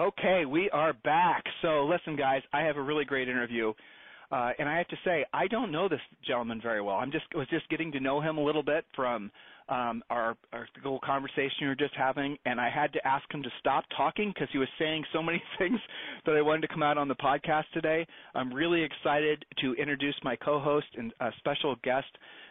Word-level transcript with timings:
Okay, 0.00 0.46
we 0.46 0.70
are 0.70 0.94
back. 0.94 1.44
So 1.60 1.84
listen, 1.84 2.16
guys, 2.16 2.40
I 2.54 2.62
have 2.62 2.78
a 2.78 2.82
really 2.82 3.04
great 3.04 3.28
interview. 3.28 3.74
Uh, 4.32 4.52
and 4.58 4.66
I 4.66 4.78
have 4.78 4.88
to 4.88 4.96
say, 5.04 5.26
I 5.34 5.46
don't 5.46 5.70
know 5.70 5.90
this 5.90 6.00
gentleman 6.26 6.58
very 6.62 6.80
well. 6.80 6.94
I'm 6.94 7.12
just 7.12 7.26
was 7.34 7.46
just 7.50 7.68
getting 7.68 7.92
to 7.92 8.00
know 8.00 8.18
him 8.18 8.38
a 8.38 8.42
little 8.42 8.62
bit 8.62 8.86
from 8.96 9.30
um, 9.68 10.02
our 10.08 10.38
our 10.54 10.66
little 10.82 11.00
conversation 11.04 11.52
we 11.60 11.66
were 11.66 11.74
just 11.74 11.94
having, 11.94 12.38
and 12.46 12.58
I 12.58 12.70
had 12.70 12.94
to 12.94 13.06
ask 13.06 13.24
him 13.30 13.42
to 13.42 13.50
stop 13.58 13.84
talking 13.94 14.32
because 14.32 14.48
he 14.52 14.58
was 14.58 14.68
saying 14.78 15.04
so 15.12 15.22
many 15.22 15.42
things 15.58 15.78
that 16.24 16.34
I 16.34 16.40
wanted 16.40 16.62
to 16.62 16.68
come 16.68 16.82
out 16.82 16.96
on 16.96 17.06
the 17.06 17.16
podcast 17.16 17.64
today. 17.74 18.06
I'm 18.34 18.54
really 18.54 18.82
excited 18.82 19.44
to 19.60 19.74
introduce 19.74 20.16
my 20.22 20.34
co-host 20.34 20.86
and 20.96 21.12
a 21.20 21.28
special 21.40 21.76
guest, 21.84 22.08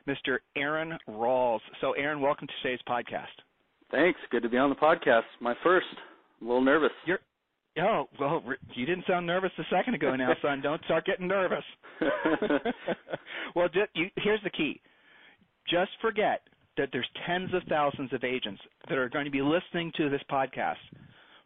Mr. 0.08 0.38
Aaron 0.56 1.00
Rawls. 1.08 1.62
So, 1.82 1.94
Aaron, 1.94 2.22
welcome 2.22 2.48
to 2.48 2.54
today's 2.62 2.84
podcast. 2.88 3.34
Thanks. 3.90 4.20
Good 4.30 4.44
to 4.44 4.50
be 4.50 4.58
on 4.58 4.70
the 4.70 4.76
podcast. 4.76 5.24
My 5.42 5.56
first. 5.64 5.88
I'm 6.42 6.48
a 6.48 6.50
little 6.52 6.64
nervous. 6.64 6.92
You're 7.06 7.20
Oh, 7.78 8.06
well, 8.20 8.44
you 8.74 8.86
didn't 8.86 9.06
sound 9.08 9.26
nervous 9.26 9.52
a 9.58 9.64
second 9.70 9.94
ago 9.94 10.16
now, 10.16 10.34
son. 10.42 10.62
Don't 10.64 10.84
start 10.86 11.06
getting 11.06 11.28
nervous. 11.28 11.64
well, 13.56 13.68
just, 13.68 13.90
you, 13.94 14.08
here's 14.18 14.42
the 14.44 14.50
key. 14.50 14.82
Just 15.70 15.92
forget 16.02 16.42
that 16.78 16.90
there's 16.92 17.08
tens 17.28 17.54
of 17.54 17.62
thousands 17.70 18.12
of 18.14 18.24
agents 18.24 18.62
that 18.88 18.98
are 18.98 19.10
going 19.10 19.26
to 19.26 19.32
be 19.32 19.42
listening 19.42 19.92
to 19.98 20.10
this 20.10 20.22
podcast 20.32 20.76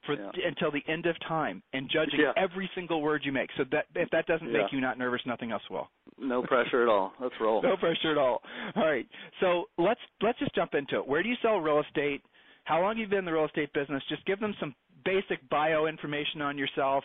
for 0.05 0.15
yeah. 0.15 0.47
until 0.47 0.71
the 0.71 0.81
end 0.91 1.05
of 1.05 1.15
time 1.27 1.61
and 1.73 1.89
judging 1.91 2.19
yeah. 2.19 2.31
every 2.41 2.69
single 2.75 3.01
word 3.01 3.21
you 3.23 3.31
make. 3.31 3.49
So 3.57 3.63
that 3.71 3.85
if 3.95 4.09
that 4.11 4.25
doesn't 4.27 4.47
yeah. 4.47 4.63
make 4.63 4.71
you 4.71 4.81
not 4.81 4.97
nervous, 4.97 5.21
nothing 5.25 5.51
else 5.51 5.63
will. 5.69 5.89
No 6.19 6.43
pressure 6.43 6.83
at 6.83 6.89
all. 6.89 7.13
Let's 7.19 7.35
roll. 7.39 7.61
no 7.63 7.77
pressure 7.77 8.11
at 8.11 8.17
all. 8.17 8.41
All 8.75 8.85
right. 8.85 9.07
So 9.39 9.65
let's 9.77 9.99
let's 10.21 10.39
just 10.39 10.53
jump 10.55 10.73
into 10.73 10.97
it. 10.97 11.07
Where 11.07 11.23
do 11.23 11.29
you 11.29 11.35
sell 11.41 11.57
real 11.57 11.81
estate? 11.81 12.21
How 12.65 12.81
long 12.81 12.91
have 12.91 12.97
you 12.97 13.07
been 13.07 13.19
in 13.19 13.25
the 13.25 13.33
real 13.33 13.45
estate 13.45 13.73
business? 13.73 14.01
Just 14.09 14.25
give 14.25 14.39
them 14.39 14.55
some 14.59 14.73
basic 15.05 15.47
bio 15.49 15.85
information 15.87 16.41
on 16.41 16.57
yourself, 16.57 17.03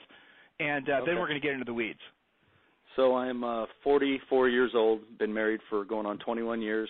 and 0.60 0.88
uh, 0.88 0.92
okay. 0.92 1.06
then 1.06 1.18
we're 1.18 1.28
going 1.28 1.41
to 1.41 1.46
get 1.46 1.52
into 1.52 1.64
the 1.64 1.74
weeds. 1.74 1.98
So 2.96 3.16
I'm 3.16 3.44
uh, 3.44 3.66
44 3.84 4.48
years 4.48 4.72
old. 4.74 5.00
Been 5.18 5.32
married 5.32 5.60
for 5.70 5.84
going 5.84 6.06
on 6.06 6.19
21 6.19 6.60
years. 6.60 6.88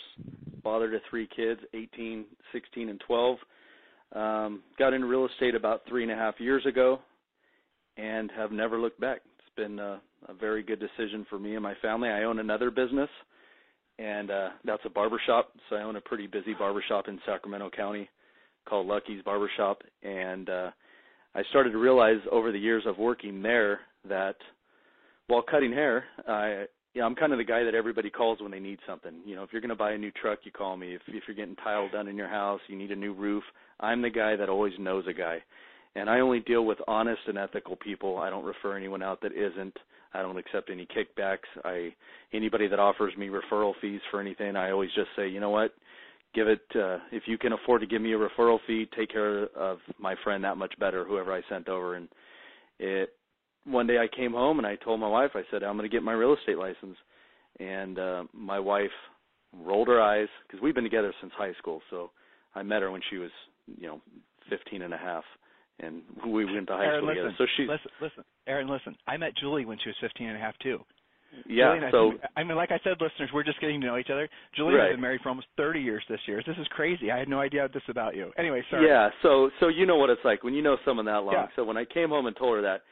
Father 0.62 0.90
to 0.90 0.98
three 1.10 1.28
kids, 1.34 1.60
18, 1.74 2.24
16, 2.52 2.88
and 2.88 3.00
12. 3.06 3.38
Um, 4.14 4.62
got 4.78 4.94
into 4.94 5.06
real 5.06 5.26
estate 5.26 5.54
about 5.54 5.82
three 5.86 6.02
and 6.02 6.10
a 6.10 6.14
half 6.14 6.34
years 6.38 6.64
ago, 6.64 7.00
and 7.98 8.30
have 8.36 8.52
never 8.52 8.78
looked 8.78 9.00
back. 9.00 9.20
It's 9.38 9.54
been 9.54 9.78
a, 9.78 10.00
a 10.28 10.34
very 10.34 10.62
good 10.62 10.80
decision 10.80 11.26
for 11.28 11.38
me 11.38 11.54
and 11.54 11.62
my 11.62 11.74
family. 11.82 12.08
I 12.08 12.22
own 12.22 12.38
another 12.38 12.70
business, 12.70 13.10
and 13.98 14.30
uh, 14.30 14.48
that's 14.64 14.82
a 14.86 14.90
barbershop. 14.90 15.52
So 15.68 15.76
I 15.76 15.82
own 15.82 15.96
a 15.96 16.00
pretty 16.00 16.26
busy 16.26 16.54
barbershop 16.58 17.08
in 17.08 17.18
Sacramento 17.26 17.70
County 17.76 18.08
called 18.66 18.86
Lucky's 18.86 19.22
Barbershop, 19.22 19.82
and 20.02 20.48
uh, 20.48 20.70
I 21.34 21.42
started 21.50 21.70
to 21.70 21.78
realize 21.78 22.18
over 22.30 22.52
the 22.52 22.58
years 22.58 22.84
of 22.86 22.98
working 22.98 23.42
there 23.42 23.80
that 24.08 24.36
while 25.26 25.42
cutting 25.42 25.72
hair, 25.72 26.04
I 26.26 26.64
yeah, 26.94 27.04
I'm 27.04 27.14
kind 27.14 27.32
of 27.32 27.38
the 27.38 27.44
guy 27.44 27.62
that 27.64 27.74
everybody 27.74 28.10
calls 28.10 28.40
when 28.40 28.50
they 28.50 28.58
need 28.58 28.78
something. 28.86 29.20
You 29.24 29.36
know, 29.36 29.42
if 29.42 29.50
you're 29.52 29.60
going 29.60 29.68
to 29.68 29.76
buy 29.76 29.92
a 29.92 29.98
new 29.98 30.10
truck, 30.10 30.40
you 30.44 30.50
call 30.50 30.76
me. 30.76 30.94
If 30.94 31.02
if 31.06 31.24
you're 31.28 31.36
getting 31.36 31.56
tile 31.56 31.88
done 31.90 32.08
in 32.08 32.16
your 32.16 32.28
house, 32.28 32.60
you 32.66 32.76
need 32.76 32.90
a 32.90 32.96
new 32.96 33.12
roof, 33.12 33.44
I'm 33.80 34.02
the 34.02 34.10
guy 34.10 34.36
that 34.36 34.48
always 34.48 34.72
knows 34.78 35.04
a 35.08 35.12
guy. 35.12 35.38
And 35.94 36.08
I 36.08 36.20
only 36.20 36.40
deal 36.40 36.64
with 36.64 36.78
honest 36.86 37.20
and 37.26 37.38
ethical 37.38 37.76
people. 37.76 38.18
I 38.18 38.30
don't 38.30 38.44
refer 38.44 38.76
anyone 38.76 39.02
out 39.02 39.20
that 39.22 39.32
isn't. 39.32 39.76
I 40.14 40.22
don't 40.22 40.38
accept 40.38 40.70
any 40.70 40.86
kickbacks. 40.86 41.48
I 41.64 41.94
anybody 42.32 42.68
that 42.68 42.78
offers 42.78 43.16
me 43.16 43.28
referral 43.28 43.74
fees 43.80 44.00
for 44.10 44.20
anything, 44.20 44.56
I 44.56 44.70
always 44.70 44.90
just 44.94 45.10
say, 45.14 45.28
"You 45.28 45.40
know 45.40 45.50
what? 45.50 45.74
Give 46.34 46.48
it 46.48 46.60
uh, 46.74 46.98
if 47.12 47.24
you 47.26 47.38
can 47.38 47.52
afford 47.52 47.80
to 47.80 47.86
give 47.86 48.02
me 48.02 48.12
a 48.12 48.18
referral 48.18 48.58
fee 48.66 48.88
take 48.96 49.10
care 49.10 49.44
of 49.56 49.78
my 49.98 50.14
friend 50.24 50.44
that 50.44 50.56
much 50.56 50.74
better 50.78 51.04
whoever 51.04 51.32
i 51.32 51.40
sent 51.48 51.68
over. 51.68 51.94
And 51.94 52.08
it 52.78 53.10
one 53.64 53.86
day 53.86 53.98
i 53.98 54.06
came 54.14 54.32
home 54.32 54.58
and 54.58 54.66
i 54.66 54.76
told 54.76 55.00
my 55.00 55.08
wife 55.08 55.30
i 55.34 55.42
said 55.50 55.62
i'm 55.62 55.76
going 55.76 55.88
to 55.88 55.94
get 55.94 56.02
my 56.02 56.12
real 56.12 56.34
estate 56.34 56.58
license. 56.58 56.96
And 57.60 57.98
uh 57.98 58.24
my 58.32 58.58
wife 58.58 58.90
rolled 59.64 59.88
her 59.88 60.00
eyes 60.00 60.28
because 60.46 60.62
we've 60.62 60.74
been 60.74 60.84
together 60.84 61.12
since 61.20 61.32
high 61.36 61.54
school. 61.58 61.80
So 61.90 62.10
i 62.54 62.62
met 62.62 62.82
her 62.82 62.90
when 62.90 63.02
she 63.10 63.16
was 63.16 63.30
you 63.66 63.86
know 63.86 64.00
fifteen 64.48 64.82
and 64.82 64.94
a 64.94 64.98
half. 64.98 65.24
And 65.80 66.02
a 66.08 66.20
half 66.20 66.24
and 66.24 66.34
we 66.34 66.44
went 66.44 66.66
to 66.66 66.72
high 66.72 66.84
Aaron, 66.86 67.00
school 67.00 67.08
listen, 67.08 67.24
together 67.24 67.34
so 67.38 67.46
she 67.56 67.62
listen 67.62 67.90
listen. 68.00 68.24
Aaron 68.46 68.68
listen. 68.68 68.96
I 69.06 69.16
met 69.16 69.36
julie 69.36 69.64
when 69.64 69.78
she 69.82 69.88
was 69.88 69.96
fifteen 70.00 70.28
and 70.28 70.36
a 70.36 70.40
half 70.40 70.58
too 70.58 70.80
yeah. 71.46 71.90
So 71.90 72.12
I 72.36 72.42
mean, 72.44 72.56
like 72.56 72.70
I 72.70 72.78
said, 72.84 72.94
listeners, 73.00 73.30
we're 73.32 73.44
just 73.44 73.60
getting 73.60 73.80
to 73.80 73.86
know 73.86 73.96
each 73.98 74.10
other. 74.10 74.28
Julie 74.56 74.74
right. 74.74 74.86
has 74.86 74.92
been 74.94 75.00
married 75.00 75.20
for 75.22 75.28
almost 75.28 75.48
30 75.56 75.80
years 75.80 76.02
this 76.08 76.20
year. 76.26 76.42
This 76.46 76.56
is 76.58 76.66
crazy. 76.68 77.10
I 77.10 77.18
had 77.18 77.28
no 77.28 77.40
idea 77.40 77.68
this 77.72 77.82
about 77.88 78.16
you. 78.16 78.30
Anyway, 78.38 78.62
sorry. 78.70 78.86
Yeah. 78.86 79.10
So 79.22 79.50
so 79.60 79.68
you 79.68 79.86
know 79.86 79.96
what 79.96 80.10
it's 80.10 80.24
like 80.24 80.42
when 80.42 80.54
you 80.54 80.62
know 80.62 80.76
someone 80.84 81.06
that 81.06 81.18
long. 81.18 81.34
Yeah. 81.34 81.46
So 81.56 81.64
when 81.64 81.76
I 81.76 81.84
came 81.84 82.10
home 82.10 82.26
and 82.26 82.36
told 82.36 82.56
her 82.56 82.62
that, 82.62 82.82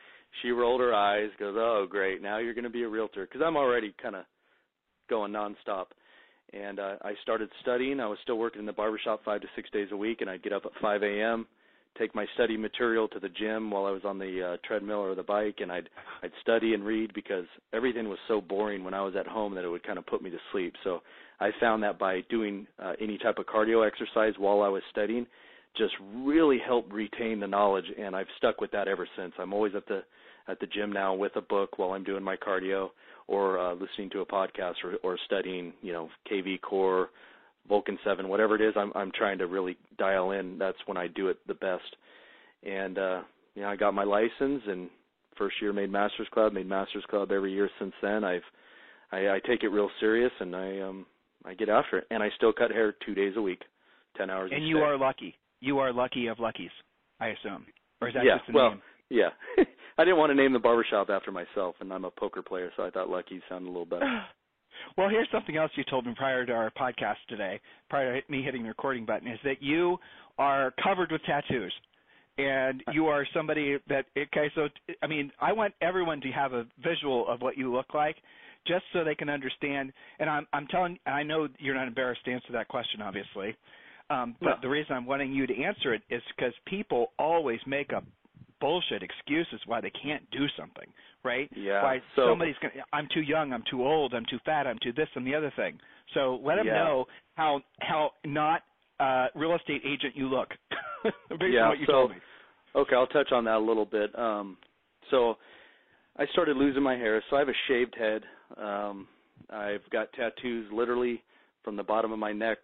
she 0.42 0.50
rolled 0.50 0.80
her 0.80 0.94
eyes, 0.94 1.30
goes, 1.38 1.54
"Oh, 1.56 1.86
great! 1.88 2.22
Now 2.22 2.38
you're 2.38 2.54
going 2.54 2.64
to 2.64 2.70
be 2.70 2.82
a 2.82 2.88
realtor." 2.88 3.26
Because 3.26 3.42
I'm 3.44 3.56
already 3.56 3.94
kind 4.02 4.16
of 4.16 4.24
going 5.08 5.32
nonstop. 5.32 5.86
And 6.52 6.78
uh, 6.78 6.96
I 7.02 7.14
started 7.22 7.48
studying. 7.60 7.98
I 8.00 8.06
was 8.06 8.18
still 8.22 8.38
working 8.38 8.60
in 8.60 8.66
the 8.66 8.72
barbershop 8.72 9.24
five 9.24 9.40
to 9.40 9.48
six 9.56 9.68
days 9.70 9.88
a 9.92 9.96
week, 9.96 10.20
and 10.20 10.30
I'd 10.30 10.42
get 10.44 10.52
up 10.52 10.64
at 10.64 10.70
5 10.80 11.02
a.m 11.02 11.46
take 11.98 12.14
my 12.14 12.26
study 12.34 12.56
material 12.56 13.08
to 13.08 13.20
the 13.20 13.28
gym 13.28 13.70
while 13.70 13.86
I 13.86 13.90
was 13.90 14.02
on 14.04 14.18
the 14.18 14.54
uh, 14.54 14.56
treadmill 14.66 14.98
or 14.98 15.14
the 15.14 15.22
bike, 15.22 15.56
and 15.60 15.70
I'd 15.70 15.88
I'd 16.22 16.32
study 16.42 16.74
and 16.74 16.84
read 16.84 17.12
because 17.14 17.46
everything 17.72 18.08
was 18.08 18.18
so 18.28 18.40
boring 18.40 18.84
when 18.84 18.94
I 18.94 19.02
was 19.02 19.14
at 19.16 19.26
home 19.26 19.54
that 19.54 19.64
it 19.64 19.68
would 19.68 19.86
kind 19.86 19.98
of 19.98 20.06
put 20.06 20.22
me 20.22 20.30
to 20.30 20.38
sleep. 20.52 20.74
So 20.84 21.00
I 21.40 21.50
found 21.60 21.82
that 21.82 21.98
by 21.98 22.22
doing 22.30 22.66
uh, 22.82 22.92
any 23.00 23.18
type 23.18 23.38
of 23.38 23.46
cardio 23.46 23.86
exercise 23.86 24.34
while 24.38 24.62
I 24.62 24.68
was 24.68 24.82
studying, 24.90 25.26
just 25.76 25.94
really 26.14 26.58
helped 26.64 26.92
retain 26.92 27.40
the 27.40 27.46
knowledge, 27.46 27.86
and 27.98 28.16
I've 28.16 28.26
stuck 28.38 28.60
with 28.60 28.70
that 28.72 28.88
ever 28.88 29.06
since. 29.16 29.32
I'm 29.38 29.52
always 29.52 29.74
at 29.74 29.86
the 29.86 30.02
at 30.48 30.60
the 30.60 30.66
gym 30.66 30.92
now 30.92 31.14
with 31.14 31.36
a 31.36 31.40
book 31.40 31.78
while 31.78 31.92
I'm 31.92 32.04
doing 32.04 32.22
my 32.22 32.36
cardio 32.36 32.90
or 33.28 33.58
uh, 33.58 33.74
listening 33.74 34.10
to 34.10 34.20
a 34.20 34.26
podcast 34.26 34.74
or, 34.84 34.94
or 35.02 35.18
studying, 35.26 35.72
you 35.82 35.92
know, 35.92 36.08
KV 36.30 36.60
Core 36.60 37.10
Vulcan 37.68 37.98
7, 38.04 38.28
whatever 38.28 38.54
it 38.54 38.60
is, 38.60 38.74
I'm 38.76 38.92
I'm 38.94 39.12
trying 39.12 39.38
to 39.38 39.46
really 39.46 39.76
dial 39.98 40.32
in. 40.32 40.58
That's 40.58 40.78
when 40.86 40.96
I 40.96 41.06
do 41.08 41.28
it 41.28 41.38
the 41.46 41.54
best. 41.54 41.96
And 42.62 42.98
uh 42.98 43.22
you 43.54 43.62
know, 43.62 43.68
I 43.68 43.76
got 43.76 43.94
my 43.94 44.04
license 44.04 44.62
and 44.66 44.90
first 45.38 45.56
year 45.60 45.72
made 45.72 45.90
Masters 45.90 46.28
Club, 46.32 46.52
made 46.52 46.68
Masters 46.68 47.04
Club 47.08 47.32
every 47.32 47.52
year 47.52 47.70
since 47.78 47.92
then. 48.02 48.24
I've 48.24 48.42
I, 49.12 49.28
I 49.28 49.40
take 49.46 49.62
it 49.62 49.68
real 49.68 49.90
serious 50.00 50.32
and 50.40 50.54
I 50.54 50.80
um 50.80 51.06
I 51.44 51.54
get 51.54 51.68
after 51.68 51.98
it. 51.98 52.06
And 52.10 52.22
I 52.22 52.28
still 52.36 52.52
cut 52.52 52.70
hair 52.70 52.94
2 53.04 53.14
days 53.14 53.34
a 53.36 53.42
week, 53.42 53.62
10 54.16 54.30
hours 54.30 54.50
a 54.50 54.54
week. 54.54 54.60
And 54.60 54.68
you 54.68 54.76
day. 54.76 54.82
are 54.82 54.98
lucky. 54.98 55.34
You 55.60 55.78
are 55.78 55.92
lucky 55.92 56.26
of 56.26 56.38
luckies, 56.38 56.70
I 57.20 57.28
assume. 57.28 57.66
Or 58.00 58.08
is 58.08 58.14
that 58.14 58.24
yeah, 58.24 58.38
just 58.38 58.50
a 58.50 58.52
well, 58.52 58.70
name? 58.70 58.82
Yeah. 59.08 59.28
I 59.98 60.04
didn't 60.04 60.18
want 60.18 60.30
to 60.30 60.34
name 60.34 60.52
the 60.52 60.58
barbershop 60.58 61.08
after 61.08 61.32
myself 61.32 61.76
and 61.80 61.92
I'm 61.92 62.04
a 62.04 62.10
poker 62.10 62.42
player, 62.42 62.70
so 62.76 62.84
I 62.84 62.90
thought 62.90 63.08
lucky 63.08 63.40
sounded 63.48 63.68
a 63.68 63.72
little 63.72 63.86
better. 63.86 64.22
Well, 64.96 65.08
here's 65.08 65.28
something 65.30 65.56
else 65.56 65.70
you 65.76 65.84
told 65.84 66.06
me 66.06 66.14
prior 66.16 66.46
to 66.46 66.52
our 66.52 66.70
podcast 66.70 67.16
today, 67.28 67.60
prior 67.88 68.20
to 68.20 68.30
me 68.32 68.42
hitting 68.42 68.62
the 68.62 68.68
recording 68.68 69.04
button, 69.04 69.28
is 69.28 69.38
that 69.44 69.62
you 69.62 69.98
are 70.38 70.72
covered 70.82 71.10
with 71.12 71.22
tattoos. 71.24 71.72
And 72.38 72.82
you 72.92 73.06
are 73.06 73.26
somebody 73.32 73.78
that 73.88 74.04
okay, 74.14 74.50
so 74.54 74.68
I 75.02 75.06
mean, 75.06 75.32
I 75.40 75.54
want 75.54 75.72
everyone 75.80 76.20
to 76.20 76.28
have 76.32 76.52
a 76.52 76.66
visual 76.84 77.26
of 77.28 77.40
what 77.40 77.56
you 77.56 77.72
look 77.72 77.94
like, 77.94 78.16
just 78.66 78.84
so 78.92 79.04
they 79.04 79.14
can 79.14 79.30
understand. 79.30 79.90
And 80.18 80.28
I'm 80.28 80.46
I'm 80.52 80.66
telling, 80.66 80.98
I 81.06 81.22
know 81.22 81.48
you're 81.58 81.74
not 81.74 81.88
embarrassed 81.88 82.26
to 82.26 82.32
answer 82.32 82.52
that 82.52 82.68
question, 82.68 83.00
obviously, 83.00 83.56
um, 84.10 84.36
but 84.38 84.48
No. 84.48 84.56
the 84.60 84.68
reason 84.68 84.94
I'm 84.94 85.06
wanting 85.06 85.32
you 85.32 85.46
to 85.46 85.62
answer 85.62 85.94
it 85.94 86.02
is 86.10 86.22
because 86.36 86.52
people 86.66 87.12
always 87.18 87.60
make 87.66 87.94
up 87.94 88.04
bullshit 88.60 89.02
excuses 89.02 89.60
why 89.66 89.80
they 89.80 89.90
can't 89.90 90.28
do 90.30 90.46
something, 90.58 90.88
right? 91.24 91.50
Yeah. 91.54 91.82
Why 91.82 92.00
so 92.14 92.28
somebody's 92.28 92.56
going 92.60 92.74
to 92.74 92.80
I'm 92.92 93.08
too 93.12 93.22
young, 93.22 93.52
I'm 93.52 93.64
too 93.70 93.84
old, 93.84 94.14
I'm 94.14 94.24
too 94.30 94.38
fat, 94.44 94.66
I'm 94.66 94.78
too 94.82 94.92
this 94.92 95.08
and 95.14 95.26
the 95.26 95.34
other 95.34 95.52
thing. 95.56 95.78
So 96.14 96.40
let 96.42 96.56
them 96.56 96.66
Yeah. 96.66 96.74
know 96.74 97.06
how 97.36 97.60
how 97.80 98.10
not 98.24 98.62
uh 99.00 99.26
real 99.34 99.54
estate 99.54 99.82
agent 99.84 100.16
you 100.16 100.28
look. 100.28 100.48
Based 101.04 101.54
Yeah, 101.54 101.62
on 101.64 101.68
what 101.70 101.78
you 101.78 101.86
so- 101.86 101.92
told 101.92 102.10
me. 102.10 102.16
Okay, 102.74 102.94
I'll 102.94 103.06
touch 103.06 103.32
on 103.32 103.44
that 103.44 103.56
a 103.56 103.58
little 103.58 103.86
bit. 103.86 104.16
Um, 104.18 104.58
so 105.10 105.36
I 106.18 106.26
started 106.32 106.56
losing 106.58 106.82
my 106.82 106.94
hair, 106.94 107.22
so 107.30 107.36
I 107.36 107.38
have 107.38 107.48
a 107.48 107.54
shaved 107.68 107.94
head. 107.96 108.22
Um, 108.56 109.08
I've 109.50 109.88
got 109.90 110.12
tattoos 110.12 110.70
literally 110.72 111.22
from 111.64 111.76
the 111.76 111.82
bottom 111.82 112.12
of 112.12 112.18
my 112.18 112.32
neck 112.32 112.58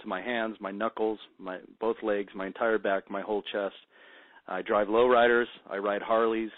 to 0.00 0.08
my 0.08 0.20
hands, 0.20 0.56
my 0.60 0.72
knuckles, 0.72 1.18
my 1.38 1.58
both 1.80 1.96
legs, 2.02 2.32
my 2.34 2.46
entire 2.46 2.78
back, 2.78 3.08
my 3.10 3.20
whole 3.22 3.42
chest. 3.52 3.76
I 4.48 4.62
drive 4.62 4.88
lowriders. 4.88 5.46
I 5.68 5.78
ride 5.78 6.02
Harleys. 6.02 6.50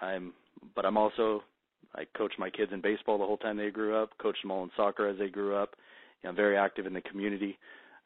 I'm, 0.00 0.32
but 0.74 0.84
I'm 0.84 0.96
also 0.96 1.42
I 1.94 2.04
coach 2.16 2.32
my 2.38 2.50
kids 2.50 2.72
in 2.72 2.80
baseball 2.80 3.18
the 3.18 3.24
whole 3.24 3.38
time 3.38 3.56
they 3.56 3.70
grew 3.70 3.96
up. 3.96 4.10
Coached 4.18 4.42
them 4.42 4.50
all 4.50 4.64
in 4.64 4.70
soccer 4.76 5.08
as 5.08 5.18
they 5.18 5.28
grew 5.28 5.56
up. 5.56 5.74
I'm 6.24 6.36
very 6.36 6.56
active 6.56 6.86
in 6.86 6.92
the 6.92 7.00
community 7.02 7.56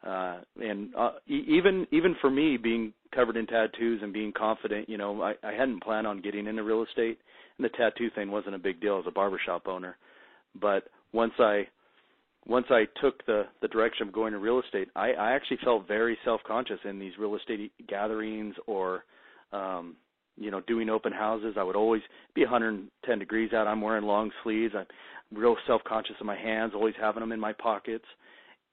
uh 0.07 0.39
and 0.61 0.95
uh, 0.97 1.13
e- 1.29 1.45
even 1.47 1.87
even 1.91 2.17
for 2.21 2.31
me 2.31 2.57
being 2.57 2.93
covered 3.15 3.37
in 3.37 3.47
tattoos 3.47 4.01
and 4.03 4.13
being 4.13 4.33
confident 4.33 4.89
you 4.89 4.97
know 4.97 5.21
i 5.23 5.35
i 5.43 5.53
hadn't 5.53 5.83
planned 5.83 6.07
on 6.07 6.23
getting 6.23 6.47
into 6.47 6.63
real 6.63 6.83
estate 6.83 7.19
and 7.59 7.65
the 7.65 7.69
tattoo 7.71 8.09
thing 8.15 8.31
wasn't 8.31 8.55
a 8.55 8.59
big 8.59 8.81
deal 8.81 8.99
as 8.99 9.05
a 9.07 9.11
barbershop 9.11 9.69
owner 9.69 9.97
but 10.59 10.85
once 11.13 11.33
i 11.39 11.67
once 12.47 12.67
i 12.71 12.85
took 13.01 13.25
the 13.27 13.45
the 13.63 13.69
direction 13.69 14.07
of 14.07 14.13
going 14.13 14.33
to 14.33 14.39
real 14.39 14.61
estate 14.61 14.89
i 14.97 15.13
i 15.13 15.33
actually 15.33 15.59
felt 15.65 15.87
very 15.87 16.17
self 16.25 16.41
conscious 16.47 16.79
in 16.85 16.99
these 16.99 17.13
real 17.19 17.37
estate 17.37 17.73
gatherings 17.89 18.55
or 18.67 19.05
um 19.53 19.97
you 20.41 20.51
know, 20.51 20.61
doing 20.63 20.89
open 20.89 21.13
houses. 21.13 21.55
I 21.59 21.63
would 21.63 21.77
always 21.77 22.03
be 22.35 22.41
110 22.41 23.19
degrees 23.19 23.53
out. 23.53 23.67
I'm 23.67 23.83
wearing 23.83 24.05
long 24.05 24.31
sleeves. 24.43 24.75
I'm 24.77 24.87
real 25.33 25.55
self-conscious 25.67 26.17
of 26.19 26.27
my 26.27 26.37
hands, 26.37 26.73
always 26.75 26.95
having 27.01 27.21
them 27.21 27.31
in 27.31 27.39
my 27.39 27.53
pockets. 27.53 28.07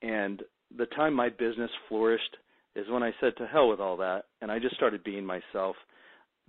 And 0.02 0.42
the 0.76 0.86
time 0.88 1.14
my 1.14 1.30
business 1.30 1.70
flourished 1.90 2.38
is 2.76 2.86
when 2.90 3.04
I 3.04 3.12
said 3.20 3.34
to 3.38 3.48
hell 3.48 3.70
with 3.70 3.80
all 3.80 3.98
that, 3.98 4.26
and 4.42 4.52
I 4.52 4.60
just 4.60 4.76
started 4.76 5.04
being 5.04 5.26
myself. 5.26 5.76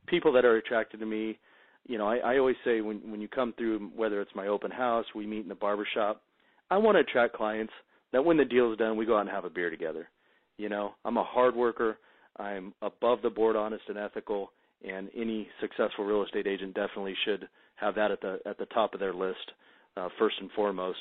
People 0.07 0.33
that 0.33 0.45
are 0.45 0.57
attracted 0.57 1.01
to 1.01 1.07
me, 1.07 1.39
you 1.87 1.99
know, 1.99 2.07
I, 2.07 2.19
I 2.19 2.39
always 2.39 2.57
say 2.65 2.81
when 2.81 2.99
when 3.11 3.21
you 3.21 3.29
come 3.29 3.55
through, 3.57 3.91
whether 3.97 4.21
it's 4.21 4.35
my 4.35 4.47
open 4.47 4.71
house, 4.71 5.07
we 5.15 5.27
meet 5.27 5.43
in 5.43 5.49
the 5.49 5.55
barber 5.55 5.87
shop, 5.95 6.23
I 6.71 6.77
want 6.79 6.97
to 6.97 7.01
attract 7.01 7.35
clients 7.35 7.73
that 8.13 8.25
when 8.25 8.37
the 8.37 8.45
deal 8.45 8.73
is 8.73 8.79
done, 8.79 8.97
we 8.97 9.07
go 9.07 9.17
out 9.17 9.23
and 9.23 9.31
have 9.31 9.45
a 9.45 9.51
beer 9.51 9.71
together. 9.71 10.09
You 10.57 10.69
know, 10.69 10.95
I'm 11.05 11.17
a 11.17 11.25
hard 11.25 11.55
worker. 11.55 11.99
I'm 12.39 12.75
above 12.83 13.23
the 13.23 13.31
board 13.31 13.57
honest 13.57 13.85
and 13.89 13.99
ethical, 13.99 14.53
and 14.87 15.09
any 15.17 15.49
successful 15.61 16.05
real 16.05 16.25
estate 16.25 16.47
agent 16.47 16.75
definitely 16.75 17.15
should 17.25 17.49
have 17.77 17.95
that 17.95 18.11
at 18.11 18.21
the 18.21 18.39
at 18.47 18.59
the 18.59 18.67
top 18.67 18.95
of 18.95 19.01
their 19.01 19.15
list. 19.15 19.53
Uh, 19.97 20.09
first 20.19 20.37
and 20.41 20.51
foremost, 20.53 20.99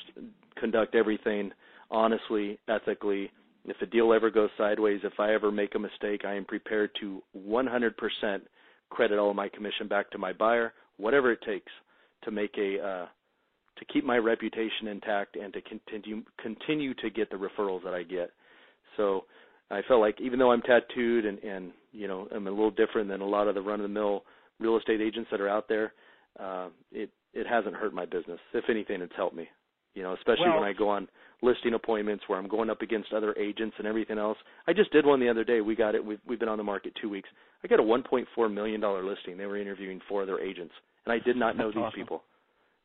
conduct 0.56 0.96
everything 0.96 1.52
honestly, 1.90 2.58
ethically. 2.68 3.30
If 3.64 3.76
a 3.82 3.86
deal 3.86 4.12
ever 4.12 4.30
goes 4.30 4.50
sideways, 4.56 5.00
if 5.04 5.18
I 5.18 5.34
ever 5.34 5.50
make 5.50 5.74
a 5.74 5.78
mistake, 5.78 6.24
I 6.24 6.34
am 6.34 6.44
prepared 6.44 6.90
to 7.00 7.22
100% 7.46 8.40
credit 8.90 9.18
all 9.18 9.34
my 9.34 9.48
commission 9.48 9.88
back 9.88 10.10
to 10.10 10.18
my 10.18 10.32
buyer, 10.32 10.72
whatever 10.96 11.32
it 11.32 11.42
takes 11.42 11.70
to 12.24 12.30
make 12.30 12.56
a 12.56 12.80
uh, 12.82 13.06
to 13.78 13.84
keep 13.92 14.04
my 14.04 14.16
reputation 14.16 14.88
intact 14.88 15.36
and 15.36 15.52
to 15.52 15.60
continue 15.62 16.22
continue 16.42 16.94
to 16.94 17.10
get 17.10 17.30
the 17.30 17.36
referrals 17.36 17.82
that 17.84 17.94
I 17.94 18.02
get. 18.02 18.30
So 18.96 19.24
I 19.70 19.82
felt 19.86 20.00
like 20.00 20.20
even 20.20 20.38
though 20.38 20.52
I'm 20.52 20.62
tattooed 20.62 21.24
and 21.24 21.38
and 21.38 21.72
you 21.92 22.08
know 22.08 22.28
I'm 22.34 22.46
a 22.46 22.50
little 22.50 22.70
different 22.70 23.08
than 23.08 23.20
a 23.20 23.26
lot 23.26 23.48
of 23.48 23.54
the 23.54 23.62
run 23.62 23.80
of 23.80 23.82
the 23.82 23.88
mill 23.88 24.24
real 24.60 24.76
estate 24.76 25.00
agents 25.00 25.28
that 25.30 25.40
are 25.40 25.48
out 25.48 25.68
there, 25.68 25.92
uh, 26.38 26.68
it 26.92 27.10
it 27.34 27.46
hasn't 27.46 27.74
hurt 27.74 27.94
my 27.94 28.04
business. 28.04 28.40
If 28.54 28.64
anything, 28.68 29.00
it's 29.02 29.12
helped 29.16 29.36
me. 29.36 29.48
You 29.94 30.02
know, 30.02 30.14
especially 30.14 30.48
well, 30.48 30.60
when 30.60 30.68
I 30.68 30.72
go 30.72 30.88
on 30.88 31.08
listing 31.42 31.74
appointments 31.74 32.24
where 32.26 32.38
I'm 32.38 32.48
going 32.48 32.70
up 32.70 32.82
against 32.82 33.12
other 33.12 33.34
agents 33.38 33.76
and 33.78 33.86
everything 33.86 34.18
else. 34.18 34.38
I 34.66 34.72
just 34.72 34.92
did 34.92 35.06
one 35.06 35.20
the 35.20 35.28
other 35.28 35.44
day. 35.44 35.60
We 35.60 35.76
got 35.76 35.94
it. 35.94 36.04
We've 36.04 36.20
we've 36.26 36.38
been 36.38 36.48
on 36.48 36.58
the 36.58 36.64
market 36.64 36.92
two 37.00 37.08
weeks. 37.08 37.28
I 37.64 37.68
got 37.68 37.80
a 37.80 37.82
1.4 37.82 38.52
million 38.52 38.80
dollar 38.80 39.04
listing. 39.04 39.36
They 39.36 39.46
were 39.46 39.56
interviewing 39.56 40.00
four 40.08 40.22
other 40.22 40.38
agents, 40.38 40.74
and 41.04 41.12
I 41.12 41.24
did 41.24 41.36
not 41.36 41.56
know 41.56 41.68
these 41.68 41.78
awesome. 41.78 41.98
people. 41.98 42.22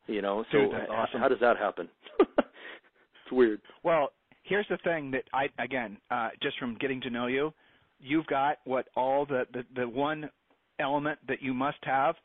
You 0.06 0.22
know, 0.22 0.44
so 0.52 0.58
Dude, 0.58 0.74
awesome. 0.90 1.20
how 1.20 1.28
does 1.28 1.40
that 1.40 1.56
happen? 1.56 1.88
it's 2.20 3.32
weird. 3.32 3.60
Well, 3.82 4.10
here's 4.42 4.66
the 4.68 4.76
thing 4.84 5.10
that 5.12 5.24
I 5.32 5.48
again, 5.62 5.96
uh, 6.10 6.30
just 6.42 6.58
from 6.58 6.76
getting 6.78 7.00
to 7.02 7.10
know 7.10 7.26
you, 7.26 7.52
you've 7.98 8.26
got 8.26 8.58
what 8.64 8.86
all 8.96 9.24
the, 9.24 9.44
the 9.52 9.64
the 9.74 9.88
one 9.88 10.30
element 10.78 11.18
that 11.28 11.40
you 11.40 11.54
must 11.54 11.78
have 11.84 12.16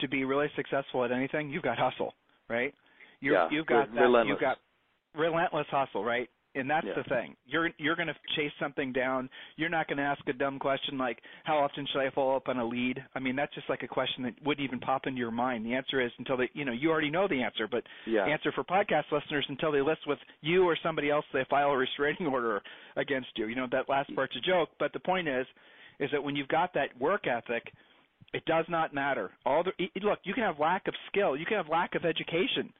to 0.00 0.08
be 0.08 0.24
really 0.24 0.48
successful 0.56 1.04
at 1.04 1.12
anything. 1.12 1.50
You've 1.50 1.62
got 1.62 1.78
hustle, 1.78 2.14
right? 2.48 2.74
You're, 3.20 3.34
yeah, 3.34 3.48
you've 3.50 3.66
got 3.66 3.92
that. 3.94 4.00
relentless. 4.00 4.30
You've 4.30 4.40
got 4.40 4.58
relentless 5.14 5.66
hustle, 5.70 6.04
right? 6.04 6.28
And 6.54 6.68
that's 6.68 6.86
Yeah. 6.86 6.94
the 6.94 7.04
thing. 7.04 7.34
You're 7.46 7.70
you're 7.78 7.96
going 7.96 8.08
to 8.08 8.16
chase 8.36 8.52
something 8.60 8.92
down. 8.92 9.30
You're 9.56 9.70
not 9.70 9.88
going 9.88 9.96
to 9.96 10.02
ask 10.02 10.20
a 10.28 10.34
dumb 10.34 10.58
question 10.58 10.98
like, 10.98 11.22
"How 11.44 11.56
often 11.56 11.86
should 11.86 12.00
I 12.00 12.10
follow 12.10 12.36
up 12.36 12.48
on 12.48 12.58
a 12.58 12.64
lead?" 12.64 13.02
I 13.14 13.20
mean, 13.20 13.36
that's 13.36 13.54
just 13.54 13.68
like 13.70 13.82
a 13.82 13.88
question 13.88 14.22
that 14.24 14.34
wouldn't 14.44 14.62
even 14.62 14.78
pop 14.78 15.06
into 15.06 15.18
your 15.18 15.30
mind. 15.30 15.64
The 15.64 15.74
answer 15.74 16.00
is 16.00 16.12
until 16.18 16.36
they, 16.36 16.50
you 16.52 16.66
know, 16.66 16.72
you 16.72 16.90
already 16.90 17.10
know 17.10 17.26
the 17.26 17.42
answer. 17.42 17.66
But 17.66 17.84
Yeah. 18.04 18.26
answer 18.26 18.52
for 18.52 18.64
podcast 18.64 19.10
listeners 19.10 19.46
until 19.48 19.72
they 19.72 19.80
list 19.80 20.06
with 20.06 20.18
you 20.42 20.64
or 20.68 20.76
somebody 20.76 21.08
else 21.10 21.24
they 21.32 21.44
file 21.44 21.70
a 21.70 21.76
restraining 21.76 22.26
order 22.34 22.62
against 22.96 23.30
you. 23.38 23.46
You 23.46 23.54
know 23.54 23.66
that 23.68 23.88
last 23.88 24.14
part's 24.14 24.36
a 24.36 24.40
joke, 24.40 24.68
but 24.78 24.92
the 24.92 25.00
point 25.00 25.28
is, 25.28 25.46
is 26.00 26.10
that 26.10 26.22
when 26.22 26.36
you've 26.36 26.48
got 26.48 26.74
that 26.74 26.98
work 27.00 27.26
ethic, 27.26 27.72
it 28.34 28.44
does 28.44 28.66
not 28.68 28.92
matter. 28.92 29.30
All 29.46 29.62
the 29.62 29.72
look, 30.02 30.18
you 30.24 30.34
can 30.34 30.42
have 30.42 30.58
lack 30.58 30.86
of 30.86 30.94
skill, 31.08 31.36
you 31.36 31.46
can 31.46 31.56
have 31.56 31.68
lack 31.68 31.94
of 31.94 32.04
education, 32.04 32.72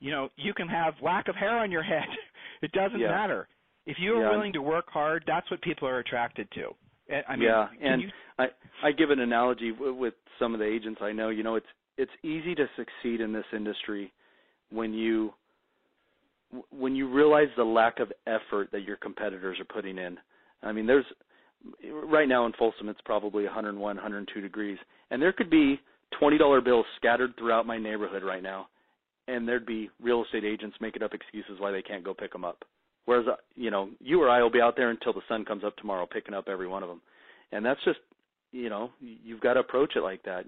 you 0.00 0.10
know, 0.10 0.30
you 0.36 0.54
can 0.54 0.68
have 0.68 0.94
lack 1.02 1.28
of 1.28 1.36
hair 1.36 1.58
on 1.58 1.70
your 1.70 1.82
head. 1.82 2.06
It 2.62 2.72
doesn't 2.72 2.98
Yeah. 3.00 3.08
matter. 3.08 3.48
If 3.86 3.98
you 3.98 4.16
are 4.16 4.22
Yeah. 4.22 4.30
willing 4.30 4.52
to 4.52 4.62
work 4.62 4.90
hard, 4.90 5.24
that's 5.26 5.50
what 5.50 5.60
people 5.62 5.88
are 5.88 5.98
attracted 5.98 6.50
to. 6.52 6.74
I 7.26 7.34
mean, 7.34 7.48
yeah, 7.48 7.68
and 7.80 8.02
you, 8.02 8.10
I 8.38 8.50
I 8.82 8.92
give 8.92 9.10
an 9.10 9.18
analogy 9.20 9.72
w- 9.72 9.94
with 9.94 10.14
some 10.38 10.54
of 10.54 10.60
the 10.60 10.66
agents 10.66 11.02
I 11.02 11.10
know. 11.12 11.30
You 11.30 11.42
know, 11.42 11.56
it's 11.56 11.66
it's 11.96 12.12
easy 12.22 12.54
to 12.54 12.68
succeed 12.76 13.20
in 13.20 13.32
this 13.32 13.46
industry 13.52 14.12
when 14.70 14.94
you 14.94 15.34
when 16.70 16.94
you 16.94 17.08
realize 17.08 17.48
the 17.56 17.64
lack 17.64 17.98
of 18.00 18.12
effort 18.26 18.70
that 18.72 18.82
your 18.82 18.96
competitors 18.96 19.58
are 19.60 19.64
putting 19.64 19.98
in. 19.98 20.18
I 20.62 20.72
mean, 20.72 20.86
there's 20.86 21.06
right 21.82 22.28
now 22.28 22.46
in 22.46 22.52
Folsom 22.52 22.88
it's 22.88 23.00
probably 23.02 23.44
101, 23.44 23.96
102 23.96 24.40
degrees, 24.40 24.78
and 25.10 25.20
there 25.20 25.32
could 25.32 25.50
be 25.50 25.80
$20 26.20 26.64
bills 26.64 26.86
scattered 26.96 27.36
throughout 27.36 27.66
my 27.66 27.78
neighborhood 27.78 28.22
right 28.22 28.42
now, 28.42 28.68
and 29.28 29.46
there'd 29.46 29.66
be 29.66 29.90
real 30.00 30.24
estate 30.24 30.44
agents 30.44 30.76
making 30.80 31.02
up 31.02 31.14
excuses 31.14 31.58
why 31.58 31.70
they 31.70 31.82
can't 31.82 32.04
go 32.04 32.14
pick 32.14 32.32
them 32.32 32.44
up. 32.44 32.64
Whereas, 33.04 33.26
uh, 33.26 33.36
you 33.56 33.70
know, 33.70 33.90
you 34.00 34.22
or 34.22 34.28
I 34.28 34.42
will 34.42 34.50
be 34.50 34.60
out 34.60 34.76
there 34.76 34.90
until 34.90 35.12
the 35.12 35.22
sun 35.28 35.44
comes 35.44 35.64
up 35.64 35.76
tomorrow 35.76 36.06
picking 36.06 36.34
up 36.34 36.48
every 36.48 36.68
one 36.68 36.82
of 36.82 36.88
them. 36.88 37.00
And 37.52 37.64
that's 37.64 37.82
just, 37.84 37.98
you 38.52 38.68
know, 38.68 38.90
you've 39.00 39.40
got 39.40 39.54
to 39.54 39.60
approach 39.60 39.96
it 39.96 40.02
like 40.02 40.22
that. 40.24 40.44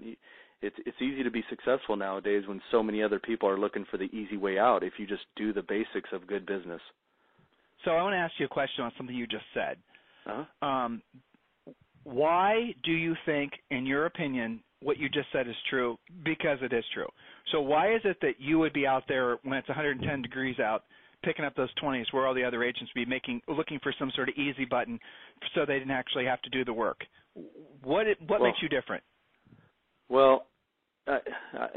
It's 0.61 0.75
it's 0.85 1.01
easy 1.01 1.23
to 1.23 1.31
be 1.31 1.43
successful 1.49 1.95
nowadays 1.95 2.43
when 2.47 2.61
so 2.71 2.81
many 2.81 3.03
other 3.03 3.19
people 3.19 3.49
are 3.49 3.59
looking 3.59 3.85
for 3.91 3.97
the 3.97 4.05
easy 4.05 4.37
way 4.37 4.57
out 4.57 4.83
if 4.83 4.93
you 4.97 5.05
just 5.05 5.23
do 5.35 5.51
the 5.51 5.61
basics 5.61 6.09
of 6.13 6.27
good 6.27 6.45
business. 6.45 6.81
so 7.83 7.91
I 7.91 8.01
want 8.01 8.13
to 8.13 8.17
ask 8.17 8.33
you 8.37 8.45
a 8.45 8.49
question 8.49 8.85
on 8.85 8.91
something 8.97 9.15
you 9.15 9.27
just 9.27 9.43
said. 9.53 9.77
Uh-huh. 10.25 10.65
Um, 10.65 11.01
why 12.05 12.73
do 12.83 12.91
you 12.91 13.15
think, 13.25 13.51
in 13.71 13.85
your 13.85 14.05
opinion, 14.05 14.61
what 14.83 14.97
you 14.97 15.09
just 15.09 15.27
said 15.31 15.47
is 15.47 15.55
true? 15.69 15.97
Because 16.23 16.59
it 16.61 16.73
is 16.73 16.83
true. 16.93 17.07
So 17.51 17.61
why 17.61 17.93
is 17.93 18.01
it 18.03 18.17
that 18.21 18.33
you 18.39 18.59
would 18.59 18.73
be 18.73 18.85
out 18.87 19.03
there 19.07 19.37
when 19.43 19.57
it's 19.57 19.67
110 19.67 20.21
degrees 20.21 20.59
out, 20.59 20.83
picking 21.23 21.45
up 21.45 21.55
those 21.55 21.73
20s, 21.81 22.05
where 22.11 22.27
all 22.27 22.33
the 22.33 22.43
other 22.43 22.63
agents 22.63 22.91
would 22.93 23.05
be 23.05 23.09
making, 23.09 23.41
looking 23.47 23.79
for 23.81 23.93
some 23.97 24.11
sort 24.15 24.29
of 24.29 24.35
easy 24.35 24.65
button, 24.65 24.99
so 25.55 25.65
they 25.65 25.79
didn't 25.79 25.91
actually 25.91 26.25
have 26.25 26.41
to 26.41 26.49
do 26.49 26.65
the 26.65 26.73
work? 26.73 27.01
What 27.83 28.07
what 28.27 28.41
Well- 28.41 28.49
makes 28.49 28.61
you 28.61 28.69
different? 28.69 29.03
Well, 30.09 30.45
uh, 31.07 31.19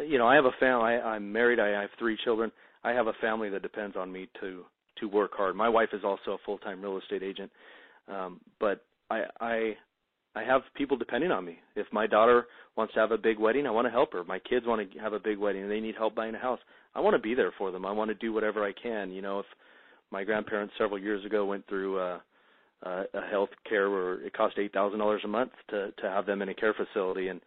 you 0.06 0.19
know, 0.19 0.26
I 0.26 0.35
have 0.35 0.44
a 0.44 0.53
family. 0.61 0.85
I, 0.85 1.14
I'm 1.14 1.32
married. 1.32 1.58
I 1.58 1.69
have 1.81 1.91
three 1.99 2.17
children. 2.25 2.53
I 2.85 2.93
have 2.93 3.06
a 3.06 3.12
family 3.14 3.49
that 3.50 3.62
depends 3.62 3.97
on 3.97 4.12
me 4.12 4.29
to 4.41 4.64
to 5.00 5.08
work 5.08 5.32
hard. 5.35 5.55
My 5.55 5.69
wife 5.69 5.91
is 5.93 6.05
also 6.05 6.32
a 6.32 6.38
full-time 6.47 6.81
real 6.81 6.97
estate 6.99 7.23
agent, 7.23 7.50
um, 8.08 8.41
but 8.60 8.84
I 9.10 9.25
I 9.41 9.77
I 10.36 10.44
have 10.44 10.60
people 10.74 10.98
depending 10.98 11.31
on 11.31 11.44
me. 11.44 11.58
If 11.74 11.86
my 11.93 12.06
daughter 12.06 12.46
wants 12.76 12.93
to 12.94 13.00
have 13.00 13.10
a 13.10 13.19
big 13.19 13.38
wedding, 13.38 13.66
I 13.66 13.70
want 13.70 13.86
to 13.86 13.90
help 13.90 14.12
her. 14.12 14.22
My 14.22 14.38
kids 14.38 14.66
want 14.66 14.93
to 14.93 14.98
have 14.98 15.14
a 15.14 15.19
big 15.19 15.38
wedding 15.38 15.62
and 15.62 15.70
they 15.70 15.81
need 15.81 15.94
help 15.96 16.14
buying 16.14 16.34
a 16.34 16.38
house. 16.38 16.60
I 16.94 17.00
want 17.00 17.16
to 17.16 17.22
be 17.22 17.34
there 17.34 17.52
for 17.56 17.70
them. 17.72 17.86
I 17.86 17.93
want 17.93 18.10
to 18.10 18.14
do 18.14 18.34
whatever 18.34 18.62
I 18.62 18.72
can. 18.72 19.10
You 19.10 19.22
know, 19.22 19.40
if 19.40 19.46
my 20.10 20.24
grandparents 20.24 20.74
several 20.78 20.98
years 20.98 21.24
ago 21.24 21.46
went 21.46 21.66
through 21.69 21.98
uh, 21.98 22.19
uh, 22.84 23.05
a 23.14 23.26
health 23.31 23.48
care 23.69 23.90
where 23.90 24.24
it 24.24 24.34
cost 24.34 24.58
eight 24.58 24.72
thousand 24.72 24.98
dollars 24.98 25.22
a 25.24 25.28
month 25.28 25.52
to 25.70 25.90
to 25.93 26.10
have 26.10 26.26
them 26.26 26.43
in 26.43 26.50
a 26.50 26.55
care 26.55 26.74
facility, 26.74 27.28
and 27.28 27.40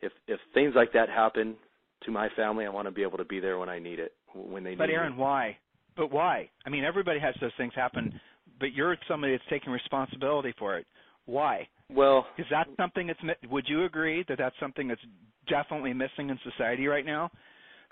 if 0.00 0.12
if 0.28 0.38
things 0.54 0.72
like 0.76 0.92
that 0.92 1.08
happen 1.08 1.56
to 2.04 2.10
my 2.12 2.28
family, 2.36 2.64
I 2.64 2.68
want 2.68 2.86
to 2.86 2.92
be 2.92 3.02
able 3.02 3.18
to 3.18 3.24
be 3.24 3.40
there 3.40 3.58
when 3.58 3.68
I 3.68 3.78
need 3.78 3.98
it, 3.98 4.12
when 4.34 4.62
they 4.62 4.70
need 4.70 4.74
it. 4.74 4.78
But 4.78 4.86
need 4.86 4.94
Aaron, 4.94 5.12
me. 5.14 5.18
why? 5.18 5.56
But 5.96 6.12
why? 6.12 6.48
I 6.64 6.70
mean, 6.70 6.84
everybody 6.84 7.18
has 7.18 7.34
those 7.40 7.52
things 7.56 7.72
happen, 7.74 8.20
but 8.60 8.72
you're 8.72 8.96
somebody 9.08 9.32
that's 9.32 9.48
taking 9.50 9.72
responsibility 9.72 10.54
for 10.58 10.76
it. 10.76 10.86
Why? 11.24 11.66
Well, 11.94 12.26
Is 12.36 12.46
that 12.50 12.66
something 12.76 13.06
that's? 13.06 13.20
Would 13.50 13.66
you 13.68 13.84
agree 13.84 14.24
that 14.28 14.38
that's 14.38 14.56
something 14.58 14.88
that's 14.88 15.00
definitely 15.48 15.92
missing 15.92 16.30
in 16.30 16.38
society 16.42 16.86
right 16.86 17.06
now? 17.06 17.30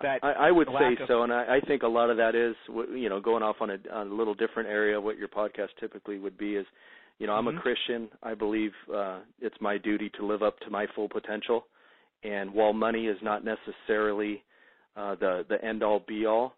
That 0.03 0.19
I, 0.25 0.33
I 0.33 0.51
would 0.51 0.67
say 0.67 0.97
so, 1.07 1.23
and 1.23 1.33
I, 1.33 1.57
I 1.57 1.61
think 1.67 1.85
a 1.85 1.89
lot 1.89 2.11
of 2.11 2.17
that 2.17 2.35
is, 2.35 2.57
you 2.93 3.09
know, 3.09 3.21
going 3.21 3.45
off 3.45 3.57
on 3.61 3.71
a, 3.71 3.79
on 3.93 4.09
a 4.09 4.15
little 4.15 4.35
different 4.35 4.69
area. 4.69 4.99
Of 4.99 5.05
what 5.05 5.17
your 5.17 5.29
podcast 5.29 5.69
typically 5.79 6.19
would 6.19 6.37
be 6.37 6.57
is, 6.57 6.67
you 7.21 7.29
know, 7.29 7.35
I'm 7.35 7.47
Mhm. 7.47 7.59
a 7.59 7.61
Christian. 7.61 8.09
I 8.21 8.35
believe 8.35 8.73
uh, 8.93 9.21
it's 9.41 9.55
my 9.61 9.79
duty 9.79 10.11
to 10.19 10.27
live 10.27 10.43
up 10.43 10.59
to 10.61 10.71
my 10.71 10.87
full 10.97 11.09
potential, 11.09 11.67
and 12.25 12.53
while 12.53 12.73
money 12.73 13.07
is 13.07 13.17
not 13.23 13.45
necessarily 13.45 14.43
uh, 14.97 15.15
the 15.15 15.47
the 15.49 15.65
end 15.65 15.85
all 15.85 16.01
be 16.01 16.27
all, 16.27 16.57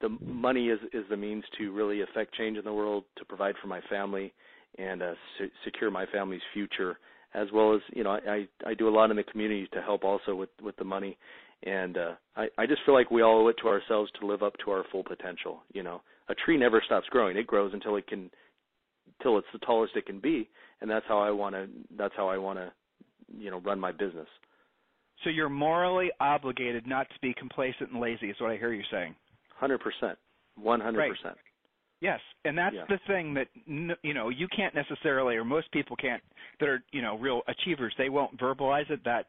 the 0.00 0.08
money 0.26 0.70
is 0.70 0.80
is 0.94 1.04
the 1.10 1.16
means 1.16 1.44
to 1.58 1.70
really 1.72 2.00
affect 2.00 2.34
change 2.34 2.56
in 2.56 2.64
the 2.64 2.72
world, 2.72 3.04
to 3.16 3.24
provide 3.26 3.54
for 3.60 3.66
my 3.66 3.82
family, 3.90 4.32
and 4.76 5.02
uh, 5.02 5.14
se- 5.38 5.50
secure 5.64 5.90
my 5.90 6.06
family's 6.12 6.42
future, 6.52 6.98
as 7.34 7.48
well 7.52 7.74
as 7.74 7.80
you 7.94 8.04
know, 8.04 8.10
I, 8.10 8.18
I 8.66 8.70
I 8.70 8.74
do 8.74 8.88
a 8.88 8.90
lot 8.90 9.10
in 9.10 9.16
the 9.16 9.22
community 9.24 9.68
to 9.72 9.82
help 9.82 10.04
also 10.04 10.34
with 10.34 10.50
with 10.62 10.76
the 10.76 10.84
money. 10.84 11.16
And 11.64 11.98
uh 11.98 12.12
I, 12.36 12.46
I 12.56 12.66
just 12.66 12.82
feel 12.86 12.94
like 12.94 13.10
we 13.10 13.22
all 13.22 13.44
owe 13.44 13.48
it 13.48 13.56
to 13.62 13.68
ourselves 13.68 14.10
to 14.20 14.26
live 14.26 14.44
up 14.44 14.54
to 14.64 14.70
our 14.70 14.84
full 14.92 15.02
potential 15.02 15.62
you 15.72 15.82
know. 15.82 16.02
A 16.28 16.34
tree 16.34 16.56
never 16.56 16.82
stops 16.84 17.08
growing. 17.10 17.36
It 17.36 17.46
grows 17.46 17.72
until 17.74 17.96
it 17.96 18.06
can 18.06 18.30
till 19.22 19.38
it's 19.38 19.46
the 19.52 19.58
tallest 19.60 19.96
it 19.96 20.06
can 20.06 20.20
be 20.20 20.48
and 20.80 20.88
that's 20.88 21.06
how 21.08 21.18
i 21.18 21.30
want 21.30 21.54
to 21.54 21.66
that's 21.96 22.14
how 22.16 22.28
i 22.28 22.36
want 22.38 22.58
to 22.58 22.70
you 23.36 23.50
know 23.50 23.60
run 23.60 23.78
my 23.78 23.92
business. 23.92 24.28
So 25.24 25.30
you're 25.30 25.48
morally 25.48 26.10
obligated 26.20 26.86
not 26.86 27.08
to 27.10 27.14
be 27.20 27.34
complacent 27.34 27.90
and 27.90 28.00
lazy. 28.00 28.30
Is 28.30 28.36
what 28.40 28.50
I 28.50 28.56
hear 28.56 28.72
you 28.72 28.84
saying. 28.90 29.14
100% 29.60 29.78
100% 30.64 30.94
Yes, 32.00 32.20
and 32.44 32.56
that's 32.56 32.76
Yeah. 32.76 32.84
the 32.88 32.98
thing 32.98 33.34
that 33.34 33.48
you 34.02 34.14
know 34.14 34.28
you 34.28 34.46
can't 34.48 34.74
necessarily, 34.74 35.36
or 35.36 35.44
most 35.44 35.70
people 35.72 35.96
can't, 35.96 36.22
that 36.60 36.68
are 36.68 36.82
you 36.92 37.02
know 37.02 37.16
real 37.16 37.42
achievers. 37.48 37.94
They 37.96 38.08
won't 38.08 38.36
verbalize 38.38 38.88
it 38.90 39.02
that 39.04 39.26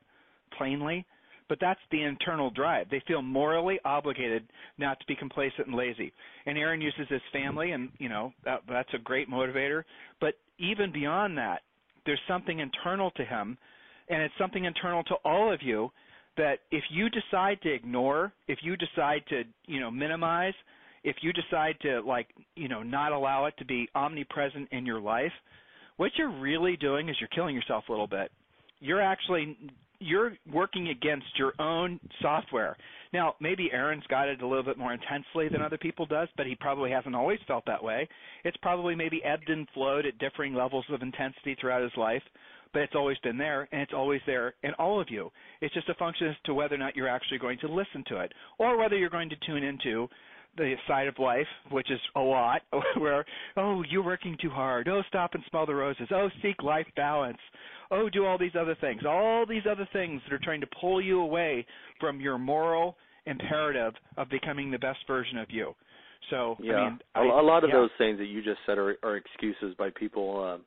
plainly, 0.52 1.06
but 1.48 1.60
that's 1.60 1.80
the 1.90 2.04
internal 2.04 2.52
drive. 2.52 2.90
They 2.90 3.00
feel 3.02 3.22
morally 3.24 3.80
obligated 3.86 4.48
not 4.78 5.00
to 5.00 5.06
be 5.08 5.16
complacent 5.16 5.68
and 5.68 5.76
lazy. 5.76 6.14
And 6.46 6.58
Aaron 6.58 6.80
uses 6.80 7.08
his 7.10 7.22
family, 7.32 7.72
and 7.72 7.92
you 7.98 8.08
know 8.08 8.34
that, 8.44 8.62
that's 8.68 8.94
a 8.94 9.00
great 9.00 9.30
motivator. 9.30 9.84
But 10.20 10.36
even 10.60 10.92
beyond 10.92 11.38
that, 11.40 11.64
there's 12.06 12.22
something 12.28 12.60
internal 12.60 13.10
to 13.12 13.26
him, 13.26 13.58
and 14.10 14.22
it's 14.22 14.38
something 14.38 14.66
internal 14.66 15.04
to 15.06 15.16
all 15.26 15.52
of 15.52 15.64
you 15.64 15.92
that 16.38 16.60
if 16.70 16.84
you 16.92 17.10
decide 17.10 17.62
to 17.64 17.74
ignore, 17.74 18.32
if 18.48 18.60
you 18.62 18.78
decide 18.78 19.26
to 19.30 19.44
you 19.66 19.80
know 19.80 19.90
minimize, 19.90 20.54
if 21.04 21.18
you 21.22 21.34
decide 21.34 21.76
to 21.82 22.02
like 22.02 22.28
you 22.56 22.68
know 22.68 22.84
not 22.84 23.12
allow 23.12 23.46
it 23.46 23.54
to 23.60 23.66
be 23.66 23.88
omnipresent 23.96 24.70
in 24.72 24.86
your 24.86 25.00
life, 25.00 25.32
what 25.98 26.12
you're 26.18 26.40
really 26.40 26.78
doing 26.78 27.10
is 27.10 27.16
you're 27.20 27.30
killing 27.30 27.56
yourself 27.56 27.86
a 27.90 27.92
little 27.92 28.08
bit. 28.08 28.32
You're 28.80 29.02
actually 29.02 29.58
you're 30.00 30.34
working 30.52 30.90
against 30.90 31.28
your 31.38 31.54
own 31.60 32.00
software. 32.22 32.78
Now, 33.12 33.36
maybe 33.42 33.70
Aaron's 33.74 34.06
got 34.08 34.30
it 34.30 34.42
a 34.42 34.48
little 34.48 34.64
bit 34.64 34.78
more 34.78 34.94
intensely 34.94 35.50
than 35.50 35.62
other 35.62 35.78
people 35.78 36.06
does, 36.06 36.30
but 36.38 36.46
he 36.46 36.56
probably 36.56 36.92
hasn't 36.92 37.16
always 37.16 37.40
felt 37.48 37.66
that 37.66 37.84
way. 37.84 38.08
It's 38.46 38.58
probably 38.58 38.96
maybe 38.96 39.22
ebbed 39.24 39.50
and 39.50 39.68
flowed 39.74 40.06
at 40.06 40.18
differing 40.20 40.54
levels 40.54 40.86
of 40.90 41.02
intensity 41.02 41.56
throughout 41.60 41.82
his 41.82 41.92
life, 41.98 42.22
but 42.72 42.82
it's 42.82 42.96
always 42.96 43.18
been 43.20 43.38
there 43.38 43.68
and 43.72 43.82
it's 43.82 43.94
always 43.94 44.22
there 44.26 44.54
in 44.64 44.74
all 44.76 45.02
of 45.02 45.10
you. 45.10 45.32
It's 45.62 45.74
just 45.74 45.90
a 45.90 45.96
function 45.96 46.28
as 46.28 46.36
to 46.46 46.54
whether 46.54 46.76
or 46.76 46.80
not 46.80 46.96
you're 46.96 47.10
actually 47.10 47.40
going 47.40 47.60
to 47.60 47.68
listen 47.68 48.04
to 48.08 48.20
it 48.22 48.32
or 48.58 48.78
whether 48.78 48.98
you're 48.98 49.10
going 49.10 49.30
to 49.30 49.36
tune 49.46 49.64
into 49.64 50.08
the 50.58 50.76
side 50.88 51.08
of 51.08 51.18
life, 51.20 51.48
which 51.72 51.90
is 51.92 52.00
a 52.16 52.20
lot, 52.20 52.62
where, 52.98 53.26
oh, 53.58 53.84
you're 53.90 54.04
working 54.04 54.38
too 54.42 54.50
hard. 54.50 54.88
Oh, 54.88 55.02
stop 55.08 55.34
and 55.34 55.44
smell 55.50 55.66
the 55.66 55.76
roses. 55.76 56.08
Oh, 56.12 56.30
seek 56.42 56.62
life 56.64 56.88
balance. 56.96 57.38
Oh, 57.92 58.10
do 58.10 58.26
all 58.26 58.38
these 58.38 58.56
other 58.60 58.76
things. 58.80 59.02
All 59.08 59.46
these 59.46 59.64
other 59.70 59.88
things 59.94 60.22
that 60.26 60.34
are 60.34 60.40
trying 60.40 60.62
to 60.62 60.68
pull 60.80 61.02
you 61.02 61.22
away 61.22 61.66
from 62.00 62.20
your 62.20 62.38
moral 62.38 62.96
imperative 63.26 63.94
of 64.18 64.30
becoming 64.30 64.72
the 64.72 64.78
best 64.78 65.00
version 65.08 65.38
of 65.38 65.48
you. 65.50 65.74
So, 66.30 66.58
yeah, 66.62 66.76
I 66.76 66.90
mean, 66.90 67.00
a, 67.16 67.20
I, 67.20 67.40
a 67.40 67.44
lot 67.44 67.64
of 67.64 67.70
yeah. 67.70 67.78
those 67.78 67.90
things 67.98 68.20
that 68.20 68.26
you 68.26 68.44
just 68.44 68.60
said 68.66 68.78
are, 68.78 68.98
are 69.04 69.18
excuses 69.18 69.76
by 69.78 69.90
people 69.90 70.44
uh, 70.44 70.58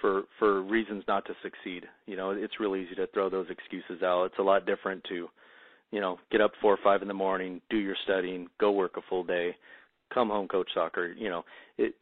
for 0.00 0.22
for 0.38 0.62
reasons 0.62 1.04
not 1.08 1.26
to 1.26 1.34
succeed. 1.42 1.84
You 2.06 2.16
know, 2.16 2.30
it's 2.30 2.54
real 2.60 2.76
easy 2.76 2.94
to 2.94 3.06
throw 3.08 3.28
those 3.28 3.46
excuses 3.50 4.02
out. 4.02 4.24
It's 4.26 4.38
a 4.38 4.42
lot 4.42 4.64
different 4.64 5.02
to 5.08 5.28
you 5.92 6.00
know, 6.00 6.18
get 6.32 6.40
up 6.40 6.52
four 6.60 6.72
or 6.72 6.78
five 6.82 7.02
in 7.02 7.08
the 7.08 7.14
morning, 7.14 7.60
do 7.70 7.76
your 7.76 7.96
studying, 8.02 8.48
go 8.58 8.72
work 8.72 8.96
a 8.96 9.02
full 9.08 9.22
day, 9.22 9.54
come 10.12 10.28
home, 10.28 10.48
coach 10.48 10.68
soccer. 10.74 11.12
You 11.12 11.28
know, 11.28 11.44
it's 11.78 11.94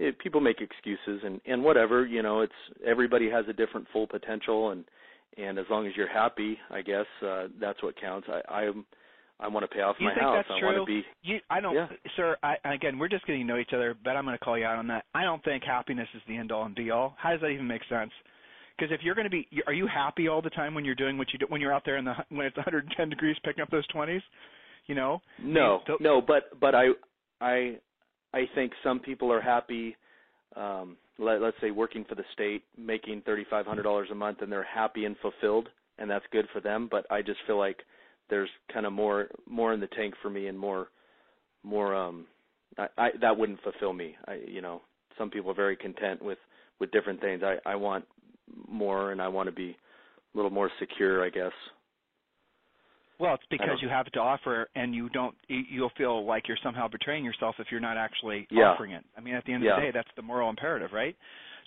it, 0.00 0.18
people 0.18 0.40
make 0.40 0.60
excuses 0.60 1.22
and 1.24 1.40
and 1.46 1.62
whatever. 1.62 2.04
You 2.04 2.22
know, 2.22 2.40
it's 2.40 2.52
everybody 2.84 3.30
has 3.30 3.44
a 3.48 3.52
different 3.52 3.86
full 3.92 4.08
potential, 4.08 4.70
and 4.70 4.84
and 5.38 5.58
as 5.58 5.66
long 5.70 5.86
as 5.86 5.92
you're 5.96 6.12
happy, 6.12 6.58
I 6.70 6.82
guess 6.82 7.06
uh, 7.24 7.46
that's 7.60 7.82
what 7.82 8.00
counts. 8.00 8.26
I 8.28 8.40
I'm 8.52 8.84
I 9.40 9.48
want 9.48 9.68
to 9.68 9.74
pay 9.74 9.82
off 9.82 9.96
you 9.98 10.06
my 10.06 10.14
think 10.14 10.22
house. 10.22 10.36
That's 10.38 10.56
I 10.56 10.60
true? 10.60 10.68
want 10.76 10.86
to 10.86 10.86
be. 10.86 11.04
You, 11.22 11.38
I 11.50 11.60
don't, 11.60 11.74
Yeah. 11.74 11.88
sir. 12.16 12.36
I, 12.42 12.56
again, 12.64 12.98
we're 12.98 13.08
just 13.08 13.26
getting 13.26 13.42
to 13.42 13.52
know 13.52 13.58
each 13.58 13.72
other, 13.74 13.96
but 14.04 14.16
I'm 14.16 14.24
going 14.24 14.38
to 14.38 14.44
call 14.44 14.56
you 14.56 14.64
out 14.64 14.78
on 14.78 14.86
that. 14.86 15.04
I 15.14 15.24
don't 15.24 15.42
think 15.42 15.64
happiness 15.64 16.08
is 16.14 16.22
the 16.28 16.36
end 16.36 16.52
all 16.52 16.64
and 16.64 16.74
be 16.74 16.90
all. 16.90 17.14
How 17.18 17.30
does 17.32 17.40
that 17.40 17.48
even 17.48 17.66
make 17.66 17.82
sense? 17.88 18.12
Because 18.76 18.92
if 18.92 19.00
you're 19.02 19.14
going 19.14 19.24
to 19.26 19.30
be, 19.30 19.46
are 19.66 19.72
you 19.72 19.86
happy 19.86 20.28
all 20.28 20.42
the 20.42 20.50
time 20.50 20.74
when 20.74 20.84
you're 20.84 20.94
doing 20.94 21.18
what 21.18 21.32
you 21.32 21.38
do 21.38 21.46
when 21.48 21.60
you're 21.60 21.72
out 21.72 21.82
there 21.84 21.96
in 21.98 22.04
the 22.04 22.14
when 22.30 22.46
it's 22.46 22.56
110 22.64 23.08
degrees 23.08 23.36
picking 23.44 23.62
up 23.62 23.70
those 23.70 23.86
20s? 23.88 24.22
You 24.86 24.94
know? 24.94 25.20
No, 25.42 25.80
So- 25.86 25.96
no, 26.00 26.20
but 26.20 26.58
but 26.60 26.74
I 26.74 26.88
I 27.40 27.76
I 28.34 28.44
think 28.54 28.72
some 28.82 28.98
people 28.98 29.30
are 29.32 29.40
happy. 29.40 29.96
Um, 30.56 30.96
let, 31.18 31.40
let's 31.40 31.56
say 31.60 31.70
working 31.70 32.04
for 32.08 32.14
the 32.14 32.24
state, 32.32 32.62
making 32.76 33.22
thirty 33.24 33.44
five 33.48 33.64
hundred 33.66 33.82
dollars 33.84 34.08
a 34.10 34.14
month, 34.14 34.38
and 34.42 34.50
they're 34.50 34.62
happy 34.64 35.04
and 35.04 35.16
fulfilled, 35.18 35.68
and 35.98 36.10
that's 36.10 36.24
good 36.32 36.46
for 36.52 36.60
them. 36.60 36.88
But 36.90 37.06
I 37.10 37.22
just 37.22 37.38
feel 37.46 37.58
like 37.58 37.78
there's 38.30 38.48
kind 38.72 38.86
of 38.86 38.92
more 38.92 39.28
more 39.48 39.72
in 39.72 39.80
the 39.80 39.86
tank 39.88 40.14
for 40.22 40.30
me, 40.30 40.48
and 40.48 40.58
more 40.58 40.88
more 41.62 41.94
um 41.94 42.26
I, 42.78 42.86
I 42.98 43.08
that 43.20 43.36
wouldn't 43.36 43.62
fulfill 43.62 43.92
me. 43.92 44.16
I 44.26 44.40
you 44.46 44.60
know 44.62 44.82
some 45.18 45.30
people 45.30 45.50
are 45.50 45.54
very 45.54 45.76
content 45.76 46.22
with 46.22 46.38
with 46.80 46.90
different 46.90 47.20
things. 47.20 47.42
I 47.44 47.56
I 47.70 47.76
want 47.76 48.04
more, 48.68 49.12
and 49.12 49.20
I 49.20 49.28
want 49.28 49.46
to 49.48 49.52
be 49.54 49.76
a 50.34 50.36
little 50.36 50.50
more 50.50 50.70
secure, 50.78 51.24
I 51.24 51.30
guess. 51.30 51.52
Well, 53.18 53.34
it's 53.34 53.44
because 53.50 53.78
you 53.80 53.88
have 53.88 54.06
it 54.08 54.14
to 54.14 54.20
offer, 54.20 54.68
and 54.74 54.94
you 54.94 55.08
don't. 55.10 55.36
you- 55.46 55.64
You'll 55.68 55.90
feel 55.90 56.24
like 56.24 56.48
you're 56.48 56.56
somehow 56.62 56.88
betraying 56.88 57.24
yourself 57.24 57.54
if 57.60 57.70
you're 57.70 57.80
not 57.80 57.96
actually 57.96 58.46
Yeah. 58.50 58.70
offering 58.70 58.92
it. 58.92 59.04
I 59.16 59.20
mean, 59.20 59.34
at 59.34 59.44
the 59.44 59.52
end 59.52 59.62
Yeah. 59.62 59.72
of 59.72 59.76
the 59.76 59.82
day, 59.82 59.90
that's 59.92 60.10
the 60.16 60.22
moral 60.22 60.50
imperative, 60.50 60.92
right? 60.92 61.16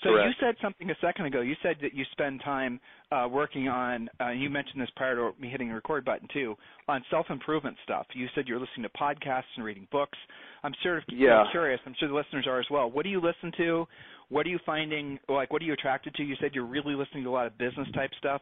So 0.04 0.10
Correct. 0.12 0.28
you 0.28 0.34
said 0.46 0.58
something 0.60 0.92
a 0.92 0.96
second 0.96 1.26
ago. 1.26 1.40
You 1.40 1.56
said 1.64 1.80
that 1.80 1.94
you 1.94 2.04
spend 2.12 2.42
time 2.42 2.82
uh, 3.12 3.30
working 3.32 3.70
on. 3.70 4.10
Uh, 4.20 4.30
you 4.30 4.50
mentioned 4.50 4.82
this 4.82 4.90
prior 4.98 5.16
to 5.16 5.34
me 5.40 5.48
hitting 5.48 5.70
the 5.70 5.76
record 5.76 6.04
button 6.04 6.28
too, 6.28 6.58
on 6.90 7.06
self-improvement 7.10 7.78
stuff. 7.84 8.06
You 8.14 8.28
said 8.36 8.48
you're 8.50 8.60
listening 8.60 8.84
to 8.84 8.90
podcasts 8.90 9.46
and 9.56 9.64
reading 9.64 9.88
books. 9.92 10.18
I'm 10.64 10.74
sort 10.84 10.98
of 10.98 11.04
Yeah. 11.08 11.48
curious. 11.52 11.80
I'm 11.86 11.94
sure 11.94 12.10
the 12.10 12.16
listeners 12.16 12.46
are 12.48 12.60
as 12.60 12.70
well. 12.70 12.90
What 12.92 13.04
do 13.04 13.10
you 13.10 13.22
listen 13.22 13.54
to? 13.54 13.88
What 14.30 14.46
are 14.46 14.50
you 14.50 14.60
finding? 14.66 15.20
Like, 15.30 15.52
what 15.54 15.62
are 15.62 15.66
you 15.66 15.74
attracted 15.74 16.16
to? 16.16 16.24
You 16.24 16.36
said 16.42 16.52
you're 16.54 16.66
really 16.66 16.96
listening 16.96 17.24
to 17.24 17.30
a 17.30 17.32
lot 17.32 17.48
of 17.48 17.58
business 17.58 17.88
type 17.94 18.12
stuff. 18.18 18.42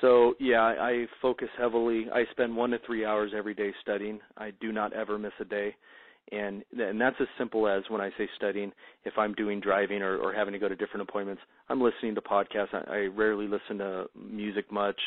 So 0.00 0.34
yeah, 0.38 0.60
I, 0.60 1.06
focus 1.22 1.48
heavily. 1.58 2.06
I 2.12 2.24
spend 2.32 2.54
one 2.54 2.70
to 2.70 2.78
three 2.84 3.04
hours 3.04 3.32
every 3.36 3.54
day 3.54 3.72
studying. 3.80 4.20
I 4.36 4.50
do 4.60 4.72
not 4.72 4.92
ever 4.92 5.18
miss 5.18 5.32
a 5.40 5.44
day, 5.44 5.74
and 6.32 6.62
and 6.78 7.00
that's 7.00 7.16
as 7.20 7.28
simple 7.38 7.68
as 7.68 7.82
when 7.88 8.00
I 8.00 8.10
say 8.18 8.28
studying. 8.36 8.72
If 9.04 9.14
I'm 9.16 9.34
doing 9.34 9.60
driving 9.60 10.02
or, 10.02 10.18
or 10.18 10.34
having 10.34 10.52
to 10.52 10.58
go 10.58 10.68
to 10.68 10.76
different 10.76 11.08
appointments, 11.08 11.42
I'm 11.68 11.80
listening 11.80 12.14
to 12.16 12.20
podcasts. 12.20 12.74
I, 12.74 12.82
I 12.88 12.98
rarely 13.06 13.46
listen 13.46 13.78
to 13.78 14.06
music 14.14 14.70
much. 14.70 15.00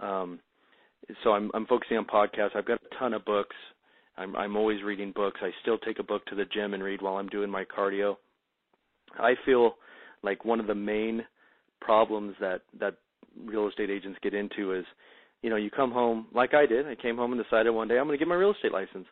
Um, 0.00 0.40
so 1.22 1.30
I'm 1.30 1.50
I'm 1.54 1.66
focusing 1.66 1.96
on 1.96 2.04
podcasts. 2.04 2.56
I've 2.56 2.66
got 2.66 2.80
a 2.82 2.98
ton 2.98 3.14
of 3.14 3.24
books. 3.24 3.56
I'm 4.18 4.34
I'm 4.36 4.56
always 4.56 4.82
reading 4.82 5.12
books. 5.14 5.40
I 5.42 5.50
still 5.62 5.78
take 5.78 5.98
a 5.98 6.04
book 6.04 6.26
to 6.26 6.34
the 6.34 6.44
gym 6.46 6.74
and 6.74 6.82
read 6.82 7.00
while 7.00 7.16
I'm 7.16 7.28
doing 7.28 7.50
my 7.50 7.64
cardio. 7.64 8.16
I 9.18 9.34
feel 9.44 9.74
like 10.22 10.44
one 10.44 10.60
of 10.60 10.66
the 10.66 10.74
main 10.74 11.24
problems 11.80 12.34
that 12.40 12.62
that 12.80 12.96
real 13.44 13.68
estate 13.68 13.90
agents 13.90 14.18
get 14.22 14.34
into 14.34 14.72
is, 14.72 14.84
you 15.42 15.50
know, 15.50 15.56
you 15.56 15.70
come 15.70 15.92
home 15.92 16.26
like 16.34 16.54
I 16.54 16.66
did. 16.66 16.86
I 16.86 16.94
came 16.94 17.16
home 17.16 17.32
and 17.32 17.42
decided 17.42 17.70
one 17.70 17.88
day 17.88 17.98
I'm 17.98 18.06
going 18.06 18.18
to 18.18 18.22
get 18.22 18.28
my 18.28 18.34
real 18.34 18.52
estate 18.52 18.72
license. 18.72 19.06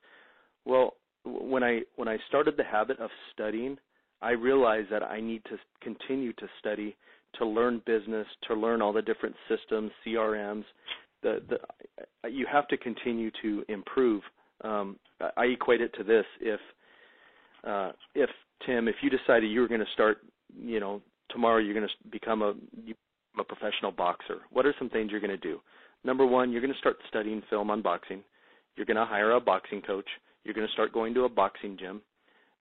Well, 0.65 0.95
when 1.25 1.63
I 1.63 1.81
when 1.97 2.09
I 2.09 2.19
started 2.29 2.57
the 2.57 2.65
habit 2.65 2.99
of 3.01 3.11
studying, 3.33 3.79
I 4.23 4.31
realized 4.31 4.91
that 4.91 5.03
I 5.03 5.21
need 5.21 5.43
to 5.45 5.57
continue 5.83 6.33
to 6.35 6.47
study 6.59 6.97
to 7.39 7.47
learn 7.47 7.83
business, 7.85 8.27
to 8.49 8.55
learn 8.55 8.81
all 8.81 8.93
the 8.93 9.03
different 9.03 9.35
systems, 9.49 9.91
CRMs. 10.07 10.65
The 11.23 11.43
the 11.49 12.31
you 12.31 12.47
have 12.51 12.69
to 12.69 12.77
continue 12.77 13.31
to 13.43 13.65
improve. 13.69 14.23
Um, 14.63 14.97
I 15.37 15.45
equate 15.45 15.81
it 15.81 15.93
to 15.99 16.05
this: 16.05 16.25
if 16.41 16.61
uh, 17.67 17.93
if 18.15 18.31
Tim, 18.67 18.89
if 18.89 18.97
you 19.03 19.11
decided 19.11 19.51
you 19.51 19.61
were 19.61 19.69
going 19.69 19.81
to 19.81 19.93
start, 19.93 20.19
you 20.57 20.81
know, 20.81 21.03
tomorrow 21.31 21.59
you're 21.59 21.75
going 21.75 21.87
to 21.89 22.09
become 22.11 22.43
a 22.43 22.55
a 23.39 23.45
professional 23.45 23.91
boxer. 23.91 24.43
What 24.51 24.67
are 24.67 24.75
some 24.79 24.89
things 24.89 25.11
you're 25.11 25.21
going 25.21 25.31
to 25.31 25.37
do? 25.37 25.61
Number 26.05 26.27
one, 26.27 26.53
you're 26.53 26.61
going 26.61 26.73
to 26.73 26.79
start 26.79 26.97
studying 27.09 27.43
film 27.51 27.71
on 27.71 27.83
boxing. 27.83 28.23
You're 28.77 28.87
going 28.87 28.97
to 28.97 29.05
hire 29.05 29.33
a 29.33 29.41
boxing 29.41 29.83
coach. 29.83 30.07
You're 30.45 30.55
going 30.55 30.67
to 30.67 30.73
start 30.73 30.93
going 30.93 31.15
to 31.15 31.25
a 31.25 31.29
boxing 31.29 31.77
gym. 31.79 32.03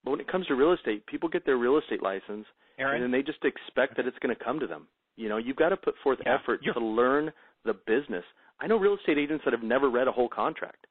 But 0.04 0.12
when 0.12 0.20
it 0.20 0.32
comes 0.32 0.48
to 0.48 0.56
real 0.56 0.74
estate, 0.74 1.06
people 1.06 1.30
get 1.30 1.46
their 1.46 1.58
real 1.58 1.78
estate 1.78 2.02
license 2.02 2.46
Aaron, 2.80 2.96
and 2.96 3.04
then 3.04 3.12
they 3.12 3.24
just 3.24 3.44
expect 3.44 3.98
that 3.98 4.08
it's 4.08 4.18
going 4.20 4.36
to 4.36 4.44
come 4.44 4.60
to 4.60 4.68
them. 4.68 4.88
You 5.16 5.30
know, 5.30 5.38
you've 5.38 5.58
got 5.58 5.70
to 5.70 5.78
put 5.78 5.96
forth 6.04 6.20
Yeah, 6.26 6.38
effort 6.40 6.62
to 6.74 6.80
learn 6.80 7.32
the 7.66 7.74
business. 7.74 8.24
I 8.60 8.68
know 8.68 8.78
real 8.78 8.96
estate 8.96 9.18
agents 9.18 9.44
that 9.46 9.54
have 9.54 9.64
never 9.64 9.90
read 9.90 10.08
a 10.08 10.12
whole 10.12 10.30
contract, 10.30 10.88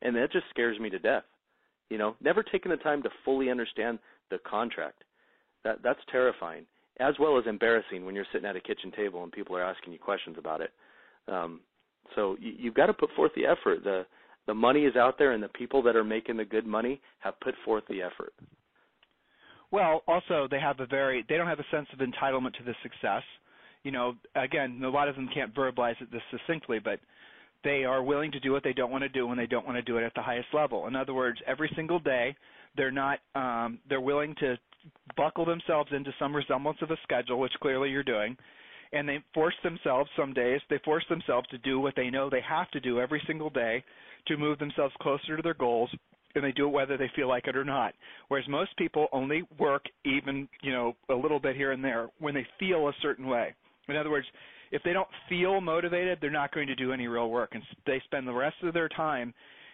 and 0.00 0.16
that 0.16 0.32
just 0.32 0.46
scares 0.50 0.78
me 0.80 0.90
to 0.90 0.98
death. 0.98 1.24
You 1.92 1.98
know, 1.98 2.16
never 2.22 2.42
taken 2.42 2.70
the 2.70 2.78
time 2.78 3.02
to 3.02 3.10
fully 3.22 3.50
understand 3.50 3.98
the 4.30 4.38
contract. 4.48 5.04
That 5.62 5.82
that's 5.84 6.00
terrifying, 6.10 6.64
as 7.00 7.14
well 7.20 7.38
as 7.38 7.44
embarrassing 7.46 8.06
when 8.06 8.14
you're 8.14 8.24
sitting 8.32 8.48
at 8.48 8.56
a 8.56 8.60
kitchen 8.60 8.90
table 8.96 9.22
and 9.22 9.30
people 9.30 9.54
are 9.56 9.62
asking 9.62 9.92
you 9.92 9.98
questions 9.98 10.36
about 10.38 10.62
it. 10.62 10.70
Um, 11.28 11.60
so 12.14 12.38
you, 12.40 12.54
you've 12.58 12.74
got 12.74 12.86
to 12.86 12.94
put 12.94 13.10
forth 13.14 13.32
the 13.36 13.44
effort. 13.44 13.84
The 13.84 14.06
the 14.46 14.54
money 14.54 14.86
is 14.86 14.96
out 14.96 15.18
there, 15.18 15.32
and 15.32 15.42
the 15.42 15.48
people 15.48 15.82
that 15.82 15.94
are 15.94 16.02
making 16.02 16.38
the 16.38 16.46
good 16.46 16.66
money 16.66 16.98
have 17.18 17.38
put 17.40 17.54
forth 17.62 17.84
the 17.90 18.00
effort. 18.00 18.32
Well, 19.70 20.02
also 20.08 20.48
they 20.50 20.60
have 20.60 20.80
a 20.80 20.86
very 20.86 21.26
they 21.28 21.36
don't 21.36 21.46
have 21.46 21.60
a 21.60 21.70
sense 21.70 21.88
of 21.92 21.98
entitlement 21.98 22.54
to 22.54 22.64
the 22.64 22.74
success. 22.82 23.22
You 23.82 23.90
know, 23.90 24.14
again, 24.34 24.80
a 24.82 24.88
lot 24.88 25.08
of 25.08 25.14
them 25.14 25.28
can't 25.34 25.54
verbalize 25.54 26.00
it 26.00 26.10
this 26.10 26.22
succinctly, 26.30 26.78
but 26.78 27.00
they 27.64 27.84
are 27.84 28.02
willing 28.02 28.32
to 28.32 28.40
do 28.40 28.52
what 28.52 28.64
they 28.64 28.72
don't 28.72 28.90
want 28.90 29.02
to 29.02 29.08
do 29.08 29.26
when 29.26 29.38
they 29.38 29.46
don't 29.46 29.66
want 29.66 29.76
to 29.76 29.82
do 29.82 29.96
it 29.98 30.04
at 30.04 30.14
the 30.14 30.22
highest 30.22 30.48
level. 30.52 30.86
In 30.86 30.96
other 30.96 31.14
words, 31.14 31.38
every 31.46 31.70
single 31.76 31.98
day 31.98 32.34
they're 32.76 32.90
not 32.90 33.18
um 33.34 33.78
they're 33.88 34.00
willing 34.00 34.34
to 34.40 34.56
buckle 35.16 35.44
themselves 35.44 35.90
into 35.92 36.12
some 36.18 36.34
resemblance 36.34 36.78
of 36.82 36.90
a 36.90 36.96
schedule, 37.02 37.38
which 37.38 37.52
clearly 37.60 37.90
you're 37.90 38.02
doing, 38.02 38.36
and 38.92 39.08
they 39.08 39.18
force 39.32 39.54
themselves 39.62 40.10
some 40.16 40.32
days 40.32 40.60
they 40.70 40.78
force 40.84 41.04
themselves 41.08 41.48
to 41.48 41.58
do 41.58 41.80
what 41.80 41.94
they 41.96 42.10
know 42.10 42.28
they 42.28 42.42
have 42.46 42.70
to 42.70 42.80
do 42.80 43.00
every 43.00 43.22
single 43.26 43.50
day 43.50 43.82
to 44.26 44.36
move 44.36 44.58
themselves 44.58 44.94
closer 45.00 45.36
to 45.36 45.42
their 45.42 45.54
goals 45.54 45.90
and 46.34 46.44
they 46.44 46.52
do 46.52 46.66
it 46.66 46.72
whether 46.72 46.96
they 46.96 47.10
feel 47.14 47.28
like 47.28 47.46
it 47.46 47.56
or 47.56 47.64
not. 47.64 47.94
Whereas 48.28 48.48
most 48.48 48.76
people 48.76 49.08
only 49.12 49.42
work 49.58 49.84
even, 50.04 50.48
you 50.62 50.72
know, 50.72 50.94
a 51.10 51.14
little 51.14 51.38
bit 51.38 51.56
here 51.56 51.72
and 51.72 51.84
there 51.84 52.08
when 52.18 52.34
they 52.34 52.46
feel 52.58 52.88
a 52.88 52.92
certain 53.02 53.26
way. 53.26 53.54
In 53.88 53.96
other 53.96 54.10
words, 54.10 54.26
if 54.72 54.82
they 54.82 54.92
don't 54.92 55.08
feel 55.28 55.60
motivated, 55.60 56.18
they're 56.20 56.30
not 56.30 56.52
going 56.52 56.66
to 56.66 56.74
do 56.74 56.92
any 56.92 57.06
real 57.06 57.30
work, 57.30 57.50
and 57.52 57.62
they 57.86 58.00
spend 58.06 58.26
the 58.26 58.32
rest 58.32 58.56
of 58.62 58.74
their 58.74 58.88
time, 58.88 59.32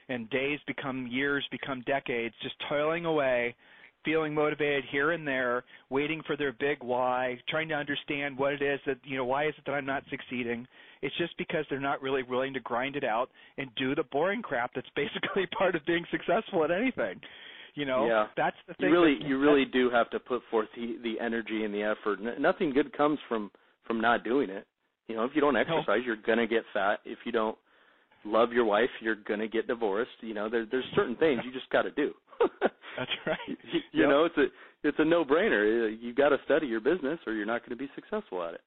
and 0.09 0.29
days 0.29 0.59
become 0.67 1.07
years, 1.07 1.47
become 1.51 1.83
decades, 1.87 2.35
just 2.43 2.57
toiling 2.69 3.05
away, 3.05 3.55
feeling 4.05 4.35
motivated 4.35 4.85
here 4.91 5.13
and 5.13 5.27
there, 5.27 5.65
waiting 5.89 6.21
for 6.27 6.37
their 6.37 6.53
big 6.53 6.79
why, 6.83 7.39
trying 7.49 7.69
to 7.69 7.75
understand 7.75 8.37
what 8.37 8.53
it 8.53 8.63
is 8.63 8.81
that 8.87 8.99
you 9.05 9.17
know 9.17 9.25
why 9.25 9.47
is 9.47 9.55
it 9.57 9.65
that 9.67 9.73
I'm 9.73 9.87
not 9.87 10.03
succeeding. 10.11 10.67
It's 11.01 11.17
just 11.17 11.37
because 11.39 11.65
they're 11.71 11.79
not 11.79 12.03
really 12.03 12.25
willing 12.25 12.53
to 12.55 12.61
grind 12.61 12.97
it 12.97 13.05
out 13.05 13.31
and 13.57 13.71
do 13.77 13.95
the 13.95 14.03
boring 14.05 14.43
crap 14.43 14.73
that's 14.75 14.89
basically 14.97 15.47
part 15.57 15.77
of 15.77 15.87
being 15.87 16.05
successful 16.11 16.65
at 16.65 16.71
anything. 16.73 17.21
You 17.75 17.85
know, 17.85 18.09
yeah. 18.09 18.27
that's 18.37 18.57
the 18.67 18.75
thing. 18.75 18.89
You 18.89 18.93
really, 18.93 19.19
that, 19.21 19.29
you 19.29 19.39
really 19.39 19.65
do 19.65 19.91
have 19.91 20.11
to 20.11 20.19
put 20.19 20.43
forth 20.51 20.69
the, 20.75 20.97
the 21.05 21.21
energy 21.25 21.63
and 21.63 21.73
the 21.73 21.83
effort. 21.83 22.19
N- 22.21 22.43
nothing 22.43 22.73
good 22.73 22.97
comes 22.97 23.21
from 23.29 23.53
from 23.87 24.01
not 24.01 24.25
doing 24.25 24.51
it. 24.51 24.67
You 25.09 25.17
know, 25.17 25.25
if 25.25 25.33
you 25.35 25.41
don't 25.41 25.57
exercise, 25.57 26.01
you're 26.05 26.17
gonna 26.17 26.47
get 26.47 26.63
fat. 26.73 27.01
If 27.05 27.19
you 27.25 27.33
don't 27.33 27.57
love 28.25 28.53
your 28.53 28.65
wife, 28.65 28.91
you're 29.01 29.17
gonna 29.17 29.49
get 29.49 29.67
divorced. 29.67 30.11
You 30.21 30.35
know, 30.35 30.49
there, 30.49 30.67
there's 30.71 30.85
certain 30.95 31.17
things 31.17 31.41
you 31.45 31.53
just 31.53 31.71
got 31.71 31.83
to 31.83 31.91
do. 31.91 32.13
That's 32.99 33.11
right. 33.27 33.39
you, 33.49 33.81
you 33.93 34.01
yep. 34.03 34.09
know, 34.09 34.25
it's 34.25 34.37
a 34.37 34.47
it's 34.85 34.99
a 35.01 35.05
no-brainer. 35.05 35.97
You 36.01 36.15
got 36.15 36.29
to 36.29 36.37
study 36.45 36.67
your 36.67 36.81
business, 36.81 37.19
or 37.27 37.33
you're 37.33 37.47
not 37.47 37.61
going 37.63 37.77
to 37.77 37.77
be 37.77 37.91
successful 37.95 38.45
at 38.45 38.55
it. 38.55 38.61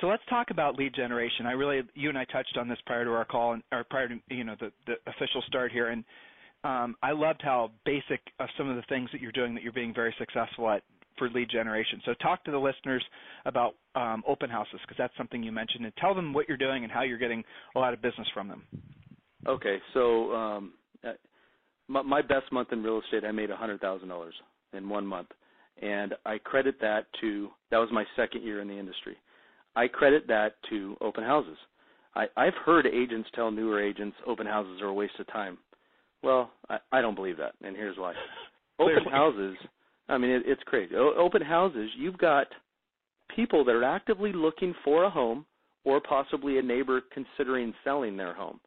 So 0.00 0.08
let's 0.08 0.22
talk 0.28 0.50
about 0.50 0.76
lead 0.76 0.94
generation. 0.94 1.46
I 1.46 1.52
really, 1.52 1.82
you 1.94 2.08
and 2.08 2.18
I 2.18 2.24
touched 2.24 2.56
on 2.58 2.68
this 2.68 2.78
prior 2.86 3.04
to 3.04 3.10
our 3.10 3.24
call, 3.24 3.52
and, 3.52 3.62
or 3.72 3.84
prior 3.84 4.08
to 4.08 4.16
you 4.28 4.44
know 4.44 4.56
the, 4.58 4.72
the 4.86 4.94
official 5.10 5.42
start 5.46 5.72
here, 5.72 5.88
and 5.88 6.04
um, 6.64 6.96
I 7.02 7.12
loved 7.12 7.42
how 7.42 7.70
basic 7.84 8.20
of 8.40 8.48
some 8.56 8.68
of 8.68 8.76
the 8.76 8.82
things 8.88 9.08
that 9.12 9.20
you're 9.20 9.32
doing 9.32 9.54
that 9.54 9.62
you're 9.62 9.72
being 9.72 9.94
very 9.94 10.14
successful 10.18 10.70
at 10.70 10.82
for 11.18 11.28
lead 11.30 11.48
generation. 11.50 12.00
So 12.04 12.14
talk 12.14 12.44
to 12.44 12.50
the 12.50 12.58
listeners 12.58 13.04
about 13.44 13.74
um, 13.94 14.22
open 14.26 14.50
houses 14.50 14.80
because 14.82 14.96
that's 14.98 15.16
something 15.16 15.42
you 15.42 15.52
mentioned, 15.52 15.84
and 15.84 15.94
tell 15.96 16.14
them 16.14 16.32
what 16.32 16.48
you're 16.48 16.56
doing 16.56 16.84
and 16.84 16.92
how 16.92 17.02
you're 17.02 17.18
getting 17.18 17.42
a 17.76 17.78
lot 17.78 17.94
of 17.94 18.02
business 18.02 18.28
from 18.34 18.48
them. 18.48 18.62
Okay, 19.46 19.78
so 19.92 20.32
um, 20.32 20.72
uh, 21.06 21.12
my, 21.88 22.02
my 22.02 22.22
best 22.22 22.50
month 22.52 22.68
in 22.72 22.82
real 22.82 23.00
estate, 23.00 23.26
I 23.26 23.32
made 23.32 23.50
a 23.50 23.56
hundred 23.56 23.80
thousand 23.80 24.08
dollars 24.08 24.34
in 24.72 24.88
one 24.88 25.06
month, 25.06 25.28
and 25.82 26.14
I 26.24 26.38
credit 26.38 26.76
that 26.80 27.06
to 27.20 27.48
that 27.70 27.78
was 27.78 27.88
my 27.92 28.04
second 28.16 28.42
year 28.42 28.60
in 28.60 28.68
the 28.68 28.78
industry. 28.78 29.16
I 29.76 29.88
credit 29.88 30.26
that 30.28 30.54
to 30.70 30.96
open 31.00 31.24
houses. 31.24 31.56
I, 32.14 32.26
I've 32.36 32.54
heard 32.64 32.86
agents 32.86 33.28
tell 33.34 33.50
newer 33.50 33.82
agents 33.82 34.16
open 34.26 34.46
houses 34.46 34.80
are 34.80 34.88
a 34.88 34.94
waste 34.94 35.18
of 35.18 35.26
time. 35.28 35.58
Well, 36.22 36.50
I, 36.70 36.78
I 36.92 37.00
don't 37.00 37.16
believe 37.16 37.36
that, 37.38 37.54
and 37.62 37.76
here's 37.76 37.98
why. 37.98 38.14
Open 38.80 39.04
houses 39.08 39.56
I 40.08 40.18
mean, 40.18 40.30
it, 40.30 40.42
it's 40.46 40.62
crazy. 40.64 40.94
O- 40.96 41.14
open 41.18 41.42
houses, 41.42 41.90
you've 41.96 42.18
got 42.18 42.46
people 43.34 43.64
that 43.64 43.72
are 43.72 43.84
actively 43.84 44.32
looking 44.32 44.74
for 44.84 45.04
a 45.04 45.10
home 45.10 45.44
or 45.84 46.00
possibly 46.00 46.58
a 46.58 46.62
neighbor 46.62 47.02
considering 47.12 47.74
selling 47.84 48.16
their 48.16 48.34
home. 48.34 48.60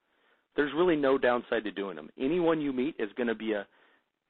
There's 0.55 0.71
really 0.75 0.95
no 0.95 1.17
downside 1.17 1.63
to 1.65 1.71
doing 1.71 1.95
them. 1.95 2.09
Anyone 2.19 2.61
you 2.61 2.73
meet 2.73 2.95
is 2.99 3.09
going 3.15 3.27
to 3.27 3.35
be 3.35 3.53
a 3.53 3.67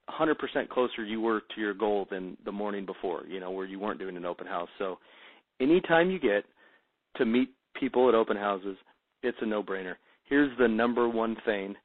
100% 0.09 0.69
closer 0.69 1.03
you 1.03 1.21
were 1.21 1.41
to 1.53 1.61
your 1.61 1.73
goal 1.73 2.07
than 2.09 2.37
the 2.45 2.51
morning 2.51 2.85
before, 2.85 3.23
you 3.27 3.39
know, 3.39 3.51
where 3.51 3.65
you 3.65 3.79
weren't 3.79 3.99
doing 3.99 4.17
an 4.17 4.25
open 4.25 4.47
house. 4.47 4.69
So 4.77 4.99
anytime 5.59 6.09
you 6.09 6.19
get 6.19 6.45
to 7.17 7.25
meet 7.25 7.49
people 7.79 8.07
at 8.09 8.15
open 8.15 8.37
houses, 8.37 8.77
it's 9.23 9.37
a 9.41 9.45
no-brainer. 9.45 9.95
Here's 10.23 10.55
the 10.57 10.67
number 10.67 11.07
one 11.09 11.35
thing 11.45 11.75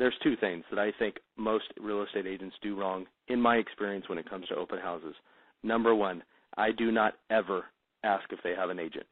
there's 0.00 0.14
two 0.22 0.34
things 0.36 0.64
that 0.70 0.78
I 0.78 0.92
think 0.98 1.16
most 1.36 1.66
real 1.78 2.02
estate 2.02 2.26
agents 2.26 2.56
do 2.62 2.74
wrong 2.74 3.04
in 3.28 3.38
my 3.38 3.56
experience 3.56 4.08
when 4.08 4.16
it 4.16 4.28
comes 4.28 4.48
to 4.48 4.56
open 4.56 4.78
houses. 4.78 5.14
Number 5.62 5.94
one, 5.94 6.22
I 6.56 6.72
do 6.72 6.90
not 6.90 7.14
ever 7.30 7.66
ask 8.02 8.24
if 8.32 8.38
they 8.42 8.54
have 8.56 8.70
an 8.70 8.78
agent. 8.78 9.06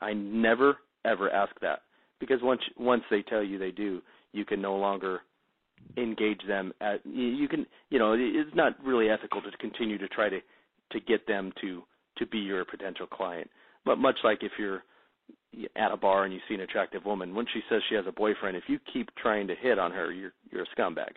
I 0.00 0.12
never 0.12 0.78
ever 1.04 1.28
ask 1.30 1.50
that 1.60 1.80
because 2.20 2.38
once 2.40 2.62
once 2.78 3.02
they 3.10 3.22
tell 3.22 3.42
you 3.42 3.58
they 3.58 3.72
do, 3.72 4.00
you 4.32 4.44
can 4.44 4.62
no 4.62 4.76
longer 4.76 5.22
engage 5.96 6.40
them 6.46 6.72
at 6.80 7.04
you 7.04 7.48
can 7.48 7.66
you 7.90 7.98
know 7.98 8.14
it's 8.16 8.54
not 8.54 8.74
really 8.84 9.10
ethical 9.10 9.42
to 9.42 9.50
continue 9.58 9.98
to 9.98 10.06
try 10.06 10.28
to 10.28 10.38
to 10.92 11.00
get 11.00 11.26
them 11.26 11.52
to 11.60 11.82
to 12.18 12.26
be 12.26 12.38
your 12.38 12.64
potential 12.64 13.08
client. 13.08 13.50
But 13.84 13.98
much 13.98 14.18
like 14.22 14.44
if 14.44 14.52
you're 14.56 14.84
at 15.76 15.92
a 15.92 15.96
bar 15.96 16.24
and 16.24 16.32
you 16.32 16.40
see 16.48 16.54
an 16.54 16.60
attractive 16.60 17.04
woman, 17.04 17.34
when 17.34 17.46
she 17.52 17.60
says 17.68 17.82
she 17.88 17.94
has 17.94 18.04
a 18.06 18.12
boyfriend, 18.12 18.56
if 18.56 18.64
you 18.68 18.78
keep 18.92 19.08
trying 19.16 19.46
to 19.48 19.54
hit 19.54 19.78
on 19.78 19.92
her, 19.92 20.12
you're 20.12 20.32
you're 20.50 20.62
a 20.62 20.80
scumbag. 20.80 21.12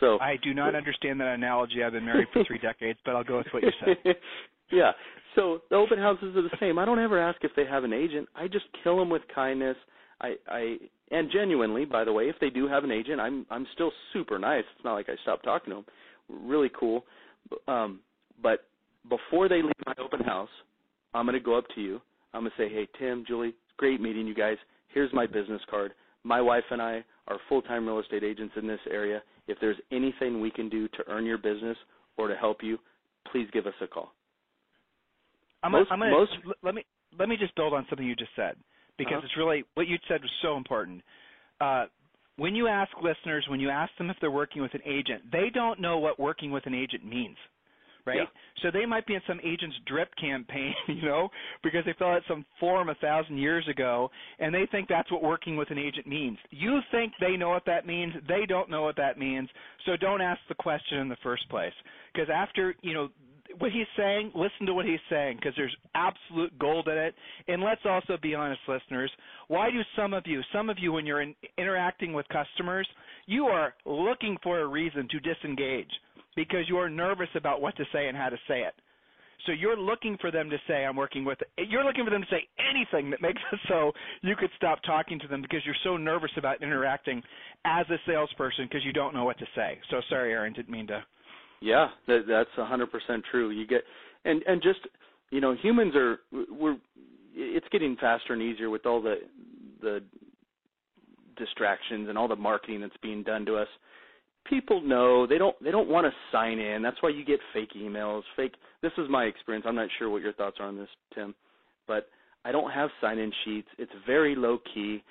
So 0.00 0.18
I 0.18 0.36
do 0.42 0.54
not 0.54 0.74
understand 0.74 1.20
that 1.20 1.34
analogy. 1.34 1.82
I've 1.84 1.92
been 1.92 2.04
married 2.04 2.28
for 2.32 2.44
three 2.44 2.58
decades, 2.62 2.98
but 3.04 3.14
I'll 3.14 3.24
go 3.24 3.38
with 3.38 3.46
what 3.52 3.62
you 3.62 3.70
said. 3.84 4.16
yeah. 4.72 4.92
So 5.36 5.62
the 5.70 5.76
open 5.76 5.98
houses 5.98 6.34
are 6.36 6.42
the 6.42 6.56
same. 6.58 6.78
I 6.78 6.84
don't 6.84 6.98
ever 6.98 7.20
ask 7.20 7.38
if 7.42 7.52
they 7.54 7.66
have 7.66 7.84
an 7.84 7.92
agent. 7.92 8.28
I 8.34 8.48
just 8.48 8.64
kill 8.82 8.98
them 8.98 9.10
with 9.10 9.22
kindness. 9.34 9.76
I 10.20 10.34
I 10.48 10.76
and 11.10 11.30
genuinely, 11.30 11.84
by 11.84 12.04
the 12.04 12.12
way, 12.12 12.28
if 12.28 12.36
they 12.40 12.50
do 12.50 12.68
have 12.68 12.84
an 12.84 12.90
agent, 12.90 13.20
I'm 13.20 13.46
I'm 13.50 13.66
still 13.74 13.92
super 14.12 14.38
nice. 14.38 14.64
It's 14.76 14.84
not 14.84 14.94
like 14.94 15.08
I 15.08 15.16
stopped 15.22 15.44
talking 15.44 15.70
to 15.70 15.76
them. 15.76 15.84
Really 16.28 16.70
cool. 16.78 17.04
Um, 17.66 18.00
but 18.42 18.66
before 19.08 19.48
they 19.48 19.62
leave 19.62 19.72
my 19.86 19.94
open 20.02 20.20
house, 20.20 20.50
I'm 21.14 21.26
going 21.26 21.38
to 21.38 21.44
go 21.44 21.56
up 21.56 21.64
to 21.74 21.80
you. 21.80 22.00
I'm 22.32 22.42
going 22.42 22.52
to 22.56 22.62
say, 22.62 22.68
"Hey, 22.72 22.88
Tim, 22.98 23.24
Julie, 23.26 23.54
great 23.76 24.00
meeting 24.00 24.26
you 24.26 24.34
guys. 24.34 24.56
Here's 24.92 25.12
my 25.12 25.26
business 25.26 25.62
card. 25.70 25.92
My 26.22 26.40
wife 26.40 26.64
and 26.70 26.82
I 26.82 27.04
are 27.28 27.38
full-time 27.48 27.86
real 27.86 28.00
estate 28.00 28.24
agents 28.24 28.54
in 28.56 28.66
this 28.66 28.80
area. 28.90 29.22
If 29.46 29.58
there's 29.60 29.76
anything 29.90 30.40
we 30.40 30.50
can 30.50 30.68
do 30.68 30.88
to 30.88 31.04
earn 31.08 31.24
your 31.24 31.38
business 31.38 31.76
or 32.18 32.28
to 32.28 32.34
help 32.34 32.58
you, 32.62 32.78
please 33.32 33.48
give 33.52 33.66
us 33.66 33.74
a 33.80 33.86
call. 33.86 34.12
I'm 35.62 35.72
most, 35.72 35.88
gonna, 35.90 36.10
most, 36.10 36.32
let 36.62 36.74
me 36.74 36.84
let 37.18 37.28
me 37.28 37.36
just 37.36 37.54
build 37.54 37.74
on 37.74 37.86
something 37.88 38.06
you 38.06 38.16
just 38.16 38.30
said 38.36 38.56
because 38.98 39.18
uh-huh. 39.18 39.26
it's 39.26 39.36
really 39.36 39.64
what 39.74 39.88
you 39.88 39.96
said 40.08 40.20
was 40.22 40.30
so 40.42 40.56
important. 40.56 41.02
Uh, 41.60 41.86
when 42.36 42.54
you 42.54 42.66
ask 42.68 42.90
listeners, 43.02 43.44
when 43.48 43.60
you 43.60 43.68
ask 43.68 43.92
them 43.98 44.08
if 44.08 44.16
they're 44.20 44.30
working 44.30 44.62
with 44.62 44.72
an 44.74 44.80
agent, 44.86 45.22
they 45.30 45.50
don't 45.52 45.80
know 45.80 45.98
what 45.98 46.18
working 46.18 46.50
with 46.50 46.64
an 46.66 46.74
agent 46.74 47.04
means 47.04 47.36
right? 48.06 48.18
Yeah. 48.18 48.62
So 48.62 48.70
they 48.70 48.86
might 48.86 49.06
be 49.06 49.14
in 49.14 49.20
some 49.26 49.40
agent's 49.44 49.76
drip 49.86 50.10
campaign, 50.20 50.74
you 50.88 51.02
know, 51.02 51.28
because 51.62 51.84
they 51.84 51.94
filled 51.98 52.14
out 52.14 52.22
some 52.28 52.44
form 52.58 52.88
a 52.88 52.94
thousand 52.96 53.38
years 53.38 53.66
ago, 53.68 54.10
and 54.38 54.54
they 54.54 54.66
think 54.70 54.88
that's 54.88 55.10
what 55.10 55.22
working 55.22 55.56
with 55.56 55.70
an 55.70 55.78
agent 55.78 56.06
means. 56.06 56.38
You 56.50 56.80
think 56.90 57.12
they 57.20 57.36
know 57.36 57.50
what 57.50 57.66
that 57.66 57.86
means? 57.86 58.14
They 58.28 58.46
don't 58.46 58.70
know 58.70 58.82
what 58.82 58.96
that 58.96 59.18
means. 59.18 59.48
So 59.86 59.96
don't 59.96 60.20
ask 60.20 60.40
the 60.48 60.54
question 60.54 60.98
in 60.98 61.08
the 61.08 61.16
first 61.22 61.48
place, 61.48 61.72
because 62.12 62.28
after 62.32 62.74
you 62.82 62.94
know 62.94 63.08
what 63.58 63.72
he's 63.72 63.86
saying, 63.96 64.32
listen 64.34 64.66
to 64.66 64.74
what 64.74 64.84
he's 64.84 65.00
saying 65.08 65.36
because 65.36 65.52
there's 65.56 65.74
absolute 65.94 66.56
gold 66.58 66.88
in 66.88 66.96
it. 66.96 67.14
And 67.48 67.62
let's 67.62 67.80
also 67.84 68.16
be 68.20 68.34
honest, 68.34 68.60
listeners. 68.68 69.10
Why 69.48 69.70
do 69.70 69.80
some 69.96 70.14
of 70.14 70.24
you, 70.26 70.40
some 70.52 70.70
of 70.70 70.78
you, 70.78 70.92
when 70.92 71.06
you're 71.06 71.22
in, 71.22 71.34
interacting 71.58 72.12
with 72.12 72.26
customers, 72.28 72.88
you 73.26 73.46
are 73.46 73.74
looking 73.84 74.36
for 74.42 74.60
a 74.60 74.66
reason 74.66 75.08
to 75.10 75.20
disengage 75.20 75.90
because 76.36 76.68
you're 76.68 76.88
nervous 76.88 77.28
about 77.34 77.60
what 77.60 77.76
to 77.76 77.84
say 77.92 78.08
and 78.08 78.16
how 78.16 78.28
to 78.28 78.36
say 78.48 78.60
it. 78.60 78.74
So 79.46 79.52
you're 79.52 79.76
looking 79.76 80.18
for 80.20 80.30
them 80.30 80.50
to 80.50 80.58
say, 80.68 80.84
I'm 80.84 80.96
working 80.96 81.24
with, 81.24 81.38
you're 81.56 81.84
looking 81.84 82.04
for 82.04 82.10
them 82.10 82.22
to 82.22 82.28
say 82.28 82.46
anything 82.70 83.10
that 83.10 83.22
makes 83.22 83.40
it 83.52 83.58
so 83.68 83.92
you 84.22 84.36
could 84.36 84.50
stop 84.56 84.80
talking 84.84 85.18
to 85.20 85.28
them 85.28 85.42
because 85.42 85.60
you're 85.64 85.74
so 85.82 85.96
nervous 85.96 86.30
about 86.36 86.62
interacting 86.62 87.22
as 87.64 87.86
a 87.90 87.96
salesperson 88.06 88.66
because 88.66 88.84
you 88.84 88.92
don't 88.92 89.14
know 89.14 89.24
what 89.24 89.38
to 89.38 89.46
say. 89.54 89.78
So 89.90 90.00
sorry, 90.08 90.32
Aaron, 90.32 90.52
didn't 90.52 90.70
mean 90.70 90.86
to. 90.88 91.02
Yeah, 91.62 91.88
that, 92.06 92.24
that's 92.26 92.50
100% 92.58 92.86
true. 93.30 93.50
You 93.50 93.66
get, 93.66 93.82
and, 94.24 94.42
and 94.46 94.62
just, 94.62 94.80
you 95.30 95.40
know, 95.40 95.54
humans 95.54 95.94
are, 95.94 96.18
we're, 96.50 96.76
it's 97.34 97.66
getting 97.70 97.96
faster 97.96 98.32
and 98.32 98.42
easier 98.42 98.70
with 98.70 98.86
all 98.86 99.00
the, 99.00 99.16
the 99.80 100.02
distractions 101.36 102.08
and 102.08 102.16
all 102.16 102.28
the 102.28 102.36
marketing 102.36 102.80
that's 102.80 102.96
being 103.02 103.22
done 103.22 103.44
to 103.46 103.56
us 103.56 103.68
people 104.48 104.80
know 104.80 105.26
they 105.26 105.38
don't 105.38 105.56
they 105.62 105.70
don't 105.70 105.88
want 105.88 106.06
to 106.06 106.12
sign 106.32 106.58
in. 106.58 106.82
That's 106.82 107.00
why 107.00 107.10
you 107.10 107.24
get 107.24 107.40
fake 107.52 107.70
emails. 107.76 108.22
Fake. 108.36 108.54
This 108.82 108.92
is 108.98 109.08
my 109.08 109.24
experience. 109.24 109.66
I'm 109.68 109.74
not 109.74 109.88
sure 109.98 110.10
what 110.10 110.22
your 110.22 110.32
thoughts 110.32 110.56
are 110.60 110.66
on 110.66 110.76
this, 110.76 110.88
Tim, 111.14 111.34
but 111.86 112.08
I 112.44 112.52
don't 112.52 112.70
have 112.70 112.88
sign-in 113.00 113.30
sheets. 113.44 113.68
It's 113.78 113.92
very 114.06 114.34
low 114.34 114.58
key, 114.72 115.02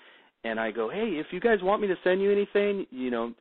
and 0.44 0.60
I 0.60 0.72
go, 0.72 0.90
hey, 0.90 1.20
if 1.20 1.28
you 1.32 1.40
guys 1.40 1.60
want 1.62 1.82
me 1.82 1.88
to 1.88 1.96
send 2.04 2.22
you 2.22 2.32
anything, 2.32 2.88
you 2.90 3.12
know, 3.12 3.34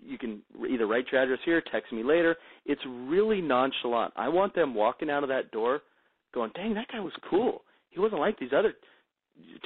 you 0.00 0.16
can 0.16 0.40
either 0.68 0.86
write 0.86 1.06
your 1.12 1.22
address 1.22 1.40
here, 1.44 1.62
text 1.72 1.92
me 1.92 2.02
later. 2.02 2.36
It's 2.64 2.80
really 2.86 3.40
nonchalant. 3.40 4.14
I 4.16 4.28
want 4.28 4.54
them 4.54 4.74
walking 4.74 5.10
out 5.10 5.22
of 5.22 5.28
that 5.28 5.50
door, 5.50 5.82
going, 6.32 6.50
dang, 6.54 6.74
that 6.74 6.88
guy 6.90 7.00
was 7.00 7.12
cool. 7.28 7.62
He 7.90 8.00
wasn't 8.00 8.20
like 8.20 8.38
these 8.38 8.52
other 8.56 8.74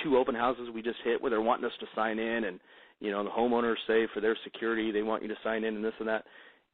two 0.02 0.16
open 0.16 0.34
houses 0.34 0.68
we 0.74 0.82
just 0.82 0.98
hit 1.04 1.20
where 1.20 1.30
they're 1.30 1.40
wanting 1.40 1.64
us 1.64 1.72
to 1.78 1.86
sign 1.94 2.18
in 2.18 2.44
and 2.44 2.58
you 3.00 3.10
know 3.10 3.22
the 3.24 3.30
homeowners 3.30 3.76
say 3.86 4.06
for 4.12 4.20
their 4.20 4.36
security 4.44 4.90
they 4.90 5.02
want 5.02 5.22
you 5.22 5.28
to 5.28 5.36
sign 5.42 5.64
in 5.64 5.76
and 5.76 5.84
this 5.84 5.92
and 5.98 6.08
that 6.08 6.24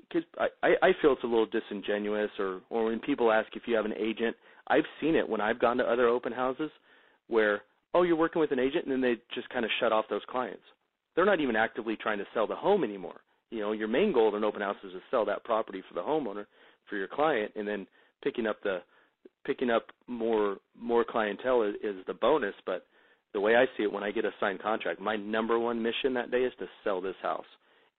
because 0.09 0.23
I, 0.63 0.75
I 0.83 0.93
feel 1.01 1.13
it's 1.13 1.25
a 1.25 1.27
little 1.27 1.47
disingenuous 1.47 2.31
or 2.39 2.61
or 2.71 2.87
when 2.87 3.01
people 3.01 3.33
ask 3.33 3.49
if 3.55 3.63
you 3.67 3.75
have 3.77 3.85
an 3.85 3.95
agent 3.99 4.37
I've 4.69 4.85
seen 5.01 5.15
it 5.15 5.29
when 5.29 5.41
I've 5.41 5.61
gone 5.61 5.77
to 5.79 5.85
other 5.85 6.09
open 6.09 6.33
houses 6.33 6.71
where 7.29 7.63
oh 7.95 8.03
you're 8.03 8.17
working 8.17 8.41
with 8.41 8.53
an 8.53 8.59
agent 8.59 8.85
and 8.85 8.93
then 8.93 9.01
they 9.01 9.17
just 9.35 9.49
kind 9.51 9.65
of 9.65 9.71
shut 9.81 9.93
off 9.93 10.07
those 10.11 10.23
clients 10.29 10.63
they're 11.15 11.25
not 11.25 11.41
even 11.41 11.57
actively 11.57 11.97
trying 11.97 12.19
to 12.19 12.27
sell 12.35 12.47
the 12.47 12.55
home 12.55 12.85
anymore 12.85 13.21
you 13.51 13.61
know 13.61 13.73
your 13.73 13.89
main 13.89 14.13
goal 14.13 14.35
in 14.37 14.45
open 14.45 14.63
house 14.63 14.77
is 14.85 14.93
to 14.93 15.01
sell 15.11 15.25
that 15.25 15.45
property 15.45 15.83
for 15.89 15.95
the 15.95 16.01
homeowner 16.01 16.47
for 16.89 16.97
your 16.97 17.09
client 17.09 17.53
and 17.57 17.67
then 17.67 17.87
picking 18.23 18.47
up 18.47 18.63
the 18.63 18.81
picking 19.47 19.71
up 19.71 19.87
more 20.07 20.59
more 20.79 21.05
clientele 21.09 21.63
is, 21.63 21.75
is 21.83 21.97
the 22.07 22.15
bonus. 22.15 22.55
But 22.65 22.87
the 23.33 23.41
way 23.41 23.57
I 23.57 23.67
see 23.77 23.83
it, 23.83 23.93
when 23.93 24.05
I 24.05 24.11
get 24.11 24.25
a 24.25 24.31
signed 24.41 24.63
contract, 24.63 25.01
my 25.01 25.17
number 25.17 25.59
one 25.59 25.83
mission 25.83 26.15
that 26.15 26.31
day 26.31 26.43
is 26.43 26.53
to 26.59 26.67
sell 26.85 27.01
this 27.01 27.17
house, 27.23 27.47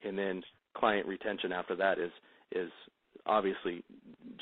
and 0.03 0.17
then 0.17 0.41
client 0.75 1.07
retention 1.07 1.51
after 1.51 1.75
that 1.75 1.99
is 1.99 2.11
is 2.51 2.71
obviously 3.25 3.83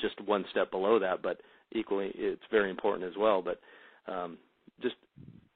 just 0.00 0.20
one 0.26 0.44
step 0.50 0.70
below 0.70 0.98
that, 0.98 1.22
but 1.22 1.40
equally 1.72 2.12
it's 2.14 2.42
very 2.50 2.70
important 2.70 3.08
as 3.08 3.16
well. 3.18 3.42
But 3.42 3.60
um, 4.10 4.38
just 4.80 4.94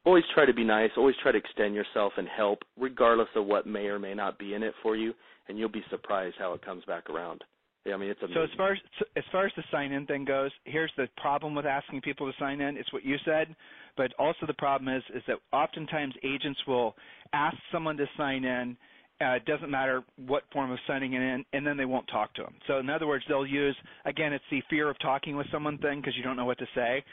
always 0.04 0.24
try 0.34 0.46
to 0.46 0.54
be 0.54 0.64
nice, 0.64 0.90
always 0.96 1.16
try 1.22 1.32
to 1.32 1.38
extend 1.38 1.74
yourself 1.74 2.12
and 2.16 2.28
help, 2.28 2.60
regardless 2.78 3.28
of 3.36 3.46
what 3.46 3.66
may 3.66 3.86
or 3.86 3.98
may 3.98 4.14
not 4.14 4.38
be 4.38 4.54
in 4.54 4.62
it 4.62 4.74
for 4.82 4.96
you, 4.96 5.12
and 5.48 5.58
you'll 5.58 5.68
be 5.68 5.84
surprised 5.90 6.36
how 6.38 6.54
it 6.54 6.64
comes 6.64 6.84
back 6.84 7.08
around. 7.10 7.44
Yeah, 7.84 7.94
I 7.94 7.96
mean 7.96 8.10
it's 8.10 8.20
amazing. 8.22 8.34
So 8.36 8.42
as 8.44 8.56
far 8.56 8.72
as 8.72 8.78
as 9.16 9.24
far 9.32 9.46
as 9.46 9.52
the 9.56 9.64
sign 9.70 9.92
in 9.92 10.06
thing 10.06 10.24
goes, 10.24 10.50
here's 10.64 10.92
the 10.96 11.08
problem 11.16 11.54
with 11.54 11.64
asking 11.64 12.02
people 12.02 12.30
to 12.30 12.38
sign 12.38 12.60
in. 12.60 12.76
It's 12.76 12.92
what 12.92 13.04
you 13.04 13.16
said, 13.24 13.54
but 13.96 14.12
also 14.18 14.46
the 14.46 14.54
problem 14.54 14.94
is 14.94 15.02
is 15.14 15.22
that 15.26 15.38
oftentimes 15.52 16.14
agents 16.22 16.60
will 16.66 16.94
ask 17.32 17.56
someone 17.72 17.96
to 17.96 18.06
sign 18.16 18.44
in. 18.44 18.76
Uh, 19.22 19.32
it 19.34 19.44
doesn't 19.44 19.70
matter 19.70 20.02
what 20.26 20.44
form 20.50 20.70
of 20.70 20.78
signing 20.86 21.12
it 21.12 21.20
in, 21.20 21.44
and 21.52 21.66
then 21.66 21.76
they 21.76 21.84
won't 21.84 22.08
talk 22.08 22.32
to 22.34 22.42
them. 22.42 22.54
So 22.66 22.78
in 22.78 22.88
other 22.88 23.06
words, 23.06 23.24
they'll 23.28 23.46
use 23.46 23.76
again, 24.04 24.32
it's 24.32 24.44
the 24.50 24.62
fear 24.68 24.88
of 24.88 24.98
talking 24.98 25.36
with 25.36 25.46
someone 25.52 25.78
thing 25.78 26.00
because 26.00 26.16
you 26.16 26.22
don't 26.22 26.36
know 26.36 26.46
what 26.46 26.58
to 26.58 26.66
say. 26.74 27.04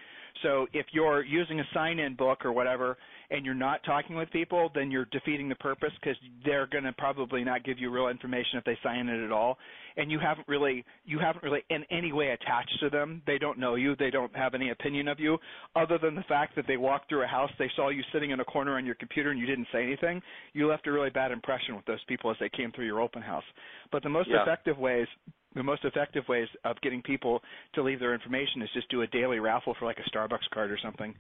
So 0.44 0.68
if 0.74 0.86
you're 0.92 1.24
using 1.24 1.60
a 1.60 1.64
sign-in 1.74 2.16
book 2.16 2.46
or 2.46 2.52
whatever, 2.52 2.98
and 3.30 3.46
you're 3.46 3.54
not 3.54 3.84
talking 3.84 4.16
with 4.16 4.30
people, 4.32 4.72
then 4.74 4.90
you're 4.90 5.06
defeating 5.06 5.50
the 5.50 5.56
purpose 5.56 5.92
because 6.00 6.16
they're 6.46 6.68
going 6.68 6.86
to 6.86 6.94
probably 6.94 7.44
not 7.44 7.66
give 7.66 7.78
you 7.78 7.90
real 7.92 8.08
information 8.08 8.58
if 8.58 8.64
they 8.64 8.78
sign 8.82 9.10
in 9.10 9.24
at 9.24 9.32
all, 9.32 9.58
and 9.98 10.10
you 10.10 10.20
haven't 10.20 10.48
really 10.48 10.86
you 11.06 11.20
haven't 11.20 11.44
really 11.44 11.64
in 11.70 11.84
any 11.92 12.14
way 12.14 12.30
attached 12.30 12.80
to 12.80 12.90
them. 12.90 13.22
They 13.28 13.38
don't 13.38 13.60
know 13.60 13.76
you. 13.76 13.96
They 13.98 14.12
don't 14.12 14.34
have 14.36 14.54
any 14.54 14.70
opinion 14.70 15.08
of 15.08 15.20
you, 15.20 15.38
other 15.76 15.98
than 15.98 16.16
the 16.16 16.24
fact 16.24 16.56
that 16.56 16.66
they 16.68 16.78
walked 16.78 17.10
through 17.10 17.24
a 17.24 17.28
house, 17.28 17.52
they 17.60 17.70
saw 17.76 17.90
you 17.90 18.04
sitting 18.14 18.32
in 18.32 18.40
a 18.40 18.46
corner 18.46 18.78
on 18.78 18.86
your 18.86 18.96
computer, 18.96 19.32
and 19.32 19.40
you 19.40 19.46
didn't 19.46 19.68
say 19.74 19.84
anything. 19.84 20.22
You 20.54 20.68
left 20.68 20.88
a 20.88 20.92
really 20.92 21.10
bad 21.10 21.32
impression 21.32 21.76
with 21.76 21.86
those 21.86 22.04
people 22.08 22.32
as 22.32 22.38
they 22.40 22.50
came 22.50 22.72
through 22.72 22.86
your 22.86 23.02
open 23.02 23.22
house. 23.22 23.44
But 23.92 24.04
the 24.04 24.10
most 24.10 24.30
yeah. 24.32 24.42
effective 24.44 24.78
ways 24.78 25.08
the 25.56 25.64
most 25.64 25.86
effective 25.86 26.24
ways 26.28 26.48
of 26.66 26.80
getting 26.82 27.02
people 27.02 27.42
to 27.74 27.84
leave 27.84 28.00
their 28.00 28.14
information 28.14 28.62
is 28.62 28.70
just 28.74 28.90
do 28.90 29.02
a 29.02 29.08
daily 29.08 29.40
raffle 29.40 29.76
for 29.80 29.86
like 29.86 29.98
a 29.98 30.10
Starbucks 30.16 30.50
card 30.54 30.72
or 30.72 30.78
something. 30.82 31.14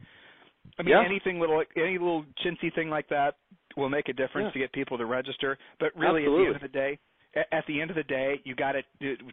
I 0.77 0.83
mean, 0.83 0.91
yeah. 0.91 1.03
anything 1.05 1.39
little, 1.39 1.63
any 1.75 1.97
little 1.97 2.25
chintzy 2.45 2.73
thing 2.75 2.89
like 2.89 3.07
that 3.09 3.35
will 3.77 3.89
make 3.89 4.09
a 4.09 4.13
difference 4.13 4.47
yeah. 4.47 4.51
to 4.51 4.59
get 4.59 4.73
people 4.73 4.97
to 4.97 5.05
register. 5.05 5.57
But 5.79 5.95
really, 5.95 6.23
Absolutely. 6.23 6.47
at 6.47 6.51
the 6.51 6.55
end 6.55 6.55
of 6.55 6.61
the 6.61 6.77
day, 6.77 6.99
at 7.51 7.63
the 7.67 7.81
end 7.81 7.89
of 7.89 7.95
the 7.95 8.03
day, 8.03 8.41
you 8.43 8.55
got 8.55 8.73
to 8.73 8.81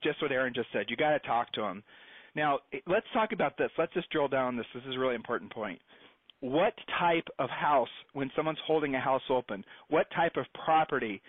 just 0.02 0.20
what 0.22 0.32
Aaron 0.32 0.52
just 0.54 0.68
said. 0.72 0.86
You 0.88 0.96
got 0.96 1.10
to 1.10 1.18
talk 1.20 1.52
to 1.52 1.62
them. 1.62 1.82
Now, 2.34 2.58
let's 2.86 3.06
talk 3.12 3.32
about 3.32 3.56
this. 3.56 3.70
Let's 3.78 3.94
just 3.94 4.10
drill 4.10 4.28
down 4.28 4.46
on 4.46 4.56
this. 4.56 4.66
This 4.74 4.82
is 4.88 4.96
a 4.96 4.98
really 4.98 5.14
important 5.14 5.52
point. 5.52 5.78
What 6.40 6.74
type 6.98 7.26
of 7.38 7.48
house, 7.48 7.88
when 8.12 8.30
someone's 8.36 8.58
holding 8.66 8.94
a 8.94 9.00
house 9.00 9.22
open, 9.30 9.64
what 9.88 10.06
type 10.14 10.36
of 10.36 10.44
property 10.64 11.22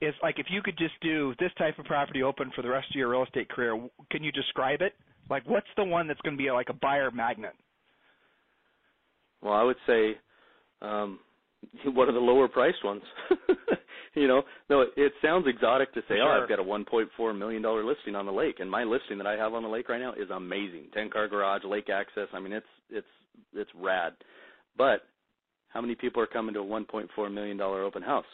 is 0.00 0.14
like 0.22 0.38
if 0.38 0.46
you 0.50 0.62
could 0.62 0.76
just 0.76 0.94
do 1.00 1.34
this 1.38 1.50
type 1.58 1.78
of 1.78 1.84
property 1.86 2.22
open 2.22 2.50
for 2.54 2.62
the 2.62 2.68
rest 2.68 2.88
of 2.90 2.96
your 2.96 3.10
real 3.10 3.24
estate 3.24 3.48
career, 3.48 3.80
can 4.10 4.22
you 4.22 4.32
describe 4.32 4.82
it? 4.82 4.94
Like 5.30 5.42
what's 5.46 5.66
the 5.76 5.84
one 5.84 6.06
that's 6.06 6.20
going 6.20 6.36
to 6.36 6.42
be 6.42 6.50
like 6.50 6.68
a 6.68 6.74
buyer 6.74 7.10
magnet? 7.10 7.54
Well, 9.42 9.54
I 9.54 9.62
would 9.62 9.76
say 9.86 10.16
um 10.82 11.18
one 11.86 12.08
of 12.08 12.14
the 12.14 12.20
lower 12.20 12.48
priced 12.48 12.84
ones. 12.84 13.02
you 14.14 14.28
know, 14.28 14.42
no, 14.68 14.84
it 14.96 15.12
sounds 15.22 15.46
exotic 15.48 15.92
to 15.94 16.00
say, 16.02 16.16
sure. 16.16 16.22
"Oh, 16.22 16.42
I've 16.42 16.48
got 16.48 16.58
a 16.58 16.62
1.4 16.62 17.38
million 17.38 17.62
dollar 17.62 17.84
listing 17.84 18.14
on 18.14 18.26
the 18.26 18.32
lake," 18.32 18.56
and 18.60 18.70
my 18.70 18.84
listing 18.84 19.18
that 19.18 19.26
I 19.26 19.34
have 19.34 19.54
on 19.54 19.62
the 19.62 19.68
lake 19.68 19.88
right 19.88 20.00
now 20.00 20.12
is 20.12 20.30
amazing. 20.30 20.84
10 20.94 21.10
car 21.10 21.28
garage, 21.28 21.64
lake 21.64 21.88
access. 21.90 22.28
I 22.32 22.40
mean, 22.40 22.52
it's 22.52 22.66
it's 22.90 23.06
it's 23.54 23.70
rad. 23.74 24.12
But 24.76 25.02
how 25.68 25.80
many 25.80 25.94
people 25.94 26.22
are 26.22 26.26
coming 26.26 26.54
to 26.54 26.60
a 26.60 26.64
1.4 26.64 27.32
million 27.32 27.56
dollar 27.56 27.82
open 27.82 28.02
house? 28.02 28.24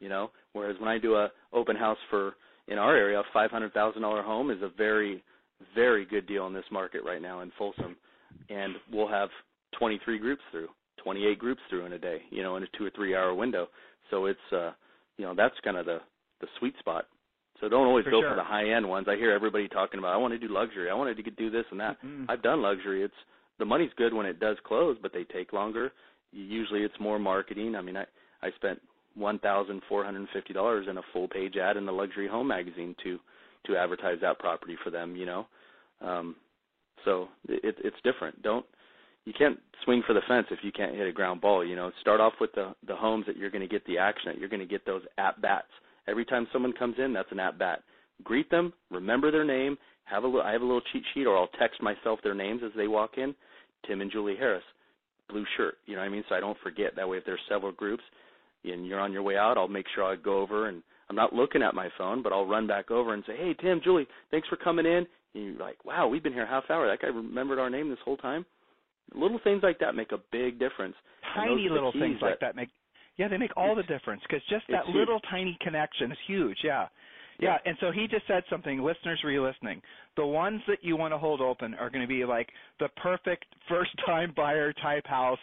You 0.00 0.08
know. 0.08 0.30
Whereas 0.52 0.76
when 0.78 0.88
I 0.88 0.98
do 0.98 1.14
a 1.14 1.30
open 1.52 1.76
house 1.76 1.98
for 2.10 2.34
in 2.68 2.78
our 2.78 2.96
area, 2.96 3.20
a 3.20 3.24
five 3.32 3.50
hundred 3.50 3.72
thousand 3.72 4.02
dollar 4.02 4.22
home 4.22 4.50
is 4.50 4.62
a 4.62 4.70
very, 4.76 5.22
very 5.74 6.04
good 6.04 6.26
deal 6.26 6.46
in 6.46 6.52
this 6.52 6.64
market 6.70 7.02
right 7.04 7.22
now 7.22 7.40
in 7.40 7.52
Folsom, 7.58 7.96
and 8.48 8.74
we'll 8.92 9.08
have 9.08 9.28
twenty 9.78 10.00
three 10.04 10.18
groups 10.18 10.42
through, 10.50 10.68
twenty 11.02 11.26
eight 11.26 11.38
groups 11.38 11.60
through 11.70 11.86
in 11.86 11.92
a 11.92 11.98
day, 11.98 12.22
you 12.30 12.42
know, 12.42 12.56
in 12.56 12.62
a 12.62 12.66
two 12.76 12.84
or 12.84 12.90
three 12.90 13.14
hour 13.14 13.34
window. 13.34 13.68
So 14.10 14.26
it's, 14.26 14.38
uh, 14.52 14.70
you 15.16 15.24
know, 15.24 15.34
that's 15.34 15.54
kind 15.64 15.76
of 15.76 15.86
the 15.86 15.98
the 16.40 16.46
sweet 16.58 16.74
spot. 16.78 17.06
So 17.60 17.68
don't 17.68 17.86
always 17.86 18.04
for 18.04 18.10
go 18.10 18.20
sure. 18.20 18.30
for 18.30 18.36
the 18.36 18.44
high 18.44 18.70
end 18.70 18.86
ones. 18.86 19.06
I 19.08 19.16
hear 19.16 19.32
everybody 19.32 19.68
talking 19.68 19.98
about 19.98 20.12
I 20.12 20.18
want 20.18 20.34
to 20.34 20.38
do 20.38 20.52
luxury. 20.52 20.90
I 20.90 20.94
wanted 20.94 21.16
to 21.16 21.30
do 21.30 21.50
this 21.50 21.64
and 21.70 21.80
that. 21.80 21.96
Mm-hmm. 22.04 22.30
I've 22.30 22.42
done 22.42 22.60
luxury. 22.60 23.02
It's 23.02 23.14
the 23.58 23.64
money's 23.64 23.90
good 23.96 24.12
when 24.12 24.26
it 24.26 24.38
does 24.38 24.58
close, 24.66 24.96
but 25.00 25.12
they 25.12 25.24
take 25.24 25.52
longer. 25.52 25.92
Usually 26.32 26.80
it's 26.80 26.94
more 27.00 27.18
marketing. 27.18 27.74
I 27.74 27.80
mean, 27.80 27.96
I 27.96 28.04
I 28.42 28.50
spent 28.56 28.80
one 29.16 29.38
thousand 29.38 29.82
four 29.88 30.04
hundred 30.04 30.20
and 30.20 30.28
fifty 30.32 30.52
dollars 30.52 30.86
in 30.88 30.98
a 30.98 31.02
full 31.12 31.26
page 31.26 31.56
ad 31.56 31.76
in 31.76 31.86
the 31.86 31.92
luxury 31.92 32.28
home 32.28 32.48
magazine 32.48 32.94
to 33.02 33.18
to 33.66 33.76
advertise 33.76 34.18
that 34.20 34.38
property 34.38 34.76
for 34.84 34.90
them 34.90 35.16
you 35.16 35.26
know? 35.26 35.46
Um 36.00 36.36
so 37.04 37.28
it 37.48 37.76
it's 37.82 37.96
different. 38.04 38.42
Don't 38.42 38.66
you 39.24 39.32
can't 39.36 39.58
swing 39.84 40.02
for 40.06 40.12
the 40.12 40.20
fence 40.28 40.46
if 40.50 40.60
you 40.62 40.70
can't 40.70 40.94
hit 40.94 41.08
a 41.08 41.12
ground 41.12 41.40
ball 41.40 41.64
you 41.64 41.76
know? 41.76 41.90
Start 42.00 42.20
off 42.20 42.34
with 42.40 42.52
the 42.54 42.74
the 42.86 42.94
homes 42.94 43.24
that 43.26 43.36
you're 43.36 43.50
going 43.50 43.66
to 43.66 43.68
get 43.68 43.84
the 43.86 43.98
action 43.98 44.30
at. 44.30 44.38
You're 44.38 44.48
going 44.48 44.60
to 44.60 44.66
get 44.66 44.84
those 44.86 45.02
at 45.18 45.40
bats. 45.40 45.68
Every 46.06 46.24
time 46.24 46.46
someone 46.52 46.72
comes 46.72 46.96
in 46.98 47.12
that's 47.12 47.32
an 47.32 47.40
at 47.40 47.58
bat. 47.58 47.82
Greet 48.22 48.50
them 48.50 48.72
remember 48.90 49.30
their 49.30 49.44
name 49.44 49.76
have 50.04 50.22
a 50.24 50.26
little 50.26 50.42
i 50.42 50.52
have 50.52 50.62
a 50.62 50.64
little 50.64 50.82
cheat 50.92 51.02
sheet 51.14 51.26
or 51.26 51.36
i'll 51.36 51.48
text 51.58 51.82
myself 51.82 52.20
their 52.22 52.34
names 52.34 52.60
as 52.64 52.72
they 52.76 52.86
walk 52.88 53.12
in. 53.16 53.34
Tim 53.86 54.00
and 54.02 54.12
julie 54.12 54.36
harris 54.36 54.62
blue 55.28 55.44
shirt 55.56 55.78
you 55.86 55.94
know 55.94 56.00
what 56.02 56.06
i 56.06 56.10
mean? 56.10 56.24
So 56.28 56.34
i 56.34 56.40
don't 56.40 56.58
forget. 56.62 56.94
That 56.96 57.08
way 57.08 57.16
if 57.16 57.24
there's 57.24 57.40
several 57.48 57.72
groups 57.72 58.04
and 58.64 58.86
you're 58.86 59.00
on 59.00 59.12
your 59.12 59.22
way 59.22 59.36
out, 59.36 59.58
I'll 59.58 59.68
make 59.68 59.86
sure 59.94 60.04
I 60.04 60.16
go 60.16 60.40
over 60.40 60.68
and 60.68 60.82
I'm 61.08 61.16
not 61.16 61.32
looking 61.32 61.62
at 61.62 61.74
my 61.74 61.88
phone, 61.96 62.22
but 62.22 62.32
I'll 62.32 62.46
run 62.46 62.66
back 62.66 62.90
over 62.90 63.14
and 63.14 63.22
say, 63.26 63.36
"Hey, 63.36 63.54
Tim, 63.54 63.80
Julie, 63.82 64.08
thanks 64.30 64.48
for 64.48 64.56
coming 64.56 64.86
in." 64.86 65.06
And 65.34 65.44
you're 65.44 65.54
like, 65.54 65.84
"Wow, 65.84 66.08
we've 66.08 66.22
been 66.22 66.32
here 66.32 66.44
a 66.44 66.48
half 66.48 66.70
hour. 66.70 66.86
That 66.86 67.00
guy 67.00 67.08
remembered 67.08 67.58
our 67.58 67.70
name 67.70 67.88
this 67.88 67.98
whole 68.04 68.16
time." 68.16 68.44
Little 69.14 69.38
things 69.44 69.62
like 69.62 69.78
that 69.78 69.94
make 69.94 70.10
a 70.12 70.18
big 70.32 70.58
difference. 70.58 70.96
Tiny 71.34 71.68
little 71.68 71.92
things 71.92 72.18
that, 72.20 72.26
like 72.26 72.40
that 72.40 72.56
make 72.56 72.70
yeah, 73.16 73.28
they 73.28 73.38
make 73.38 73.56
all 73.56 73.74
the 73.74 73.82
difference 73.84 74.22
because 74.28 74.42
just 74.48 74.64
that 74.68 74.86
little 74.88 75.16
huge. 75.16 75.30
tiny 75.30 75.58
connection 75.60 76.12
is 76.12 76.18
huge. 76.26 76.58
Yeah. 76.62 76.88
Yeah, 77.38 77.50
yeah. 77.50 77.70
and 77.70 77.76
so 77.80 77.90
he 77.92 78.06
just 78.08 78.26
said 78.26 78.44
something. 78.48 78.82
Listeners, 78.82 79.20
re-listening. 79.22 79.82
The 80.16 80.24
ones 80.24 80.60
that 80.68 80.78
you 80.82 80.96
want 80.96 81.12
to 81.12 81.18
hold 81.18 81.40
open 81.40 81.74
are 81.74 81.90
going 81.90 82.02
to 82.02 82.08
be 82.08 82.24
like 82.24 82.48
the 82.78 82.88
perfect 82.96 83.44
first-time 83.68 84.32
buyer 84.36 84.72
type 84.72 85.06
house 85.06 85.38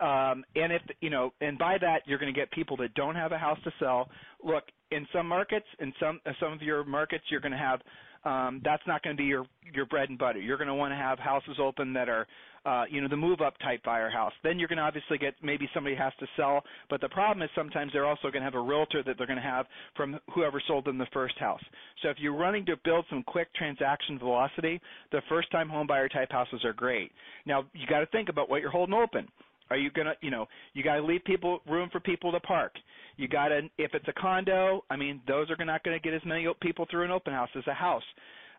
um, 0.00 0.44
and 0.56 0.72
if 0.72 0.82
you 1.00 1.10
know, 1.10 1.32
and 1.40 1.58
by 1.58 1.78
that 1.78 2.02
you're 2.06 2.18
going 2.18 2.32
to 2.32 2.38
get 2.38 2.50
people 2.50 2.76
that 2.78 2.94
don't 2.94 3.14
have 3.14 3.32
a 3.32 3.38
house 3.38 3.58
to 3.64 3.72
sell. 3.78 4.08
Look, 4.42 4.64
in 4.90 5.06
some 5.12 5.26
markets, 5.26 5.66
in 5.78 5.92
some 6.00 6.20
uh, 6.26 6.32
some 6.40 6.52
of 6.52 6.62
your 6.62 6.84
markets, 6.84 7.24
you're 7.30 7.40
going 7.40 7.52
to 7.52 7.58
have 7.58 7.80
um, 8.24 8.60
that's 8.64 8.82
not 8.86 9.02
going 9.02 9.16
to 9.16 9.20
be 9.20 9.26
your 9.26 9.46
your 9.72 9.86
bread 9.86 10.08
and 10.10 10.18
butter. 10.18 10.40
You're 10.40 10.58
going 10.58 10.68
to 10.68 10.74
want 10.74 10.92
to 10.92 10.96
have 10.96 11.18
houses 11.18 11.56
open 11.60 11.92
that 11.94 12.08
are, 12.08 12.26
uh, 12.66 12.84
you 12.90 13.00
know, 13.00 13.08
the 13.08 13.16
move 13.16 13.40
up 13.40 13.54
type 13.60 13.82
buyer 13.82 14.10
house. 14.10 14.32
Then 14.42 14.58
you're 14.58 14.68
going 14.68 14.78
to 14.78 14.82
obviously 14.82 15.16
get 15.16 15.34
maybe 15.42 15.68
somebody 15.72 15.96
has 15.96 16.12
to 16.20 16.26
sell, 16.36 16.62
but 16.90 17.00
the 17.00 17.08
problem 17.08 17.42
is 17.42 17.48
sometimes 17.54 17.92
they're 17.92 18.06
also 18.06 18.30
going 18.30 18.42
to 18.42 18.44
have 18.44 18.54
a 18.54 18.60
realtor 18.60 19.02
that 19.04 19.16
they're 19.16 19.26
going 19.26 19.38
to 19.38 19.42
have 19.42 19.66
from 19.96 20.18
whoever 20.34 20.62
sold 20.66 20.84
them 20.84 20.98
the 20.98 21.06
first 21.12 21.38
house. 21.38 21.62
So 22.02 22.10
if 22.10 22.18
you're 22.18 22.36
running 22.36 22.66
to 22.66 22.76
build 22.84 23.06
some 23.08 23.22
quick 23.22 23.48
transaction 23.54 24.18
velocity, 24.18 24.80
the 25.12 25.22
first 25.28 25.50
time 25.50 25.68
home 25.68 25.86
buyer 25.86 26.08
type 26.08 26.30
houses 26.30 26.62
are 26.64 26.74
great. 26.74 27.12
Now 27.46 27.64
you 27.72 27.86
got 27.86 28.00
to 28.00 28.06
think 28.06 28.28
about 28.28 28.50
what 28.50 28.60
you're 28.60 28.70
holding 28.70 28.94
open. 28.94 29.28
Are 29.70 29.76
you 29.76 29.90
gonna, 29.90 30.14
you 30.20 30.30
know, 30.30 30.46
you 30.74 30.82
got 30.82 30.96
to 30.96 31.02
leave 31.02 31.24
people 31.24 31.60
room 31.68 31.88
for 31.90 32.00
people 32.00 32.32
to 32.32 32.40
park. 32.40 32.72
You 33.16 33.28
got 33.28 33.48
to, 33.48 33.60
if 33.78 33.94
it's 33.94 34.08
a 34.08 34.12
condo, 34.12 34.84
I 34.90 34.96
mean, 34.96 35.20
those 35.28 35.48
are 35.50 35.64
not 35.64 35.84
to 35.98 36.02
get 36.02 36.14
as 36.14 36.22
many 36.24 36.46
people 36.60 36.86
through 36.90 37.04
an 37.04 37.10
open 37.10 37.32
house 37.32 37.50
as 37.56 37.66
a 37.66 37.74
house. 37.74 38.02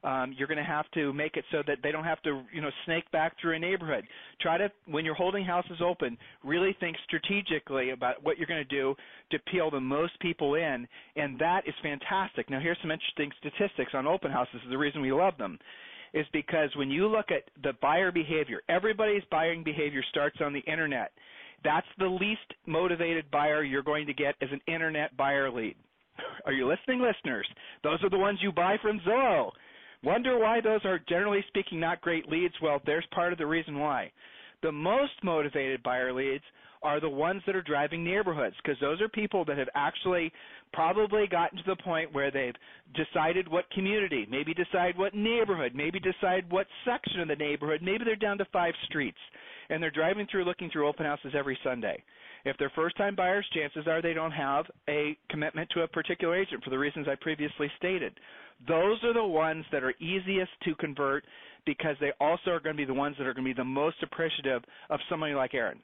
Um, 0.03 0.33
you're 0.35 0.47
to 0.57 0.63
have 0.63 0.89
to 0.95 1.13
make 1.13 1.37
it 1.37 1.45
so 1.51 1.61
that 1.67 1.77
they 1.83 1.91
don't 1.91 2.03
have 2.03 2.21
to, 2.23 2.41
you 2.51 2.59
know, 2.59 2.71
snake 2.85 3.09
back 3.11 3.35
through 3.39 3.55
a 3.55 3.59
neighborhood. 3.59 4.03
Try 4.39 4.57
to, 4.57 4.71
when 4.87 5.05
you're 5.05 5.13
holding 5.13 5.45
houses 5.45 5.79
open, 5.83 6.17
really 6.43 6.75
think 6.79 6.97
strategically 7.05 7.91
about 7.91 8.23
what 8.23 8.39
you're 8.39 8.47
to 8.47 8.63
do 8.63 8.95
to 9.29 9.37
peel 9.51 9.69
the 9.69 9.79
most 9.79 10.19
people 10.19 10.55
in, 10.55 10.87
and 11.15 11.37
that 11.37 11.67
is 11.67 11.75
fantastic. 11.83 12.49
Now, 12.49 12.59
here's 12.59 12.79
some 12.81 12.89
interesting 12.89 13.31
statistics 13.39 13.91
on 13.93 14.07
open 14.07 14.31
houses. 14.31 14.55
Is 14.63 14.71
the 14.71 14.77
reason 14.77 15.01
we 15.01 15.11
love 15.11 15.37
them 15.37 15.59
is 16.13 16.25
because 16.33 16.69
when 16.75 16.89
you 16.89 17.07
look 17.07 17.31
at 17.31 17.43
the 17.63 17.73
buyer 17.81 18.11
behavior, 18.11 18.61
everybody's 18.69 19.23
buying 19.31 19.63
behavior 19.63 20.03
starts 20.09 20.37
on 20.41 20.53
the 20.53 20.59
internet. 20.61 21.11
That's 21.63 21.87
the 21.97 22.07
least 22.07 22.41
motivated 22.65 23.29
buyer 23.31 23.63
you're 23.63 23.83
going 23.83 24.07
to 24.07 24.13
get 24.13 24.35
as 24.41 24.49
an 24.51 24.61
internet 24.67 25.15
buyer 25.15 25.49
lead. 25.49 25.75
Are 26.45 26.53
you 26.53 26.67
listening, 26.67 27.01
listeners? 27.01 27.47
Those 27.83 28.03
are 28.03 28.09
the 28.09 28.17
ones 28.17 28.39
you 28.41 28.51
buy 28.51 28.77
from 28.81 28.99
Zillow. 29.07 29.51
Wonder 30.03 30.39
why 30.39 30.61
those 30.61 30.81
are 30.83 30.99
generally 31.07 31.45
speaking 31.47 31.79
not 31.79 32.01
great 32.01 32.27
leads? 32.27 32.55
Well, 32.61 32.81
there's 32.85 33.05
part 33.13 33.31
of 33.31 33.37
the 33.37 33.45
reason 33.45 33.77
why. 33.77 34.11
The 34.63 34.71
most 34.71 35.13
motivated 35.23 35.83
buyer 35.83 36.11
leads 36.11 36.43
are 36.83 36.99
the 36.99 37.09
ones 37.09 37.41
that 37.45 37.55
are 37.55 37.61
driving 37.61 38.03
neighborhoods 38.03 38.55
because 38.63 38.79
those 38.79 39.01
are 39.01 39.09
people 39.09 39.45
that 39.45 39.57
have 39.57 39.69
actually 39.75 40.31
probably 40.73 41.27
gotten 41.27 41.57
to 41.57 41.63
the 41.67 41.75
point 41.83 42.13
where 42.13 42.31
they've 42.31 42.55
decided 42.95 43.47
what 43.47 43.69
community, 43.71 44.25
maybe 44.29 44.53
decide 44.53 44.97
what 44.97 45.13
neighborhood, 45.13 45.73
maybe 45.75 45.99
decide 45.99 46.49
what 46.49 46.67
section 46.85 47.19
of 47.19 47.27
the 47.27 47.35
neighborhood, 47.35 47.81
maybe 47.81 48.03
they're 48.03 48.15
down 48.15 48.37
to 48.37 48.45
five 48.45 48.73
streets 48.85 49.17
and 49.69 49.81
they're 49.81 49.91
driving 49.91 50.27
through 50.29 50.45
looking 50.45 50.69
through 50.71 50.87
open 50.87 51.05
houses 51.05 51.33
every 51.37 51.57
Sunday. 51.63 52.01
If 52.43 52.57
they're 52.57 52.71
first 52.75 52.97
time 52.97 53.15
buyers, 53.15 53.45
chances 53.53 53.85
are 53.87 54.01
they 54.01 54.13
don't 54.13 54.31
have 54.31 54.65
a 54.89 55.15
commitment 55.29 55.69
to 55.71 55.81
a 55.81 55.87
particular 55.87 56.35
agent 56.35 56.63
for 56.63 56.71
the 56.71 56.79
reasons 56.79 57.07
I 57.07 57.15
previously 57.15 57.69
stated. 57.77 58.19
Those 58.67 58.97
are 59.03 59.13
the 59.13 59.23
ones 59.23 59.65
that 59.71 59.83
are 59.83 59.93
easiest 59.99 60.51
to 60.63 60.73
convert 60.75 61.25
because 61.65 61.95
they 61.99 62.11
also 62.19 62.49
are 62.49 62.59
going 62.59 62.75
to 62.75 62.81
be 62.81 62.85
the 62.85 62.93
ones 62.93 63.15
that 63.19 63.27
are 63.27 63.33
going 63.33 63.45
to 63.45 63.53
be 63.53 63.57
the 63.57 63.63
most 63.63 63.97
appreciative 64.01 64.63
of 64.89 64.99
somebody 65.07 65.35
like 65.35 65.53
Aaron 65.53 65.79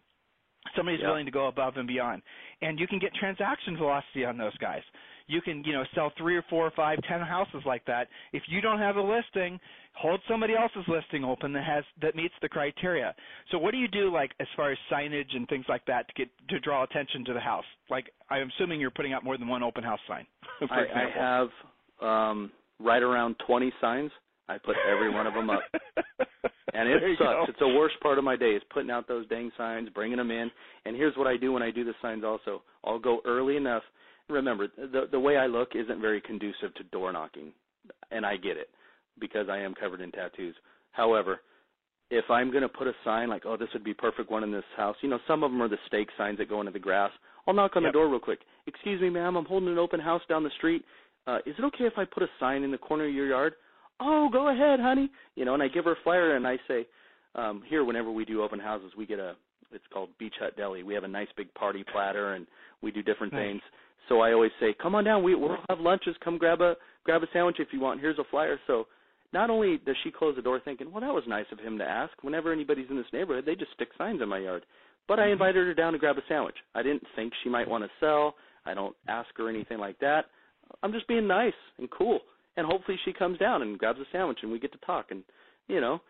somebody's 0.75 1.01
yeah. 1.01 1.09
willing 1.09 1.25
to 1.25 1.31
go 1.31 1.47
above 1.47 1.77
and 1.77 1.87
beyond. 1.87 2.21
And 2.61 2.79
you 2.79 2.87
can 2.87 2.99
get 2.99 3.13
transaction 3.15 3.77
velocity 3.77 4.25
on 4.25 4.37
those 4.37 4.55
guys. 4.57 4.81
You 5.27 5.41
can 5.41 5.63
you 5.63 5.73
know 5.73 5.83
sell 5.93 6.11
three 6.17 6.37
or 6.37 6.43
four 6.49 6.65
or 6.65 6.71
five 6.71 6.99
ten 7.07 7.21
houses 7.21 7.61
like 7.65 7.85
that. 7.85 8.07
If 8.33 8.43
you 8.47 8.61
don't 8.61 8.79
have 8.79 8.95
a 8.95 9.01
listing 9.01 9.59
hold 9.93 10.21
somebody 10.29 10.53
else's 10.55 10.87
listing 10.87 11.23
open 11.23 11.51
that 11.53 11.63
has 11.63 11.83
that 12.01 12.15
meets 12.15 12.33
the 12.41 12.49
criteria. 12.49 13.15
So 13.51 13.57
what 13.57 13.71
do 13.71 13.77
you 13.77 13.87
do 13.87 14.11
like 14.13 14.31
as 14.39 14.47
far 14.55 14.71
as 14.71 14.77
signage 14.91 15.35
and 15.35 15.47
things 15.47 15.65
like 15.67 15.85
that 15.87 16.07
to 16.07 16.13
get 16.13 16.29
to 16.49 16.59
draw 16.59 16.83
attention 16.83 17.25
to 17.25 17.33
the 17.33 17.39
house? 17.39 17.65
Like 17.89 18.05
i'm 18.29 18.49
assuming 18.57 18.79
you're 18.79 18.91
putting 18.91 19.13
out 19.13 19.23
more 19.23 19.37
than 19.37 19.47
one 19.47 19.63
open 19.63 19.83
house 19.83 19.99
sign 20.07 20.25
I. 20.69 20.85
I 20.93 21.09
have 21.15 21.49
um 22.01 22.51
right 22.79 23.01
around 23.01 23.35
20 23.45 23.73
signs. 23.81 24.11
I 24.49 24.57
put 24.57 24.75
every 24.89 25.09
one 25.13 25.27
of 25.27 25.33
them 25.33 25.49
up 25.49 25.61
and 26.73 26.89
it 26.89 27.01
sucks. 27.17 27.29
Go. 27.29 27.45
It's 27.47 27.59
the 27.59 27.67
worst 27.67 27.95
part 28.01 28.17
of 28.17 28.23
my 28.23 28.35
day 28.35 28.51
is 28.51 28.61
putting 28.73 28.91
out 28.91 29.07
those 29.07 29.27
dang 29.27 29.51
signs, 29.57 29.89
bringing 29.89 30.17
them 30.17 30.31
in. 30.31 30.49
And 30.85 30.95
here's 30.95 31.15
what 31.17 31.27
I 31.27 31.37
do 31.37 31.51
when 31.51 31.63
I 31.63 31.71
do 31.71 31.83
the 31.83 31.93
signs. 32.01 32.23
Also, 32.23 32.61
I'll 32.83 32.99
go 32.99 33.19
early 33.25 33.57
enough. 33.57 33.83
Remember, 34.29 34.67
the 34.75 35.07
the 35.11 35.19
way 35.19 35.37
I 35.37 35.47
look 35.47 35.69
isn't 35.75 36.01
very 36.01 36.21
conducive 36.21 36.73
to 36.75 36.83
door 36.85 37.13
knocking, 37.13 37.53
and 38.11 38.25
I 38.25 38.35
get 38.35 38.57
it 38.57 38.69
because 39.19 39.47
I 39.49 39.57
am 39.57 39.73
covered 39.73 40.01
in 40.01 40.11
tattoos. 40.11 40.55
However, 40.91 41.39
if 42.09 42.25
I'm 42.29 42.51
going 42.51 42.63
to 42.63 42.69
put 42.69 42.87
a 42.87 42.93
sign 43.03 43.29
like, 43.29 43.45
"Oh, 43.45 43.57
this 43.57 43.69
would 43.73 43.83
be 43.83 43.93
perfect 43.93 44.29
one 44.29 44.43
in 44.43 44.51
this 44.51 44.63
house," 44.75 44.95
you 45.01 45.09
know, 45.09 45.19
some 45.27 45.43
of 45.43 45.51
them 45.51 45.61
are 45.61 45.69
the 45.69 45.77
stake 45.87 46.09
signs 46.17 46.37
that 46.39 46.49
go 46.49 46.59
into 46.59 46.73
the 46.73 46.79
grass. 46.79 47.11
I'll 47.47 47.53
knock 47.53 47.75
on 47.75 47.83
yep. 47.83 47.93
the 47.93 47.97
door 47.97 48.09
real 48.09 48.19
quick. 48.19 48.39
Excuse 48.65 49.01
me, 49.01 49.09
ma'am. 49.09 49.37
I'm 49.37 49.45
holding 49.45 49.69
an 49.69 49.77
open 49.77 50.01
house 50.01 50.21
down 50.27 50.43
the 50.43 50.49
street. 50.57 50.83
Uh, 51.25 51.37
is 51.45 51.55
it 51.57 51.63
okay 51.65 51.85
if 51.85 51.93
I 51.97 52.05
put 52.05 52.23
a 52.23 52.27
sign 52.39 52.63
in 52.63 52.71
the 52.71 52.77
corner 52.77 53.05
of 53.05 53.13
your 53.13 53.27
yard? 53.27 53.53
Oh, 53.99 54.29
go 54.31 54.49
ahead, 54.49 54.79
honey. 54.79 55.09
You 55.35 55.45
know, 55.45 55.53
and 55.53 55.63
I 55.63 55.67
give 55.67 55.85
her 55.85 55.93
a 55.93 56.03
flyer 56.03 56.35
and 56.35 56.47
I 56.47 56.57
say, 56.67 56.85
um, 57.35 57.61
here, 57.67 57.83
whenever 57.83 58.11
we 58.11 58.25
do 58.25 58.41
open 58.41 58.59
houses, 58.59 58.91
we 58.97 59.05
get 59.05 59.19
a, 59.19 59.35
it's 59.71 59.83
called 59.93 60.09
Beach 60.17 60.33
Hut 60.39 60.55
Deli. 60.57 60.83
We 60.83 60.93
have 60.93 61.03
a 61.03 61.09
nice 61.09 61.27
big 61.35 61.53
party 61.53 61.83
platter 61.91 62.33
and 62.33 62.47
we 62.81 62.91
do 62.91 63.01
different 63.03 63.33
nice. 63.33 63.43
things. 63.43 63.61
So 64.09 64.21
I 64.21 64.31
always 64.31 64.51
say, 64.59 64.73
come 64.81 64.95
on 64.95 65.03
down. 65.03 65.23
We, 65.23 65.35
we'll 65.35 65.57
have 65.69 65.79
lunches. 65.79 66.15
Come 66.23 66.37
grab 66.37 66.61
a, 66.61 66.75
grab 67.03 67.23
a 67.23 67.27
sandwich 67.33 67.57
if 67.59 67.69
you 67.71 67.79
want. 67.79 67.99
Here's 67.99 68.19
a 68.19 68.23
flyer. 68.31 68.59
So 68.65 68.87
not 69.33 69.49
only 69.49 69.79
does 69.85 69.95
she 70.03 70.11
close 70.11 70.35
the 70.35 70.41
door 70.41 70.61
thinking, 70.63 70.91
well, 70.91 71.01
that 71.01 71.13
was 71.13 71.23
nice 71.27 71.45
of 71.51 71.59
him 71.59 71.77
to 71.79 71.83
ask. 71.83 72.11
Whenever 72.21 72.53
anybody's 72.53 72.89
in 72.89 72.95
this 72.95 73.05
neighborhood, 73.11 73.45
they 73.45 73.55
just 73.55 73.73
stick 73.73 73.89
signs 73.97 74.21
in 74.21 74.29
my 74.29 74.39
yard. 74.39 74.65
But 75.07 75.19
I 75.19 75.23
mm-hmm. 75.23 75.33
invited 75.33 75.67
her 75.67 75.73
down 75.73 75.93
to 75.93 75.99
grab 75.99 76.17
a 76.17 76.21
sandwich. 76.29 76.55
I 76.73 76.83
didn't 76.83 77.03
think 77.15 77.33
she 77.43 77.49
might 77.49 77.67
want 77.67 77.83
to 77.83 77.89
sell. 77.99 78.35
I 78.65 78.73
don't 78.73 78.95
ask 79.07 79.29
her 79.37 79.49
anything 79.49 79.79
like 79.79 79.99
that. 79.99 80.25
I'm 80.83 80.91
just 80.91 81.07
being 81.07 81.27
nice 81.27 81.53
and 81.77 81.89
cool 81.89 82.19
and 82.57 82.65
hopefully 82.65 82.97
she 83.05 83.13
comes 83.13 83.37
down 83.37 83.61
and 83.61 83.77
grabs 83.77 83.99
a 83.99 84.03
sandwich 84.11 84.39
and 84.41 84.51
we 84.51 84.59
get 84.59 84.71
to 84.71 84.79
talk 84.79 85.07
and 85.11 85.23
you 85.67 85.79
know 85.79 86.01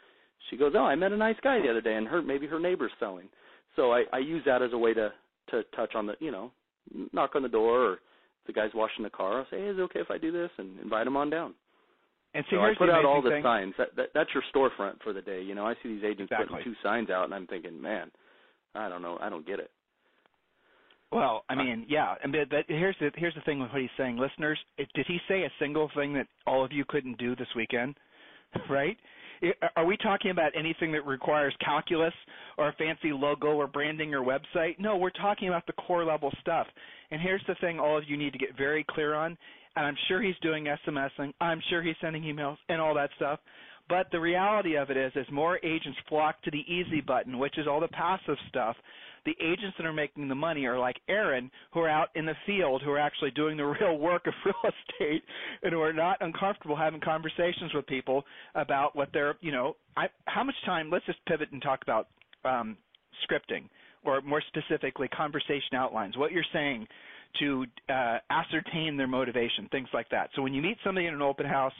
she 0.49 0.57
goes 0.57 0.73
oh 0.75 0.85
i 0.85 0.95
met 0.95 1.11
a 1.11 1.17
nice 1.17 1.35
guy 1.43 1.59
the 1.61 1.69
other 1.69 1.81
day 1.81 1.95
and 1.95 2.07
her 2.07 2.21
maybe 2.21 2.47
her 2.47 2.59
neighbor's 2.59 2.91
selling 2.99 3.27
so 3.75 3.91
i 3.91 4.03
i 4.13 4.17
use 4.17 4.41
that 4.45 4.61
as 4.61 4.73
a 4.73 4.77
way 4.77 4.93
to 4.93 5.09
to 5.49 5.61
touch 5.75 5.93
on 5.93 6.07
the 6.07 6.13
you 6.19 6.31
know 6.31 6.51
knock 7.13 7.31
on 7.35 7.43
the 7.43 7.49
door 7.49 7.85
or 7.85 7.97
the 8.47 8.53
guy's 8.53 8.71
washing 8.73 9.03
the 9.03 9.09
car 9.09 9.39
i'll 9.39 9.47
say 9.51 9.59
hey 9.59 9.67
is 9.67 9.77
it 9.77 9.81
okay 9.81 9.99
if 9.99 10.09
i 10.09 10.17
do 10.17 10.31
this 10.31 10.49
and 10.57 10.79
invite 10.79 11.05
him 11.05 11.17
on 11.17 11.29
down 11.29 11.53
and 12.33 12.45
see, 12.49 12.55
so 12.55 12.61
I 12.61 12.73
put 12.77 12.89
out 12.89 13.05
all 13.05 13.21
the 13.21 13.29
thing. 13.29 13.41
signs. 13.41 13.73
That, 13.77 13.95
that 13.95 14.07
that's 14.13 14.29
your 14.33 14.43
storefront 14.53 15.01
for 15.01 15.13
the 15.13 15.21
day. 15.21 15.41
You 15.41 15.55
know, 15.55 15.65
I 15.65 15.73
see 15.81 15.89
these 15.89 16.03
agents 16.03 16.31
exactly. 16.31 16.57
putting 16.57 16.73
two 16.73 16.77
signs 16.83 17.09
out, 17.09 17.23
and 17.23 17.33
I'm 17.33 17.47
thinking, 17.47 17.81
man, 17.81 18.11
I 18.75 18.89
don't 18.89 19.01
know, 19.01 19.17
I 19.21 19.29
don't 19.29 19.47
get 19.47 19.59
it. 19.59 19.71
Well, 21.11 21.45
I 21.49 21.53
uh, 21.53 21.63
mean, 21.63 21.85
yeah, 21.87 22.15
and 22.23 22.31
but, 22.31 22.49
but 22.49 22.65
here's 22.67 22.95
the 22.99 23.11
here's 23.15 23.35
the 23.35 23.41
thing 23.41 23.59
with 23.59 23.71
what 23.71 23.81
he's 23.81 23.89
saying, 23.97 24.17
listeners. 24.17 24.59
It, 24.77 24.89
did 24.93 25.05
he 25.07 25.19
say 25.27 25.43
a 25.43 25.51
single 25.59 25.89
thing 25.95 26.13
that 26.13 26.27
all 26.45 26.65
of 26.65 26.71
you 26.71 26.83
couldn't 26.87 27.17
do 27.17 27.35
this 27.35 27.47
weekend? 27.55 27.95
right? 28.69 28.97
Are 29.75 29.85
we 29.85 29.97
talking 29.97 30.31
about 30.31 30.51
anything 30.57 30.91
that 30.93 31.05
requires 31.05 31.53
calculus 31.63 32.13
or 32.57 32.69
a 32.69 32.73
fancy 32.73 33.11
logo 33.11 33.49
or 33.49 33.67
branding 33.67 34.13
or 34.13 34.21
website? 34.21 34.79
No, 34.79 34.97
we're 34.97 35.11
talking 35.11 35.47
about 35.47 35.67
the 35.67 35.73
core 35.73 36.03
level 36.03 36.31
stuff. 36.41 36.65
And 37.11 37.21
here's 37.21 37.43
the 37.47 37.55
thing 37.61 37.79
all 37.79 37.97
of 37.97 38.03
you 38.07 38.17
need 38.17 38.33
to 38.33 38.39
get 38.39 38.57
very 38.57 38.83
clear 38.89 39.13
on. 39.13 39.37
And 39.75 39.85
I'm 39.85 39.95
sure 40.07 40.23
he's 40.23 40.35
doing 40.41 40.65
SMSing. 40.87 41.33
I'm 41.39 41.61
sure 41.69 41.83
he's 41.83 41.95
sending 42.01 42.23
emails 42.23 42.57
and 42.67 42.81
all 42.81 42.95
that 42.95 43.11
stuff. 43.15 43.39
But 43.89 44.07
the 44.11 44.19
reality 44.19 44.75
of 44.75 44.89
it 44.89 44.97
is, 44.97 45.13
as 45.15 45.25
more 45.31 45.59
agents 45.63 45.97
flock 46.09 46.41
to 46.43 46.51
the 46.51 46.65
easy 46.71 47.01
button, 47.01 47.37
which 47.39 47.57
is 47.57 47.67
all 47.67 47.79
the 47.79 47.87
passive 47.87 48.37
stuff, 48.49 48.75
the 49.25 49.35
agents 49.41 49.75
that 49.77 49.85
are 49.85 49.93
making 49.93 50.27
the 50.27 50.35
money 50.35 50.65
are 50.65 50.79
like 50.79 50.97
Aaron, 51.09 51.51
who 51.73 51.81
are 51.81 51.89
out 51.89 52.09
in 52.15 52.25
the 52.25 52.35
field, 52.45 52.81
who 52.81 52.91
are 52.91 52.99
actually 52.99 53.31
doing 53.31 53.57
the 53.57 53.65
real 53.81 53.97
work 53.97 54.25
of 54.27 54.33
real 54.45 54.55
estate, 54.63 55.23
and 55.63 55.73
who 55.73 55.81
are 55.81 55.93
not 55.93 56.17
uncomfortable 56.21 56.75
having 56.75 57.01
conversations 57.01 57.73
with 57.73 57.85
people 57.87 58.23
about 58.55 58.95
what 58.95 59.09
they're, 59.13 59.35
you 59.41 59.51
know, 59.51 59.75
I, 59.95 60.07
how 60.25 60.43
much 60.43 60.55
time. 60.65 60.89
Let's 60.89 61.05
just 61.05 61.23
pivot 61.25 61.51
and 61.51 61.61
talk 61.61 61.81
about 61.83 62.07
um, 62.45 62.77
scripting, 63.29 63.69
or 64.05 64.21
more 64.21 64.41
specifically, 64.47 65.07
conversation 65.09 65.75
outlines. 65.75 66.17
What 66.17 66.31
you're 66.31 66.43
saying 66.53 66.87
to 67.39 67.65
uh, 67.89 68.17
ascertain 68.29 68.97
their 68.97 69.07
motivation, 69.07 69.67
things 69.71 69.89
like 69.93 70.09
that. 70.09 70.29
So 70.35 70.41
when 70.41 70.53
you 70.53 70.61
meet 70.61 70.77
somebody 70.83 71.07
in 71.07 71.13
an 71.13 71.21
open 71.21 71.45
house 71.45 71.73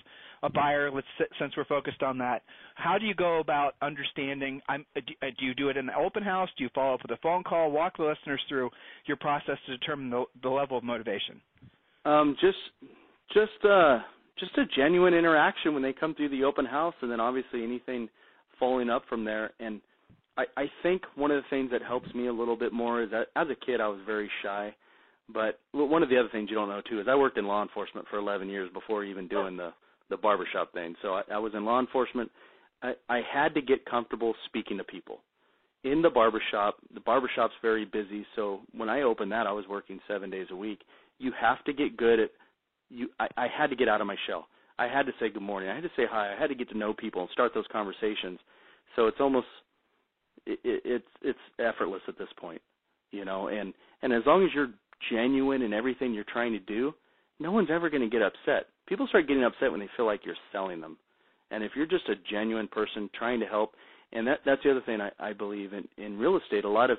a 0.44 0.50
buyer, 0.50 0.92
let's 0.92 1.08
since 1.40 1.54
we're 1.58 1.66
focused 1.66 2.04
on 2.04 2.18
that, 2.20 2.44
how 2.76 2.98
do 2.98 3.06
you 3.06 3.16
go 3.16 3.40
about 3.40 3.74
understanding? 3.82 4.62
I'm, 4.70 4.86
uh, 4.96 5.00
uh, 5.22 5.28
do 5.40 5.46
you 5.46 5.56
do 5.56 5.70
it 5.70 5.78
in 5.78 5.88
the 5.88 5.96
open 5.96 6.24
house? 6.24 6.50
Do 6.58 6.64
you 6.64 6.70
follow 6.76 6.94
up 6.94 7.02
with 7.02 7.12
a 7.12 7.22
phone 7.22 7.44
call? 7.44 7.72
Walk 7.72 7.98
the 7.98 8.04
listeners 8.04 8.42
through 8.48 8.70
your 9.06 9.18
process 9.18 9.58
to 9.66 9.78
determine 9.78 10.10
the, 10.10 10.26
the 10.44 10.50
level 10.50 10.78
of 10.78 10.84
motivation. 10.84 11.42
Um, 12.06 12.36
just, 12.40 12.58
just, 13.34 13.66
uh, 13.66 14.00
just 14.40 14.58
a 14.58 14.66
genuine 14.76 15.14
interaction 15.14 15.74
when 15.74 15.84
they 15.84 15.94
come 15.94 16.14
through 16.14 16.30
the 16.30 16.44
open 16.44 16.66
house, 16.66 16.94
and 17.02 17.12
then 17.12 17.20
obviously 17.20 17.64
anything 17.64 18.08
following 18.60 18.90
up 18.90 19.04
from 19.10 19.26
there. 19.26 19.52
And 19.60 19.82
I, 20.38 20.46
I 20.56 20.66
think 20.84 21.02
one 21.16 21.32
of 21.32 21.42
the 21.42 21.50
things 21.50 21.72
that 21.72 21.82
helps 21.82 22.14
me 22.14 22.28
a 22.28 22.34
little 22.34 22.56
bit 22.56 22.72
more 22.72 23.02
is 23.02 23.12
that 23.12 23.28
as 23.36 23.48
a 23.50 23.66
kid 23.66 23.82
I 23.82 23.88
was 23.88 24.00
very 24.06 24.30
shy. 24.44 24.74
But 25.34 25.60
one 25.74 26.04
of 26.04 26.10
the 26.10 26.18
other 26.18 26.30
things 26.32 26.50
you 26.50 26.56
don't 26.56 26.70
know 26.70 26.82
too 26.90 27.02
is 27.02 27.08
I 27.10 27.16
worked 27.16 27.38
in 27.38 27.46
law 27.46 27.62
enforcement 27.62 28.08
for 28.10 28.18
11 28.18 28.50
years 28.50 28.70
before 28.74 29.04
even 29.04 29.28
doing 29.28 29.58
the 29.58 29.74
the 30.10 30.18
barbershop 30.18 30.72
thing. 30.74 30.96
So 31.02 31.16
I, 31.16 31.24
I 31.34 31.38
was 31.38 31.54
in 31.54 31.66
law 31.66 31.80
enforcement. 31.80 32.32
I, 32.82 32.94
I 33.10 33.22
had 33.30 33.54
to 33.56 33.62
get 33.62 33.86
comfortable 33.86 34.34
speaking 34.46 34.78
to 34.78 34.84
people. 34.84 35.20
In 35.84 36.02
the 36.02 36.10
barbershop, 36.10 36.78
the 36.94 37.00
barbershop's 37.00 37.54
very 37.62 37.86
busy, 37.86 38.26
so 38.36 38.62
when 38.74 38.90
I 38.90 39.02
opened 39.02 39.32
that, 39.32 39.48
I 39.48 39.52
was 39.52 39.66
working 39.70 40.00
seven 40.08 40.30
days 40.30 40.48
a 40.52 40.56
week. 40.56 40.80
You 41.20 41.32
have 41.40 41.64
to 41.66 41.74
get 41.74 41.98
good 41.98 42.20
at 42.20 42.30
you. 42.90 43.10
I, 43.20 43.28
I 43.38 43.48
had 43.48 43.70
to 43.70 43.76
get 43.76 43.88
out 43.88 44.02
of 44.02 44.08
my 44.08 44.16
shell. 44.28 44.48
I 44.80 44.88
had 44.88 45.06
to 45.08 45.12
say 45.20 45.30
good 45.30 45.42
morning. 45.42 45.70
I 45.70 45.76
had 45.76 45.84
to 45.84 45.92
say 45.96 46.04
hi. 46.10 46.34
I 46.34 46.40
had 46.40 46.48
to 46.48 46.56
get 46.56 46.70
to 46.70 46.78
know 46.78 46.94
people 46.94 47.22
and 47.22 47.30
start 47.32 47.54
those 47.54 47.66
conversations. 47.72 48.40
So 48.96 49.08
it's 49.08 49.18
almost 49.20 49.48
it, 50.46 50.60
it, 50.64 50.82
it's 50.86 51.08
it's 51.22 51.40
effortless 51.60 52.02
at 52.08 52.18
this 52.18 52.30
point, 52.40 52.62
you 53.12 53.26
know. 53.26 53.48
And 53.48 53.74
and 54.02 54.14
as 54.14 54.24
long 54.26 54.44
as 54.44 54.50
you're 54.54 54.70
genuine 55.12 55.62
in 55.62 55.74
everything 55.74 56.14
you're 56.14 56.26
trying 56.32 56.54
to 56.54 56.60
do, 56.60 56.94
no 57.40 57.52
one's 57.52 57.70
ever 57.72 57.90
going 57.90 58.04
to 58.04 58.10
get 58.10 58.22
upset 58.22 58.68
people 58.88 59.08
start 59.08 59.28
getting 59.28 59.44
upset 59.44 59.70
when 59.70 59.80
they 59.80 59.90
feel 59.96 60.06
like 60.06 60.22
you're 60.26 60.36
selling 60.52 60.82
them. 60.82 60.98
And 61.52 61.64
if 61.64 61.72
you're 61.76 61.86
just 61.86 62.10
a 62.10 62.16
genuine 62.30 62.68
person 62.68 63.10
trying 63.18 63.40
to 63.40 63.46
help, 63.46 63.74
and 64.14 64.26
that 64.28 64.40
that's 64.46 64.64
the 64.64 64.72
other 64.72 64.82
thing 64.86 65.02
I, 65.02 65.12
I 65.20 65.34
believe 65.34 65.74
in 65.74 65.88
in 65.98 66.18
real 66.18 66.38
estate. 66.38 66.66
A 66.66 66.70
lot 66.70 66.90
of 66.90 66.98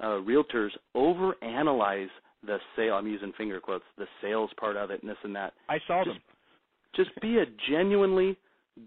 uh, 0.00 0.20
realtors 0.20 0.70
overanalyze 0.94 2.08
the 2.44 2.58
sale. 2.76 2.94
I'm 2.94 3.06
using 3.06 3.32
finger 3.36 3.60
quotes, 3.60 3.84
the 3.98 4.06
sales 4.20 4.50
part 4.58 4.76
of 4.76 4.90
it, 4.90 5.02
and 5.02 5.10
this 5.10 5.16
and 5.24 5.34
that. 5.34 5.54
I 5.68 5.78
saw 5.86 6.04
just, 6.04 6.14
them. 6.14 6.22
Just 6.94 7.10
be 7.20 7.38
a 7.38 7.44
genuinely 7.70 8.36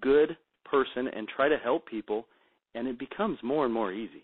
good 0.02 0.38
person 0.64 1.08
and 1.08 1.28
try 1.36 1.50
to 1.50 1.58
help 1.58 1.88
people, 1.88 2.26
and 2.74 2.88
it 2.88 3.00
becomes 3.00 3.38
more 3.44 3.66
and 3.66 3.74
more 3.74 3.92
easy. 3.92 4.24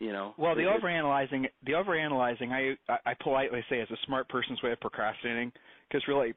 You 0.00 0.12
know. 0.12 0.34
Well, 0.38 0.54
the 0.54 0.62
overanalyzing, 0.62 1.44
the 1.66 1.72
overanalyzing, 1.72 2.50
I 2.50 2.92
I 3.04 3.14
politely 3.22 3.62
say 3.68 3.80
is 3.80 3.90
a 3.90 4.06
smart 4.06 4.28
person's 4.30 4.62
way 4.62 4.72
of 4.72 4.80
procrastinating, 4.80 5.52
because 5.88 6.02
really 6.08 6.32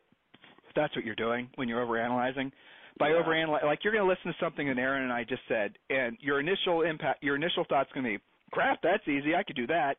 that's 0.76 0.94
what 0.96 1.06
you're 1.06 1.16
doing 1.16 1.50
when 1.56 1.70
you're 1.70 1.84
overanalyzing. 1.84 2.52
By 3.00 3.10
yeah. 3.10 3.22
overanalyzing, 3.24 3.64
like 3.64 3.80
you're 3.84 3.94
going 3.94 4.06
to 4.06 4.10
listen 4.10 4.32
to 4.32 4.38
something 4.40 4.68
that 4.68 4.78
Aaron 4.78 5.04
and 5.04 5.14
I 5.14 5.24
just 5.24 5.42
said, 5.48 5.74
and 5.90 6.18
your 6.20 6.42
initial 6.42 6.82
impact, 6.82 7.24
your 7.24 7.38
initial 7.38 7.66
thought's 7.70 7.92
going 7.94 8.04
to 8.04 8.18
be, 8.18 8.24
"Crap, 8.52 8.80
that's 8.84 9.08
easy. 9.08 9.34
I 9.34 9.44
could 9.44 9.56
do 9.56 9.66
that." 9.68 9.96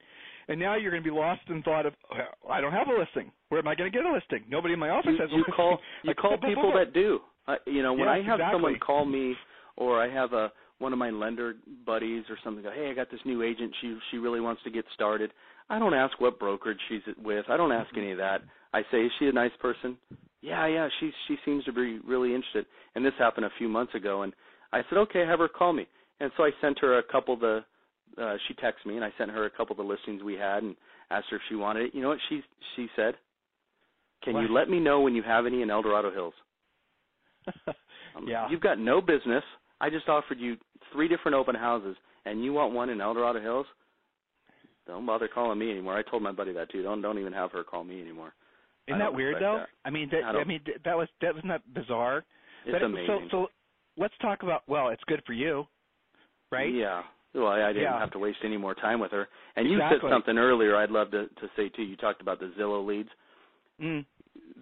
And 0.46 0.61
now 0.61 0.77
you're 0.77 0.90
going 0.90 1.03
to 1.03 1.11
be 1.11 1.14
lost 1.14 1.40
in 1.48 1.62
thought 1.62 1.87
of, 1.87 1.94
"I 2.48 2.61
don't 2.61 2.72
have 2.72 2.88
a 2.88 2.98
listing. 2.98 3.33
Where 3.48 3.61
am 3.61 3.66
I 3.66 3.74
going 3.74 3.90
to 3.90 3.96
get 3.96 4.07
a 4.07 4.12
listing? 4.12 4.44
Nobody 4.48 4.74
in 4.74 4.81
my 4.81 4.90
office 4.90 5.12
you, 5.14 5.20
has 5.20 5.31
a 5.31 5.33
you 5.33 5.38
listing." 5.38 5.55
Call, 5.55 5.79
you 6.05 6.14
call 6.14 6.37
people 6.46 6.70
that 6.77 6.92
do. 6.92 7.20
Uh, 7.48 7.57
you 7.66 7.83
know, 7.83 7.94
when 7.94 8.09
yes, 8.09 8.09
I 8.09 8.16
have 8.16 8.40
exactly. 8.40 8.55
someone 8.55 8.79
call 8.79 9.07
me, 9.07 9.35
or 9.77 10.03
I 10.03 10.12
have 10.12 10.35
a 10.35 10.53
one 10.85 10.92
of 10.92 10.99
my 10.99 11.09
lender 11.09 11.55
buddies 11.87 12.25
or 12.29 12.37
something 12.44 12.62
go, 12.62 12.70
"Hey, 12.70 12.90
I 12.90 12.94
got 12.94 13.11
this 13.11 13.25
new 13.25 13.42
agent. 13.42 13.75
She 13.81 13.99
she 14.11 14.18
really 14.18 14.40
wants 14.40 14.62
to 14.64 14.70
get 14.70 14.85
started." 14.94 15.33
I 15.70 15.79
don't 15.79 15.94
ask 15.94 16.20
what 16.20 16.38
brokerage 16.38 16.79
she's 16.88 17.01
with. 17.16 17.47
I 17.49 17.57
don't 17.57 17.73
ask 17.73 17.88
any 17.97 18.12
of 18.12 18.18
that. 18.18 18.42
I 18.75 18.83
say, 18.90 19.07
"Is 19.07 19.12
she 19.18 19.27
a 19.29 19.33
nice 19.33 19.57
person?" 19.61 19.97
"Yeah, 20.42 20.66
yeah, 20.66 20.88
she 21.01 21.11
she 21.27 21.38
seems 21.44 21.64
to 21.64 21.73
be 21.73 21.99
really 22.01 22.35
interested." 22.35 22.66
And 22.94 23.05
this 23.05 23.14
happened 23.18 23.47
a 23.47 23.59
few 23.59 23.68
months 23.68 23.94
ago 23.94 24.23
and 24.23 24.35
I 24.73 24.83
said, 24.88 24.99
"Okay, 24.99 25.25
have 25.25 25.38
her 25.38 25.49
call 25.49 25.73
me." 25.73 25.87
And 26.20 26.31
so 26.37 26.44
I 26.44 26.51
sent 26.61 26.79
her 26.81 26.99
a 26.99 27.03
couple 27.03 27.35
of 27.35 27.40
the 27.40 27.64
uh 28.18 28.37
she 28.47 28.55
texted 28.55 28.87
me 28.87 28.97
and 28.97 29.05
I 29.05 29.12
sent 29.16 29.31
her 29.31 29.47
a 29.47 29.51
couple 29.51 29.73
of 29.73 29.79
the 29.79 29.90
listings 29.92 30.23
we 30.23 30.35
had 30.35 30.62
and 30.62 30.77
asked 31.11 31.31
her 31.31 31.37
if 31.37 31.42
she 31.49 31.57
wanted 31.57 31.87
it. 31.87 31.94
You 31.94 32.03
know 32.03 32.11
what 32.11 32.20
she 32.29 32.42
she 32.77 32.88
said? 32.94 33.14
Can 34.23 34.35
what? 34.35 34.42
you 34.42 34.49
let 34.55 34.68
me 34.68 34.81
know 34.81 35.01
when 35.01 35.14
you 35.14 35.23
have 35.23 35.47
any 35.47 35.62
in 35.62 35.70
El 35.70 35.83
Dorado 35.83 36.11
Hills? 36.12 36.35
Yeah. 38.27 38.49
You've 38.49 38.61
got 38.61 38.79
no 38.79 39.01
business. 39.01 39.42
I 39.81 39.91
just 39.91 40.09
offered 40.09 40.39
you 40.39 40.57
three 40.93 41.09
different 41.09 41.35
open 41.35 41.55
houses, 41.55 41.97
and 42.25 42.45
you 42.45 42.53
want 42.53 42.75
one 42.75 42.91
in 42.91 43.01
El 43.01 43.15
Dorado 43.15 43.41
Hills? 43.41 43.67
Don't 44.87 45.07
bother 45.07 45.29
calling 45.29 45.59
me 45.59 45.71
anymore. 45.71 45.97
I 45.97 46.03
told 46.03 46.23
my 46.23 46.33
buddy 46.33 46.53
that 46.53 46.71
too. 46.71 46.83
Don't 46.83 47.01
don't 47.01 47.19
even 47.19 47.33
have 47.33 47.53
her 47.53 47.65
call 47.65 47.85
me 47.85 48.01
anymore. 48.01 48.35
Isn't 48.87 48.99
that 48.99 49.15
weird 49.15 49.37
though? 49.41 49.61
That. 49.61 49.69
I 49.85 49.91
mean, 49.91 50.11
that, 50.13 50.25
I, 50.25 50.41
I, 50.41 50.45
mean 50.45 50.61
that 50.85 50.97
was 50.97 51.09
that 51.23 51.35
wasn't 51.35 51.53
that 51.53 51.75
bizarre. 51.75 52.25
It's 52.67 52.73
but 52.73 52.83
amazing. 52.83 53.29
So 53.31 53.47
so 53.47 53.47
let's 53.97 54.15
talk 54.21 54.43
about. 54.43 54.63
Well, 54.67 54.89
it's 54.89 55.03
good 55.07 55.23
for 55.27 55.33
you, 55.33 55.65
right? 56.53 56.73
Yeah. 56.73 57.03
Well, 57.35 57.49
I, 57.49 57.63
I 57.63 57.69
didn't 57.69 57.83
yeah. 57.85 57.99
have 57.99 58.13
to 58.13 58.19
waste 58.19 58.39
any 58.45 58.57
more 58.57 58.75
time 58.75 59.01
with 59.01 59.11
her. 59.11 59.27
And 59.57 59.67
exactly. 59.67 59.97
you 59.97 60.01
said 60.03 60.15
something 60.15 60.39
earlier. 60.39 60.77
I'd 60.77 60.91
love 60.91 61.11
to 61.13 61.27
to 61.27 61.49
say 61.57 61.71
too. 61.71 61.83
You 61.83 61.97
talked 61.97 62.21
about 62.21 62.41
the 62.41 62.53
Zillow 62.59 62.87
leads. 62.87 63.09
Mm. 63.83 64.05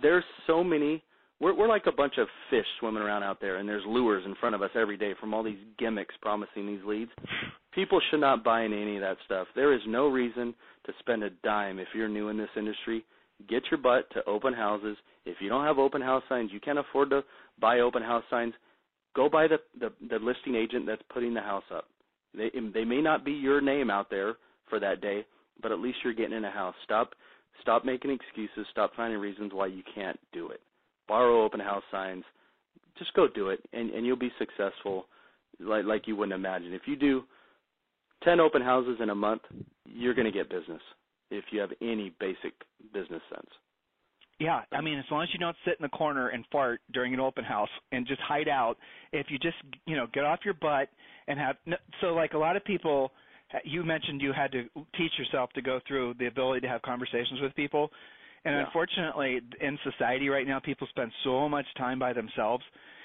There's 0.00 0.24
so 0.46 0.62
many 0.62 1.02
we're 1.42 1.54
we're 1.54 1.68
like 1.68 1.86
a 1.86 1.92
bunch 1.92 2.14
of 2.18 2.28
fish 2.48 2.64
swimming 2.78 3.02
around 3.02 3.24
out 3.24 3.40
there 3.40 3.56
and 3.56 3.68
there's 3.68 3.82
lures 3.86 4.22
in 4.24 4.34
front 4.36 4.54
of 4.54 4.62
us 4.62 4.70
every 4.76 4.96
day 4.96 5.12
from 5.20 5.34
all 5.34 5.42
these 5.42 5.58
gimmicks 5.78 6.14
promising 6.22 6.66
these 6.66 6.84
leads. 6.86 7.10
People 7.74 8.00
should 8.10 8.20
not 8.20 8.44
buy 8.44 8.62
into 8.62 8.76
any 8.76 8.96
of 8.96 9.02
that 9.02 9.16
stuff. 9.24 9.48
There 9.54 9.74
is 9.74 9.80
no 9.88 10.06
reason 10.06 10.54
to 10.86 10.92
spend 11.00 11.24
a 11.24 11.30
dime 11.42 11.78
if 11.78 11.88
you're 11.94 12.08
new 12.08 12.28
in 12.28 12.38
this 12.38 12.48
industry. 12.56 13.04
Get 13.48 13.62
your 13.70 13.78
butt 13.78 14.08
to 14.12 14.24
open 14.24 14.54
houses. 14.54 14.96
If 15.26 15.38
you 15.40 15.48
don't 15.48 15.64
have 15.64 15.78
open 15.78 16.00
house 16.00 16.22
signs, 16.28 16.50
you 16.52 16.60
can't 16.60 16.78
afford 16.78 17.10
to 17.10 17.22
buy 17.60 17.80
open 17.80 18.02
house 18.02 18.24
signs. 18.30 18.54
Go 19.16 19.28
buy 19.28 19.48
the 19.48 19.58
the, 19.80 19.92
the 20.08 20.24
listing 20.24 20.54
agent 20.54 20.86
that's 20.86 21.02
putting 21.12 21.34
the 21.34 21.40
house 21.40 21.64
up. 21.74 21.86
They 22.34 22.50
they 22.72 22.84
may 22.84 23.02
not 23.02 23.24
be 23.24 23.32
your 23.32 23.60
name 23.60 23.90
out 23.90 24.10
there 24.10 24.36
for 24.70 24.78
that 24.78 25.00
day, 25.00 25.26
but 25.60 25.72
at 25.72 25.80
least 25.80 25.98
you're 26.04 26.14
getting 26.14 26.36
in 26.36 26.44
a 26.44 26.50
house. 26.50 26.76
Stop 26.84 27.14
stop 27.60 27.84
making 27.84 28.12
excuses. 28.12 28.66
Stop 28.70 28.92
finding 28.96 29.18
reasons 29.18 29.50
why 29.52 29.66
you 29.66 29.82
can't 29.92 30.20
do 30.32 30.50
it 30.50 30.60
borrow 31.08 31.44
open 31.44 31.60
house 31.60 31.82
signs. 31.90 32.24
Just 32.98 33.14
go 33.14 33.26
do 33.28 33.48
it, 33.48 33.60
and 33.72 33.90
and 33.90 34.06
you'll 34.06 34.16
be 34.16 34.32
successful, 34.38 35.06
like 35.60 35.84
like 35.84 36.06
you 36.06 36.16
wouldn't 36.16 36.34
imagine. 36.34 36.72
If 36.72 36.82
you 36.86 36.96
do 36.96 37.22
ten 38.22 38.40
open 38.40 38.62
houses 38.62 38.98
in 39.00 39.10
a 39.10 39.14
month, 39.14 39.42
you're 39.86 40.14
going 40.14 40.30
to 40.30 40.32
get 40.32 40.50
business 40.50 40.82
if 41.30 41.44
you 41.50 41.60
have 41.60 41.70
any 41.80 42.12
basic 42.20 42.52
business 42.92 43.22
sense. 43.30 43.48
Yeah, 44.38 44.62
I 44.72 44.80
mean, 44.80 44.98
as 44.98 45.04
long 45.10 45.22
as 45.22 45.28
you 45.32 45.38
don't 45.38 45.56
sit 45.64 45.76
in 45.78 45.82
the 45.82 45.88
corner 45.88 46.28
and 46.28 46.44
fart 46.50 46.80
during 46.92 47.14
an 47.14 47.20
open 47.20 47.44
house 47.44 47.68
and 47.92 48.06
just 48.06 48.20
hide 48.20 48.48
out, 48.48 48.76
if 49.12 49.26
you 49.30 49.38
just 49.38 49.56
you 49.86 49.96
know 49.96 50.06
get 50.12 50.24
off 50.24 50.40
your 50.44 50.54
butt 50.54 50.88
and 51.28 51.38
have 51.38 51.56
so 52.00 52.08
like 52.08 52.34
a 52.34 52.38
lot 52.38 52.56
of 52.56 52.64
people 52.64 53.12
you 53.64 53.84
mentioned 53.84 54.20
you 54.20 54.32
had 54.32 54.50
to 54.52 54.64
teach 54.96 55.12
yourself 55.18 55.50
to 55.52 55.62
go 55.62 55.80
through 55.86 56.14
the 56.18 56.26
ability 56.26 56.60
to 56.60 56.68
have 56.68 56.82
conversations 56.82 57.40
with 57.40 57.54
people 57.54 57.90
and 58.44 58.54
yeah. 58.54 58.64
unfortunately, 58.64 59.40
in 59.60 59.78
society 59.84 60.28
right 60.28 60.46
now, 60.46 60.60
people 60.60 60.86
spend 60.90 61.12
so 61.24 61.48
much 61.48 61.66
time 61.76 61.98
by 61.98 62.12
themselves. 62.12 62.64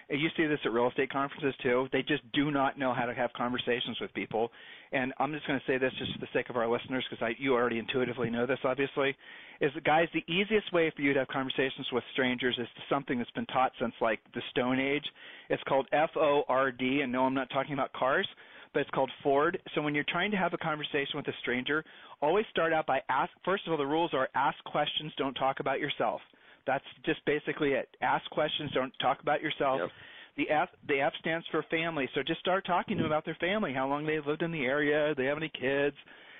And 0.10 0.22
you 0.22 0.30
see 0.38 0.46
this 0.46 0.60
at 0.64 0.72
real 0.72 0.88
estate 0.88 1.10
conferences 1.12 1.54
too. 1.62 1.90
They 1.92 2.02
just 2.02 2.24
do 2.32 2.50
not 2.50 2.80
know 2.80 2.94
how 2.94 3.06
to 3.06 3.14
have 3.14 3.34
conversations 3.34 3.98
with 4.00 4.14
people. 4.14 4.52
And 4.94 5.14
I'm 5.20 5.34
just 5.34 5.46
going 5.46 5.60
to 5.60 5.66
say 5.66 5.78
this 5.78 5.92
just 6.00 6.14
for 6.14 6.20
the 6.20 6.30
sake 6.32 6.50
of 6.50 6.56
our 6.56 6.66
listeners, 6.66 7.04
because 7.10 7.36
you 7.38 7.54
already 7.54 7.78
intuitively 7.78 8.30
know 8.30 8.46
this, 8.46 8.60
obviously, 8.64 9.18
is 9.60 9.70
that 9.76 9.84
guys, 9.84 10.08
the 10.14 10.24
easiest 10.32 10.72
way 10.72 10.94
for 10.96 11.02
you 11.02 11.12
to 11.12 11.20
have 11.20 11.28
conversations 11.28 11.88
with 11.92 12.06
strangers 12.14 12.56
is 12.58 12.68
something 12.90 13.18
that's 13.18 13.32
been 13.32 13.46
taught 13.48 13.74
since 13.82 13.94
like 14.00 14.20
the 14.34 14.42
Stone 14.52 14.80
Age. 14.80 15.04
It's 15.50 15.64
called 15.64 15.88
F 15.92 16.12
O 16.16 16.44
R 16.48 16.72
D, 16.72 17.02
and 17.02 17.12
no, 17.12 17.26
I'm 17.26 17.34
not 17.34 17.50
talking 17.50 17.74
about 17.74 17.92
cars 17.92 18.28
but 18.78 18.82
it's 18.82 18.92
called 18.92 19.10
Ford. 19.24 19.60
So 19.74 19.82
when 19.82 19.96
you're 19.96 20.06
trying 20.08 20.30
to 20.30 20.38
have 20.38 20.54
a 20.54 20.58
conversation 20.60 21.16
with 21.16 21.28
a 21.30 21.34
stranger, 21.42 21.84
always 22.22 22.46
start 22.52 22.74
out 22.74 22.86
by 22.86 23.00
ask. 23.10 23.32
First 23.44 23.66
of 23.66 23.72
all, 23.72 23.78
the 23.80 23.88
rules 23.88 24.12
are 24.14 24.30
ask 24.36 24.56
questions, 24.66 25.12
don't 25.18 25.34
talk 25.34 25.60
about 25.60 25.80
yourself. 25.80 26.22
That's 26.68 26.86
just 27.04 27.26
basically 27.26 27.70
it. 27.70 27.90
Ask 28.04 28.30
questions, 28.30 28.70
don't 28.76 28.94
talk 29.02 29.20
about 29.20 29.42
yourself. 29.42 29.80
Yep. 29.82 29.90
The 30.38 30.54
F 30.54 30.70
the 30.88 31.02
F 31.02 31.14
stands 31.22 31.44
for 31.50 31.66
family. 31.72 32.08
So 32.14 32.22
just 32.22 32.40
start 32.40 32.68
talking 32.68 32.98
to 32.98 33.02
them 33.02 33.12
about 33.12 33.26
their 33.26 33.38
family, 33.40 33.74
how 33.74 33.88
long 33.88 34.06
they've 34.06 34.24
lived 34.24 34.44
in 34.44 34.52
the 34.52 34.66
area, 34.66 35.16
they 35.18 35.26
have 35.26 35.38
any 35.38 35.50
kids, 35.60 35.96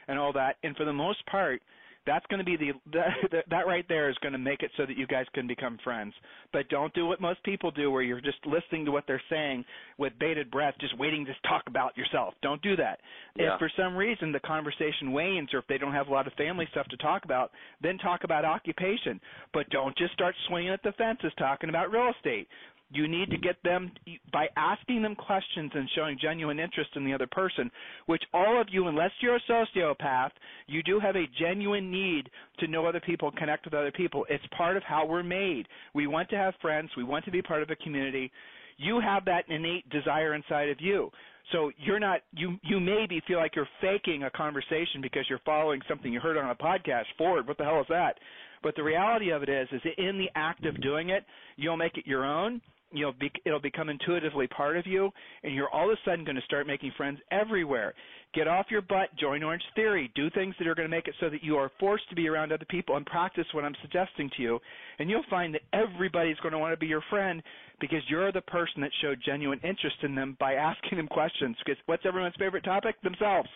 and 0.08 0.20
all 0.20 0.32
that. 0.34 0.58
And 0.62 0.78
for 0.78 0.86
the 0.86 0.94
most 0.94 1.26
part, 1.26 1.60
that's 2.08 2.26
going 2.28 2.40
to 2.40 2.46
be 2.46 2.56
the 2.56 2.72
that, 3.32 3.44
that 3.50 3.68
right 3.68 3.86
there 3.88 4.10
is 4.10 4.18
going 4.22 4.32
to 4.32 4.40
make 4.40 4.64
it 4.64 4.72
so 4.78 4.86
that 4.86 4.98
you 4.98 5.06
guys 5.06 5.26
can 5.34 5.46
become 5.46 5.78
friends. 5.84 6.14
But 6.52 6.70
don't 6.70 6.94
do 6.94 7.06
what 7.06 7.22
most 7.22 7.44
people 7.44 7.70
do, 7.70 7.92
where 7.92 8.02
you're 8.02 8.22
just 8.22 8.40
listening 8.46 8.86
to 8.86 8.92
what 8.92 9.04
they're 9.06 9.22
saying 9.30 9.66
with 10.00 10.14
bated 10.20 10.50
breath, 10.50 10.74
just 10.80 10.98
waiting 10.98 11.26
to 11.26 11.34
talk 11.48 11.64
about 11.68 11.96
yourself. 11.98 12.34
Don't 12.42 12.62
do 12.62 12.76
that. 12.78 13.00
Yeah. 13.36 13.54
If 13.54 13.60
for 13.60 13.70
some 13.78 13.96
reason 13.96 14.32
the 14.32 14.40
conversation 14.40 15.12
wanes, 15.12 15.54
or 15.54 15.60
if 15.60 15.68
they 15.68 15.78
don't 15.78 15.94
have 15.94 16.08
a 16.08 16.12
lot 16.12 16.26
of 16.26 16.34
family 16.34 16.68
stuff 16.72 16.88
to 16.88 16.98
talk 16.98 17.26
about, 17.26 17.52
then 17.82 17.98
talk 17.98 18.24
about 18.24 18.46
occupation. 18.46 19.20
But 19.54 19.70
don't 19.70 19.96
just 19.98 20.14
start 20.14 20.34
swinging 20.48 20.72
at 20.72 20.82
the 20.84 20.94
fences 20.94 21.32
talking 21.38 21.70
about 21.70 21.92
real 21.92 22.12
estate. 22.18 22.48
You 22.90 23.08
need 23.08 23.30
to 23.32 23.38
get 23.38 23.62
them 23.64 23.92
by 24.32 24.48
asking 24.56 25.02
them 25.02 25.16
questions 25.16 25.72
and 25.74 25.90
showing 25.94 26.18
genuine 26.22 26.60
interest 26.60 26.92
in 26.96 27.04
the 27.04 27.14
other 27.14 27.28
person, 27.28 27.70
which 28.06 28.24
all 28.34 28.60
of 28.62 28.68
you, 28.72 28.88
unless 28.88 29.12
you're 29.20 29.36
a 29.36 29.42
sociopath, 29.50 30.32
you 30.68 30.82
do 30.84 31.00
have 31.00 31.16
a 31.16 31.28
genuine 31.38 31.92
need 31.92 32.30
to 32.60 32.68
know 32.68 32.86
other 32.86 33.02
people, 33.02 33.32
connect 33.32 33.66
with 33.66 33.74
other 33.74 33.92
people. 33.92 34.26
It's 34.30 34.44
part 34.58 34.78
of 34.78 34.84
how 34.84 35.06
we're 35.06 35.24
made. 35.24 35.68
We 35.94 36.08
want 36.08 36.30
to 36.30 36.38
have 36.38 36.54
friends, 36.62 36.90
we 36.96 37.04
want 37.04 37.26
to 37.26 37.32
be 37.32 37.42
part 37.42 37.62
of 37.62 37.70
a 37.70 37.76
community. 37.76 38.32
You 38.78 39.02
have 39.02 39.26
that 39.26 39.50
innate 39.50 39.90
desire 39.90 40.34
inside 40.34 40.70
of 40.70 40.80
you. 40.80 41.12
So 41.52 41.72
you're 41.78 42.00
not 42.00 42.22
you 42.34 42.58
you 42.64 42.80
maybe 42.80 43.22
feel 43.26 43.38
like 43.38 43.56
you're 43.56 43.68
faking 43.82 44.24
a 44.24 44.30
conversation 44.30 45.02
because 45.02 45.26
you're 45.30 45.40
following 45.46 45.82
something 45.88 46.12
you 46.12 46.20
heard 46.20 46.38
on 46.38 46.50
a 46.50 46.56
podcast. 46.56 47.06
Ford, 47.18 47.48
what 47.48 47.58
the 47.58 47.64
hell 47.64 47.80
is 47.80 47.88
that? 47.90 48.16
But 48.64 48.76
the 48.76 48.84
reality 48.84 49.32
of 49.32 49.44
it 49.44 49.50
is, 49.50 49.68
is 49.72 49.82
in 49.98 50.18
the 50.18 50.30
act 50.36 50.66
of 50.66 50.82
doing 50.82 51.10
it, 51.10 51.24
you'll 51.56 51.78
make 51.78 51.98
it 51.98 52.06
your 52.06 52.26
own 52.26 52.62
you 52.92 53.04
know 53.04 53.12
be, 53.20 53.32
it'll 53.46 53.60
become 53.60 53.90
intuitively 53.90 54.48
part 54.48 54.78
of 54.78 54.86
you 54.88 55.12
and 55.44 55.54
you're 55.54 55.70
all 55.70 55.92
of 55.92 55.98
a 55.98 56.10
sudden 56.10 56.26
going 56.26 56.36
to 56.36 56.42
start 56.44 56.68
making 56.68 56.92
friends 56.98 57.20
everywhere. 57.32 57.94
Get 58.34 58.48
off 58.48 58.68
your 58.70 58.82
butt 58.82 59.10
join 59.20 59.44
orange 59.44 59.64
theory. 59.76 60.12
Do 60.16 60.30
things 60.30 60.56
that 60.60 60.68
are 60.68 60.76
going 60.76 60.90
to 60.90 60.96
make 60.96 61.08
it 61.08 61.16
so 61.20 61.30
that 61.30 61.44
you 61.44 61.56
are 61.58 61.72
forced 61.80 62.10
to 62.10 62.16
be 62.16 62.28
around 62.28 62.52
other 62.52 62.66
people 62.70 62.96
and 62.98 63.06
practice 63.06 63.46
what 63.54 63.64
i'm 63.64 63.76
suggesting 63.82 64.30
to 64.38 64.44
you. 64.44 64.60
And 65.00 65.10
you'll 65.10 65.24
find 65.30 65.54
that 65.54 65.62
everybody's 65.74 66.38
going 66.38 66.54
to 66.54 66.60
want 66.60 66.74
to 66.74 66.78
be 66.78 66.88
your 66.88 67.04
friend 67.10 67.42
because 67.80 68.02
you're 68.10 68.32
the 68.32 68.42
person 68.42 68.82
that 68.82 68.92
showed 69.02 69.22
genuine 69.26 69.60
interest 69.64 69.98
in 70.04 70.16
them 70.16 70.36
by 70.40 70.54
asking 70.54 70.98
them 70.98 71.08
questions. 71.08 71.56
Because 71.64 71.82
what's 71.86 72.06
everyone's 72.06 72.36
favorite 72.40 72.64
topic? 72.64 72.96
Themselves 73.02 73.50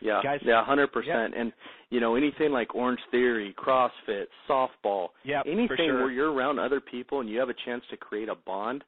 yeah, 0.00 0.20
Guys, 0.22 0.40
yeah, 0.44 0.64
hundred 0.64 0.90
yeah. 0.94 1.00
percent. 1.00 1.34
And 1.36 1.52
you 1.90 2.00
know 2.00 2.14
anything 2.16 2.52
like 2.52 2.74
Orange 2.74 3.00
Theory, 3.10 3.54
CrossFit, 3.58 4.24
softball, 4.48 5.08
yep, 5.24 5.44
anything 5.46 5.76
sure. 5.76 6.00
where 6.00 6.10
you're 6.10 6.32
around 6.32 6.58
other 6.58 6.80
people 6.80 7.20
and 7.20 7.28
you 7.28 7.38
have 7.38 7.48
a 7.48 7.54
chance 7.64 7.82
to 7.90 7.96
create 7.96 8.28
a 8.28 8.34
bond. 8.34 8.84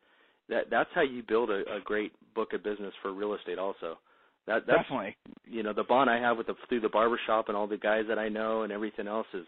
That 0.49 0.65
that's 0.71 0.91
how 0.95 1.03
you 1.03 1.23
build 1.27 1.51
a, 1.51 1.61
a 1.75 1.81
great 1.85 2.13
book 2.35 2.53
of 2.53 2.63
business 2.63 2.93
for 3.03 3.13
real 3.13 3.35
estate. 3.35 3.59
Also, 3.59 3.99
that 4.47 4.63
that's 4.67 4.83
definitely 4.83 5.17
you 5.47 5.63
know 5.63 5.73
the 5.73 5.85
bond 5.85 6.11
I 6.11 6.19
have 6.21 6.37
with 6.37 6.47
the 6.47 6.55
through 6.69 6.81
the 6.81 6.89
barbershop 6.89 7.49
and 7.49 7.57
all 7.57 7.67
the 7.67 7.77
guys 7.77 8.05
that 8.09 8.19
I 8.19 8.29
know 8.29 8.63
and 8.63 8.73
everything 8.73 9.09
else 9.09 9.27
is 9.35 9.47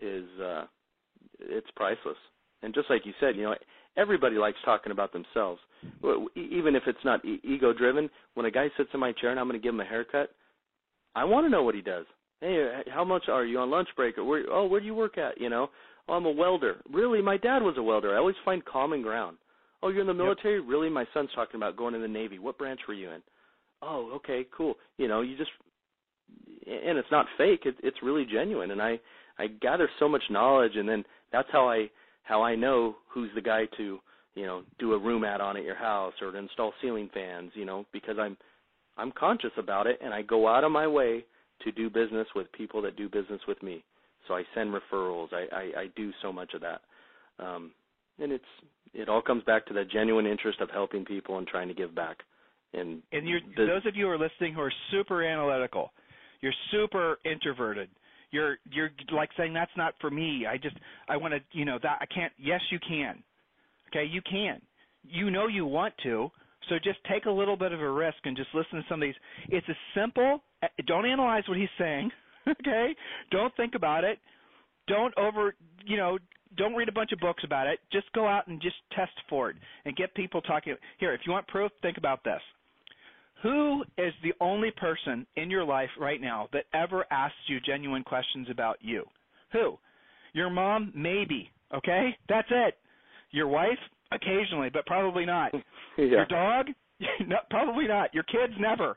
is 0.00 0.40
uh 0.40 0.64
it's 1.40 1.68
priceless. 1.76 2.16
And 2.62 2.74
just 2.74 2.90
like 2.90 3.06
you 3.06 3.12
said, 3.20 3.36
you 3.36 3.44
know 3.44 3.54
everybody 3.96 4.36
likes 4.36 4.58
talking 4.64 4.92
about 4.92 5.12
themselves, 5.12 5.60
even 6.34 6.76
if 6.76 6.84
it's 6.86 7.04
not 7.04 7.24
e- 7.24 7.40
ego 7.42 7.72
driven. 7.72 8.08
When 8.34 8.46
a 8.46 8.50
guy 8.50 8.68
sits 8.76 8.90
in 8.94 9.00
my 9.00 9.12
chair 9.12 9.30
and 9.30 9.40
I'm 9.40 9.48
going 9.48 9.60
to 9.60 9.62
give 9.62 9.74
him 9.74 9.80
a 9.80 9.84
haircut 9.84 10.30
I 11.18 11.24
want 11.24 11.46
to 11.46 11.50
know 11.50 11.64
what 11.64 11.74
he 11.74 11.80
does. 11.80 12.06
Hey, 12.40 12.82
how 12.94 13.04
much 13.04 13.24
are 13.28 13.44
you 13.44 13.58
on 13.58 13.70
lunch 13.70 13.88
break? 13.96 14.16
Or 14.18 14.24
where? 14.24 14.44
Oh, 14.48 14.66
where 14.66 14.78
do 14.78 14.86
you 14.86 14.94
work 14.94 15.18
at? 15.18 15.40
You 15.40 15.50
know, 15.50 15.68
oh, 16.08 16.12
I'm 16.14 16.26
a 16.26 16.30
welder. 16.30 16.76
Really, 16.92 17.20
my 17.20 17.36
dad 17.36 17.60
was 17.60 17.74
a 17.76 17.82
welder. 17.82 18.14
I 18.14 18.18
always 18.18 18.36
find 18.44 18.64
common 18.64 19.02
ground. 19.02 19.36
Oh, 19.82 19.88
you're 19.88 20.02
in 20.02 20.06
the 20.06 20.14
military? 20.14 20.60
Yep. 20.60 20.68
Really, 20.68 20.88
my 20.88 21.04
son's 21.12 21.30
talking 21.34 21.56
about 21.56 21.76
going 21.76 21.96
in 21.96 22.02
the 22.02 22.08
Navy. 22.08 22.38
What 22.38 22.56
branch 22.56 22.80
were 22.86 22.94
you 22.94 23.10
in? 23.10 23.20
Oh, 23.82 24.12
okay, 24.16 24.46
cool. 24.56 24.74
You 24.96 25.08
know, 25.08 25.22
you 25.22 25.36
just 25.36 25.50
and 26.66 26.98
it's 26.98 27.10
not 27.10 27.26
fake. 27.36 27.62
It, 27.64 27.74
it's 27.82 27.96
really 28.02 28.24
genuine, 28.24 28.70
and 28.70 28.80
I 28.80 29.00
I 29.38 29.48
gather 29.48 29.88
so 29.98 30.08
much 30.08 30.22
knowledge, 30.30 30.72
and 30.76 30.88
then 30.88 31.04
that's 31.32 31.48
how 31.50 31.68
I 31.68 31.90
how 32.22 32.42
I 32.42 32.54
know 32.54 32.96
who's 33.08 33.30
the 33.34 33.40
guy 33.40 33.64
to 33.76 33.98
you 34.36 34.46
know 34.46 34.62
do 34.78 34.92
a 34.92 34.98
room 34.98 35.24
add 35.24 35.40
on 35.40 35.56
at 35.56 35.64
your 35.64 35.76
house 35.76 36.14
or 36.22 36.30
to 36.30 36.38
install 36.38 36.72
ceiling 36.80 37.10
fans. 37.12 37.50
You 37.54 37.64
know, 37.64 37.86
because 37.92 38.18
I'm 38.20 38.36
I'm 38.98 39.12
conscious 39.12 39.52
about 39.56 39.86
it, 39.86 39.98
and 40.02 40.12
I 40.12 40.22
go 40.22 40.48
out 40.48 40.64
of 40.64 40.72
my 40.72 40.86
way 40.86 41.24
to 41.64 41.72
do 41.72 41.88
business 41.88 42.26
with 42.34 42.50
people 42.52 42.82
that 42.82 42.96
do 42.96 43.08
business 43.08 43.40
with 43.46 43.62
me. 43.62 43.84
So 44.26 44.34
I 44.34 44.42
send 44.54 44.74
referrals. 44.74 45.28
I, 45.32 45.46
I, 45.54 45.80
I 45.80 45.86
do 45.96 46.10
so 46.20 46.32
much 46.32 46.52
of 46.54 46.60
that, 46.60 46.80
um, 47.38 47.72
and 48.18 48.32
it's 48.32 48.44
it 48.94 49.08
all 49.08 49.22
comes 49.22 49.42
back 49.44 49.66
to 49.66 49.74
that 49.74 49.90
genuine 49.90 50.26
interest 50.26 50.60
of 50.60 50.70
helping 50.70 51.04
people 51.04 51.38
and 51.38 51.46
trying 51.46 51.68
to 51.68 51.74
give 51.74 51.94
back. 51.94 52.18
And 52.74 53.02
And 53.12 53.28
you're 53.28 53.40
the, 53.56 53.66
those 53.66 53.86
of 53.86 53.96
you 53.96 54.06
who 54.06 54.10
are 54.10 54.18
listening 54.18 54.54
who 54.54 54.60
are 54.60 54.72
super 54.90 55.24
analytical, 55.24 55.92
you're 56.40 56.52
super 56.70 57.18
introverted. 57.24 57.88
You're 58.30 58.58
you're 58.70 58.90
like 59.10 59.30
saying 59.36 59.54
that's 59.54 59.70
not 59.76 59.94
for 60.00 60.10
me. 60.10 60.44
I 60.46 60.58
just 60.58 60.76
I 61.08 61.16
want 61.16 61.32
to 61.32 61.40
you 61.52 61.64
know 61.64 61.78
that 61.82 61.98
I 62.00 62.06
can't. 62.06 62.32
Yes, 62.38 62.60
you 62.70 62.78
can. 62.86 63.22
Okay, 63.88 64.04
you 64.04 64.20
can. 64.22 64.60
You 65.04 65.30
know 65.30 65.46
you 65.46 65.64
want 65.64 65.94
to. 66.02 66.30
So 66.68 66.76
just 66.82 66.98
take 67.10 67.26
a 67.26 67.30
little 67.30 67.56
bit 67.56 67.72
of 67.72 67.80
a 67.80 67.90
risk 67.90 68.18
and 68.24 68.36
just 68.36 68.50
listen 68.54 68.78
to 68.78 68.84
some 68.88 69.02
of 69.02 69.06
these. 69.06 69.14
It's 69.48 69.68
a 69.68 69.76
simple. 69.94 70.42
Uh, 70.62 70.66
don't 70.86 71.06
analyze 71.06 71.44
what 71.48 71.58
he's 71.58 71.68
saying. 71.78 72.10
Okay. 72.48 72.96
Don't 73.30 73.54
think 73.56 73.74
about 73.74 74.04
it. 74.04 74.18
Don't 74.86 75.12
over. 75.18 75.54
You 75.84 75.98
know. 75.98 76.16
Don't 76.56 76.74
read 76.74 76.88
a 76.88 76.92
bunch 76.92 77.12
of 77.12 77.20
books 77.20 77.44
about 77.44 77.66
it. 77.66 77.78
Just 77.92 78.10
go 78.14 78.26
out 78.26 78.46
and 78.46 78.58
just 78.58 78.76
test 78.96 79.12
for 79.28 79.50
it 79.50 79.56
and 79.84 79.94
get 79.94 80.14
people 80.14 80.40
talking. 80.40 80.74
Here, 80.96 81.12
if 81.12 81.20
you 81.26 81.32
want 81.32 81.46
proof, 81.46 81.70
think 81.82 81.98
about 81.98 82.24
this. 82.24 82.40
Who 83.42 83.84
is 83.98 84.12
the 84.22 84.32
only 84.40 84.70
person 84.70 85.26
in 85.36 85.50
your 85.50 85.64
life 85.64 85.90
right 86.00 86.20
now 86.20 86.48
that 86.52 86.64
ever 86.72 87.04
asks 87.10 87.36
you 87.48 87.60
genuine 87.60 88.02
questions 88.02 88.48
about 88.50 88.78
you? 88.80 89.04
Who? 89.52 89.78
Your 90.32 90.50
mom? 90.50 90.92
Maybe. 90.94 91.50
Okay? 91.74 92.16
That's 92.28 92.48
it. 92.50 92.78
Your 93.30 93.46
wife? 93.46 93.78
Occasionally, 94.12 94.70
but 94.72 94.86
probably 94.86 95.26
not. 95.26 95.52
yeah. 95.98 96.04
Your 96.04 96.26
dog? 96.26 96.66
no, 97.26 97.36
probably 97.50 97.86
not. 97.86 98.12
Your 98.14 98.24
kids? 98.24 98.54
Never. 98.58 98.96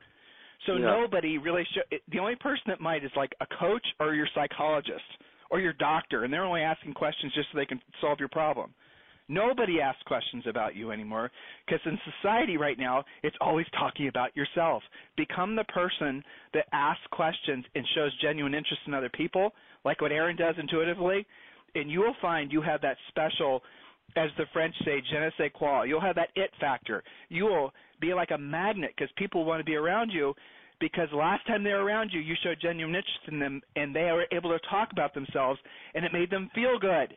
So 0.65 0.73
Yeah. 0.73 0.85
nobody 0.85 1.37
really 1.37 1.65
should. 1.73 1.99
The 2.11 2.19
only 2.19 2.35
person 2.35 2.63
that 2.67 2.79
might 2.79 3.03
is 3.03 3.11
like 3.15 3.33
a 3.41 3.47
coach 3.59 3.85
or 3.99 4.13
your 4.13 4.27
psychologist 4.33 5.03
or 5.49 5.59
your 5.59 5.73
doctor, 5.73 6.23
and 6.23 6.31
they're 6.31 6.45
only 6.45 6.61
asking 6.61 6.93
questions 6.93 7.33
just 7.33 7.49
so 7.51 7.57
they 7.57 7.65
can 7.65 7.81
solve 7.99 8.19
your 8.19 8.29
problem. 8.29 8.73
Nobody 9.27 9.79
asks 9.79 10.01
questions 10.03 10.43
about 10.47 10.75
you 10.75 10.91
anymore 10.91 11.31
because 11.65 11.79
in 11.85 11.97
society 12.21 12.57
right 12.57 12.77
now, 12.77 13.03
it's 13.23 13.35
always 13.39 13.65
talking 13.77 14.07
about 14.07 14.35
yourself. 14.35 14.83
Become 15.15 15.55
the 15.55 15.63
person 15.65 16.23
that 16.53 16.65
asks 16.73 17.05
questions 17.11 17.63
and 17.75 17.85
shows 17.95 18.11
genuine 18.21 18.53
interest 18.53 18.81
in 18.87 18.93
other 18.93 19.09
people, 19.09 19.53
like 19.85 20.01
what 20.01 20.11
Aaron 20.11 20.35
does 20.35 20.55
intuitively, 20.59 21.25
and 21.75 21.89
you 21.89 21.99
will 21.99 22.15
find 22.21 22.51
you 22.51 22.61
have 22.61 22.81
that 22.81 22.97
special, 23.07 23.61
as 24.15 24.29
the 24.37 24.45
French 24.53 24.75
say, 24.85 25.01
je 25.09 25.19
ne 25.19 25.29
sais 25.37 25.51
quoi. 25.53 25.83
You'll 25.83 26.01
have 26.01 26.15
that 26.15 26.29
it 26.35 26.51
factor. 26.59 27.03
You 27.29 27.45
will 27.45 27.73
be 27.99 28.13
like 28.13 28.31
a 28.31 28.37
magnet 28.37 28.91
because 28.95 29.11
people 29.17 29.45
want 29.45 29.59
to 29.59 29.63
be 29.65 29.75
around 29.75 30.11
you 30.11 30.33
because 30.79 31.07
last 31.13 31.45
time 31.47 31.63
they 31.63 31.71
were 31.71 31.83
around 31.83 32.09
you, 32.11 32.19
you 32.19 32.35
showed 32.43 32.57
genuine 32.61 32.95
interest 32.95 33.19
in 33.31 33.39
them 33.39 33.61
and 33.75 33.95
they 33.95 34.11
were 34.11 34.25
able 34.31 34.49
to 34.49 34.59
talk 34.69 34.89
about 34.91 35.13
themselves 35.13 35.59
and 35.93 36.03
it 36.03 36.11
made 36.11 36.29
them 36.29 36.49
feel 36.55 36.79
good. 36.79 37.15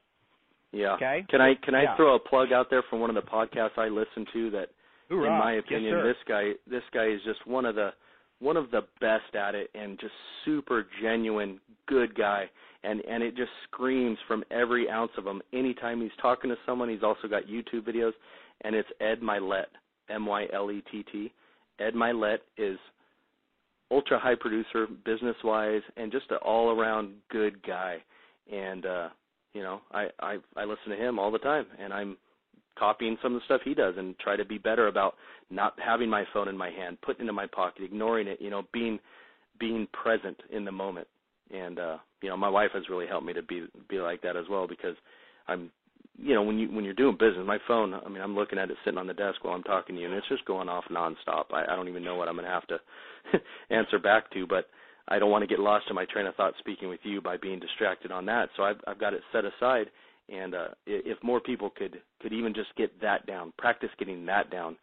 Yeah. 0.73 0.93
Okay. 0.95 1.25
Can 1.31 1.41
I 1.41 1.55
can 1.55 1.75
I 1.75 1.83
Yeah. 1.85 1.97
throw 1.97 2.15
a 2.15 2.19
plug 2.19 2.53
out 2.53 2.69
there 2.69 2.83
from 2.83 3.01
one 3.01 3.09
of 3.11 3.17
the 3.17 3.23
podcasts 3.31 3.79
I 3.79 3.89
listen 3.89 4.27
to 4.33 4.51
that 4.51 4.71
Hoorah. 5.09 5.27
in 5.27 5.39
my 5.39 5.55
Yes, 5.55 5.65
opinion 5.65 5.93
sir. 5.95 6.03
this 6.03 6.17
guy 6.27 6.53
this 6.67 6.83
guy 6.93 7.07
is 7.07 7.23
just 7.25 7.47
one 7.47 7.65
of 7.65 7.75
the 7.75 7.93
one 8.41 8.57
of 8.57 8.71
the 8.71 8.83
best 9.01 9.35
at 9.35 9.55
it 9.55 9.71
and 9.75 9.99
just 9.99 10.15
super 10.45 10.87
genuine 11.01 11.61
good 11.87 12.15
guy 12.15 12.51
and 12.85 13.01
and 13.09 13.23
it 13.23 13.37
just 13.37 13.51
screams 13.65 14.19
from 14.27 14.45
every 14.51 14.89
ounce 14.89 15.13
of 15.17 15.27
him 15.27 15.43
anytime 15.53 16.01
he's 16.01 16.11
talking 16.21 16.51
to 16.51 16.57
someone 16.67 16.89
he's 16.89 17.03
also 17.03 17.29
got 17.29 17.47
YouTube 17.47 17.87
videos 17.87 18.13
and 18.63 18.75
it's 18.75 18.89
Ed 19.01 19.21
Mylett 19.21 19.67
M 20.09 20.27
Y 20.27 20.47
L 20.53 20.71
E 20.71 20.83
T 20.91 21.05
T. 21.11 21.33
Ed 21.79 21.95
Mylett 21.95 22.39
is 22.57 22.79
ultra 23.91 24.19
high 24.19 24.35
producer 24.35 24.87
business 25.05 25.37
wise 25.43 25.83
and 25.97 26.13
just 26.13 26.31
an 26.31 26.39
all 26.45 26.71
around 26.71 27.15
good 27.31 27.65
guy. 27.67 27.97
And 28.53 28.87
uh 28.87 29.09
you 29.53 29.63
know 29.63 29.81
I 29.93 30.09
I 30.21 30.37
I 30.57 30.65
listen 30.65 30.91
to 30.91 30.97
him 30.97 31.19
all 31.19 31.31
the 31.31 31.39
time 31.39 31.67
and 31.79 31.93
I'm 31.93 32.17
copying 32.79 33.17
some 33.23 33.35
of 33.35 33.41
the 33.41 33.45
stuff 33.45 33.61
he 33.65 33.75
does 33.75 33.95
and 33.97 34.19
try 34.19 34.37
to 34.37 34.45
be 34.45 34.59
better 34.59 34.89
about 34.89 35.15
not 35.51 35.75
having 35.79 36.11
my 36.11 36.25
phone 36.33 36.49
in 36.49 36.57
my 36.57 36.71
hand, 36.71 36.99
putting 37.03 37.27
it 37.27 37.29
in 37.29 37.35
my 37.35 37.47
pocket, 37.47 37.85
ignoring 37.85 38.27
it, 38.27 38.41
you 38.41 38.51
know, 38.51 38.65
being 38.73 38.99
being 39.61 39.87
present 39.93 40.37
in 40.51 40.65
the 40.65 40.73
moment. 40.73 41.07
And 41.53 41.79
uh, 41.79 41.99
you 42.23 42.29
know, 42.29 42.37
my 42.37 42.49
wife 42.49 42.71
has 42.75 42.89
really 42.89 43.07
helped 43.07 43.27
me 43.27 43.33
to 43.33 43.43
be 43.43 43.67
be 43.89 43.99
like 43.99 44.23
that 44.23 44.37
as 44.37 44.45
well 44.51 44.67
because 44.67 44.97
I'm 45.49 45.71
you 46.17 46.35
know, 46.35 46.43
when 46.43 46.59
you 46.59 46.71
when 46.71 46.85
you're 46.85 46.95
doing 46.95 47.17
business, 47.19 47.47
my 47.47 47.59
phone, 47.67 47.95
I 47.95 48.09
mean, 48.09 48.23
I'm 48.23 48.35
looking 48.35 48.59
at 48.59 48.71
it 48.71 48.77
sitting 48.85 48.99
on 48.99 49.07
the 49.07 49.15
desk 49.15 49.43
while 49.43 49.55
I'm 49.55 49.63
talking 49.63 49.97
to 49.97 50.01
you 50.01 50.07
and 50.07 50.17
it's 50.17 50.29
just 50.29 50.45
going 50.45 50.69
off 50.69 50.85
nonstop. 50.91 51.47
I, 51.53 51.65
I 51.71 51.77
don't 51.77 51.89
even 51.89 52.05
know 52.05 52.15
what 52.15 52.29
I'm 52.29 52.37
gonna 52.37 52.49
have 52.49 52.67
to 52.69 52.79
answer 53.71 53.99
back 53.99 54.31
to, 54.33 54.47
but 54.47 54.69
I 55.09 55.19
don't 55.19 55.31
want 55.31 55.43
to 55.43 55.49
get 55.49 55.59
lost 55.59 55.87
in 55.91 55.97
my 55.97 56.07
train 56.07 56.27
of 56.27 56.35
thought 56.35 56.55
speaking 56.59 56.89
with 56.89 57.01
you 57.03 57.21
by 57.21 57.37
being 57.37 57.61
distracted 57.61 58.11
on 58.11 58.27
that. 58.27 58.49
So 58.57 58.63
I've 58.63 58.81
I've 58.87 59.01
got 59.01 59.15
it 59.15 59.23
set 59.33 59.45
aside 59.45 59.89
and 60.29 60.55
uh, 60.55 60.69
if 60.87 61.23
more 61.23 61.41
people 61.41 61.71
could 61.71 62.01
could 62.21 62.33
even 62.33 62.55
just 62.55 62.75
get 62.77 63.01
that 63.01 63.27
down, 63.27 63.53
practice 63.59 63.91
getting 63.99 64.25
that 64.27 64.51
down, 64.51 64.77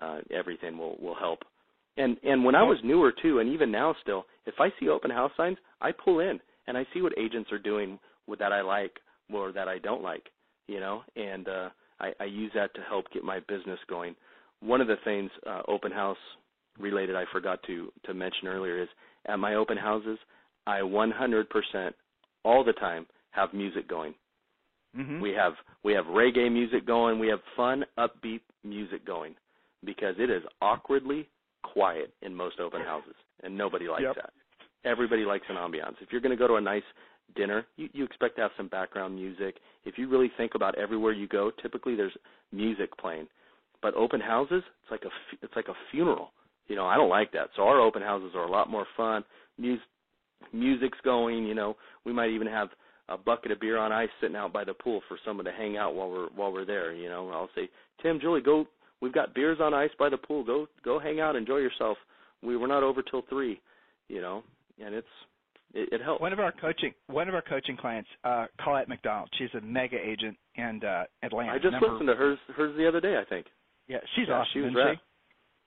uh, 0.00 0.18
everything 0.34 0.76
will 0.78 0.96
will 1.00 1.14
help. 1.14 1.40
And 1.98 2.16
and 2.22 2.44
when 2.44 2.54
I 2.54 2.62
was 2.62 2.78
newer 2.82 3.12
too, 3.12 3.40
and 3.40 3.50
even 3.50 3.70
now 3.70 3.94
still, 4.02 4.24
if 4.46 4.54
I 4.60 4.68
see 4.78 4.88
open 4.88 5.10
house 5.10 5.32
signs, 5.36 5.58
I 5.80 5.92
pull 5.92 6.20
in 6.20 6.40
and 6.66 6.78
I 6.78 6.86
see 6.94 7.02
what 7.02 7.12
agents 7.18 7.50
are 7.52 7.58
doing 7.58 7.98
that 8.38 8.52
I 8.52 8.60
like 8.60 8.92
or 9.32 9.52
that 9.52 9.68
I 9.68 9.78
don't 9.78 10.02
like, 10.02 10.26
you 10.66 10.80
know, 10.80 11.02
and 11.16 11.48
uh, 11.48 11.68
I, 11.98 12.12
I 12.20 12.24
use 12.24 12.52
that 12.54 12.74
to 12.74 12.80
help 12.82 13.06
get 13.12 13.24
my 13.24 13.40
business 13.40 13.78
going. 13.88 14.14
One 14.60 14.80
of 14.80 14.86
the 14.86 14.96
things 15.04 15.30
uh, 15.46 15.62
open 15.66 15.90
house 15.92 16.18
related 16.78 17.16
I 17.16 17.24
forgot 17.32 17.62
to 17.66 17.92
to 18.04 18.14
mention 18.14 18.48
earlier 18.48 18.82
is 18.82 18.88
at 19.26 19.38
my 19.38 19.54
open 19.54 19.76
houses, 19.76 20.18
I 20.66 20.80
100% 20.80 21.92
all 22.44 22.64
the 22.64 22.72
time 22.74 23.06
have 23.30 23.52
music 23.52 23.88
going. 23.88 24.14
Mhm. 24.96 25.20
We 25.20 25.32
have 25.32 25.54
we 25.82 25.92
have 25.94 26.06
reggae 26.06 26.50
music 26.50 26.86
going. 26.86 27.18
We 27.18 27.28
have 27.28 27.40
fun, 27.56 27.84
upbeat 27.98 28.40
music 28.64 29.04
going 29.04 29.34
because 29.84 30.14
it 30.18 30.30
is 30.30 30.42
awkwardly 30.60 31.28
quiet 31.62 32.12
in 32.22 32.34
most 32.34 32.60
open 32.60 32.80
houses, 32.82 33.14
and 33.42 33.56
nobody 33.56 33.88
likes 33.88 34.02
Yep. 34.02 34.14
that. 34.16 34.32
Everybody 34.84 35.24
likes 35.24 35.44
an 35.48 35.56
ambiance. 35.56 35.94
If 36.00 36.12
you're 36.12 36.20
going 36.20 36.36
to 36.36 36.38
go 36.38 36.46
to 36.46 36.54
a 36.54 36.60
nice 36.60 36.84
dinner, 37.36 37.66
you, 37.76 37.88
you 37.92 38.04
expect 38.04 38.36
to 38.36 38.42
have 38.42 38.52
some 38.56 38.68
background 38.68 39.14
music. 39.14 39.56
If 39.84 39.98
you 39.98 40.08
really 40.08 40.30
think 40.36 40.54
about 40.54 40.76
everywhere 40.76 41.12
you 41.12 41.26
go, 41.26 41.50
typically 41.62 41.94
there's 41.96 42.16
music 42.52 42.96
playing. 42.98 43.26
But 43.82 43.94
open 43.94 44.20
houses, 44.20 44.62
it's 44.82 44.90
like 44.90 45.02
a 45.04 45.10
it's 45.42 45.54
like 45.56 45.68
a 45.68 45.74
funeral. 45.90 46.30
You 46.68 46.76
know, 46.76 46.86
I 46.86 46.96
don't 46.96 47.08
like 47.08 47.32
that. 47.32 47.48
So 47.56 47.62
our 47.62 47.80
open 47.80 48.02
houses 48.02 48.32
are 48.34 48.44
a 48.44 48.50
lot 48.50 48.70
more 48.70 48.86
fun. 48.96 49.24
Mus- 49.56 49.78
music's 50.52 50.98
going. 51.04 51.46
You 51.46 51.54
know, 51.54 51.76
we 52.04 52.12
might 52.12 52.30
even 52.30 52.46
have 52.48 52.68
a 53.08 53.16
bucket 53.16 53.52
of 53.52 53.60
beer 53.60 53.78
on 53.78 53.92
ice 53.92 54.08
sitting 54.20 54.36
out 54.36 54.52
by 54.52 54.64
the 54.64 54.74
pool 54.74 55.00
for 55.08 55.16
someone 55.24 55.44
to 55.46 55.52
hang 55.52 55.76
out 55.76 55.94
while 55.94 56.10
we're 56.10 56.28
while 56.34 56.52
we're 56.52 56.64
there. 56.64 56.92
You 56.92 57.08
know, 57.08 57.30
I'll 57.30 57.50
say, 57.54 57.68
Tim, 58.02 58.20
Julie, 58.20 58.40
go. 58.40 58.66
We've 59.00 59.12
got 59.12 59.34
beers 59.34 59.58
on 59.60 59.74
ice 59.74 59.90
by 59.98 60.08
the 60.08 60.16
pool. 60.16 60.44
Go 60.44 60.66
go 60.84 60.98
hang 60.98 61.20
out, 61.20 61.36
enjoy 61.36 61.58
yourself. 61.58 61.96
We 62.42 62.56
we're 62.56 62.66
not 62.66 62.82
over 62.82 63.02
till 63.02 63.22
three. 63.28 63.60
You 64.08 64.20
know, 64.20 64.42
and 64.84 64.94
it's 64.94 65.06
it, 65.74 65.88
it 65.92 66.02
helps. 66.02 66.20
One 66.20 66.32
of 66.32 66.40
our 66.40 66.52
coaching 66.52 66.92
one 67.06 67.28
of 67.28 67.34
our 67.34 67.42
coaching 67.42 67.76
clients, 67.76 68.08
uh, 68.24 68.46
Colette 68.62 68.88
McDonald. 68.88 69.28
She's 69.38 69.50
a 69.56 69.60
mega 69.60 69.96
agent 69.98 70.36
in 70.56 70.80
uh, 70.84 71.04
Atlanta. 71.22 71.52
I 71.52 71.58
just 71.58 71.74
listened 71.80 72.08
to 72.08 72.14
hers 72.14 72.38
hers 72.56 72.76
the 72.76 72.88
other 72.88 73.00
day. 73.00 73.16
I 73.18 73.24
think. 73.28 73.46
Yeah, 73.86 73.98
she's 74.16 74.26
Yeah, 74.28 74.34
awesome. 74.34 74.50
she 74.52 74.60
was 74.60 74.74
rad. 74.74 74.98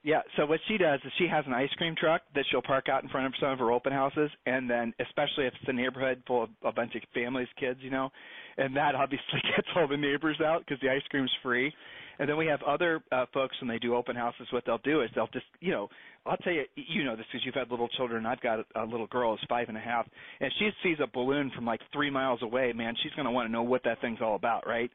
Yeah. 0.04 0.22
So 0.36 0.46
what 0.48 0.60
she 0.68 0.78
does 0.78 1.00
is 1.06 1.12
she 1.18 1.28
has 1.28 1.46
an 1.46 1.54
ice 1.54 1.70
cream 1.78 1.96
truck 1.96 2.22
that 2.34 2.44
she'll 2.50 2.62
park 2.62 2.90
out 2.90 3.04
in 3.04 3.10
front 3.10 3.28
of 3.28 3.34
some 3.40 3.50
of 3.50 3.60
her 3.60 3.72
open 3.72 3.94
houses, 3.94 4.32
and 4.48 4.70
then 4.70 4.94
especially 5.00 5.46
if 5.46 5.54
it's 5.60 5.70
a 5.70 5.74
neighborhood 5.74 6.24
full 6.26 6.44
of 6.44 6.50
a 6.64 6.72
bunch 6.72 6.96
of 6.96 7.02
families, 7.14 7.48
kids, 7.60 7.80
you 7.84 7.92
know, 7.92 8.10
and 8.58 8.76
that 8.76 8.96
obviously 8.96 9.42
gets 9.56 9.68
all 9.76 9.88
the 9.88 9.98
neighbors 9.98 10.38
out 10.44 10.64
because 10.66 10.82
the 10.82 10.90
ice 10.90 11.04
cream's 11.10 11.32
free. 11.44 11.72
And 12.20 12.30
then 12.30 12.38
we 12.38 12.46
have 12.48 12.62
other 12.64 13.02
uh, 13.12 13.26
folks 13.34 13.56
when 13.62 13.68
they 13.68 13.80
do 13.80 13.96
open 13.96 14.16
houses. 14.16 14.48
What 14.52 14.64
they'll 14.66 14.78
do 14.80 15.02
is 15.02 15.10
they'll 15.16 15.28
just, 15.28 15.46
you 15.60 15.72
know, 15.72 15.90
I'll 16.26 16.38
tell 16.38 16.54
you, 16.54 16.66
you 16.76 17.04
know 17.04 17.16
this 17.16 17.26
because 17.32 17.44
you've 17.46 17.56
had 17.56 17.72
little 17.72 17.88
children. 17.90 18.28
I've 18.28 18.42
got 18.42 18.60
a, 18.60 18.84
a 18.84 18.86
little 18.86 19.08
girl 19.08 19.32
who's 19.32 19.46
five 19.50 19.70
and 19.70 19.78
a 19.78 19.82
half, 19.82 20.08
and 20.40 20.52
she 20.60 20.70
sees 20.84 20.98
a 21.02 21.08
balloon 21.08 21.52
from 21.56 21.66
like 21.66 21.80
three 21.92 22.12
miles 22.12 22.42
away. 22.44 22.74
Man, 22.74 22.96
she's 23.02 23.14
going 23.14 23.26
to 23.26 23.32
want 23.32 23.48
to 23.48 23.52
know 23.52 23.64
what 23.64 23.84
that 23.86 24.02
thing's 24.02 24.20
all 24.22 24.36
about, 24.36 24.68
right? 24.68 24.92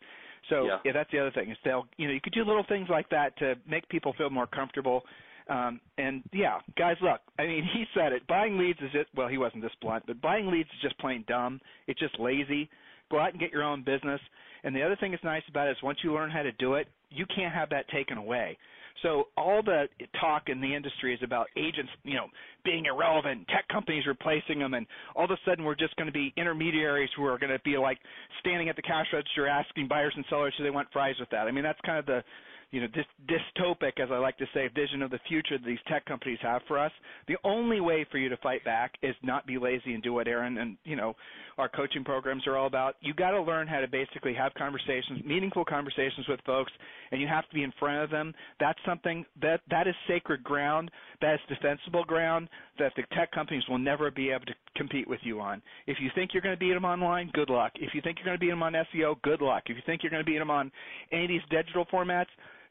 So 0.48 0.66
Yeah. 0.66 0.78
yeah, 0.84 0.92
that's 0.92 1.10
the 1.10 1.18
other 1.18 1.30
thing 1.30 1.50
is 1.50 1.58
they'll, 1.64 1.86
you 1.96 2.06
know, 2.06 2.14
you 2.14 2.20
could 2.20 2.32
do 2.32 2.44
little 2.44 2.64
things 2.64 2.88
like 2.88 3.08
that 3.10 3.36
to 3.38 3.56
make 3.66 3.88
people 3.88 4.12
feel 4.14 4.30
more 4.30 4.46
comfortable. 4.46 5.04
Um, 5.48 5.80
and 5.98 6.22
yeah, 6.32 6.58
guys, 6.76 6.96
look, 7.00 7.20
I 7.38 7.46
mean, 7.46 7.64
he 7.72 7.84
said 7.94 8.12
it. 8.12 8.26
Buying 8.26 8.58
leads 8.58 8.80
is 8.80 8.90
just, 8.92 9.08
well, 9.14 9.28
he 9.28 9.38
wasn't 9.38 9.62
this 9.62 9.74
blunt, 9.80 10.04
but 10.06 10.20
buying 10.20 10.48
leads 10.48 10.68
is 10.70 10.80
just 10.82 10.98
plain 10.98 11.24
dumb. 11.28 11.60
It's 11.86 12.00
just 12.00 12.18
lazy. 12.18 12.68
Go 13.10 13.20
out 13.20 13.30
and 13.30 13.40
get 13.40 13.52
your 13.52 13.62
own 13.62 13.82
business. 13.82 14.20
And 14.64 14.74
the 14.74 14.82
other 14.82 14.96
thing 14.96 15.12
that's 15.12 15.22
nice 15.22 15.44
about 15.48 15.68
it 15.68 15.72
is 15.72 15.82
once 15.82 15.98
you 16.02 16.12
learn 16.12 16.30
how 16.30 16.42
to 16.42 16.52
do 16.52 16.74
it, 16.74 16.88
you 17.10 17.24
can't 17.26 17.54
have 17.54 17.70
that 17.70 17.88
taken 17.88 18.18
away. 18.18 18.58
So 19.02 19.28
all 19.36 19.62
the 19.62 19.88
talk 20.20 20.44
in 20.48 20.60
the 20.60 20.74
industry 20.74 21.14
is 21.14 21.20
about 21.22 21.48
agents, 21.56 21.90
you 22.04 22.14
know, 22.14 22.26
being 22.64 22.86
irrelevant, 22.86 23.46
tech 23.48 23.68
companies 23.68 24.04
replacing 24.06 24.58
them, 24.58 24.74
and 24.74 24.86
all 25.14 25.24
of 25.24 25.30
a 25.30 25.38
sudden 25.44 25.64
we're 25.64 25.76
just 25.76 25.94
going 25.96 26.06
to 26.06 26.12
be 26.12 26.32
intermediaries 26.36 27.10
who 27.16 27.24
are 27.24 27.38
going 27.38 27.52
to 27.52 27.60
be 27.64 27.76
like 27.78 27.98
standing 28.40 28.68
at 28.68 28.76
the 28.76 28.82
cash 28.82 29.06
register 29.12 29.46
asking 29.46 29.88
buyers 29.88 30.12
and 30.16 30.24
sellers 30.28 30.54
do 30.58 30.64
they 30.64 30.70
want 30.70 30.88
fries 30.92 31.14
with 31.20 31.30
that. 31.30 31.46
I 31.46 31.50
mean, 31.52 31.64
that's 31.64 31.80
kind 31.84 31.98
of 31.98 32.06
the 32.06 32.22
you 32.70 32.80
know, 32.80 32.88
this 32.94 33.06
dystopic, 33.28 34.00
as 34.02 34.10
I 34.10 34.18
like 34.18 34.36
to 34.38 34.46
say, 34.52 34.68
vision 34.74 35.02
of 35.02 35.10
the 35.10 35.20
future 35.28 35.56
that 35.58 35.64
these 35.64 35.78
tech 35.88 36.04
companies 36.04 36.38
have 36.42 36.62
for 36.66 36.78
us, 36.78 36.92
the 37.28 37.36
only 37.44 37.80
way 37.80 38.04
for 38.10 38.18
you 38.18 38.28
to 38.28 38.36
fight 38.38 38.64
back 38.64 38.94
is 39.02 39.14
not 39.22 39.46
be 39.46 39.56
lazy 39.56 39.94
and 39.94 40.02
do 40.02 40.12
what 40.12 40.28
Aaron 40.28 40.58
and 40.58 40.76
you 40.84 40.96
know 40.96 41.14
our 41.58 41.68
coaching 41.68 42.04
programs 42.04 42.46
are 42.46 42.56
all 42.56 42.66
about. 42.66 42.96
You 43.00 43.14
got 43.14 43.30
to 43.30 43.40
learn 43.40 43.66
how 43.66 43.80
to 43.80 43.88
basically 43.88 44.34
have 44.34 44.52
conversations, 44.54 45.24
meaningful 45.24 45.64
conversations 45.64 46.26
with 46.28 46.40
folks, 46.44 46.72
and 47.12 47.20
you 47.20 47.26
have 47.28 47.48
to 47.48 47.54
be 47.54 47.62
in 47.62 47.72
front 47.78 48.02
of 48.02 48.10
them. 48.10 48.34
That's 48.60 48.78
something 48.84 49.24
that 49.40 49.60
that 49.70 49.86
is 49.86 49.94
sacred 50.08 50.42
ground. 50.44 50.90
That 51.20 51.34
is 51.34 51.40
defensible 51.48 52.04
ground 52.04 52.48
that 52.78 52.92
the 52.96 53.04
tech 53.14 53.30
companies 53.32 53.62
will 53.68 53.78
never 53.78 54.10
be 54.10 54.30
able 54.30 54.46
to 54.46 54.54
compete 54.76 55.08
with 55.08 55.20
you 55.22 55.40
on. 55.40 55.62
If 55.86 55.98
you 56.00 56.10
think 56.14 56.32
you're 56.34 56.42
going 56.42 56.54
to 56.54 56.60
beat 56.60 56.74
them 56.74 56.84
online, 56.84 57.30
good 57.32 57.48
luck. 57.48 57.72
If 57.76 57.94
you 57.94 58.02
think 58.02 58.18
you're 58.18 58.26
going 58.26 58.36
to 58.36 58.40
beat 58.40 58.50
them 58.50 58.62
on 58.62 58.74
SEO, 58.74 59.22
good 59.22 59.40
luck. 59.40 59.62
If 59.66 59.76
you 59.76 59.82
think 59.86 60.02
you're 60.02 60.10
going 60.10 60.24
to 60.24 60.30
beat 60.30 60.38
them 60.38 60.50
on 60.50 60.70
any 61.12 61.24
of 61.24 61.28
these 61.28 61.40
digital 61.50 61.86
formats, 61.86 62.26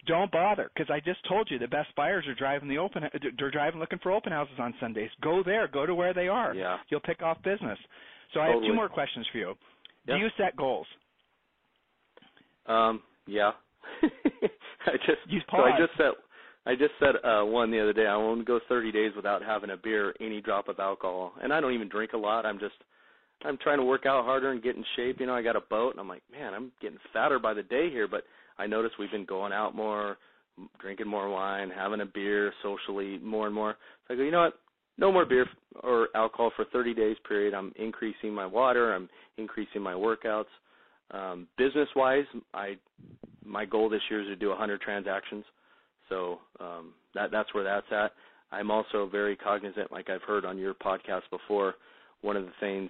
don't 0.08 0.32
bother 0.32 0.72
because 0.74 0.90
I 0.92 1.00
just 1.00 1.20
told 1.28 1.50
you 1.50 1.60
the 1.60 1.68
best 1.68 1.90
buyers 1.96 2.26
are 2.28 2.36
driving 2.36 2.70
the 2.70 2.78
open. 2.78 3.04
They're 3.38 3.52
driving 3.52 3.80
looking 3.80 4.00
for 4.00 4.12
open 4.12 4.32
houses 4.32 4.56
on 4.60 4.74
Sundays. 4.80 5.10
Go 5.22 5.44
there. 5.44 5.68
Go 5.68 5.86
to 5.86 5.96
where 5.96 6.14
they 6.14 6.28
are. 6.28 6.54
Yeah. 6.54 6.78
You'll 6.90 7.02
pick 7.02 7.22
off 7.22 7.42
business. 7.44 7.78
So 8.34 8.40
totally. 8.40 8.52
I 8.52 8.56
have 8.56 8.64
two 8.64 8.76
more 8.76 8.90
questions 8.90 9.26
for 9.32 9.38
you. 9.38 9.54
Yeah. 10.08 10.16
Do 10.16 10.22
you 10.22 10.30
set 10.38 10.56
goals? 10.56 10.88
Um. 12.68 13.02
Yeah. 13.28 13.52
I 14.04 14.98
just 15.06 15.20
you 15.28 15.40
so 15.50 15.58
I 15.58 15.78
just 15.78 15.98
set 15.98 16.12
I 16.66 16.76
just 16.76 16.94
said 17.00 17.16
uh 17.24 17.44
one 17.46 17.72
the 17.72 17.82
other 17.82 17.94
day. 17.94 18.08
I 18.08 18.18
won't 18.18 18.46
go 18.46 18.60
30 18.68 18.92
days 18.92 19.12
without 19.16 19.44
having 19.44 19.70
a 19.70 19.78
beer, 19.78 20.14
any 20.20 20.42
drop 20.42 20.68
of 20.68 20.80
alcohol. 20.80 21.34
And 21.42 21.54
I 21.54 21.62
don't 21.62 21.74
even 21.74 21.90
drink 21.90 22.14
a 22.14 22.18
lot. 22.18 22.46
I'm 22.46 22.60
just 22.60 22.76
I'm 23.44 23.58
trying 23.58 23.78
to 23.78 23.84
work 23.84 24.06
out 24.06 24.26
harder 24.26 24.52
and 24.52 24.64
get 24.64 24.76
in 24.76 24.84
shape. 24.96 25.20
You 25.20 25.28
know, 25.28 25.36
I 25.36 25.42
got 25.42 25.56
a 25.56 25.62
boat 25.62 25.92
and 25.92 26.00
I'm 26.00 26.08
like, 26.08 26.24
man, 26.32 26.54
I'm 26.54 26.72
getting 26.82 26.98
fatter 27.14 27.40
by 27.40 27.54
the 27.54 27.64
day 27.64 27.90
here, 27.90 28.08
but 28.08 28.24
I 28.58 28.68
notice 28.68 28.92
we've 28.98 29.12
been 29.12 29.26
going 29.26 29.54
out 29.54 29.76
more, 29.76 30.18
drinking 30.80 31.08
more 31.08 31.30
wine, 31.30 31.70
having 31.70 32.02
a 32.02 32.06
beer 32.06 32.54
socially 32.64 33.20
more 33.20 33.46
and 33.46 33.56
more. 33.56 33.76
So 34.08 34.14
I 34.14 34.18
go, 34.18 34.24
you 34.24 34.32
know 34.32 34.44
what? 34.44 34.54
No 34.98 35.12
more 35.12 35.26
beer 35.26 35.46
or 35.84 36.08
alcohol 36.16 36.52
for 36.56 36.66
30 36.72 36.94
days 36.94 37.18
period. 37.28 37.54
I'm 37.54 37.74
increasing 37.76 38.34
my 38.34 38.46
water. 38.46 38.94
I'm 38.94 39.10
increasing 39.38 39.82
my 39.82 39.94
workouts. 39.94 40.46
Um, 41.12 41.48
business 41.58 41.90
wise, 41.96 42.26
I 42.54 42.76
my 43.46 43.66
goal 43.66 43.90
this 43.90 44.02
year 44.10 44.22
is 44.22 44.28
to 44.28 44.36
do 44.36 44.50
100 44.50 44.82
transactions. 44.82 45.44
So 46.10 46.40
um, 46.60 46.94
that 47.14 47.32
that's 47.32 47.54
where 47.54 47.64
that's 47.64 47.86
at. 47.92 48.12
I'm 48.52 48.72
also 48.72 49.08
very 49.12 49.36
cognizant, 49.36 49.92
like 49.92 50.10
I've 50.10 50.22
heard 50.22 50.46
on 50.46 50.58
your 50.58 50.74
podcast 50.74 51.24
before. 51.30 51.76
One 52.22 52.38
of 52.38 52.46
the 52.46 52.52
things 52.60 52.90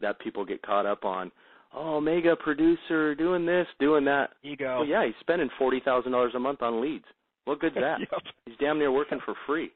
that 0.00 0.18
people 0.20 0.44
get 0.44 0.62
caught 0.62 0.86
up 0.86 1.04
on 1.04 1.32
oh, 1.74 2.00
mega 2.00 2.36
producer 2.36 3.14
doing 3.14 3.46
this, 3.46 3.66
doing 3.78 4.04
that. 4.04 4.30
Ego. 4.42 4.78
Well, 4.78 4.86
yeah, 4.86 5.04
he's 5.04 5.14
spending 5.20 5.48
forty 5.58 5.80
thousand 5.84 6.12
dollars 6.12 6.32
a 6.34 6.38
month 6.38 6.62
on 6.62 6.80
leads. 6.80 7.04
What 7.44 7.60
good's 7.60 7.74
that? 7.80 8.00
yep. 8.00 8.22
He's 8.46 8.56
damn 8.60 8.78
near 8.78 8.92
working 8.92 9.20
for 9.24 9.34
free. 9.46 9.70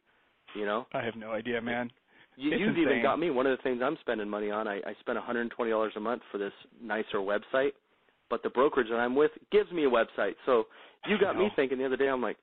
You 0.54 0.66
know. 0.66 0.86
I 0.92 1.02
have 1.02 1.16
no 1.16 1.32
idea, 1.32 1.60
man. 1.60 1.90
You, 2.36 2.52
it's 2.52 2.60
you've 2.60 2.70
insane. 2.70 2.82
even 2.88 3.02
got 3.02 3.18
me. 3.18 3.30
One 3.30 3.46
of 3.46 3.56
the 3.56 3.62
things 3.62 3.80
I'm 3.82 3.96
spending 4.00 4.28
money 4.28 4.50
on, 4.50 4.66
I, 4.66 4.76
I 4.78 4.94
spend 5.00 5.18
$120 5.18 5.96
a 5.96 6.00
month 6.00 6.22
for 6.32 6.38
this 6.38 6.52
nicer 6.82 7.18
website, 7.18 7.72
but 8.28 8.42
the 8.42 8.50
brokerage 8.50 8.88
that 8.90 8.96
I'm 8.96 9.14
with 9.14 9.30
gives 9.52 9.70
me 9.70 9.84
a 9.84 9.90
website. 9.90 10.34
So 10.46 10.64
you 11.06 11.16
got 11.18 11.36
me 11.36 11.48
thinking 11.54 11.78
the 11.78 11.86
other 11.86 11.96
day. 11.96 12.08
I'm 12.08 12.22
like, 12.22 12.36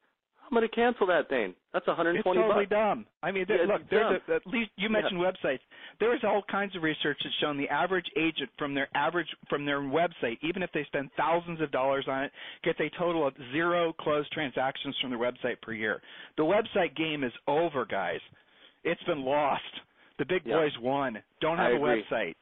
I'm 0.51 0.57
going 0.57 0.67
to 0.67 0.75
cancel 0.75 1.07
that 1.07 1.29
thing. 1.29 1.53
That's 1.71 1.87
120 1.87 2.19
It's 2.19 2.25
totally 2.47 2.65
bucks. 2.65 2.69
dumb. 2.69 3.05
I 3.23 3.31
mean, 3.31 3.45
Yeah, 3.47 3.55
look, 3.71 3.83
there's 3.89 4.19
a, 4.27 4.33
at 4.35 4.45
least 4.45 4.71
you 4.75 4.89
mentioned 4.89 5.17
websites. 5.19 5.59
There 6.01 6.13
is 6.13 6.19
all 6.25 6.43
kinds 6.51 6.75
of 6.75 6.83
research 6.83 7.17
that's 7.23 7.33
shown 7.39 7.57
the 7.57 7.69
average 7.69 8.05
agent 8.17 8.49
from 8.57 8.73
their 8.75 8.89
average 8.93 9.27
from 9.49 9.65
their 9.65 9.79
website, 9.79 10.37
even 10.41 10.61
if 10.61 10.69
they 10.73 10.83
spend 10.85 11.09
thousands 11.15 11.61
of 11.61 11.71
dollars 11.71 12.05
on 12.09 12.25
it, 12.25 12.31
gets 12.65 12.79
a 12.81 12.89
total 12.99 13.25
of 13.25 13.33
zero 13.53 13.93
closed 14.01 14.29
transactions 14.33 14.93
from 14.99 15.09
their 15.09 15.19
website 15.19 15.61
per 15.61 15.71
year. 15.71 16.01
The 16.35 16.43
website 16.43 16.97
game 16.97 17.23
is 17.23 17.31
over, 17.47 17.85
guys. 17.85 18.19
It's 18.83 19.03
been 19.03 19.23
lost. 19.23 19.63
The 20.19 20.25
big 20.25 20.41
Yeah. 20.45 20.55
boys 20.57 20.77
won. 20.79 21.17
Don't 21.39 21.57
have 21.59 21.67
I 21.67 21.71
a 21.71 21.75
agree. 21.75 22.03
website. 22.11 22.35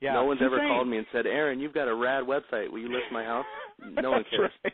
Yeah, 0.00 0.12
no 0.12 0.24
one's 0.26 0.40
ever 0.42 0.56
insane. 0.56 0.68
called 0.68 0.86
me 0.88 0.98
and 0.98 1.06
said, 1.10 1.26
Aaron, 1.26 1.58
you've 1.58 1.74
got 1.74 1.88
a 1.88 1.94
rad 1.94 2.22
website. 2.22 2.70
Will 2.70 2.78
you 2.78 2.92
list 2.92 3.06
my 3.10 3.24
house? 3.24 3.46
No 3.90 4.10
one 4.12 4.24
cares. 4.30 4.50
right. 4.64 4.72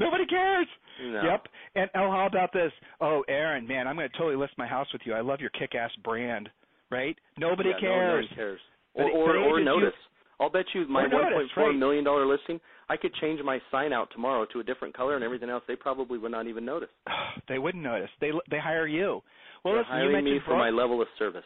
Nobody 0.00 0.26
cares. 0.26 0.66
No. 1.02 1.22
Yep. 1.22 1.46
And 1.76 1.90
oh, 1.94 2.10
how 2.10 2.26
about 2.26 2.52
this? 2.52 2.72
Oh, 3.00 3.22
Aaron, 3.28 3.66
man, 3.66 3.86
I'm 3.86 3.94
going 3.96 4.08
to 4.10 4.16
totally 4.18 4.36
list 4.36 4.54
my 4.58 4.66
house 4.66 4.88
with 4.92 5.02
you. 5.04 5.14
I 5.14 5.20
love 5.20 5.40
your 5.40 5.50
kick-ass 5.50 5.90
brand. 6.02 6.48
Right? 6.90 7.16
Nobody 7.38 7.68
yeah, 7.68 7.74
No, 7.76 7.80
cares. 7.80 8.26
one 8.30 8.34
cares. 8.36 8.60
Or 8.94 9.04
or, 9.10 9.26
but 9.28 9.36
or 9.36 9.60
agents, 9.60 9.64
notice. 9.66 9.94
I'll 10.40 10.50
bet 10.50 10.64
you 10.74 10.88
my 10.88 11.04
Or 11.04 11.08
notice, 11.08 11.48
1.4 11.56 11.66
right. 11.68 11.76
million 11.76 12.02
dollar 12.02 12.26
listing. 12.26 12.58
I 12.88 12.96
could 12.96 13.14
change 13.20 13.40
my 13.44 13.60
sign 13.70 13.92
out 13.92 14.08
tomorrow 14.12 14.44
to 14.52 14.58
a 14.58 14.64
different 14.64 14.96
color 14.96 15.14
and 15.14 15.22
everything 15.22 15.48
else. 15.50 15.62
They 15.68 15.76
probably 15.76 16.18
would 16.18 16.32
not 16.32 16.48
even 16.48 16.64
notice. 16.64 16.88
they 17.48 17.58
wouldn't 17.60 17.84
notice. 17.84 18.10
They 18.20 18.30
they 18.50 18.58
hire 18.58 18.88
you. 18.88 19.22
Well, 19.64 19.74
They're 19.74 19.82
listen, 19.82 19.94
you 19.96 19.98
hiring 20.00 20.12
mentioned 20.12 20.34
me 20.34 20.40
for 20.44 20.50
bro- 20.54 20.58
my 20.58 20.70
level 20.70 21.00
of 21.00 21.06
service. 21.18 21.44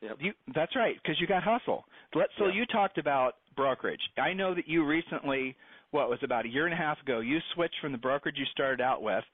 Yep. 0.00 0.16
You, 0.18 0.32
that's 0.52 0.74
right, 0.74 0.96
because 1.00 1.20
you 1.20 1.28
got 1.28 1.44
hustle. 1.44 1.84
Let, 2.16 2.26
so 2.36 2.46
Yeah. 2.46 2.54
you 2.54 2.66
talked 2.66 2.98
about 2.98 3.36
brokerage. 3.54 4.00
I 4.18 4.32
know 4.32 4.52
that 4.56 4.66
you 4.66 4.84
recently, 4.84 5.54
what 5.92 6.10
was 6.10 6.18
about 6.22 6.44
a 6.44 6.48
year 6.48 6.64
and 6.64 6.74
a 6.74 6.76
half 6.76 7.00
ago, 7.00 7.20
you 7.20 7.38
switched 7.54 7.76
from 7.80 7.92
the 7.92 7.98
brokerage 7.98 8.36
you 8.36 8.46
started 8.50 8.80
out 8.80 9.02
with, 9.02 9.24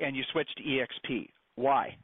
and 0.00 0.16
you 0.16 0.22
switched 0.32 0.56
to 0.56 0.62
EXP. 0.62 1.28
Why? 1.56 1.96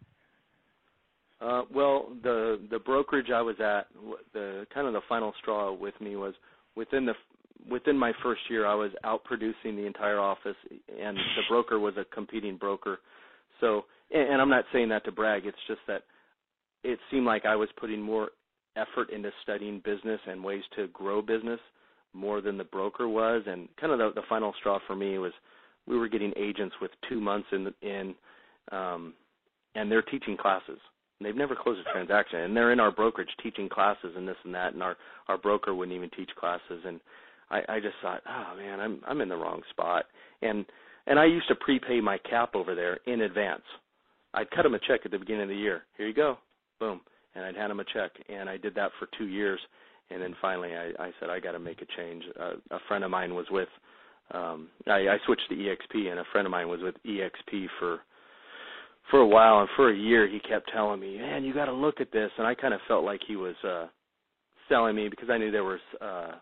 Uh, 1.40 1.62
well, 1.74 2.09
the 2.22 2.61
the 2.70 2.78
brokerage 2.78 3.30
I 3.34 3.42
was 3.42 3.57
at, 3.59 3.86
the 4.32 4.64
kind 4.72 4.86
of 4.86 4.92
the 4.92 5.00
final 5.09 5.32
straw 5.40 5.72
with 5.72 5.94
me 6.00 6.14
was 6.14 6.34
within 6.76 7.05
the 7.05 7.14
within 7.68 7.96
my 7.96 8.12
first 8.22 8.40
year, 8.48 8.66
I 8.66 8.74
was 8.74 8.90
out 9.05 9.24
producing 9.24 9.76
the 9.76 9.86
entire 9.86 10.18
office, 10.18 10.57
and 10.70 11.16
the 11.16 11.42
broker 11.48 11.78
was 11.78 11.94
a 11.96 12.05
competing 12.14 12.57
broker. 12.57 12.98
So, 13.61 13.84
and, 14.12 14.32
and 14.32 14.42
I'm 14.42 14.48
not 14.48 14.64
saying 14.72 14.88
that 14.90 15.05
to 15.05 15.12
brag. 15.12 15.46
It's 15.46 15.57
just 15.68 15.80
that 15.86 16.03
it 16.82 16.98
seemed 17.11 17.26
like 17.26 17.44
I 17.44 17.57
was 17.57 17.68
putting 17.78 18.00
more 18.00 18.30
effort 18.76 19.11
into 19.11 19.30
studying 19.42 19.82
business 19.84 20.20
and 20.26 20.42
ways 20.42 20.62
to 20.76 20.88
grow 20.88 21.22
business 21.22 21.61
more 22.14 22.40
than 22.40 22.58
the 22.58 22.64
broker 22.64 23.08
was. 23.08 23.42
And 23.46 23.68
kind 23.80 23.92
of 23.92 23.98
the, 23.98 24.20
the 24.20 24.26
final 24.28 24.52
straw 24.58 24.78
for 24.86 24.96
me 24.96 25.18
was 25.18 25.32
we 25.86 25.98
were 25.98 26.08
getting 26.08 26.32
agents 26.36 26.74
with 26.80 26.90
two 27.08 27.20
months 27.20 27.48
in 27.52 27.72
in, 27.82 28.14
um, 28.70 29.14
and 29.74 29.90
they're 29.90 30.02
teaching 30.02 30.36
classes. 30.36 30.78
They've 31.20 31.36
never 31.36 31.54
closed 31.54 31.80
a 31.80 31.92
transaction, 31.92 32.40
and 32.40 32.56
they're 32.56 32.72
in 32.72 32.80
our 32.80 32.90
brokerage 32.90 33.30
teaching 33.42 33.68
classes 33.68 34.14
and 34.16 34.26
this 34.26 34.36
and 34.44 34.54
that, 34.54 34.74
and 34.74 34.82
our 34.82 34.96
our 35.28 35.38
broker 35.38 35.74
wouldn't 35.74 35.96
even 35.96 36.10
teach 36.10 36.30
classes. 36.38 36.82
And 36.84 37.00
I, 37.50 37.60
I 37.68 37.80
just 37.80 37.94
thought, 38.02 38.22
oh 38.28 38.56
man, 38.56 38.80
I'm 38.80 39.00
I'm 39.06 39.20
in 39.20 39.28
the 39.28 39.36
wrong 39.36 39.62
spot. 39.70 40.06
And 40.42 40.64
and 41.06 41.18
I 41.18 41.26
used 41.26 41.48
to 41.48 41.54
prepay 41.54 42.00
my 42.00 42.18
cap 42.18 42.54
over 42.54 42.74
there 42.74 42.98
in 43.06 43.22
advance. 43.22 43.62
I'd 44.34 44.50
cut 44.50 44.62
them 44.62 44.74
a 44.74 44.78
check 44.78 45.00
at 45.04 45.10
the 45.10 45.18
beginning 45.18 45.42
of 45.42 45.48
the 45.48 45.56
year. 45.56 45.82
Here 45.96 46.08
you 46.08 46.14
go, 46.14 46.38
boom, 46.80 47.00
and 47.34 47.44
I'd 47.44 47.56
hand 47.56 47.70
them 47.70 47.80
a 47.80 47.84
check. 47.84 48.12
And 48.28 48.48
I 48.48 48.56
did 48.56 48.74
that 48.76 48.90
for 48.98 49.08
two 49.18 49.26
years, 49.26 49.60
and 50.12 50.22
then 50.22 50.34
finally 50.40 50.70
I, 50.74 50.90
I 50.98 51.10
said 51.18 51.30
I 51.30 51.40
got 51.40 51.52
to 51.52 51.58
make 51.58 51.82
a 51.82 51.86
change. 51.96 52.24
Uh, 52.38 52.54
a 52.70 52.78
friend 52.88 53.04
of 53.04 53.10
mine 53.10 53.34
was 53.34 53.46
with. 53.50 53.68
Um, 54.32 54.68
I, 54.86 55.08
I 55.08 55.18
switched 55.26 55.48
to 55.50 55.54
EXP, 55.54 56.10
and 56.10 56.20
a 56.20 56.24
friend 56.32 56.46
of 56.46 56.50
mine 56.50 56.68
was 56.68 56.80
with 56.82 56.94
EXP 57.06 57.66
for 57.78 58.00
for 59.10 59.20
a 59.20 59.26
while, 59.26 59.60
and 59.60 59.68
for 59.76 59.90
a 59.90 59.96
year 59.96 60.28
he 60.28 60.38
kept 60.40 60.70
telling 60.72 61.00
me, 61.00 61.18
"Man, 61.18 61.44
you 61.44 61.52
got 61.52 61.66
to 61.66 61.72
look 61.72 62.00
at 62.00 62.12
this." 62.12 62.30
And 62.38 62.46
I 62.46 62.54
kind 62.54 62.74
of 62.74 62.80
felt 62.88 63.04
like 63.04 63.20
he 63.26 63.36
was 63.36 63.56
uh 63.64 63.86
selling 64.68 64.96
me 64.96 65.08
because 65.08 65.28
I 65.30 65.38
knew 65.38 65.50
there 65.50 65.64
was 65.64 65.80
uh 66.00 66.32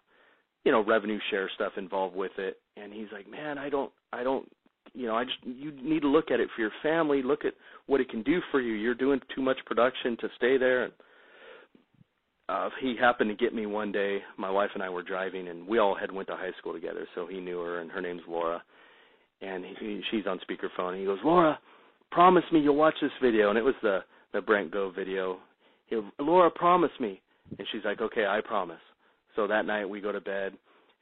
you 0.65 0.73
know 0.73 0.85
revenue 0.85 1.19
share 1.31 1.51
stuff 1.55 1.73
involved 1.77 2.17
with 2.17 2.33
it. 2.39 2.59
And 2.77 2.93
he's 2.93 3.09
like, 3.13 3.29
"Man, 3.31 3.59
I 3.59 3.69
don't, 3.69 3.91
I 4.13 4.23
don't, 4.23 4.51
you 4.93 5.07
know, 5.07 5.17
I 5.17 5.25
just 5.25 5.39
you 5.45 5.73
need 5.83 6.03
to 6.03 6.09
look 6.09 6.31
at 6.31 6.41
it 6.41 6.49
for 6.55 6.63
your 6.63 6.73
family. 6.83 7.23
Look 7.23 7.45
at 7.45 7.55
what 7.87 8.01
it 8.01 8.09
can 8.09 8.23
do 8.23 8.41
for 8.51 8.61
you. 8.61 8.75
You're 8.75 8.95
doing 8.95 9.21
too 9.35 9.43
much 9.43 9.59
production 9.67 10.17
to 10.19 10.29
stay 10.37 10.59
there." 10.59 10.85
And 10.85 10.93
uh, 12.51 12.69
he 12.81 12.97
happened 12.99 13.31
to 13.31 13.37
get 13.37 13.55
me 13.55 13.67
one 13.67 13.93
day. 13.93 14.19
My 14.37 14.51
wife 14.51 14.71
and 14.75 14.83
I 14.83 14.89
were 14.89 15.05
driving, 15.05 15.49
and 15.49 15.67
we 15.69 15.79
all 15.79 15.95
had 15.95 16.11
went 16.11 16.27
to 16.29 16.35
high 16.35 16.51
school 16.59 16.73
together, 16.73 17.07
so 17.15 17.27
he 17.27 17.39
knew 17.39 17.61
her, 17.61 17.79
and 17.79 17.91
her 17.93 18.01
name's 18.01 18.23
Laura. 18.29 18.61
And 19.41 19.65
he, 19.65 20.01
she's 20.11 20.27
on 20.27 20.41
speakerphone, 20.41 20.91
and 20.91 20.99
he 20.99 21.05
goes, 21.05 21.21
"Laura, 21.25 21.59
promise 22.11 22.43
me 22.53 22.61
you'll 22.61 22.75
watch 22.75 22.97
this 23.01 23.13
video." 23.23 23.51
And 23.51 23.59
it 23.59 23.65
was 23.65 23.77
the 23.83 24.01
the 24.33 24.41
Brent 24.41 24.73
Gove 24.73 24.95
video. 24.97 25.39
He, 25.87 25.95
goes, 25.95 26.05
Laura, 26.19 26.51
promise 26.51 26.91
me. 26.99 27.21
And 27.59 27.67
she's 27.71 27.85
like, 27.85 28.01
"Okay, 28.01 28.27
I 28.27 28.41
promise." 28.45 28.81
So 29.37 29.47
that 29.47 29.65
night 29.65 29.89
we 29.89 30.01
go 30.01 30.11
to 30.11 30.21
bed, 30.21 30.53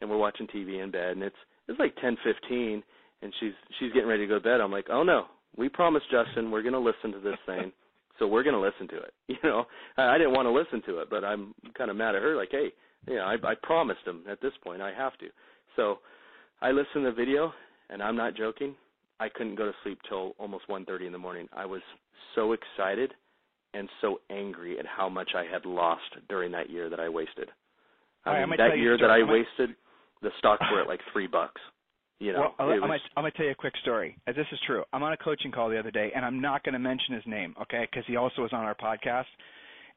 and 0.00 0.10
we're 0.10 0.18
watching 0.18 0.46
TV 0.48 0.82
in 0.82 0.90
bed, 0.90 1.12
and 1.12 1.22
it's 1.22 1.36
it's 1.66 1.80
like 1.80 1.96
10:15, 1.96 2.82
and 3.22 3.32
she's 3.40 3.52
she's 3.78 3.92
getting 3.94 4.08
ready 4.08 4.24
to 4.24 4.28
go 4.28 4.34
to 4.34 4.44
bed. 4.44 4.60
I'm 4.60 4.72
like, 4.72 4.88
"Oh 4.90 5.02
no, 5.02 5.24
we 5.56 5.70
promised 5.70 6.06
Justin 6.10 6.50
we're 6.50 6.62
to 6.62 6.78
listen 6.78 7.10
to 7.12 7.20
this 7.20 7.38
thing." 7.46 7.72
So 8.18 8.26
we're 8.26 8.42
going 8.42 8.54
to 8.54 8.60
listen 8.60 8.88
to 8.88 9.02
it. 9.02 9.14
You 9.28 9.36
know, 9.44 9.64
I 9.96 10.14
I 10.14 10.18
didn't 10.18 10.32
want 10.32 10.46
to 10.46 10.52
listen 10.52 10.82
to 10.86 11.00
it, 11.00 11.08
but 11.10 11.22
I'm 11.24 11.54
kind 11.76 11.90
of 11.90 11.96
mad 11.96 12.14
at 12.14 12.22
her. 12.22 12.34
Like, 12.34 12.48
hey, 12.50 12.68
you 13.06 13.16
know, 13.16 13.22
I, 13.22 13.34
I 13.46 13.54
promised 13.62 14.00
him 14.06 14.24
at 14.28 14.40
this 14.40 14.52
point 14.64 14.82
I 14.82 14.92
have 14.92 15.16
to. 15.18 15.26
So 15.76 15.98
I 16.60 16.70
listened 16.70 17.04
to 17.04 17.10
the 17.10 17.12
video, 17.12 17.52
and 17.90 18.02
I'm 18.02 18.16
not 18.16 18.34
joking. 18.36 18.74
I 19.20 19.28
couldn't 19.28 19.56
go 19.56 19.66
to 19.66 19.72
sleep 19.82 19.98
till 20.08 20.34
almost 20.38 20.66
1:30 20.68 21.06
in 21.06 21.12
the 21.12 21.18
morning. 21.18 21.48
I 21.52 21.66
was 21.66 21.82
so 22.34 22.52
excited 22.52 23.12
and 23.74 23.88
so 24.00 24.20
angry 24.30 24.78
at 24.78 24.86
how 24.86 25.08
much 25.08 25.30
I 25.36 25.44
had 25.44 25.66
lost 25.66 26.10
during 26.28 26.50
that 26.52 26.70
year 26.70 26.88
that 26.88 27.00
I 27.00 27.08
wasted. 27.08 27.50
I 28.24 28.30
All 28.30 28.34
mean, 28.34 28.42
I'm 28.44 28.48
gonna 28.48 28.56
tell 28.56 28.68
that 28.70 28.78
year 28.78 28.96
that. 28.98 29.10
I 29.10 29.22
wasted, 29.22 29.76
the 30.22 30.30
stocks 30.38 30.64
were 30.72 30.80
at 30.80 30.88
like 30.88 31.00
three 31.12 31.26
bucks. 31.26 31.60
You 32.18 32.32
know, 32.32 32.40
well, 32.40 32.54
I'm, 32.58 32.80
gonna, 32.80 32.92
I'm 33.16 33.22
gonna 33.22 33.30
tell 33.32 33.46
you 33.46 33.52
a 33.52 33.54
quick 33.54 33.74
story. 33.82 34.16
Uh, 34.26 34.32
This 34.32 34.46
is 34.52 34.58
true. 34.66 34.82
I'm 34.92 35.02
on 35.02 35.12
a 35.12 35.16
coaching 35.16 35.52
call 35.52 35.68
the 35.68 35.78
other 35.78 35.90
day, 35.90 36.10
and 36.14 36.24
I'm 36.24 36.40
not 36.40 36.64
going 36.64 36.72
to 36.72 36.78
mention 36.78 37.14
his 37.14 37.24
name, 37.26 37.54
okay? 37.62 37.86
Because 37.90 38.04
he 38.06 38.16
also 38.16 38.42
was 38.42 38.52
on 38.52 38.64
our 38.64 38.74
podcast. 38.74 39.24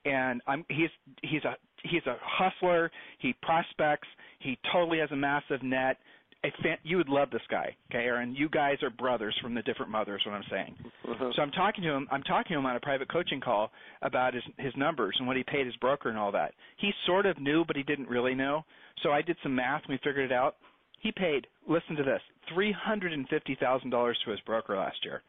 And 0.05 0.41
I'm 0.47 0.65
he's 0.69 0.89
he's 1.22 1.43
a 1.43 1.55
he's 1.84 2.05
a 2.07 2.15
hustler. 2.24 2.91
He 3.19 3.36
prospects. 3.43 4.07
He 4.39 4.57
totally 4.74 4.97
has 4.99 5.11
a 5.11 5.15
massive 5.15 5.61
net. 5.61 5.97
A 6.43 6.49
fan, 6.63 6.78
you 6.82 6.97
would 6.97 7.07
love 7.07 7.30
this 7.30 7.43
guy, 7.51 7.76
okay, 7.91 8.03
Aaron? 8.03 8.34
You 8.34 8.49
guys 8.49 8.78
are 8.82 8.89
brothers 8.89 9.38
from 9.43 9.53
the 9.53 9.61
different 9.61 9.91
mothers. 9.91 10.24
What 10.26 10.34
I'm 10.34 10.43
saying. 10.49 10.76
uh-huh. 11.07 11.30
So 11.36 11.41
I'm 11.43 11.51
talking 11.51 11.84
to 11.84 11.91
him. 11.91 12.07
I'm 12.11 12.24
talking 12.24 12.55
to 12.55 12.59
him 12.59 12.65
on 12.65 12.76
a 12.76 12.80
private 12.80 13.11
coaching 13.11 13.39
call 13.39 13.69
about 14.01 14.34
his 14.34 14.41
his 14.57 14.74
numbers 14.76 15.15
and 15.19 15.28
what 15.28 15.38
he 15.38 15.43
paid 15.43 15.67
his 15.67 15.76
broker 15.76 16.09
and 16.09 16.17
all 16.17 16.32
that. 16.32 16.53
He 16.78 16.89
sort 17.05 17.28
of 17.28 17.39
knew, 17.39 17.63
but 17.63 17.76
he 17.76 17.84
didn't 17.84 18.09
really 18.09 18.34
know. 18.34 18.65
So 19.03 19.11
I 19.11 19.22
did 19.22 19.38
some 19.43 19.53
math 19.53 19.84
and 19.88 19.91
we 19.91 19.99
figured 20.03 20.32
it 20.32 20.34
out. 20.34 20.55
He 20.99 21.11
paid. 21.11 21.45
Listen 21.68 21.95
to 21.95 22.03
this: 22.03 22.22
three 22.53 22.72
hundred 22.72 23.14
and 23.14 23.28
fifty 23.30 23.55
thousand 23.59 23.89
dollars 23.89 24.18
to 24.26 24.32
his 24.32 24.39
broker 24.41 24.78
last 24.78 24.97
year. 25.03 25.22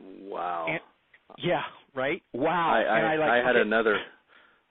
wow. 0.00 0.66
And, 0.68 0.80
yeah, 1.38 1.62
right. 1.94 2.22
Wow. 2.32 2.74
I 2.74 2.80
and 2.80 3.06
I, 3.06 3.12
I, 3.12 3.16
like, 3.16 3.28
I 3.30 3.36
had 3.46 3.56
okay, 3.56 3.62
another 3.62 3.98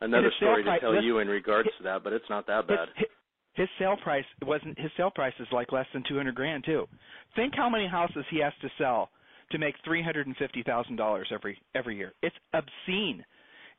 another 0.02 0.26
his 0.26 0.34
sale 0.40 0.50
story 0.50 0.64
to 0.64 0.80
tell 0.80 0.92
listen, 0.92 1.06
you 1.06 1.20
in 1.20 1.28
regards 1.28 1.70
to 1.78 1.84
that, 1.84 2.04
but 2.04 2.14
it's 2.14 2.30
not 2.30 2.48
that 2.48 2.68
bad. 2.68 2.90
his, 2.96 3.08
his 3.54 3.68
sale 3.80 3.96
price 4.02 4.26
wasn't 4.46 4.78
his 4.80 4.92
sale 4.98 5.12
price 5.12 5.34
is 5.40 5.48
like 5.52 5.72
less 5.72 5.88
than 5.94 6.04
two 6.08 6.18
hundred 6.18 6.36
grand 6.36 6.64
too. 6.66 6.86
Think 7.36 7.54
how 7.56 7.70
many 7.70 7.88
houses 7.88 8.26
he 8.30 8.40
has 8.42 8.54
to 8.62 8.70
sell 8.78 9.10
to 9.52 9.58
make 9.58 9.76
three 9.84 10.04
hundred 10.04 10.28
and 10.28 10.36
fifty 10.38 10.64
thousand 10.64 10.96
dollars 10.98 11.28
every 11.34 11.58
every 11.76 11.96
year. 11.96 12.14
It's 12.22 12.36
obscene. 12.54 13.24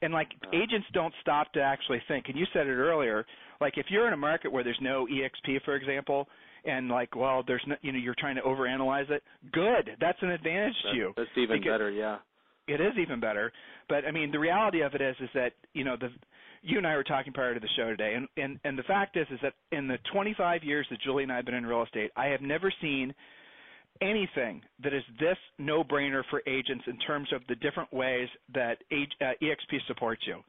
And 0.03 0.13
like 0.13 0.29
agents 0.53 0.87
don't 0.93 1.15
stop 1.23 1.53
to 1.55 1.61
actually 1.61 2.03
think. 2.07 2.27
And 2.29 2.37
you 2.37 2.45
said 2.53 2.67
it 2.67 2.75
earlier. 2.75 3.25
Like 3.61 3.79
if 3.79 3.87
you're 3.89 4.07
in 4.07 4.13
a 4.13 4.17
market 4.19 4.53
where 4.53 4.65
there's 4.65 4.79
no 4.81 5.07
EXP, 5.07 5.63
for 5.65 5.75
example, 5.75 6.29
and 6.65 6.89
like 6.89 7.15
well, 7.15 7.43
there's 7.47 7.63
no, 7.67 7.77
you 7.83 7.93
know, 7.93 7.99
you're 7.99 8.17
trying 8.19 8.37
to 8.37 8.43
overanalyze 8.43 9.11
it. 9.11 9.23
Good. 9.53 9.91
That's 10.01 10.19
an 10.23 10.31
advantage 10.31 10.75
to 10.91 10.97
you. 10.97 11.13
that's 11.17 11.29
even 11.37 11.59
Because- 11.61 11.73
better, 11.73 11.91
yeah. 11.91 12.19
It 12.69 12.81
is 12.81 12.95
even 12.99 13.21
better. 13.21 13.53
But 13.89 14.05
I 14.05 14.11
mean, 14.11 14.33
the 14.33 14.41
reality 14.41 14.81
of 14.81 14.93
it 14.97 15.01
is, 15.01 15.15
is 15.21 15.29
that 15.35 15.53
you 15.73 15.85
know 15.85 15.97
the 15.97 16.11
you 16.63 16.79
and 16.79 16.87
I 16.87 16.97
were 16.97 17.05
talking 17.05 17.33
prior 17.33 17.55
to 17.55 17.61
the 17.61 17.69
show 17.77 17.85
today, 17.91 18.15
and 18.15 18.27
and 18.37 18.59
and 18.65 18.77
the 18.77 18.83
fact 18.83 19.17
is, 19.17 19.27
is 19.31 19.39
that 19.43 19.55
in 19.71 19.87
the 19.87 19.99
25 20.13 20.65
years 20.65 20.85
that 20.91 21.01
Julie 21.01 21.23
and 21.23 21.31
I 21.31 21.37
have 21.37 21.45
been 21.45 21.55
in 21.55 21.65
real 21.65 21.85
estate, 21.85 22.11
I 22.17 22.27
have 22.27 22.41
never 22.41 22.73
seen 22.81 23.15
anything 24.01 24.63
that 24.83 24.93
is 24.93 25.03
this 25.21 25.39
no-brainer 25.59 26.23
for 26.29 26.43
agents 26.47 26.85
in 26.87 26.99
terms 26.99 27.29
of 27.33 27.43
the 27.49 27.55
different 27.55 27.93
ways 27.93 28.29
that 28.53 28.79
age, 28.91 29.11
uh, 29.21 29.33
EXP 29.41 29.79
supports 29.87 30.23
you. 30.27 30.43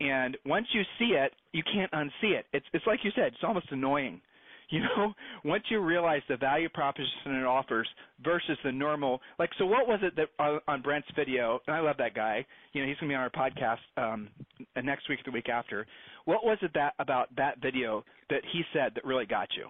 And 0.00 0.36
once 0.46 0.66
you 0.72 0.82
see 0.98 1.14
it, 1.16 1.32
you 1.52 1.62
can't 1.72 1.90
unsee 1.92 2.36
it. 2.38 2.46
It's 2.52 2.66
it's 2.72 2.86
like 2.86 3.00
you 3.02 3.10
said, 3.14 3.26
it's 3.26 3.42
almost 3.42 3.66
annoying. 3.70 4.20
You 4.70 4.80
know, 4.80 5.14
once 5.46 5.64
you 5.70 5.80
realize 5.80 6.20
the 6.28 6.36
value 6.36 6.68
proposition 6.68 7.36
it 7.36 7.46
offers 7.46 7.88
versus 8.22 8.58
the 8.62 8.70
normal, 8.70 9.18
like, 9.38 9.48
so 9.58 9.64
what 9.64 9.88
was 9.88 9.98
it 10.02 10.14
that 10.16 10.28
on, 10.38 10.60
on 10.68 10.82
Brent's 10.82 11.08
video? 11.16 11.58
And 11.66 11.74
I 11.74 11.80
love 11.80 11.96
that 11.96 12.12
guy. 12.14 12.44
You 12.74 12.82
know, 12.82 12.86
he's 12.86 12.98
gonna 12.98 13.08
be 13.08 13.14
on 13.14 13.22
our 13.22 13.30
podcast 13.30 13.78
um, 13.96 14.28
uh, 14.76 14.82
next 14.82 15.08
week, 15.08 15.20
or 15.20 15.22
the 15.24 15.30
week 15.30 15.48
after. 15.48 15.86
What 16.26 16.44
was 16.44 16.58
it 16.60 16.72
that 16.74 16.92
about 16.98 17.34
that 17.36 17.62
video 17.62 18.04
that 18.28 18.42
he 18.52 18.60
said 18.74 18.92
that 18.94 19.06
really 19.06 19.24
got 19.24 19.48
you? 19.56 19.68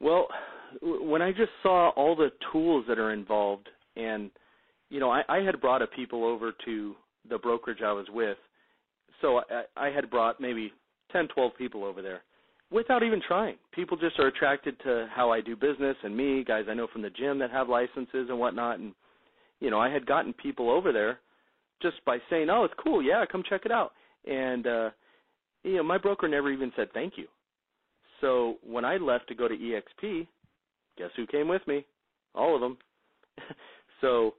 Well, 0.00 0.28
when 0.80 1.20
I 1.20 1.32
just 1.32 1.52
saw 1.62 1.90
all 1.90 2.16
the 2.16 2.30
tools 2.52 2.86
that 2.88 2.98
are 2.98 3.12
involved, 3.12 3.68
and 3.96 4.30
you 4.88 4.98
know, 4.98 5.10
I, 5.10 5.22
I 5.28 5.40
had 5.40 5.60
brought 5.60 5.82
a 5.82 5.86
people 5.88 6.24
over 6.24 6.52
to 6.64 6.94
the 7.28 7.36
brokerage 7.36 7.82
I 7.84 7.92
was 7.92 8.06
with, 8.10 8.38
so 9.20 9.40
I, 9.50 9.86
I 9.86 9.90
had 9.90 10.10
brought 10.10 10.40
maybe 10.40 10.72
ten, 11.12 11.28
twelve 11.28 11.52
people 11.56 11.84
over 11.84 12.02
there 12.02 12.22
without 12.70 13.02
even 13.02 13.20
trying. 13.26 13.56
People 13.72 13.96
just 13.96 14.18
are 14.18 14.26
attracted 14.26 14.78
to 14.80 15.08
how 15.14 15.30
I 15.30 15.40
do 15.40 15.56
business 15.56 15.96
and 16.02 16.16
me, 16.16 16.44
guys 16.44 16.64
I 16.68 16.74
know 16.74 16.88
from 16.92 17.02
the 17.02 17.10
gym 17.10 17.38
that 17.38 17.50
have 17.50 17.68
licenses 17.68 18.28
and 18.28 18.38
whatnot, 18.38 18.78
and 18.78 18.92
you 19.60 19.70
know, 19.70 19.80
I 19.80 19.90
had 19.90 20.06
gotten 20.06 20.32
people 20.34 20.70
over 20.70 20.92
there 20.92 21.20
just 21.82 22.04
by 22.04 22.18
saying, 22.30 22.50
"Oh, 22.50 22.64
it's 22.64 22.74
cool, 22.82 23.02
yeah, 23.02 23.24
come 23.30 23.42
check 23.48 23.62
it 23.64 23.72
out," 23.72 23.92
and 24.26 24.66
uh, 24.66 24.90
you 25.62 25.76
know, 25.76 25.82
my 25.82 25.98
broker 25.98 26.28
never 26.28 26.50
even 26.50 26.72
said 26.76 26.88
thank 26.92 27.14
you. 27.16 27.26
So 28.20 28.56
when 28.66 28.84
I 28.84 28.96
left 28.96 29.28
to 29.28 29.34
go 29.34 29.48
to 29.48 29.54
EXP, 29.54 30.26
guess 30.96 31.10
who 31.16 31.26
came 31.26 31.48
with 31.48 31.66
me? 31.66 31.84
All 32.34 32.54
of 32.54 32.60
them. 32.60 32.78
so 34.00 34.34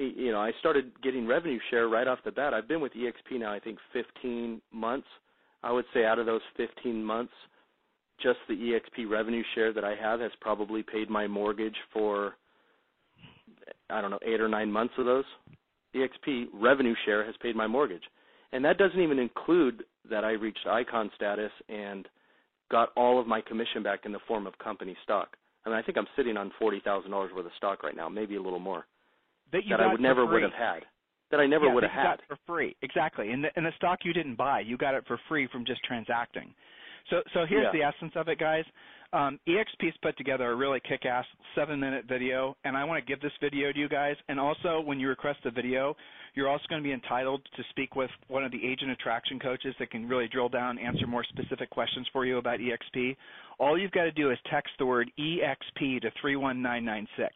you 0.00 0.32
know, 0.32 0.40
I 0.40 0.52
started 0.60 0.92
getting 1.02 1.26
revenue 1.26 1.58
share 1.70 1.88
right 1.88 2.06
off 2.06 2.18
the 2.24 2.30
bat. 2.30 2.54
I've 2.54 2.68
been 2.68 2.80
with 2.80 2.92
EXP 2.92 3.38
now 3.40 3.52
I 3.52 3.60
think 3.60 3.78
15 3.92 4.60
months. 4.72 5.06
I 5.62 5.72
would 5.72 5.84
say 5.92 6.04
out 6.04 6.18
of 6.18 6.26
those 6.26 6.40
15 6.56 7.04
months, 7.04 7.32
just 8.22 8.38
the 8.48 8.54
EXP 8.54 9.10
revenue 9.10 9.42
share 9.54 9.72
that 9.72 9.84
I 9.84 9.94
have 9.94 10.20
has 10.20 10.30
probably 10.40 10.82
paid 10.82 11.10
my 11.10 11.26
mortgage 11.26 11.76
for 11.92 12.34
I 13.90 14.00
don't 14.00 14.10
know, 14.10 14.20
8 14.24 14.40
or 14.40 14.48
9 14.48 14.70
months 14.70 14.94
of 14.98 15.04
those. 15.04 15.24
EXP 15.94 16.46
revenue 16.54 16.94
share 17.04 17.24
has 17.24 17.34
paid 17.42 17.56
my 17.56 17.66
mortgage. 17.66 18.02
And 18.52 18.64
that 18.64 18.78
doesn't 18.78 19.00
even 19.00 19.18
include 19.18 19.84
that 20.08 20.24
I 20.24 20.32
reached 20.32 20.66
icon 20.66 21.10
status 21.16 21.50
and 21.68 22.06
got 22.70 22.90
all 22.96 23.20
of 23.20 23.26
my 23.26 23.40
commission 23.40 23.82
back 23.82 24.00
in 24.04 24.12
the 24.12 24.18
form 24.26 24.46
of 24.46 24.56
company 24.58 24.96
stock. 25.02 25.36
I 25.64 25.68
mean, 25.68 25.78
I 25.78 25.82
think 25.82 25.98
I'm 25.98 26.06
sitting 26.16 26.36
on 26.36 26.52
forty 26.58 26.80
thousand 26.80 27.10
dollars 27.10 27.32
worth 27.34 27.46
of 27.46 27.52
stock 27.56 27.82
right 27.82 27.96
now, 27.96 28.08
maybe 28.08 28.36
a 28.36 28.42
little 28.42 28.58
more. 28.58 28.86
That 29.52 29.64
you 29.64 29.70
that 29.76 29.80
I 29.80 29.86
would 29.90 30.00
never 30.00 30.24
free. 30.26 30.34
would 30.34 30.42
have 30.42 30.52
had. 30.52 30.84
That 31.30 31.40
I 31.40 31.46
never 31.46 31.66
yeah, 31.66 31.74
would 31.74 31.82
have 31.84 31.92
had. 31.92 32.02
got 32.04 32.20
for 32.28 32.36
free. 32.46 32.74
Exactly. 32.82 33.30
And 33.30 33.44
the, 33.44 33.48
and 33.56 33.64
the 33.64 33.72
stock 33.76 34.00
you 34.04 34.12
didn't 34.12 34.34
buy, 34.36 34.60
you 34.60 34.76
got 34.76 34.94
it 34.94 35.04
for 35.06 35.18
free 35.28 35.46
from 35.52 35.64
just 35.64 35.82
transacting. 35.84 36.52
So 37.08 37.22
so 37.32 37.46
here's 37.46 37.66
Yeah. 37.72 37.72
the 37.72 37.82
essence 37.82 38.12
of 38.16 38.28
it, 38.28 38.38
guys. 38.38 38.64
Um, 39.12 39.40
EXP's 39.48 39.96
put 40.02 40.16
together 40.16 40.52
a 40.52 40.54
really 40.54 40.78
kick-ass 40.88 41.24
seven-minute 41.56 42.04
video, 42.08 42.56
and 42.62 42.76
I 42.76 42.84
want 42.84 43.04
to 43.04 43.08
give 43.08 43.20
this 43.20 43.32
video 43.40 43.72
to 43.72 43.78
you 43.78 43.88
guys. 43.88 44.14
And 44.28 44.38
also, 44.38 44.80
when 44.80 45.00
you 45.00 45.08
request 45.08 45.40
the 45.42 45.50
video, 45.50 45.96
you're 46.34 46.48
also 46.48 46.62
going 46.68 46.80
to 46.80 46.86
be 46.86 46.92
entitled 46.92 47.42
to 47.56 47.64
speak 47.70 47.96
with 47.96 48.10
one 48.28 48.44
of 48.44 48.52
the 48.52 48.64
agent 48.64 48.92
attraction 48.92 49.40
coaches 49.40 49.74
that 49.80 49.90
can 49.90 50.06
really 50.08 50.28
drill 50.28 50.48
down, 50.48 50.78
and 50.78 50.86
answer 50.86 51.08
more 51.08 51.24
specific 51.24 51.70
questions 51.70 52.06
for 52.12 52.24
you 52.24 52.38
about 52.38 52.60
EXP. 52.60 53.16
All 53.58 53.76
you've 53.76 53.90
got 53.90 54.04
to 54.04 54.12
do 54.12 54.30
is 54.30 54.38
text 54.48 54.72
the 54.78 54.86
word 54.86 55.10
EXP 55.18 56.02
to 56.02 56.10
31996 56.22 57.34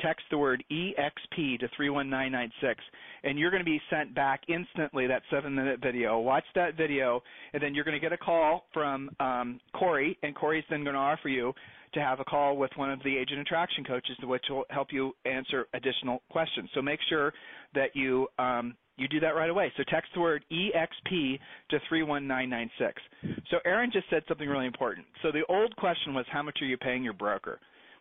text 0.00 0.24
the 0.30 0.38
word 0.38 0.64
EXP 0.70 1.60
to 1.60 1.68
31996, 1.76 2.82
and 3.22 3.38
you're 3.38 3.50
going 3.50 3.62
to 3.62 3.64
be 3.64 3.80
sent 3.90 4.14
back 4.14 4.42
instantly 4.48 5.06
that 5.06 5.22
seven 5.30 5.54
minute 5.54 5.80
video. 5.82 6.18
Watch 6.18 6.44
that 6.54 6.76
video, 6.76 7.22
and 7.52 7.62
then 7.62 7.74
you're 7.74 7.84
going 7.84 7.98
to 7.98 8.00
get 8.00 8.12
a 8.12 8.18
call 8.18 8.64
from 8.72 9.10
um, 9.20 9.60
Corey, 9.74 10.18
and 10.22 10.34
Corey's 10.34 10.64
then 10.70 10.84
going 10.84 10.94
to 10.94 11.00
offer 11.00 11.28
you 11.28 11.52
to 11.94 12.00
have 12.00 12.20
a 12.20 12.24
call 12.24 12.56
with 12.56 12.70
one 12.76 12.90
of 12.90 13.00
the 13.04 13.16
agent 13.16 13.40
attraction 13.40 13.84
coaches, 13.84 14.16
which 14.24 14.44
will 14.50 14.64
help 14.70 14.88
you 14.90 15.12
answer 15.24 15.66
additional 15.74 16.22
questions. 16.30 16.68
So 16.74 16.82
make 16.82 16.98
sure 17.08 17.32
that 17.74 17.94
you 17.94 18.26
um, 18.38 18.74
you 18.96 19.08
do 19.08 19.20
that 19.20 19.34
right 19.34 19.50
away. 19.50 19.72
So 19.76 19.82
text 19.88 20.10
the 20.14 20.20
word 20.20 20.44
EXP 20.52 21.38
to 21.70 21.78
31996. 21.88 23.02
So 23.50 23.58
Aaron 23.64 23.90
just 23.92 24.08
said 24.08 24.22
something 24.28 24.48
really 24.48 24.66
important. 24.66 25.06
So 25.22 25.32
the 25.32 25.42
old 25.48 25.74
question 25.76 26.14
was, 26.14 26.24
how 26.30 26.42
much 26.42 26.58
are 26.62 26.66
you 26.66 26.76
paying 26.76 27.02
your 27.02 27.12
broker? 27.12 27.58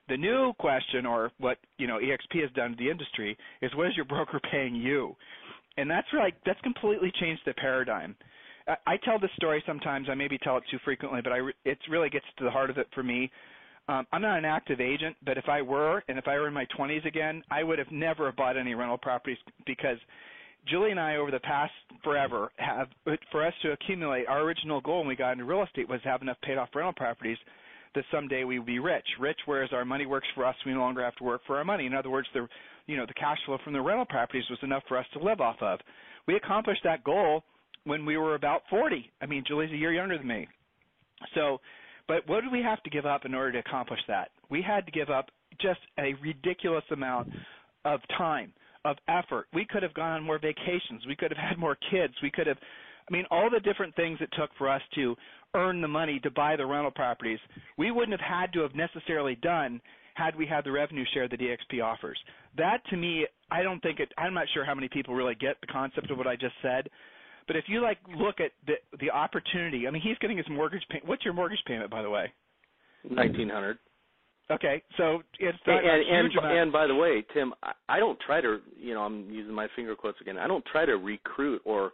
The 0.09 0.17
new 0.17 0.53
question, 0.59 1.05
or 1.05 1.31
what 1.39 1.57
you 1.77 1.87
know 1.87 1.97
EXP 1.97 2.41
has 2.41 2.51
done 2.51 2.71
to 2.71 2.77
the 2.77 2.89
industry, 2.89 3.37
is 3.61 3.71
what 3.75 3.87
is 3.87 3.95
your 3.95 4.05
broker 4.05 4.39
paying 4.51 4.75
you? 4.75 5.15
And 5.77 5.89
that's 5.89 6.07
like 6.13 6.35
that's 6.45 6.59
completely 6.61 7.11
changed 7.19 7.41
the 7.45 7.53
paradigm. 7.53 8.15
I, 8.85 8.97
tell 9.03 9.19
this 9.19 9.31
story 9.35 9.61
sometimes. 9.67 10.07
I 10.09 10.15
maybe 10.15 10.37
tell 10.37 10.57
it 10.57 10.63
too 10.71 10.77
frequently, 10.85 11.21
but 11.21 11.33
I 11.33 11.37
re- 11.37 11.53
it 11.65 11.77
really 11.89 12.09
gets 12.09 12.25
to 12.37 12.45
the 12.45 12.51
heart 12.51 12.69
of 12.69 12.77
it 12.77 12.87
for 12.95 13.03
me. 13.03 13.29
Um, 13.89 14.07
I'm 14.13 14.21
not 14.21 14.37
an 14.37 14.45
active 14.45 14.79
agent, 14.79 15.17
but 15.25 15.37
if 15.37 15.49
I 15.49 15.61
were, 15.61 16.01
and 16.07 16.17
if 16.17 16.27
I 16.27 16.35
were 16.35 16.47
in 16.47 16.53
my 16.53 16.65
20s 16.77 17.05
again, 17.05 17.43
I 17.51 17.63
would 17.63 17.77
have 17.77 17.91
never 17.91 18.31
bought 18.31 18.55
any 18.55 18.73
rental 18.73 18.97
properties 18.97 19.37
because 19.65 19.97
Julie 20.65 20.91
and 20.91 20.99
I, 20.99 21.17
over 21.17 21.31
the 21.31 21.41
past 21.41 21.73
forever, 22.03 22.51
have 22.55 22.87
for 23.31 23.45
us 23.45 23.53
to 23.63 23.73
accumulate 23.73 24.27
our 24.27 24.41
original 24.41 24.79
goal 24.79 24.99
when 24.99 25.07
we 25.09 25.17
got 25.17 25.33
into 25.33 25.43
real 25.43 25.63
estate 25.63 25.89
was 25.89 26.01
to 26.03 26.07
have 26.07 26.21
enough 26.21 26.37
paid 26.41 26.57
off 26.57 26.69
rental 26.73 26.93
properties 26.93 27.37
that 27.95 28.05
someday 28.11 28.43
we 28.43 28.59
would 28.59 28.65
be 28.65 28.79
rich. 28.79 29.05
Rich, 29.19 29.39
whereas 29.45 29.69
our 29.71 29.85
money 29.85 30.05
works 30.05 30.27
for 30.35 30.45
us, 30.45 30.55
we 30.65 30.73
no 30.73 30.79
longer 30.79 31.03
have 31.03 31.15
to 31.17 31.23
work 31.23 31.41
for 31.45 31.57
our 31.57 31.63
money. 31.63 31.85
In 31.85 31.93
other 31.93 32.09
words, 32.09 32.27
the 32.33 32.47
you 32.87 32.97
know 32.97 33.05
the 33.05 33.13
cash 33.13 33.37
flow 33.45 33.57
from 33.63 33.73
the 33.73 33.81
rental 33.81 34.05
properties 34.05 34.43
was 34.49 34.59
enough 34.61 34.83
for 34.87 34.97
us 34.97 35.05
to 35.13 35.19
live 35.19 35.41
off 35.41 35.57
of. 35.61 35.79
We 36.27 36.35
accomplished 36.35 36.81
that 36.83 37.03
goal 37.03 37.43
when 37.85 38.05
we 38.05 38.17
were 38.17 38.35
about 38.35 38.61
40. 38.69 39.11
I 39.21 39.25
mean, 39.25 39.43
Julie's 39.47 39.71
a 39.71 39.75
year 39.77 39.93
younger 39.93 40.17
than 40.17 40.27
me. 40.27 40.47
So, 41.35 41.59
but 42.07 42.27
what 42.27 42.41
did 42.41 42.51
we 42.51 42.61
have 42.61 42.81
to 42.83 42.89
give 42.89 43.05
up 43.05 43.25
in 43.25 43.33
order 43.33 43.53
to 43.53 43.59
accomplish 43.59 43.99
that? 44.07 44.29
We 44.49 44.61
had 44.61 44.85
to 44.85 44.91
give 44.91 45.09
up 45.09 45.27
just 45.61 45.79
a 45.99 46.13
ridiculous 46.21 46.83
amount 46.91 47.29
of 47.85 47.99
time, 48.17 48.53
of 48.85 48.97
effort. 49.07 49.47
We 49.53 49.65
could 49.65 49.83
have 49.83 49.93
gone 49.93 50.11
on 50.11 50.23
more 50.23 50.39
vacations. 50.39 51.05
We 51.07 51.15
could 51.15 51.31
have 51.31 51.49
had 51.49 51.57
more 51.57 51.77
kids. 51.91 52.13
We 52.21 52.31
could 52.31 52.47
have 52.47 52.57
I 53.09 53.13
mean, 53.13 53.25
all 53.31 53.49
the 53.49 53.59
different 53.59 53.95
things 53.95 54.19
it 54.21 54.29
took 54.37 54.49
for 54.57 54.69
us 54.69 54.81
to 54.95 55.15
earn 55.55 55.81
the 55.81 55.87
money 55.87 56.19
to 56.21 56.31
buy 56.31 56.55
the 56.55 56.65
rental 56.65 56.91
properties, 56.91 57.39
we 57.77 57.91
wouldn't 57.91 58.19
have 58.19 58.39
had 58.39 58.53
to 58.53 58.61
have 58.61 58.75
necessarily 58.75 59.35
done 59.35 59.81
had 60.15 60.35
we 60.35 60.45
had 60.45 60.63
the 60.63 60.71
revenue 60.71 61.05
share 61.13 61.27
that 61.27 61.39
EXP 61.39 61.83
offers. 61.83 62.17
That 62.57 62.85
to 62.89 62.97
me, 62.97 63.25
I 63.51 63.63
don't 63.63 63.81
think 63.81 63.99
it. 63.99 64.11
I'm 64.17 64.33
not 64.33 64.47
sure 64.53 64.65
how 64.65 64.75
many 64.75 64.87
people 64.87 65.15
really 65.15 65.35
get 65.35 65.59
the 65.61 65.67
concept 65.67 66.11
of 66.11 66.17
what 66.17 66.27
I 66.27 66.35
just 66.35 66.53
said. 66.61 66.89
But 67.47 67.55
if 67.55 67.65
you 67.67 67.81
like 67.81 67.97
look 68.15 68.39
at 68.39 68.51
the 68.67 68.73
the 68.99 69.09
opportunity, 69.09 69.87
I 69.87 69.91
mean, 69.91 70.01
he's 70.01 70.17
getting 70.19 70.37
his 70.37 70.45
mortgage 70.49 70.83
payment. 70.89 71.07
What's 71.07 71.25
your 71.25 71.33
mortgage 71.33 71.63
payment, 71.65 71.89
by 71.89 72.01
the 72.01 72.09
way? 72.09 72.31
Nineteen 73.09 73.49
hundred. 73.49 73.79
Okay, 74.51 74.83
so 74.97 75.23
it's 75.39 75.57
not 75.65 75.83
and 75.83 76.01
a 76.01 76.05
huge 76.05 76.31
and, 76.35 76.37
amount. 76.37 76.57
and 76.57 76.71
by 76.71 76.85
the 76.85 76.95
way, 76.95 77.25
Tim, 77.33 77.53
I, 77.63 77.71
I 77.87 77.99
don't 77.99 78.19
try 78.25 78.41
to, 78.41 78.59
you 78.77 78.93
know, 78.93 79.01
I'm 79.01 79.29
using 79.31 79.53
my 79.53 79.67
finger 79.73 79.95
quotes 79.95 80.19
again. 80.19 80.37
I 80.37 80.47
don't 80.47 80.65
try 80.69 80.85
to 80.85 80.97
recruit 80.97 81.61
or 81.63 81.91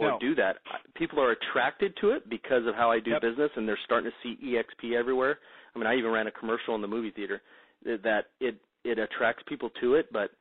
or 0.00 0.08
No. 0.12 0.18
do 0.18 0.34
that. 0.36 0.58
People 0.94 1.20
are 1.20 1.30
attracted 1.32 1.94
to 1.98 2.10
it 2.10 2.28
because 2.28 2.66
of 2.66 2.74
how 2.74 2.90
I 2.90 3.00
do 3.00 3.10
Yep. 3.12 3.22
business, 3.22 3.50
and 3.56 3.68
they're 3.68 3.76
starting 3.84 4.10
to 4.10 4.16
see 4.22 4.36
EXP 4.42 4.96
everywhere. 4.96 5.38
I 5.74 5.78
mean, 5.78 5.86
I 5.86 5.94
even 5.96 6.10
ran 6.10 6.26
a 6.26 6.30
commercial 6.32 6.74
in 6.74 6.80
the 6.80 6.88
movie 6.88 7.10
theater 7.10 7.42
that- 7.84 8.30
it 8.40 8.56
it 8.82 8.98
attracts 8.98 9.42
people 9.42 9.68
to 9.68 9.94
it. 9.96 10.10
But 10.10 10.32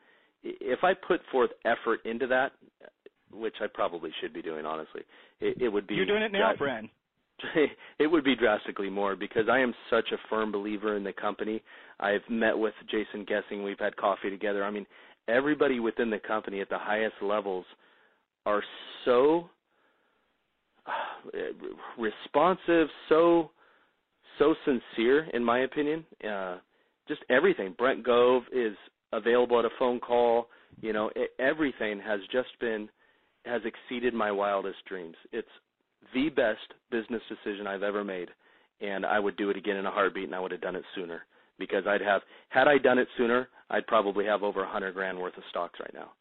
if 0.43 0.81
I 0.85 0.93
put 0.93 1.21
forth 1.25 1.51
effort 1.65 1.99
into 2.05 2.25
that, 2.27 2.53
which 3.31 3.59
I 3.61 3.67
probably 3.67 4.11
should 4.21 4.31
be 4.31 4.41
doing, 4.41 4.65
honestly, 4.65 5.03
it, 5.41 5.61
it 5.61 5.67
would 5.67 5.85
be 5.85 5.95
You're 5.95 6.05
doing 6.05 6.23
it 6.23 6.31
now, 6.31 6.53
Bren. 6.53 6.89
it 7.99 8.07
would 8.07 8.23
be 8.23 8.35
drastically 8.35 8.89
more 8.89 9.17
because 9.17 9.49
I 9.49 9.59
am 9.59 9.75
such 9.89 10.11
a 10.13 10.17
firm 10.29 10.53
believer 10.53 10.95
in 10.95 11.03
the 11.03 11.11
company. 11.11 11.61
I've 11.99 12.27
met 12.29 12.57
with 12.57 12.73
Jason 12.87 13.25
Gesing. 13.25 13.61
We've 13.63 13.77
had 13.79 13.95
coffee 13.97 14.29
together. 14.29 14.63
I 14.63 14.71
mean, 14.71 14.85
everybody 15.27 15.81
within 15.81 16.09
the 16.09 16.19
company 16.19 16.61
at 16.61 16.69
the 16.69 16.77
highest 16.77 17.21
levels 17.21 17.65
are 18.45 18.63
so 19.05 19.49
uh, 20.87 20.91
responsive, 21.97 22.87
so 23.07 23.51
so 24.37 24.55
sincere, 24.65 25.27
in 25.33 25.43
my 25.43 25.59
opinion. 25.59 26.05
Uh, 26.27 26.57
just 27.07 27.21
everything. 27.29 27.75
Brent 27.77 28.03
Gove 28.03 28.43
is 28.53 28.75
available 29.11 29.59
at 29.59 29.65
a 29.65 29.69
phone 29.77 29.99
call. 29.99 30.47
You 30.81 30.93
know, 30.93 31.09
e 31.17 31.25
everything 31.39 31.99
has 31.99 32.19
just 32.31 32.49
been 32.59 32.89
has 33.45 33.61
exceeded 33.65 34.13
my 34.13 34.31
wildest 34.31 34.77
dreams. 34.87 35.15
It's 35.31 35.47
the 36.13 36.29
best 36.29 36.73
business 36.91 37.21
decision 37.27 37.67
I've 37.67 37.83
ever 37.83 38.03
made, 38.03 38.29
and 38.81 39.05
I 39.05 39.19
would 39.19 39.35
do 39.37 39.49
it 39.49 39.57
again 39.57 39.77
in 39.77 39.85
a 39.85 39.91
heartbeat, 39.91 40.25
and 40.25 40.35
I 40.35 40.39
would 40.39 40.51
have 40.51 40.61
done 40.61 40.75
it 40.75 40.83
sooner 40.95 41.23
because 41.57 41.83
I'd 41.85 42.01
have 42.01 42.21
had 42.49 42.67
I 42.67 42.77
done 42.77 42.97
it 42.97 43.07
sooner, 43.17 43.49
I'd 43.69 43.85
probably 43.87 44.25
have 44.25 44.41
over 44.43 44.63
a 44.63 44.69
hundred 44.69 44.93
grand 44.93 45.19
worth 45.19 45.37
of 45.37 45.43
stocks 45.49 45.79
right 45.79 45.93
now. 45.93 46.11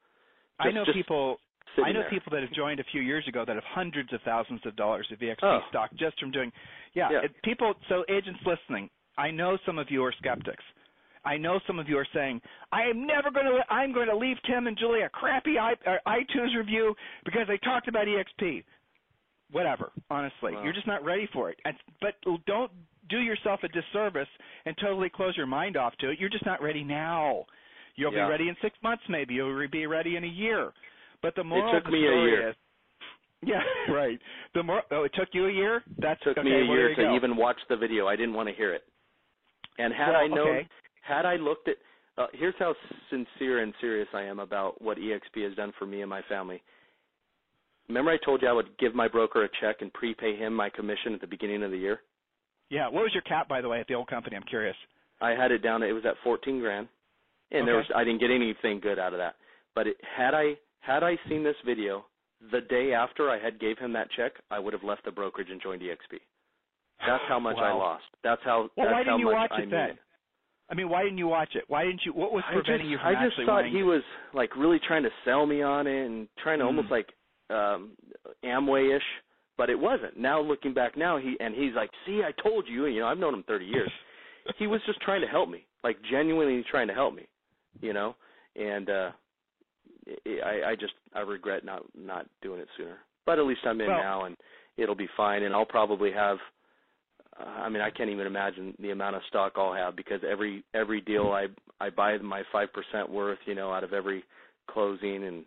I 0.59 0.71
know 0.71 0.85
just 0.85 0.97
people. 0.97 1.39
I 1.77 1.93
know 1.93 2.01
there. 2.01 2.11
people 2.11 2.31
that 2.33 2.43
have 2.43 2.53
joined 2.53 2.81
a 2.81 2.85
few 2.85 3.01
years 3.03 3.27
ago 3.29 3.45
that 3.45 3.55
have 3.55 3.65
hundreds 3.65 4.13
of 4.13 4.21
thousands 4.23 4.61
of 4.67 4.75
dollars 4.77 5.07
of 5.13 5.19
EXP 5.23 5.43
Oh. 5.43 5.63
stock 5.69 5.91
just 5.95 6.19
from 6.19 6.31
doing. 6.31 6.53
Yeah, 6.95 7.11
Yeah. 7.11 7.21
it- 7.25 7.43
people. 7.43 7.75
So 7.89 8.05
agents 8.09 8.41
listening, 8.45 8.91
I 9.17 9.31
know 9.31 9.57
some 9.59 9.79
of 9.79 9.91
you 9.91 10.05
are 10.05 10.13
skeptics. 10.13 10.65
I 11.25 11.37
know 11.37 11.59
some 11.67 11.79
of 11.79 11.89
you 11.89 11.99
are 11.99 12.07
saying, 12.15 12.41
"I 12.73 12.85
am 12.85 13.07
never 13.07 13.31
going 13.31 13.47
to. 13.47 13.65
I'm 13.73 13.93
going 13.93 14.09
to 14.09 14.17
leave 14.17 14.41
Tim 14.43 14.67
and 14.67 14.77
Julie 14.79 15.03
a 15.03 15.09
crappy 15.11 15.59
i- 15.59 15.73
uh, 15.87 15.99
iTunes 16.07 16.55
review 16.57 16.97
because 17.25 17.47
they 17.49 17.59
talked 17.59 17.89
about 17.89 18.07
EXP." 18.09 18.65
Whatever. 19.51 19.93
Honestly, 20.11 20.55
Wow. 20.55 20.63
you're 20.63 20.73
just 20.75 20.87
not 20.87 21.03
ready 21.05 21.27
for 21.27 21.51
it. 21.51 21.59
And, 21.65 21.77
but 22.01 22.17
don't 22.47 22.71
do 23.09 23.19
yourself 23.21 23.63
a 23.65 23.69
disservice 23.69 24.29
and 24.67 24.77
totally 24.79 25.09
close 25.09 25.37
your 25.37 25.47
mind 25.47 25.77
off 25.77 25.97
to 25.99 26.11
it. 26.11 26.19
You're 26.21 26.29
just 26.29 26.45
not 26.45 26.61
ready 26.61 26.85
now. 26.85 27.47
You'll 27.97 28.13
Yeah. 28.13 28.27
be 28.27 28.31
ready 28.31 28.49
in 28.49 28.57
six 28.57 28.81
months, 28.83 29.03
maybe. 29.09 29.35
You'll 29.35 29.67
be 29.69 29.87
ready 29.87 30.17
in 30.17 30.25
a 30.25 30.29
year. 30.29 30.73
But 31.23 31.35
the 31.35 31.45
moral 31.45 31.73
took 31.73 31.87
of 31.87 31.93
the 31.93 31.99
me 31.99 32.07
a 32.07 32.23
year. 32.23 32.49
is, 32.51 32.57
yeah, 33.47 33.61
right. 33.93 34.19
The 34.55 34.63
more 34.63 34.83
oh, 34.91 35.05
it 35.05 35.13
took 35.15 35.29
you 35.33 35.47
a 35.47 35.53
year. 35.53 35.83
That 35.99 36.19
took 36.23 36.39
okay, 36.39 36.49
me 36.49 36.53
a 36.53 36.67
well, 36.67 36.77
year 36.77 36.95
to 36.95 37.03
go. 37.03 37.17
even 37.17 37.37
watch 37.37 37.59
the 37.69 37.77
video. 37.77 38.07
I 38.07 38.17
didn't 38.17 38.35
want 38.35 38.49
to 38.49 38.55
hear 38.55 38.75
it. 38.75 38.83
And 39.79 39.93
had 39.93 40.11
Well, 40.11 40.21
I 40.21 40.27
known, 40.27 40.57
okay. 40.57 40.69
had 41.03 41.25
I 41.25 41.37
looked 41.37 41.69
at, 41.69 41.77
uh, 42.17 42.27
here's 42.33 42.55
how 42.59 42.75
sincere 43.11 43.63
and 43.63 43.73
serious 43.81 44.09
I 44.13 44.23
am 44.23 44.41
about 44.41 44.83
what 44.83 44.99
EXP 44.99 45.45
has 45.45 45.55
done 45.55 45.73
for 45.79 45.87
me 45.87 46.01
and 46.01 46.11
my 46.11 46.23
family. 46.29 46.61
Remember, 47.89 48.11
I 48.11 48.19
told 48.25 48.43
you 48.43 48.49
I 48.49 48.53
would 48.53 48.77
give 48.79 48.95
my 48.95 49.07
broker 49.09 49.45
a 49.45 49.49
check 49.61 49.77
and 49.81 49.93
prepay 49.93 50.37
him 50.37 50.53
my 50.53 50.69
commission 50.69 51.15
at 51.15 51.21
the 51.21 51.27
beginning 51.29 51.63
of 51.63 51.71
the 51.71 51.79
year. 51.79 52.01
Yeah. 52.71 52.87
What 52.89 53.03
was 53.05 53.13
your 53.15 53.23
cap, 53.23 53.49
by 53.49 53.61
the 53.61 53.69
way, 53.69 53.81
at 53.81 53.87
the 53.87 53.95
old 53.95 54.09
company? 54.09 54.37
I'm 54.37 54.43
curious. 54.43 54.77
I 55.21 55.31
had 55.31 55.53
it 55.53 55.59
down. 55.63 55.83
It 55.83 55.93
was 55.93 56.05
at 56.05 56.15
14 56.23 56.61
grand, 56.61 56.89
and 57.51 57.67
there 57.67 57.77
was 57.77 57.87
I 57.95 58.05
didn't 58.05 58.21
get 58.21 58.31
anything 58.31 58.81
good 58.81 58.99
out 58.99 59.13
of 59.13 59.19
that. 59.19 59.37
But 59.75 59.87
it, 59.87 59.97
had 60.17 60.35
I 60.35 60.55
had 60.81 61.03
I 61.03 61.17
seen 61.29 61.43
this 61.43 61.57
video 61.65 62.05
the 62.53 62.61
day 62.63 62.93
after 62.93 63.31
I 63.31 63.39
had 63.39 63.59
gave 63.61 63.79
him 63.79 63.93
that 63.95 64.09
check, 64.17 64.33
I 64.51 64.59
would 64.59 64.73
have 64.73 64.85
left 64.85 65.05
the 65.05 65.11
brokerage 65.11 65.49
and 65.51 65.61
joined 65.61 65.83
EXP. 65.83 66.21
That's 67.07 67.23
how 67.29 67.39
much 67.39 67.57
I 67.59 67.73
lost. 67.73 68.05
That's 68.25 68.41
how. 68.45 68.71
Well, 68.77 68.87
that's 68.87 68.93
why 68.93 69.05
didn't 69.05 69.21
you 69.21 69.27
watch 69.29 69.51
I 69.53 69.63
it 69.63 69.71
then? 69.71 69.99
I 70.71 70.75
mean, 70.75 70.89
why 70.89 71.03
didn't 71.03 71.19
you 71.19 71.29
watch 71.29 71.51
it? 71.55 71.65
Why 71.69 71.85
didn't 71.85 72.03
you? 72.05 72.13
What 72.13 72.33
was 72.33 72.43
preventing 72.53 72.87
just, 72.87 72.91
you 72.91 72.99
from 72.99 73.17
I 73.17 73.25
just 73.25 73.37
thought 73.47 73.65
he 73.67 73.79
to- 73.79 73.83
was 73.85 74.03
like 74.35 74.55
really 74.57 74.79
trying 74.87 75.03
to 75.05 75.11
sell 75.25 75.47
me 75.47 75.63
on 75.63 75.87
it 75.87 76.07
and 76.07 76.29
trying 76.43 76.59
to 76.59 76.65
Hmm. 76.65 76.69
almost 76.69 76.91
like 76.91 77.09
um 77.51 77.93
Amway-ish, 78.45 79.03
but 79.57 79.71
it 79.71 79.79
wasn't. 79.79 80.17
Now 80.19 80.41
looking 80.41 80.75
back 80.75 80.97
now, 80.97 81.17
he 81.19 81.37
and 81.41 81.55
he's 81.55 81.75
like, 81.75 81.91
"See, 82.05 82.23
I 82.23 82.33
told 82.43 82.67
you." 82.69 82.87
You 82.87 83.01
know, 83.01 83.07
I've 83.07 83.19
known 83.19 83.35
him 83.35 83.45
30 83.45 83.65
years. 83.65 83.91
he 84.57 84.67
was 84.67 84.81
just 84.87 85.01
trying 85.01 85.21
to 85.23 85.27
help 85.27 85.49
me, 85.49 85.65
like 85.85 85.97
genuinely 86.11 86.63
trying 86.71 86.89
to 86.89 86.95
help 86.95 87.15
me, 87.15 87.27
you 87.81 87.93
know. 87.93 88.15
And 88.57 88.91
uh 88.91 89.11
I 90.27 90.71
I 90.71 90.75
just 90.75 90.95
I 91.15 91.21
regret 91.21 91.65
not 91.65 91.83
not 91.97 92.27
doing 92.43 92.61
it 92.61 92.69
sooner. 92.77 92.99
But 93.27 93.39
at 93.39 93.45
least 93.45 93.61
I'm 93.67 93.81
in 93.81 93.89
Well- 93.89 93.99
now, 93.99 94.25
and 94.25 94.37
it'll 94.77 94.95
be 94.95 95.09
fine. 95.17 95.43
And 95.43 95.55
I'll 95.55 95.67
probably 95.67 96.13
have. 96.13 96.39
Uh, 97.39 97.45
I 97.45 97.69
mean, 97.69 97.83
I 97.83 97.91
can't 97.91 98.11
even 98.11 98.27
imagine 98.27 98.75
the 98.81 98.91
amount 98.91 99.17
of 99.17 99.23
stock 99.29 99.53
I'll 99.57 99.75
have 99.75 99.95
because 99.97 100.21
every 100.25 100.65
every 100.75 101.01
deal 101.01 101.33
I 101.33 101.49
I 101.81 101.91
buy 101.91 102.17
my 102.19 102.43
five 102.51 102.73
percent 102.73 103.09
worth, 103.09 103.39
you 103.47 103.55
know, 103.55 103.73
out 103.73 103.85
of 103.85 103.93
every 103.93 104.25
closing, 104.69 105.25
and 105.25 105.45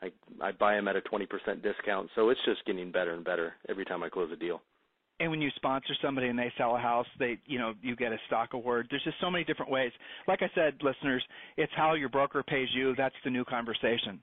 I 0.00 0.12
I 0.40 0.52
buy 0.52 0.74
them 0.74 0.88
at 0.88 0.96
a 0.96 1.00
twenty 1.02 1.26
percent 1.26 1.62
discount. 1.62 2.10
So 2.14 2.30
it's 2.30 2.40
just 2.44 2.64
getting 2.64 2.90
better 2.90 3.12
and 3.12 3.24
better 3.24 3.54
every 3.68 3.84
time 3.84 4.02
I 4.02 4.08
close 4.08 4.30
a 4.32 4.36
deal. 4.36 4.62
And 5.20 5.30
when 5.30 5.40
you 5.40 5.50
sponsor 5.56 5.94
somebody 6.02 6.28
and 6.28 6.38
they 6.38 6.52
sell 6.58 6.76
a 6.76 6.78
house, 6.78 7.06
they 7.18 7.38
you 7.46 7.58
know 7.58 7.74
you 7.82 7.96
get 7.96 8.12
a 8.12 8.18
stock 8.26 8.52
award. 8.54 8.86
There's 8.90 9.04
just 9.04 9.16
so 9.20 9.30
many 9.30 9.44
different 9.44 9.70
ways. 9.70 9.92
Like 10.26 10.42
I 10.42 10.50
said, 10.54 10.74
listeners, 10.82 11.24
it's 11.56 11.72
how 11.76 11.94
your 11.94 12.08
broker 12.08 12.42
pays 12.42 12.68
you. 12.74 12.94
That's 12.96 13.14
the 13.24 13.30
new 13.30 13.44
conversation. 13.44 14.20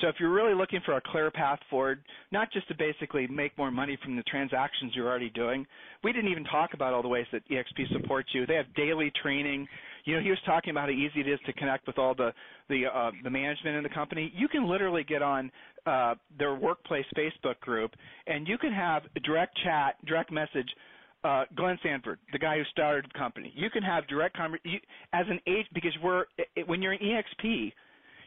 So 0.00 0.08
if 0.08 0.16
you're 0.18 0.32
really 0.32 0.54
looking 0.54 0.80
for 0.84 0.96
a 0.96 1.00
clear 1.00 1.30
path 1.30 1.60
forward, 1.70 2.02
not 2.32 2.50
just 2.52 2.66
to 2.68 2.74
basically 2.74 3.26
make 3.28 3.56
more 3.56 3.70
money 3.70 3.96
from 4.02 4.16
the 4.16 4.22
transactions 4.24 4.92
you're 4.94 5.08
already 5.08 5.30
doing, 5.30 5.66
we 6.02 6.12
didn't 6.12 6.30
even 6.30 6.44
talk 6.44 6.74
about 6.74 6.92
all 6.92 7.02
the 7.02 7.08
ways 7.08 7.26
that 7.32 7.48
EXP 7.48 7.92
supports 7.92 8.28
you. 8.32 8.44
They 8.44 8.56
have 8.56 8.66
daily 8.74 9.12
training. 9.22 9.68
You 10.04 10.16
know, 10.16 10.20
he 10.20 10.30
was 10.30 10.38
talking 10.44 10.70
about 10.70 10.88
how 10.88 10.94
easy 10.94 11.20
it 11.20 11.28
is 11.28 11.38
to 11.46 11.52
connect 11.52 11.86
with 11.86 11.98
all 11.98 12.14
the 12.14 12.32
the 12.68 12.86
uh, 12.92 13.12
the 13.22 13.30
management 13.30 13.76
in 13.76 13.82
the 13.82 13.88
company. 13.88 14.32
You 14.34 14.48
can 14.48 14.68
literally 14.68 15.04
get 15.04 15.22
on 15.22 15.50
uh, 15.86 16.14
their 16.38 16.54
workplace 16.54 17.06
Facebook 17.16 17.60
group, 17.60 17.92
and 18.26 18.48
you 18.48 18.58
can 18.58 18.72
have 18.72 19.04
a 19.16 19.20
direct 19.20 19.56
chat, 19.64 20.04
direct 20.06 20.32
message. 20.32 20.68
Uh, 21.22 21.44
Glenn 21.56 21.78
Sanford, 21.82 22.18
the 22.32 22.38
guy 22.38 22.58
who 22.58 22.64
started 22.70 23.06
the 23.06 23.18
company, 23.18 23.50
you 23.56 23.70
can 23.70 23.82
have 23.82 24.06
direct 24.08 24.36
conversation 24.36 24.78
as 25.14 25.24
an 25.30 25.40
agent 25.46 25.72
because 25.72 25.92
we're 26.02 26.24
it, 26.54 26.68
when 26.68 26.82
you're 26.82 26.92
an 26.92 26.98
EXP, 26.98 27.72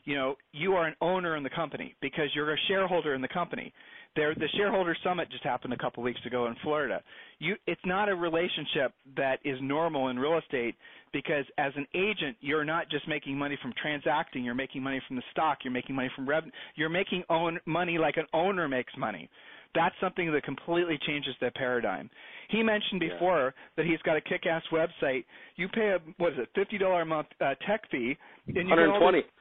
you 0.08 0.16
know 0.16 0.36
you 0.54 0.74
are 0.74 0.88
an 0.88 0.96
owner 1.02 1.36
in 1.36 1.44
the 1.44 1.50
company 1.50 1.94
because 2.02 2.30
you're 2.34 2.52
a 2.54 2.58
shareholder 2.68 3.14
in 3.14 3.22
the 3.22 3.28
company. 3.28 3.72
There, 4.16 4.34
the 4.34 4.48
shareholder 4.56 4.98
summit 5.04 5.30
just 5.30 5.44
happened 5.44 5.74
a 5.74 5.78
couple 5.78 6.02
weeks 6.02 6.22
ago 6.26 6.48
in 6.48 6.56
Florida. 6.64 7.04
You, 7.38 7.56
it's 7.68 7.82
not 7.86 8.10
a 8.10 8.16
relationship 8.16 8.94
that 9.16 9.38
is 9.46 9.60
normal 9.62 10.08
in 10.08 10.18
real 10.18 10.40
estate 10.40 10.74
because 11.14 11.46
as 11.60 11.72
an 11.76 11.86
agent, 11.94 12.36
you're 12.42 12.66
not 12.66 12.90
just 12.90 13.08
making 13.08 13.38
money 13.38 13.60
from 13.62 13.74
transacting. 13.80 14.44
You're 14.44 14.56
making 14.56 14.82
money 14.82 15.00
from 15.08 15.18
the 15.18 15.22
stock. 15.32 15.60
You're 15.64 15.74
making 15.74 15.94
money 15.94 16.10
from 16.16 16.28
revenue. 16.28 16.52
You're 16.76 16.90
making 16.90 17.26
own 17.30 17.60
money 17.68 18.00
like 18.00 18.18
an 18.18 18.26
owner 18.34 18.68
makes 18.68 18.94
money. 18.98 19.30
That's 19.76 19.94
something 20.02 20.32
that 20.32 20.44
completely 20.44 20.98
changes 21.06 21.36
the 21.40 21.52
paradigm. 21.52 22.10
He 22.50 22.64
mentioned 22.64 23.04
Yeah. 23.04 23.10
before 23.14 23.54
that 23.76 23.86
he's 23.86 24.02
got 24.02 24.16
a 24.18 24.22
kick-ass 24.22 24.64
website. 24.72 25.26
You 25.58 25.68
pay 25.68 25.90
a 25.90 26.00
what 26.18 26.34
is 26.34 26.40
it, 26.40 26.50
fifty 26.56 26.80
dollar 26.80 27.02
a 27.02 27.06
month 27.06 27.28
uh, 27.40 27.54
tech 27.68 27.88
fee, 27.92 28.18
and 28.48 28.56
you 28.56 28.76
get 28.76 28.80
all 28.80 29.00
120. 29.00 29.22
this- 29.22 29.32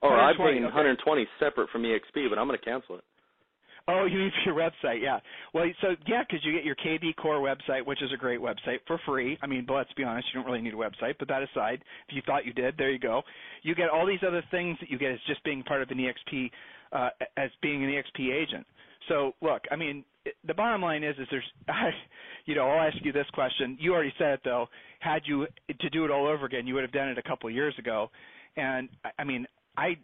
Or 0.00 0.14
I'm 0.14 0.38
120, 0.38 0.52
paying 0.52 0.64
okay. 0.64 0.74
120 0.74 1.26
separate 1.40 1.70
from 1.70 1.82
EXP, 1.82 2.30
but 2.30 2.38
I'm 2.38 2.46
going 2.46 2.58
to 2.58 2.64
cancel 2.64 2.96
it. 2.96 3.04
Oh, 3.90 4.04
you 4.04 4.28
for 4.44 4.52
your 4.52 4.54
website? 4.54 5.00
Yeah. 5.02 5.18
Well, 5.54 5.64
so 5.80 5.96
yeah, 6.06 6.22
because 6.22 6.44
you 6.44 6.52
get 6.52 6.62
your 6.62 6.76
kvCORE 6.76 7.40
website, 7.40 7.86
which 7.86 8.02
is 8.02 8.12
a 8.12 8.18
great 8.18 8.38
website 8.38 8.80
for 8.86 9.00
free. 9.06 9.38
I 9.42 9.46
mean, 9.46 9.64
but 9.66 9.74
let's 9.74 9.92
be 9.94 10.04
honest, 10.04 10.28
you 10.28 10.40
don't 10.40 10.46
really 10.46 10.60
need 10.60 10.74
a 10.74 10.76
website. 10.76 11.14
But 11.18 11.26
that 11.28 11.42
aside, 11.42 11.82
if 12.08 12.14
you 12.14 12.20
thought 12.26 12.44
you 12.44 12.52
did, 12.52 12.76
there 12.76 12.90
you 12.90 12.98
go. 12.98 13.22
You 13.62 13.74
get 13.74 13.88
all 13.88 14.06
these 14.06 14.20
other 14.26 14.44
things 14.50 14.76
that 14.80 14.90
you 14.90 14.98
get 14.98 15.12
as 15.12 15.18
just 15.26 15.42
being 15.42 15.62
part 15.62 15.80
of 15.80 15.90
an 15.90 15.96
EXP, 15.98 16.50
uh, 16.92 17.08
as 17.38 17.50
being 17.62 17.82
an 17.82 17.90
EXP 17.90 18.30
agent. 18.30 18.66
So 19.08 19.32
look, 19.40 19.62
I 19.70 19.76
mean, 19.76 20.04
the 20.46 20.52
bottom 20.52 20.82
line 20.82 21.02
is, 21.02 21.16
is 21.18 21.26
there's, 21.30 21.50
I, 21.68 21.88
you 22.44 22.54
know, 22.54 22.68
I'll 22.68 22.86
ask 22.86 22.98
you 23.02 23.12
this 23.12 23.26
question. 23.32 23.78
You 23.80 23.94
already 23.94 24.12
said 24.18 24.34
it 24.34 24.40
though. 24.44 24.66
Had 25.00 25.22
you 25.24 25.46
to 25.80 25.90
do 25.90 26.04
it 26.04 26.10
all 26.10 26.26
over 26.26 26.44
again, 26.44 26.66
you 26.66 26.74
would 26.74 26.84
have 26.84 26.92
done 26.92 27.08
it 27.08 27.16
a 27.16 27.22
couple 27.22 27.48
of 27.48 27.54
years 27.54 27.74
ago. 27.78 28.10
And 28.56 28.90
I- 29.02 29.12
I 29.20 29.24
mean, 29.24 29.46
I, 29.78 29.96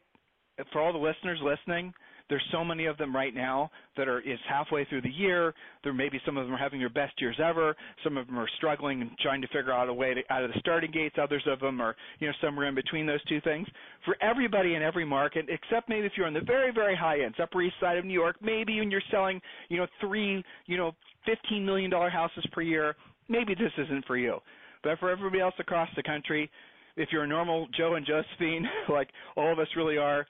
for 0.73 0.81
all 0.81 0.93
the 0.93 0.99
listeners 0.99 1.41
listening, 1.43 1.93
there's 2.31 2.45
so 2.53 2.65
many 2.65 2.87
of 2.87 2.97
them 2.97 3.15
right 3.15 3.35
now 3.35 3.71
that 3.97 4.09
are 4.09 4.21
is 4.21 4.39
halfway 4.49 4.85
through 4.87 5.03
the 5.03 5.11
year. 5.11 5.53
There 5.83 5.93
maybe 5.93 6.21
some 6.25 6.39
of 6.39 6.47
them 6.47 6.55
are 6.55 6.59
having 6.59 6.79
their 6.79 6.89
best 6.89 7.21
years 7.21 7.39
ever. 7.43 7.77
Some 8.03 8.17
of 8.17 8.27
them 8.27 8.39
are 8.39 8.49
struggling 8.57 9.03
and 9.03 9.11
trying 9.19 9.43
to 9.43 9.49
figure 9.49 9.73
out 9.73 9.89
a 9.89 9.95
way 9.95 10.15
to, 10.15 10.23
out 10.31 10.43
of 10.43 10.51
the 10.51 10.59
starting 10.61 10.91
gates. 10.91 11.17
Others 11.21 11.43
of 11.47 11.61
them 11.61 11.81
are 11.83 11.95
you 12.21 12.29
know 12.29 12.33
somewhere 12.41 12.67
in 12.67 12.75
between 12.75 13.05
those 13.05 13.23
two 13.25 13.41
things. 13.43 13.67
For 14.07 14.17
everybody 14.23 14.75
in 14.75 14.83
every 14.83 15.05
market, 15.05 15.47
except 15.49 15.89
maybe 15.89 16.07
if 16.07 16.13
you're 16.17 16.27
on 16.27 16.35
the 16.35 16.41
very 16.41 16.73
very 16.73 16.97
high 16.97 17.21
end, 17.21 17.35
Upper 17.43 17.61
East 17.61 17.77
Side 17.79 17.99
of 17.99 18.07
New 18.07 18.15
York, 18.15 18.37
maybe 18.41 18.79
when 18.79 18.91
you're 18.91 19.03
selling 19.11 19.41
you 19.69 19.77
know 19.77 19.87
three 20.01 20.43
you 20.67 20.77
know 20.79 20.93
fifteen 21.27 21.65
million 21.67 21.91
dollar 21.91 22.09
houses 22.09 22.47
per 22.53 22.63
year, 22.63 22.97
maybe 23.29 23.55
this 23.55 23.73
isn't 23.77 24.07
for 24.07 24.17
you. 24.17 24.39
But 24.83 24.99
for 24.99 25.11
everybody 25.11 25.41
else 25.41 25.55
across 25.59 25.89
the 25.97 26.03
country, 26.03 26.51
if 26.97 27.09
you're 27.13 27.25
a 27.25 27.29
normal 27.29 27.67
Joe 27.77 27.95
and 27.95 28.07
Josephine, 28.07 28.67
like 28.89 29.09
all 29.37 29.53
of 29.53 29.59
us 29.59 29.69
really 29.77 29.99
are, 29.99 30.27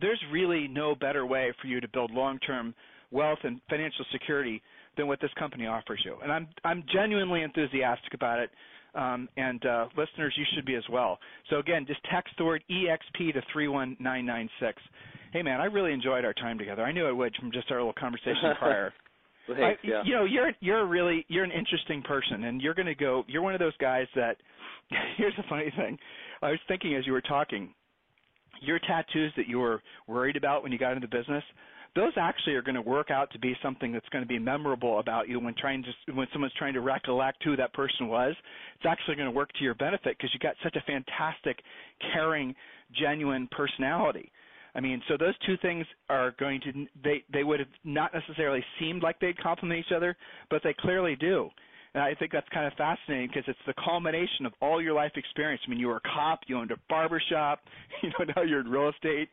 there's 0.00 0.22
really 0.32 0.68
no 0.68 0.94
better 0.94 1.26
way 1.26 1.52
for 1.60 1.66
you 1.66 1.80
to 1.80 1.88
build 1.88 2.10
long-term 2.10 2.74
wealth 3.10 3.38
and 3.42 3.60
financial 3.68 4.04
security 4.12 4.62
than 4.96 5.06
what 5.06 5.20
this 5.20 5.30
company 5.38 5.66
offers 5.66 6.00
you. 6.04 6.16
And 6.22 6.30
I'm 6.30 6.48
I'm 6.64 6.84
genuinely 6.92 7.42
enthusiastic 7.42 8.14
about 8.14 8.38
it. 8.38 8.50
Um, 8.94 9.28
and 9.36 9.64
uh, 9.66 9.86
listeners, 9.96 10.34
you 10.36 10.44
should 10.54 10.64
be 10.64 10.74
as 10.74 10.82
well. 10.90 11.18
So 11.50 11.58
again, 11.58 11.84
just 11.86 12.00
text 12.10 12.34
the 12.38 12.44
word 12.44 12.64
EXP 12.70 13.34
to 13.34 13.42
31996. 13.52 14.82
Hey 15.32 15.42
man, 15.42 15.60
I 15.60 15.66
really 15.66 15.92
enjoyed 15.92 16.24
our 16.24 16.32
time 16.32 16.58
together. 16.58 16.82
I 16.82 16.92
knew 16.92 17.06
I 17.06 17.12
would 17.12 17.34
from 17.36 17.52
just 17.52 17.70
our 17.70 17.78
little 17.78 17.92
conversation 17.92 18.54
prior. 18.58 18.92
thanks, 19.46 19.80
I, 19.84 19.86
yeah. 19.86 20.02
You 20.04 20.14
know, 20.14 20.24
you're 20.24 20.52
you're 20.60 20.86
really 20.86 21.24
you're 21.28 21.44
an 21.44 21.52
interesting 21.52 22.02
person, 22.02 22.44
and 22.44 22.60
you're 22.60 22.74
going 22.74 22.86
to 22.86 22.94
go. 22.94 23.24
You're 23.28 23.42
one 23.42 23.54
of 23.54 23.60
those 23.60 23.76
guys 23.78 24.06
that. 24.16 24.36
here's 25.16 25.36
the 25.36 25.44
funny 25.48 25.72
thing. 25.76 25.98
I 26.42 26.50
was 26.50 26.60
thinking 26.68 26.94
as 26.94 27.06
you 27.06 27.12
were 27.12 27.22
talking, 27.22 27.74
your 28.60 28.78
tattoos 28.78 29.32
that 29.36 29.48
you 29.48 29.58
were 29.58 29.82
worried 30.06 30.36
about 30.36 30.62
when 30.62 30.72
you 30.72 30.78
got 30.78 30.92
into 30.92 31.08
business 31.08 31.44
those 31.94 32.12
actually 32.16 32.54
are 32.54 32.62
going 32.62 32.74
to 32.74 32.80
work 32.80 33.10
out 33.10 33.30
to 33.32 33.38
be 33.38 33.54
something 33.62 33.92
that's 33.92 34.08
going 34.10 34.22
to 34.22 34.28
be 34.28 34.38
memorable 34.38 34.98
about 34.98 35.28
you 35.28 35.40
when 35.40 35.54
trying 35.58 35.82
to 35.82 36.12
when 36.12 36.26
someone's 36.32 36.52
trying 36.58 36.74
to 36.74 36.80
recollect 36.80 37.42
who 37.42 37.56
that 37.56 37.72
person 37.72 38.08
was. 38.08 38.34
It's 38.76 38.86
actually 38.86 39.16
going 39.16 39.28
to 39.28 39.34
work 39.34 39.52
to 39.54 39.64
your 39.64 39.74
benefit 39.74 40.16
because 40.16 40.30
you 40.32 40.40
got 40.40 40.54
such 40.62 40.76
a 40.76 40.80
fantastic, 40.82 41.60
caring, 42.12 42.54
genuine 42.98 43.48
personality. 43.50 44.30
I 44.74 44.80
mean, 44.80 45.02
so 45.08 45.16
those 45.18 45.34
two 45.46 45.56
things 45.62 45.86
are 46.08 46.34
going 46.38 46.60
to 46.60 46.86
they 47.02 47.24
they 47.32 47.42
would 47.42 47.58
have 47.58 47.68
not 47.84 48.12
necessarily 48.14 48.62
seemed 48.78 49.02
like 49.02 49.18
they'd 49.18 49.40
complement 49.42 49.80
each 49.80 49.92
other, 49.94 50.16
but 50.50 50.62
they 50.62 50.74
clearly 50.78 51.16
do. 51.16 51.48
And 51.94 52.02
I 52.02 52.14
think 52.14 52.32
that's 52.32 52.48
kind 52.52 52.66
of 52.66 52.72
fascinating 52.74 53.28
because 53.28 53.44
it's 53.48 53.58
the 53.66 53.74
culmination 53.82 54.46
of 54.46 54.52
all 54.60 54.82
your 54.82 54.94
life 54.94 55.12
experience. 55.16 55.62
I 55.66 55.70
mean, 55.70 55.78
you 55.78 55.88
were 55.88 55.96
a 55.96 56.08
cop, 56.14 56.40
you 56.46 56.58
owned 56.58 56.70
a 56.70 56.76
barber 56.88 57.22
shop, 57.30 57.60
you 58.02 58.10
know, 58.10 58.32
now 58.36 58.42
you're 58.42 58.60
in 58.60 58.68
real 58.68 58.90
estate. 58.90 59.28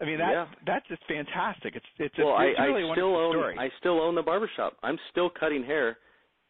I 0.00 0.04
mean 0.04 0.18
that 0.18 0.32
yeah. 0.32 0.46
that's 0.66 0.86
just 0.88 1.02
fantastic. 1.06 1.76
It's 1.76 1.86
it's 1.98 2.14
well, 2.18 2.36
a, 2.36 2.48
it's 2.48 2.58
I, 2.58 2.64
really 2.64 2.90
I 2.90 2.94
still 2.94 3.16
own 3.16 3.32
story. 3.34 3.56
I 3.58 3.68
still 3.78 4.00
own 4.00 4.14
the 4.14 4.22
barbershop. 4.22 4.76
I'm 4.82 4.98
still 5.10 5.30
cutting 5.30 5.62
hair. 5.64 5.98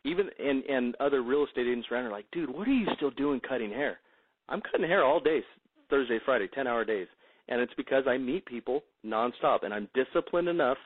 Even 0.04 0.30
and 0.38 0.64
and 0.64 0.94
other 1.00 1.22
real 1.22 1.44
estate 1.44 1.66
agents 1.66 1.88
around 1.90 2.06
are 2.06 2.10
like, 2.10 2.24
dude, 2.32 2.48
what 2.48 2.66
are 2.66 2.72
you 2.72 2.86
still 2.96 3.10
doing 3.10 3.40
cutting 3.46 3.70
hair? 3.70 3.98
I'm 4.48 4.60
cutting 4.60 4.86
hair 4.86 5.04
all 5.04 5.20
day, 5.20 5.40
Thursday, 5.90 6.18
Friday, 6.24 6.48
ten 6.54 6.66
hour 6.66 6.84
days, 6.84 7.08
and 7.48 7.60
it's 7.60 7.74
because 7.76 8.04
I 8.08 8.16
meet 8.16 8.46
people 8.46 8.84
nonstop, 9.04 9.64
and 9.64 9.74
I'm 9.74 9.88
disciplined 9.94 10.48
enough 10.48 10.78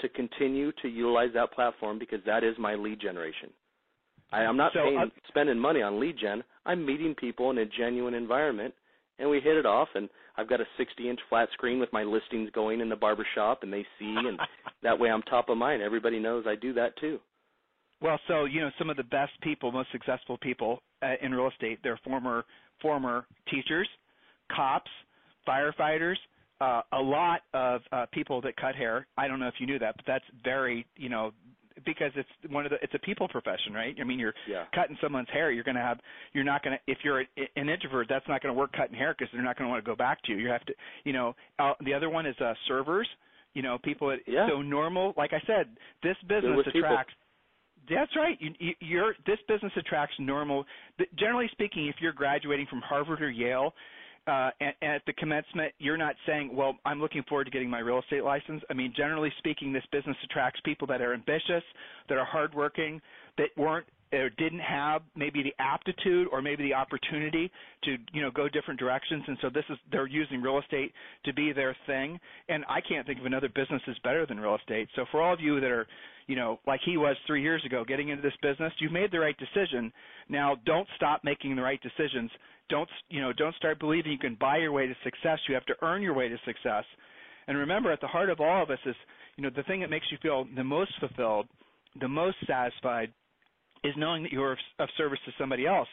to 0.00 0.08
continue 0.08 0.72
to 0.82 0.88
utilize 0.88 1.30
that 1.34 1.52
platform 1.52 1.98
because 1.98 2.20
that 2.26 2.42
is 2.42 2.54
my 2.58 2.74
lead 2.74 3.00
generation. 3.00 3.50
I, 4.32 4.40
I'm 4.40 4.56
not 4.56 4.72
so, 4.72 4.82
paying 4.82 4.98
uh, 4.98 5.06
spending 5.28 5.58
money 5.58 5.82
on 5.82 6.00
lead 6.00 6.16
gen. 6.20 6.42
I'm 6.64 6.84
meeting 6.84 7.14
people 7.14 7.50
in 7.50 7.58
a 7.58 7.66
genuine 7.66 8.14
environment, 8.14 8.74
and 9.18 9.28
we 9.28 9.40
hit 9.40 9.56
it 9.56 9.66
off. 9.66 9.88
And 9.94 10.08
I've 10.36 10.48
got 10.48 10.60
a 10.60 10.64
60 10.78 11.08
inch 11.08 11.20
flat 11.28 11.48
screen 11.52 11.78
with 11.78 11.92
my 11.92 12.02
listings 12.02 12.50
going 12.54 12.80
in 12.80 12.88
the 12.88 12.96
barber 12.96 13.26
shop, 13.34 13.62
and 13.62 13.72
they 13.72 13.84
see, 13.98 14.14
and 14.16 14.38
that 14.82 14.98
way 14.98 15.10
I'm 15.10 15.22
top 15.22 15.48
of 15.48 15.58
mind. 15.58 15.82
Everybody 15.82 16.18
knows 16.18 16.44
I 16.46 16.54
do 16.54 16.72
that 16.74 16.96
too. 16.98 17.18
Well, 18.00 18.18
so 18.26 18.44
you 18.46 18.60
know, 18.60 18.70
some 18.78 18.90
of 18.90 18.96
the 18.96 19.04
best 19.04 19.32
people, 19.42 19.70
most 19.70 19.92
successful 19.92 20.38
people 20.38 20.82
uh, 21.02 21.14
in 21.22 21.32
real 21.32 21.48
estate, 21.48 21.78
they're 21.82 22.00
former 22.04 22.44
former 22.80 23.26
teachers, 23.48 23.88
cops, 24.54 24.90
firefighters, 25.46 26.16
uh, 26.60 26.82
a 26.92 27.00
lot 27.00 27.40
of 27.54 27.80
uh, 27.92 28.06
people 28.12 28.40
that 28.40 28.56
cut 28.56 28.74
hair. 28.74 29.06
I 29.16 29.28
don't 29.28 29.40
know 29.40 29.48
if 29.48 29.54
you 29.58 29.66
knew 29.66 29.78
that, 29.78 29.96
but 29.96 30.04
that's 30.06 30.24
very 30.42 30.86
you 30.96 31.08
know 31.08 31.32
because 31.84 32.12
it's 32.16 32.28
one 32.48 32.64
of 32.64 32.70
the 32.70 32.76
it's 32.82 32.94
a 32.94 32.98
people 32.98 33.28
profession, 33.28 33.72
right? 33.72 33.96
I 34.00 34.04
mean, 34.04 34.18
you're 34.18 34.34
yeah. 34.48 34.64
cutting 34.74 34.96
someone's 35.00 35.28
hair. 35.32 35.50
You're 35.50 35.64
going 35.64 35.76
to 35.76 35.82
have 35.82 35.98
you're 36.32 36.44
not 36.44 36.62
going 36.62 36.76
to 36.76 36.92
if 36.92 36.98
you're 37.04 37.20
an 37.20 37.68
introvert, 37.68 38.06
that's 38.08 38.26
not 38.28 38.42
going 38.42 38.54
to 38.54 38.58
work 38.58 38.72
cutting 38.72 38.96
hair 38.96 39.14
because 39.16 39.30
they're 39.32 39.42
not 39.42 39.56
going 39.56 39.66
to 39.66 39.70
want 39.70 39.84
to 39.84 39.90
go 39.90 39.96
back 39.96 40.22
to 40.24 40.32
you. 40.32 40.38
You 40.38 40.48
have 40.48 40.64
to, 40.66 40.74
you 41.04 41.12
know. 41.12 41.34
Uh, 41.58 41.74
the 41.84 41.94
other 41.94 42.10
one 42.10 42.26
is 42.26 42.36
uh, 42.40 42.54
servers. 42.68 43.08
You 43.54 43.62
know, 43.62 43.78
people. 43.82 44.08
That, 44.08 44.20
yeah. 44.26 44.48
So 44.48 44.62
normal, 44.62 45.14
like 45.16 45.32
I 45.32 45.42
said, 45.46 45.68
this 46.02 46.16
business 46.28 46.66
attracts. 46.66 47.12
People. 47.12 47.96
That's 47.96 48.16
right. 48.16 48.38
You, 48.40 48.50
you, 48.58 48.72
you're 48.80 49.14
this 49.26 49.38
business 49.48 49.72
attracts 49.76 50.14
normal. 50.18 50.64
Generally 51.18 51.48
speaking, 51.52 51.88
if 51.88 51.96
you're 52.00 52.12
graduating 52.12 52.66
from 52.70 52.80
Harvard 52.80 53.20
or 53.20 53.30
Yale, 53.30 53.74
Uh, 54.26 54.50
at 54.82 55.02
the 55.06 55.12
commencement, 55.14 55.72
you're 55.78 55.96
not 55.96 56.14
saying, 56.26 56.54
"Well, 56.54 56.78
I'm 56.84 57.00
looking 57.00 57.24
forward 57.24 57.44
to 57.44 57.50
getting 57.50 57.68
my 57.68 57.80
real 57.80 57.98
estate 57.98 58.22
license." 58.22 58.62
I 58.70 58.74
mean, 58.74 58.92
generally 58.96 59.32
speaking, 59.38 59.72
this 59.72 59.84
business 59.90 60.16
attracts 60.22 60.60
people 60.60 60.86
that 60.88 61.00
are 61.00 61.12
ambitious, 61.12 61.64
that 62.08 62.18
are 62.18 62.24
hardworking, 62.24 63.02
that 63.36 63.48
weren't 63.56 63.86
or 64.12 64.28
didn't 64.30 64.60
have 64.60 65.02
maybe 65.16 65.42
the 65.42 65.54
aptitude 65.58 66.28
or 66.30 66.42
maybe 66.42 66.62
the 66.64 66.74
opportunity 66.74 67.50
to 67.84 67.96
you 68.12 68.20
know 68.20 68.30
go 68.30 68.48
different 68.48 68.78
directions 68.78 69.24
and 69.26 69.38
so 69.40 69.48
this 69.48 69.64
is 69.70 69.78
they're 69.90 70.06
using 70.06 70.42
real 70.42 70.58
estate 70.58 70.92
to 71.24 71.32
be 71.32 71.52
their 71.52 71.74
thing 71.86 72.20
and 72.48 72.64
I 72.68 72.80
can't 72.80 73.06
think 73.06 73.18
of 73.18 73.26
another 73.26 73.48
business 73.48 73.80
that's 73.86 73.98
better 74.00 74.26
than 74.26 74.38
real 74.38 74.56
estate 74.56 74.88
so 74.94 75.04
for 75.10 75.22
all 75.22 75.32
of 75.32 75.40
you 75.40 75.60
that 75.60 75.70
are 75.70 75.86
you 76.26 76.36
know 76.36 76.58
like 76.66 76.80
he 76.84 76.96
was 76.96 77.16
3 77.26 77.42
years 77.42 77.62
ago 77.64 77.84
getting 77.86 78.08
into 78.08 78.22
this 78.22 78.36
business 78.42 78.72
you've 78.80 78.92
made 78.92 79.10
the 79.10 79.20
right 79.20 79.36
decision. 79.38 79.92
Now 80.28 80.56
don't 80.66 80.88
stop 80.96 81.22
making 81.24 81.56
the 81.56 81.62
right 81.62 81.80
decisions. 81.82 82.30
Don't 82.68 82.88
you 83.08 83.20
know 83.20 83.32
don't 83.32 83.54
start 83.56 83.78
believing 83.78 84.12
you 84.12 84.18
can 84.18 84.36
buy 84.40 84.58
your 84.58 84.72
way 84.72 84.86
to 84.86 84.94
success. 85.04 85.38
You 85.48 85.54
have 85.54 85.66
to 85.66 85.74
earn 85.82 86.02
your 86.02 86.14
way 86.14 86.28
to 86.28 86.36
success. 86.44 86.84
And 87.48 87.58
remember 87.58 87.90
at 87.92 88.00
the 88.00 88.06
heart 88.06 88.30
of 88.30 88.40
all 88.40 88.62
of 88.62 88.70
us 88.70 88.78
is 88.86 88.96
you 89.36 89.42
know 89.42 89.50
the 89.54 89.64
thing 89.64 89.80
that 89.80 89.90
makes 89.90 90.06
you 90.10 90.18
feel 90.22 90.46
the 90.56 90.64
most 90.64 90.92
fulfilled 91.00 91.46
the 92.00 92.08
most 92.08 92.36
satisfied 92.46 93.12
is 93.84 93.94
knowing 93.96 94.22
that 94.22 94.32
you're 94.32 94.56
of 94.78 94.88
service 94.96 95.18
to 95.26 95.32
somebody 95.38 95.66
else. 95.66 95.88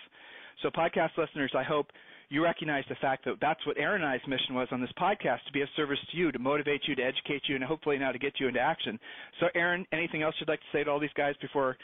So 0.62 0.70
podcast 0.70 1.18
listeners 1.18 1.52
i 1.56 1.64
hope 1.64 1.88
you 2.30 2.44
recognize 2.44 2.84
the 2.90 2.96
fact 2.96 3.26
that 3.26 3.36
that's 3.42 3.66
what 3.66 3.78
Aaron 3.78 4.04
and 4.04 4.12
I's 4.12 4.28
mission 4.28 4.54
was 4.54 4.68
on 4.72 4.82
this 4.82 4.92
podcast 5.00 5.44
to 5.48 5.54
be 5.54 5.62
of 5.62 5.70
service 5.76 5.98
to 6.12 6.18
you, 6.18 6.32
to 6.32 6.40
motivate 6.40 6.82
you, 6.88 6.96
to 6.96 7.02
educate 7.02 7.44
you, 7.48 7.56
and 7.56 7.64
hopefully 7.64 7.98
now 7.98 8.12
to 8.12 8.20
get 8.20 8.34
you 8.40 8.48
into 8.48 8.60
action. 8.60 9.00
So, 9.40 9.48
Aaron, 9.56 9.86
anything 9.92 10.22
else 10.22 10.36
you'd 10.40 10.50
like 10.50 10.60
to 10.60 10.66
say 10.72 10.84
to 10.84 10.92
all 10.92 11.00
these 11.00 11.10
guys 11.18 11.34
before 11.42 11.76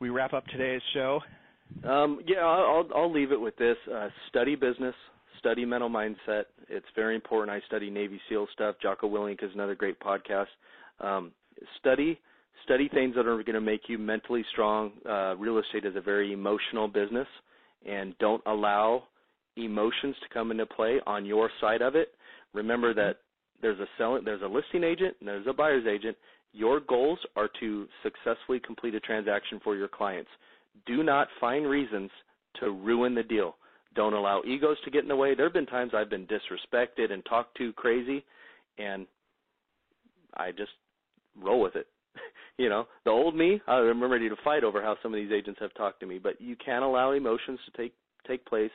we 0.00 0.08
wrap 0.10 0.32
up 0.32 0.46
today's 0.46 0.82
show? 0.94 1.20
Um, 1.84 2.20
yeah, 2.26 2.38
I'll 2.38 2.88
I'll 2.94 3.12
leave 3.12 3.32
it 3.32 3.40
with 3.40 3.56
this: 3.56 3.76
uh, 3.92 4.08
study 4.28 4.54
business, 4.54 4.94
study 5.38 5.64
mental 5.64 5.90
mindset. 5.90 6.44
It's 6.68 6.86
very 6.94 7.14
important. 7.14 7.50
I 7.50 7.66
study 7.66 7.90
Navy 7.90 8.20
SEAL 8.28 8.46
stuff. 8.54 8.76
Jocko 8.80 9.08
Willink 9.08 9.42
is 9.42 9.50
another 9.54 9.74
great 9.74 9.98
podcast. 10.00 10.46
Um, 11.00 11.32
study 11.78 12.18
study 12.64 12.88
things 12.88 13.14
that 13.16 13.26
are 13.26 13.42
going 13.42 13.54
to 13.54 13.60
make 13.60 13.82
you 13.88 13.98
mentally 13.98 14.44
strong. 14.52 14.92
Uh, 15.08 15.34
real 15.36 15.58
estate 15.58 15.84
is 15.84 15.96
a 15.96 16.00
very 16.00 16.32
emotional 16.32 16.86
business, 16.88 17.26
and 17.86 18.16
don't 18.18 18.42
allow 18.46 19.04
emotions 19.58 20.16
to 20.22 20.34
come 20.34 20.50
into 20.50 20.66
play 20.66 21.00
on 21.06 21.24
your 21.24 21.50
side 21.60 21.82
of 21.82 21.96
it. 21.96 22.14
Remember 22.54 22.94
that 22.94 23.18
there's 23.60 23.80
a 23.80 23.86
selling, 23.98 24.24
there's 24.24 24.42
a 24.42 24.46
listing 24.46 24.84
agent, 24.84 25.16
and 25.20 25.28
there's 25.28 25.46
a 25.46 25.52
buyer's 25.52 25.86
agent. 25.86 26.16
Your 26.52 26.80
goals 26.80 27.18
are 27.36 27.48
to 27.60 27.86
successfully 28.02 28.60
complete 28.60 28.94
a 28.94 29.00
transaction 29.00 29.60
for 29.62 29.76
your 29.76 29.88
clients 29.88 30.30
do 30.86 31.02
not 31.02 31.28
find 31.40 31.66
reasons 31.66 32.10
to 32.60 32.70
ruin 32.70 33.14
the 33.14 33.22
deal. 33.22 33.56
Don't 33.94 34.12
allow 34.12 34.42
egos 34.46 34.76
to 34.84 34.90
get 34.90 35.02
in 35.02 35.08
the 35.08 35.16
way. 35.16 35.34
There 35.34 35.46
have 35.46 35.52
been 35.52 35.66
times 35.66 35.92
I've 35.94 36.10
been 36.10 36.26
disrespected 36.26 37.12
and 37.12 37.24
talked 37.24 37.56
to 37.58 37.72
crazy, 37.72 38.24
and 38.78 39.06
I 40.36 40.50
just 40.52 40.72
roll 41.40 41.60
with 41.60 41.76
it. 41.76 41.86
you 42.58 42.68
know, 42.68 42.86
the 43.04 43.10
old 43.10 43.34
me, 43.34 43.60
I'm 43.66 44.02
ready 44.04 44.28
to 44.28 44.36
fight 44.44 44.64
over 44.64 44.82
how 44.82 44.96
some 45.02 45.12
of 45.12 45.18
these 45.18 45.32
agents 45.32 45.60
have 45.60 45.74
talked 45.74 46.00
to 46.00 46.06
me. 46.06 46.18
But 46.18 46.40
you 46.40 46.56
can't 46.56 46.84
allow 46.84 47.12
emotions 47.12 47.58
to 47.66 47.82
take 47.82 47.94
take 48.26 48.44
place, 48.44 48.70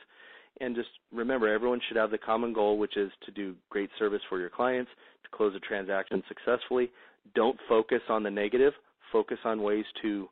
and 0.60 0.74
just 0.74 0.88
remember, 1.12 1.52
everyone 1.52 1.80
should 1.88 1.96
have 1.96 2.10
the 2.10 2.18
common 2.18 2.52
goal, 2.52 2.78
which 2.78 2.96
is 2.96 3.10
to 3.26 3.32
do 3.32 3.54
great 3.70 3.90
service 3.98 4.22
for 4.28 4.38
your 4.38 4.50
clients, 4.50 4.90
to 5.24 5.36
close 5.36 5.54
a 5.54 5.60
transaction 5.60 6.22
successfully. 6.28 6.90
Don't 7.34 7.58
focus 7.68 8.00
on 8.08 8.22
the 8.22 8.30
negative. 8.30 8.72
Focus 9.12 9.38
on 9.44 9.62
ways 9.62 9.84
to 10.02 10.28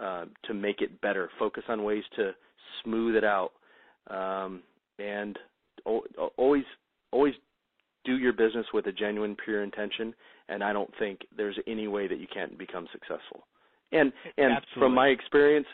uh, 0.00 0.24
to 0.44 0.54
make 0.54 0.80
it 0.80 1.00
better. 1.00 1.30
Focus 1.38 1.62
on 1.68 1.84
ways 1.84 2.02
to 2.16 2.32
smooth 2.82 3.14
it 3.14 3.24
out, 3.24 3.52
um, 4.08 4.62
and 4.98 5.38
always 6.36 6.64
always 7.12 7.34
do 8.04 8.18
your 8.18 8.32
business 8.32 8.66
with 8.74 8.86
a 8.86 8.92
genuine, 8.92 9.36
pure 9.44 9.62
intention. 9.62 10.14
And 10.48 10.62
I 10.64 10.72
don't 10.72 10.90
think 10.98 11.20
there's 11.36 11.58
any 11.66 11.88
way 11.88 12.08
that 12.08 12.18
you 12.18 12.26
can't 12.32 12.58
become 12.58 12.88
successful. 12.92 13.46
And 13.92 14.12
and 14.38 14.52
Absolutely. 14.52 14.80
from 14.80 14.94
my 14.94 15.08
experience, 15.08 15.66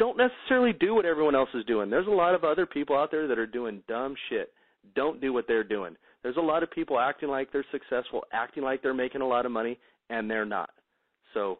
don't 0.00 0.16
necessarily 0.16 0.72
do 0.72 0.94
what 0.94 1.04
everyone 1.04 1.34
else 1.34 1.50
is 1.54 1.64
doing. 1.66 1.90
There's 1.90 2.06
a 2.06 2.10
lot 2.10 2.34
of 2.34 2.42
other 2.42 2.64
people 2.64 2.96
out 2.96 3.10
there 3.10 3.28
that 3.28 3.38
are 3.38 3.46
doing 3.46 3.82
dumb 3.86 4.14
shit. 4.30 4.50
Don't 4.96 5.20
do 5.20 5.34
what 5.34 5.44
they're 5.46 5.62
doing. 5.62 5.94
There's 6.22 6.38
a 6.38 6.40
lot 6.40 6.62
of 6.62 6.70
people 6.70 6.98
acting 6.98 7.28
like 7.28 7.52
they're 7.52 7.66
successful, 7.70 8.24
acting 8.32 8.62
like 8.62 8.82
they're 8.82 8.94
making 8.94 9.20
a 9.20 9.26
lot 9.26 9.44
of 9.44 9.52
money, 9.52 9.78
and 10.08 10.28
they're 10.28 10.46
not. 10.46 10.70
So 11.34 11.58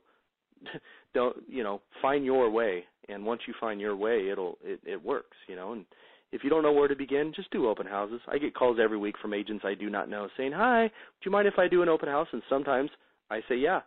don't 1.14 1.36
you 1.48 1.62
know 1.62 1.80
find 2.00 2.24
your 2.24 2.50
way 2.50 2.84
and 3.08 3.24
once 3.24 3.42
you 3.46 3.54
find 3.60 3.80
your 3.80 3.96
way 3.96 4.28
it'll 4.30 4.58
it, 4.64 4.80
it 4.84 5.04
works 5.04 5.36
you 5.48 5.56
know 5.56 5.72
and 5.72 5.84
if 6.32 6.44
you 6.44 6.50
don't 6.50 6.62
know 6.62 6.72
where 6.72 6.88
to 6.88 6.94
begin 6.94 7.32
just 7.34 7.50
do 7.50 7.68
open 7.68 7.86
houses 7.86 8.20
i 8.28 8.38
get 8.38 8.54
calls 8.54 8.78
every 8.82 8.98
week 8.98 9.16
from 9.20 9.34
agents 9.34 9.64
i 9.66 9.74
do 9.74 9.90
not 9.90 10.08
know 10.08 10.28
saying 10.36 10.52
hi 10.52 10.86
do 10.86 11.24
you 11.24 11.30
mind 11.30 11.48
if 11.48 11.58
i 11.58 11.66
do 11.66 11.82
an 11.82 11.88
open 11.88 12.08
house 12.08 12.28
and 12.32 12.42
sometimes 12.48 12.90
i 13.30 13.40
say 13.48 13.56
yeah 13.56 13.80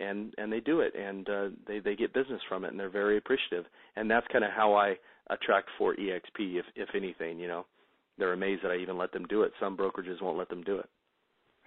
and 0.00 0.34
and 0.38 0.52
they 0.52 0.60
do 0.60 0.80
it 0.80 0.94
and 0.94 1.28
uh 1.28 1.48
they 1.66 1.78
they 1.78 1.94
get 1.94 2.14
business 2.14 2.40
from 2.48 2.64
it 2.64 2.68
and 2.68 2.80
they're 2.80 2.90
very 2.90 3.18
appreciative. 3.18 3.64
And 3.96 4.10
that's 4.10 4.26
kind 4.32 4.44
of 4.44 4.50
how 4.50 4.74
I 4.74 4.96
attract 5.30 5.68
for 5.78 5.94
exp 5.94 6.38
if 6.38 6.64
if 6.76 6.88
anything 6.94 7.38
you 7.38 7.48
know. 7.48 7.66
They're 8.18 8.32
amazed 8.34 8.62
that 8.64 8.70
i 8.70 8.76
even 8.76 8.98
let 8.98 9.12
them 9.12 9.24
do 9.26 9.42
it. 9.42 9.52
Some 9.58 9.76
brokerages 9.76 10.20
won't 10.20 10.36
let 10.36 10.50
them 10.50 10.62
do 10.62 10.76
it 10.76 10.88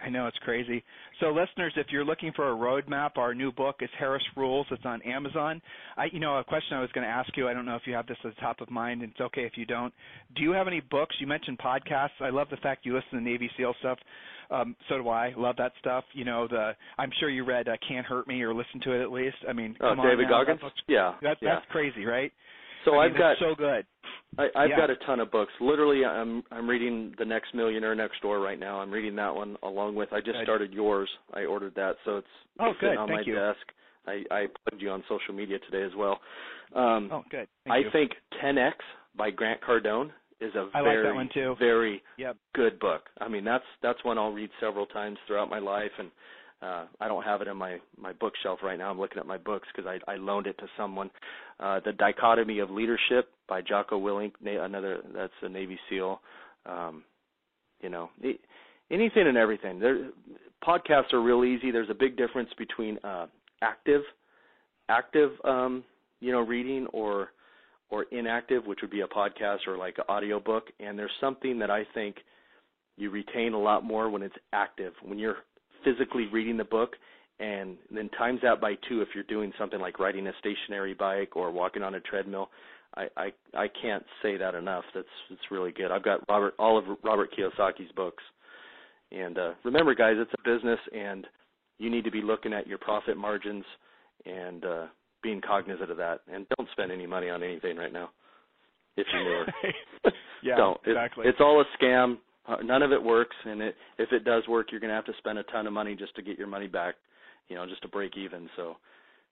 I 0.03 0.09
know 0.09 0.27
it's 0.27 0.37
crazy. 0.39 0.83
So, 1.19 1.27
listeners, 1.27 1.73
if 1.77 1.87
you're 1.89 2.03
looking 2.03 2.33
for 2.35 2.51
a 2.51 2.55
roadmap, 2.55 3.17
our 3.17 3.33
new 3.33 3.51
book 3.51 3.77
is 3.79 3.89
Harris 3.97 4.23
Rules. 4.35 4.67
It's 4.69 4.83
on 4.85 5.01
Amazon. 5.03 5.61
I, 5.95 6.05
you 6.11 6.19
know, 6.19 6.37
a 6.37 6.43
question 6.43 6.75
I 6.75 6.81
was 6.81 6.91
going 6.93 7.05
to 7.05 7.09
ask 7.09 7.29
you. 7.37 7.47
I 7.47 7.53
don't 7.53 7.65
know 7.65 7.75
if 7.75 7.83
you 7.85 7.93
have 7.93 8.07
this 8.07 8.17
at 8.25 8.35
the 8.35 8.41
top 8.41 8.59
of 8.59 8.69
mind, 8.69 9.01
and 9.01 9.11
it's 9.11 9.21
okay 9.21 9.43
if 9.43 9.53
you 9.55 9.65
don't. 9.65 9.93
Do 10.35 10.43
you 10.43 10.51
have 10.51 10.67
any 10.67 10.81
books? 10.81 11.15
You 11.19 11.27
mentioned 11.27 11.57
podcasts. 11.59 12.19
I 12.19 12.29
love 12.29 12.47
the 12.51 12.57
fact 12.57 12.85
you 12.85 12.93
listen 12.93 13.17
to 13.17 13.21
Navy 13.21 13.49
SEAL 13.57 13.75
stuff. 13.79 13.97
Um, 14.51 14.75
so 14.89 14.97
do 14.97 15.09
I. 15.09 15.33
Love 15.37 15.55
that 15.57 15.71
stuff. 15.79 16.03
You 16.13 16.25
know, 16.25 16.47
the 16.47 16.73
I'm 16.97 17.09
sure 17.19 17.29
you 17.29 17.45
read 17.45 17.69
uh, 17.69 17.77
Can't 17.87 18.05
Hurt 18.05 18.27
Me 18.27 18.41
or 18.41 18.53
listened 18.53 18.83
to 18.83 18.91
it 18.91 19.01
at 19.01 19.11
least. 19.11 19.37
I 19.47 19.53
mean, 19.53 19.75
oh, 19.79 19.95
come 19.95 20.05
David 20.05 20.25
on 20.25 20.31
now. 20.31 20.43
Goggins. 20.43 20.59
That 20.61 20.71
yeah, 20.87 21.13
that, 21.21 21.37
yeah. 21.41 21.55
that's 21.55 21.65
crazy, 21.71 22.05
right? 22.05 22.31
So 22.85 22.97
I 22.97 23.03
have 23.03 23.13
mean, 23.13 23.19
got 23.21 23.37
so 23.39 23.55
good. 23.55 23.85
I, 24.37 24.47
I've 24.55 24.69
Yeah. 24.69 24.77
got 24.77 24.89
a 24.89 24.95
ton 25.05 25.19
of 25.19 25.31
books. 25.31 25.51
Literally, 25.61 26.05
I'm 26.05 26.43
I'm 26.51 26.67
reading 26.69 27.13
The 27.17 27.25
Next 27.25 27.53
Millionaire 27.53 27.95
Next 27.95 28.21
Door 28.21 28.39
right 28.39 28.59
now. 28.59 28.79
I'm 28.79 28.91
reading 28.91 29.15
that 29.17 29.33
one 29.33 29.57
along 29.63 29.95
with. 29.95 30.11
I 30.11 30.19
just 30.19 30.37
Good. 30.37 30.43
started 30.43 30.73
yours. 30.73 31.09
I 31.33 31.45
ordered 31.45 31.75
that, 31.75 31.95
so 32.05 32.17
it's 32.17 32.27
Oh, 32.59 32.71
it's 32.71 32.79
sitting 32.79 32.91
good. 32.91 32.97
on 32.99 33.07
Thank 33.09 33.27
my 33.27 33.33
you. 33.33 33.35
desk. 33.35 33.59
I, 34.05 34.23
I 34.31 34.45
plugged 34.67 34.81
you 34.81 34.89
on 34.91 35.03
social 35.07 35.33
media 35.33 35.59
today 35.59 35.83
as 35.83 35.91
well. 35.97 36.19
Um, 36.75 37.09
Oh, 37.11 37.23
good. 37.29 37.47
Thank 37.65 37.73
I 37.73 37.79
you. 37.79 37.89
think 37.91 38.11
10x 38.43 38.73
by 39.17 39.29
Grant 39.31 39.61
Cardone 39.61 40.09
is 40.41 40.53
a 40.55 40.69
I 40.73 40.81
like 40.81 40.97
that 40.97 41.01
very 41.03 41.15
one 41.15 41.29
too. 41.33 41.55
very 41.57 42.03
Yep. 42.17 42.35
good 42.53 42.79
book. 42.79 43.03
I 43.21 43.27
mean, 43.29 43.43
that's 43.45 43.63
that's 43.81 44.03
one 44.03 44.17
I'll 44.17 44.33
read 44.33 44.49
several 44.59 44.85
times 44.87 45.17
throughout 45.27 45.49
my 45.49 45.59
life, 45.59 45.91
and 45.99 46.09
uh, 46.63 46.85
I 47.01 47.07
don't 47.07 47.23
have 47.23 47.41
it 47.41 47.47
in 47.47 47.57
my 47.57 47.79
my 47.99 48.13
bookshelf 48.13 48.59
right 48.63 48.77
now. 48.77 48.89
I'm 48.89 48.99
looking 48.99 49.19
at 49.19 49.27
my 49.27 49.37
books 49.37 49.67
because 49.75 49.89
I 49.89 50.11
I 50.11 50.15
loaned 50.15 50.47
it 50.47 50.57
to 50.59 50.65
someone. 50.77 51.09
Uh, 51.59 51.79
the 51.83 51.91
Dichotomy 51.91 52.59
of 52.59 52.69
Leadership 52.69 53.29
by 53.47 53.61
Jocko 53.61 53.99
Willink, 53.99 54.33
another 54.41 54.99
that's 55.13 55.33
a 55.41 55.49
Navy 55.49 55.77
SEAL. 55.89 56.21
Um, 56.65 57.03
you 57.81 57.89
know, 57.89 58.09
anything 58.89 59.27
and 59.27 59.37
everything. 59.37 59.79
There, 59.79 60.09
podcasts 60.65 61.11
are 61.11 61.21
real 61.21 61.43
easy. 61.43 61.71
There's 61.71 61.89
a 61.89 61.95
big 61.95 62.15
difference 62.15 62.49
between 62.57 62.97
uh, 63.03 63.27
active, 63.61 64.01
active, 64.87 65.31
um, 65.43 65.83
you 66.21 66.31
know, 66.31 66.39
reading 66.39 66.87
or 66.93 67.29
or 67.89 68.03
inactive, 68.11 68.65
which 68.65 68.79
would 68.81 68.91
be 68.91 69.01
a 69.01 69.07
podcast 69.07 69.67
or 69.67 69.77
like 69.77 69.97
an 69.97 70.05
audio 70.07 70.39
book. 70.39 70.67
And 70.79 70.97
there's 70.97 71.11
something 71.19 71.59
that 71.59 71.69
I 71.69 71.85
think 71.93 72.15
you 72.95 73.09
retain 73.09 73.53
a 73.53 73.59
lot 73.59 73.83
more 73.83 74.09
when 74.09 74.23
it's 74.23 74.35
active, 74.53 74.93
when 75.03 75.19
you're 75.19 75.37
physically 75.83 76.27
reading 76.31 76.57
the 76.57 76.63
book, 76.63 76.95
and 77.39 77.77
then 77.91 78.09
times 78.09 78.39
that 78.43 78.61
by 78.61 78.75
two 78.87 79.01
if 79.01 79.09
you're 79.13 79.23
doing 79.23 79.51
something 79.57 79.79
like 79.79 79.99
riding 79.99 80.27
a 80.27 80.31
stationary 80.39 80.93
bike 80.93 81.35
or 81.35 81.51
walking 81.51 81.83
on 81.83 81.95
a 81.95 81.99
treadmill. 82.01 82.49
I 82.95 83.07
I, 83.17 83.31
I 83.55 83.67
can't 83.81 84.05
say 84.21 84.37
that 84.37 84.55
enough. 84.55 84.83
That's 84.93 85.07
it's 85.29 85.51
really 85.51 85.71
good. 85.71 85.91
I've 85.91 86.03
got 86.03 86.21
Robert 86.29 86.53
all 86.59 86.77
of 86.77 86.85
Robert 87.03 87.29
Kiyosaki's 87.37 87.91
books. 87.95 88.23
And 89.11 89.37
uh, 89.37 89.51
remember, 89.63 89.93
guys, 89.93 90.15
it's 90.17 90.33
a 90.33 90.49
business, 90.49 90.79
and 90.91 91.27
you 91.77 91.89
need 91.89 92.03
to 92.03 92.11
be 92.11 92.21
looking 92.21 92.53
at 92.53 92.67
your 92.67 92.79
profit 92.79 93.15
margins 93.15 93.63
and 94.25 94.65
uh, 94.65 94.85
being 95.21 95.39
cognizant 95.39 95.91
of 95.91 95.97
that. 95.97 96.21
And 96.31 96.47
don't 96.57 96.69
spend 96.71 96.91
any 96.91 97.05
money 97.05 97.29
on 97.29 97.43
anything 97.43 97.77
right 97.77 97.93
now 97.93 98.09
if 98.97 99.05
you're 99.13 99.23
newer. 99.23 99.45
yeah, 100.41 100.55
don't. 100.55 100.79
Exactly. 100.85 101.27
it's 101.27 101.39
all 101.39 101.61
a 101.61 101.83
scam. 101.83 102.17
Uh, 102.47 102.57
none 102.63 102.81
of 102.83 102.91
it 102.91 103.01
works, 103.01 103.35
and 103.45 103.61
it, 103.61 103.75
if 103.97 104.11
it 104.11 104.25
does 104.25 104.47
work, 104.47 104.67
you're 104.71 104.81
going 104.81 104.89
to 104.89 104.95
have 104.95 105.05
to 105.05 105.13
spend 105.17 105.37
a 105.39 105.43
ton 105.43 105.65
of 105.65 105.73
money 105.73 105.95
just 105.95 106.15
to 106.15 106.21
get 106.21 106.37
your 106.37 106.47
money 106.47 106.67
back. 106.67 106.95
You 107.47 107.55
know, 107.55 107.65
just 107.65 107.81
to 107.81 107.87
break 107.87 108.17
even. 108.17 108.49
So 108.55 108.77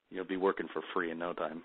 you'll 0.09 0.26
be 0.26 0.38
working 0.38 0.68
for 0.74 0.82
free 0.93 1.12
in 1.12 1.20
no 1.20 1.34
time. 1.34 1.64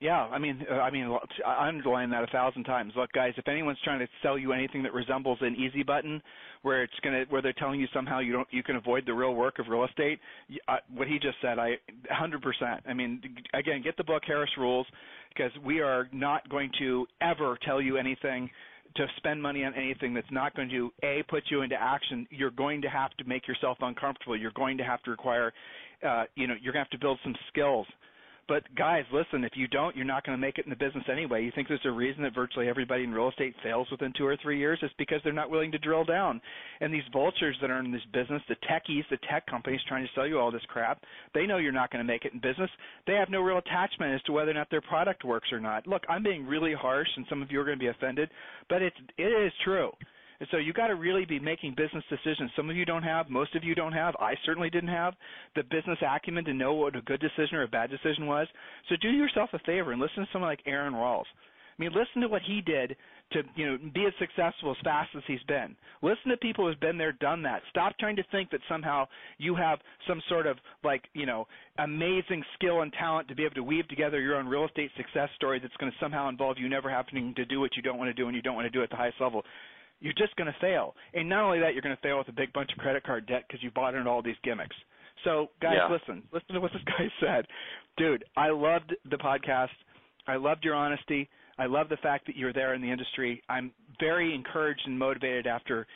Yeah, 0.00 0.26
I 0.26 0.38
mean, 0.38 0.64
uh, 0.70 0.74
I 0.74 0.92
mean, 0.92 1.10
I 1.44 1.66
underline 1.66 2.10
that 2.10 2.22
a 2.22 2.28
thousand 2.28 2.62
times. 2.64 2.92
Look, 2.96 3.10
guys, 3.12 3.32
if 3.36 3.48
anyone's 3.48 3.78
trying 3.82 3.98
to 3.98 4.06
sell 4.22 4.38
you 4.38 4.52
anything 4.52 4.84
that 4.84 4.94
resembles 4.94 5.38
an 5.40 5.56
easy 5.56 5.82
button, 5.82 6.22
where 6.62 6.84
it's 6.84 6.92
gonna, 7.02 7.24
where 7.30 7.42
they're 7.42 7.52
telling 7.54 7.80
you 7.80 7.88
somehow 7.92 8.20
you 8.20 8.32
don't, 8.32 8.46
you 8.52 8.62
can 8.62 8.76
avoid 8.76 9.04
the 9.06 9.12
real 9.12 9.34
work 9.34 9.58
of 9.58 9.66
real 9.66 9.84
estate, 9.84 10.20
y- 10.48 10.56
uh, 10.68 10.76
what 10.94 11.08
he 11.08 11.18
just 11.18 11.36
said, 11.42 11.58
I, 11.58 11.78
100%. 12.12 12.80
I 12.86 12.94
mean, 12.94 13.20
again, 13.54 13.82
get 13.82 13.96
the 13.96 14.04
book 14.04 14.22
Harris 14.24 14.50
Rules, 14.56 14.86
because 15.30 15.50
we 15.64 15.80
are 15.80 16.08
not 16.12 16.48
going 16.48 16.70
to 16.78 17.04
ever 17.20 17.58
tell 17.64 17.82
you 17.82 17.96
anything 17.96 18.48
to 18.96 19.06
spend 19.16 19.42
money 19.42 19.64
on 19.64 19.74
anything 19.74 20.14
that's 20.14 20.30
not 20.30 20.54
going 20.54 20.68
to 20.70 20.92
a 21.02 21.22
put 21.28 21.44
you 21.50 21.62
into 21.62 21.76
action. 21.80 22.26
You're 22.30 22.50
going 22.50 22.82
to 22.82 22.88
have 22.88 23.10
to 23.18 23.24
make 23.24 23.46
yourself 23.46 23.78
uncomfortable. 23.80 24.36
You're 24.36 24.52
going 24.52 24.78
to 24.78 24.84
have 24.84 25.02
to 25.04 25.10
require, 25.10 25.52
uh, 26.06 26.24
you 26.34 26.46
know, 26.46 26.54
you're 26.60 26.72
going 26.72 26.84
to 26.84 26.90
have 26.90 26.98
to 27.00 27.04
build 27.04 27.18
some 27.22 27.34
skills. 27.48 27.86
But 28.48 28.62
guys, 28.74 29.04
listen, 29.12 29.44
if 29.44 29.52
you 29.56 29.68
don't, 29.68 29.94
you're 29.94 30.06
not 30.06 30.24
going 30.24 30.36
to 30.36 30.40
make 30.40 30.56
it 30.56 30.64
in 30.64 30.70
the 30.70 30.76
business 30.76 31.04
anyway. 31.12 31.44
You 31.44 31.52
think 31.54 31.68
there's 31.68 31.80
a 31.84 31.90
reason 31.90 32.22
that 32.22 32.34
virtually 32.34 32.66
everybody 32.66 33.04
in 33.04 33.12
real 33.12 33.28
estate 33.28 33.54
fails 33.62 33.86
within 33.90 34.10
two 34.16 34.26
or 34.26 34.38
three 34.42 34.58
years? 34.58 34.78
It's 34.82 34.94
because 34.96 35.20
they're 35.22 35.34
not 35.34 35.50
willing 35.50 35.70
to 35.72 35.78
drill 35.78 36.04
down. 36.04 36.40
And 36.80 36.92
these 36.92 37.02
vultures 37.12 37.56
that 37.60 37.70
are 37.70 37.78
in 37.78 37.92
this 37.92 38.00
business, 38.14 38.40
the 38.48 38.56
techies, 38.68 39.04
the 39.10 39.18
tech 39.30 39.46
companies 39.46 39.80
trying 39.86 40.04
to 40.04 40.10
sell 40.14 40.26
you 40.26 40.38
all 40.38 40.50
this 40.50 40.62
crap, 40.68 41.02
they 41.34 41.44
know 41.44 41.58
you're 41.58 41.72
not 41.72 41.90
going 41.92 42.04
to 42.04 42.10
make 42.10 42.24
it 42.24 42.32
in 42.32 42.40
business. 42.40 42.70
They 43.06 43.14
have 43.14 43.28
no 43.28 43.42
real 43.42 43.58
attachment 43.58 44.14
as 44.14 44.22
to 44.22 44.32
whether 44.32 44.50
or 44.50 44.54
not 44.54 44.70
their 44.70 44.80
product 44.80 45.24
works 45.24 45.52
or 45.52 45.60
not. 45.60 45.86
Look, 45.86 46.04
I'm 46.08 46.22
being 46.22 46.46
really 46.46 46.72
harsh, 46.72 47.08
and 47.16 47.26
some 47.28 47.42
of 47.42 47.52
you 47.52 47.60
are 47.60 47.64
going 47.64 47.78
to 47.78 47.84
be 47.84 47.90
offended, 47.90 48.30
but 48.70 48.80
it's 48.80 48.96
it 49.18 49.24
is 49.24 49.52
true. 49.62 49.90
And 50.40 50.48
so 50.50 50.58
you 50.58 50.72
got 50.72 50.86
to 50.86 50.94
really 50.94 51.24
be 51.24 51.40
making 51.40 51.74
business 51.76 52.04
decisions. 52.08 52.50
Some 52.54 52.70
of 52.70 52.76
you 52.76 52.84
don't 52.84 53.02
have, 53.02 53.28
most 53.28 53.56
of 53.56 53.64
you 53.64 53.74
don't 53.74 53.92
have. 53.92 54.14
I 54.20 54.34
certainly 54.44 54.70
didn't 54.70 54.90
have 54.90 55.14
the 55.56 55.64
business 55.64 55.98
acumen 56.00 56.44
to 56.44 56.54
know 56.54 56.74
what 56.74 56.94
a 56.94 57.02
good 57.02 57.20
decision 57.20 57.56
or 57.56 57.62
a 57.62 57.68
bad 57.68 57.90
decision 57.90 58.26
was. 58.26 58.46
So 58.88 58.96
do 59.00 59.08
yourself 59.08 59.50
a 59.52 59.58
favor 59.60 59.92
and 59.92 60.00
listen 60.00 60.24
to 60.24 60.28
someone 60.32 60.50
like 60.50 60.60
Aaron 60.66 60.94
Rawls. 60.94 61.24
I 61.78 61.82
mean, 61.82 61.92
listen 61.92 62.22
to 62.22 62.28
what 62.28 62.42
he 62.42 62.60
did 62.60 62.96
to 63.32 63.42
you 63.54 63.66
know 63.66 63.78
be 63.94 64.06
as 64.06 64.12
successful 64.18 64.70
as 64.70 64.76
fast 64.82 65.10
as 65.16 65.22
he's 65.26 65.42
been. 65.46 65.76
Listen 66.02 66.30
to 66.30 66.36
people 66.38 66.66
who've 66.66 66.80
been 66.80 66.98
there, 66.98 67.12
done 67.12 67.42
that. 67.42 67.62
Stop 67.70 67.96
trying 67.98 68.16
to 68.16 68.24
think 68.32 68.50
that 68.50 68.60
somehow 68.68 69.06
you 69.36 69.54
have 69.54 69.78
some 70.08 70.20
sort 70.28 70.46
of 70.46 70.56
like 70.82 71.04
you 71.14 71.26
know 71.26 71.46
amazing 71.78 72.42
skill 72.54 72.80
and 72.80 72.92
talent 72.94 73.28
to 73.28 73.34
be 73.34 73.44
able 73.44 73.54
to 73.54 73.62
weave 73.62 73.86
together 73.88 74.20
your 74.20 74.36
own 74.36 74.48
real 74.48 74.66
estate 74.66 74.90
success 74.96 75.28
story 75.36 75.60
that's 75.60 75.76
going 75.76 75.92
to 75.92 75.98
somehow 76.00 76.28
involve 76.28 76.58
you 76.58 76.68
never 76.68 76.90
having 76.90 77.34
to 77.34 77.44
do 77.44 77.60
what 77.60 77.76
you 77.76 77.82
don't 77.82 77.98
want 77.98 78.08
to 78.08 78.14
do 78.14 78.26
and 78.26 78.34
you 78.34 78.42
don't 78.42 78.56
want 78.56 78.66
to 78.66 78.70
do 78.70 78.82
at 78.82 78.90
the 78.90 78.96
highest 78.96 79.20
level 79.20 79.44
you're 80.00 80.12
just 80.14 80.34
going 80.36 80.46
to 80.52 80.56
fail. 80.60 80.94
And 81.14 81.28
not 81.28 81.44
only 81.44 81.58
that, 81.60 81.72
you're 81.72 81.82
going 81.82 81.96
to 81.96 82.02
fail 82.02 82.18
with 82.18 82.28
a 82.28 82.32
big 82.32 82.52
bunch 82.52 82.70
of 82.72 82.78
credit 82.78 83.04
card 83.04 83.26
debt 83.26 83.44
because 83.48 83.62
you 83.62 83.70
bought 83.70 83.94
into 83.94 84.08
all 84.08 84.22
these 84.22 84.36
gimmicks. 84.44 84.76
So, 85.24 85.50
guys, 85.60 85.74
Yeah. 85.76 85.88
listen. 85.88 86.22
Listen 86.32 86.54
to 86.54 86.60
what 86.60 86.72
this 86.72 86.82
guy 86.84 87.10
said. 87.20 87.46
Dude, 87.96 88.24
I 88.36 88.50
loved 88.50 88.94
the 89.10 89.16
podcast. 89.18 89.74
I 90.26 90.36
loved 90.36 90.64
your 90.64 90.74
honesty. 90.74 91.28
I 91.58 91.66
love 91.66 91.88
the 91.88 91.96
fact 91.96 92.26
that 92.26 92.36
you're 92.36 92.52
there 92.52 92.74
in 92.74 92.80
the 92.82 92.90
industry. 92.90 93.42
I'm 93.48 93.72
very 93.98 94.32
encouraged 94.34 94.82
and 94.86 94.96
motivated 94.96 95.48
after 95.48 95.86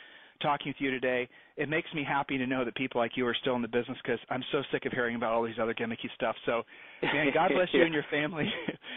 talking 0.41 0.67
with 0.67 0.75
you 0.79 0.91
today. 0.91 1.29
It 1.55 1.69
makes 1.69 1.87
me 1.93 2.03
happy 2.03 2.37
to 2.37 2.45
know 2.45 2.65
that 2.65 2.75
people 2.75 2.99
like 2.99 3.11
you 3.15 3.25
are 3.27 3.35
still 3.39 3.55
in 3.55 3.61
the 3.61 3.67
business 3.69 3.97
because 4.03 4.19
I'm 4.29 4.43
so 4.51 4.61
sick 4.73 4.85
of 4.85 4.91
hearing 4.91 5.15
about 5.15 5.31
all 5.31 5.43
these 5.43 5.59
other 5.61 5.73
gimmicky 5.73 6.11
stuff. 6.15 6.35
So, 6.45 6.63
man, 7.01 7.27
God 7.33 7.51
bless 7.55 7.69
you 7.71 7.83
and 7.83 7.93
your 7.93 8.03
family. 8.11 8.51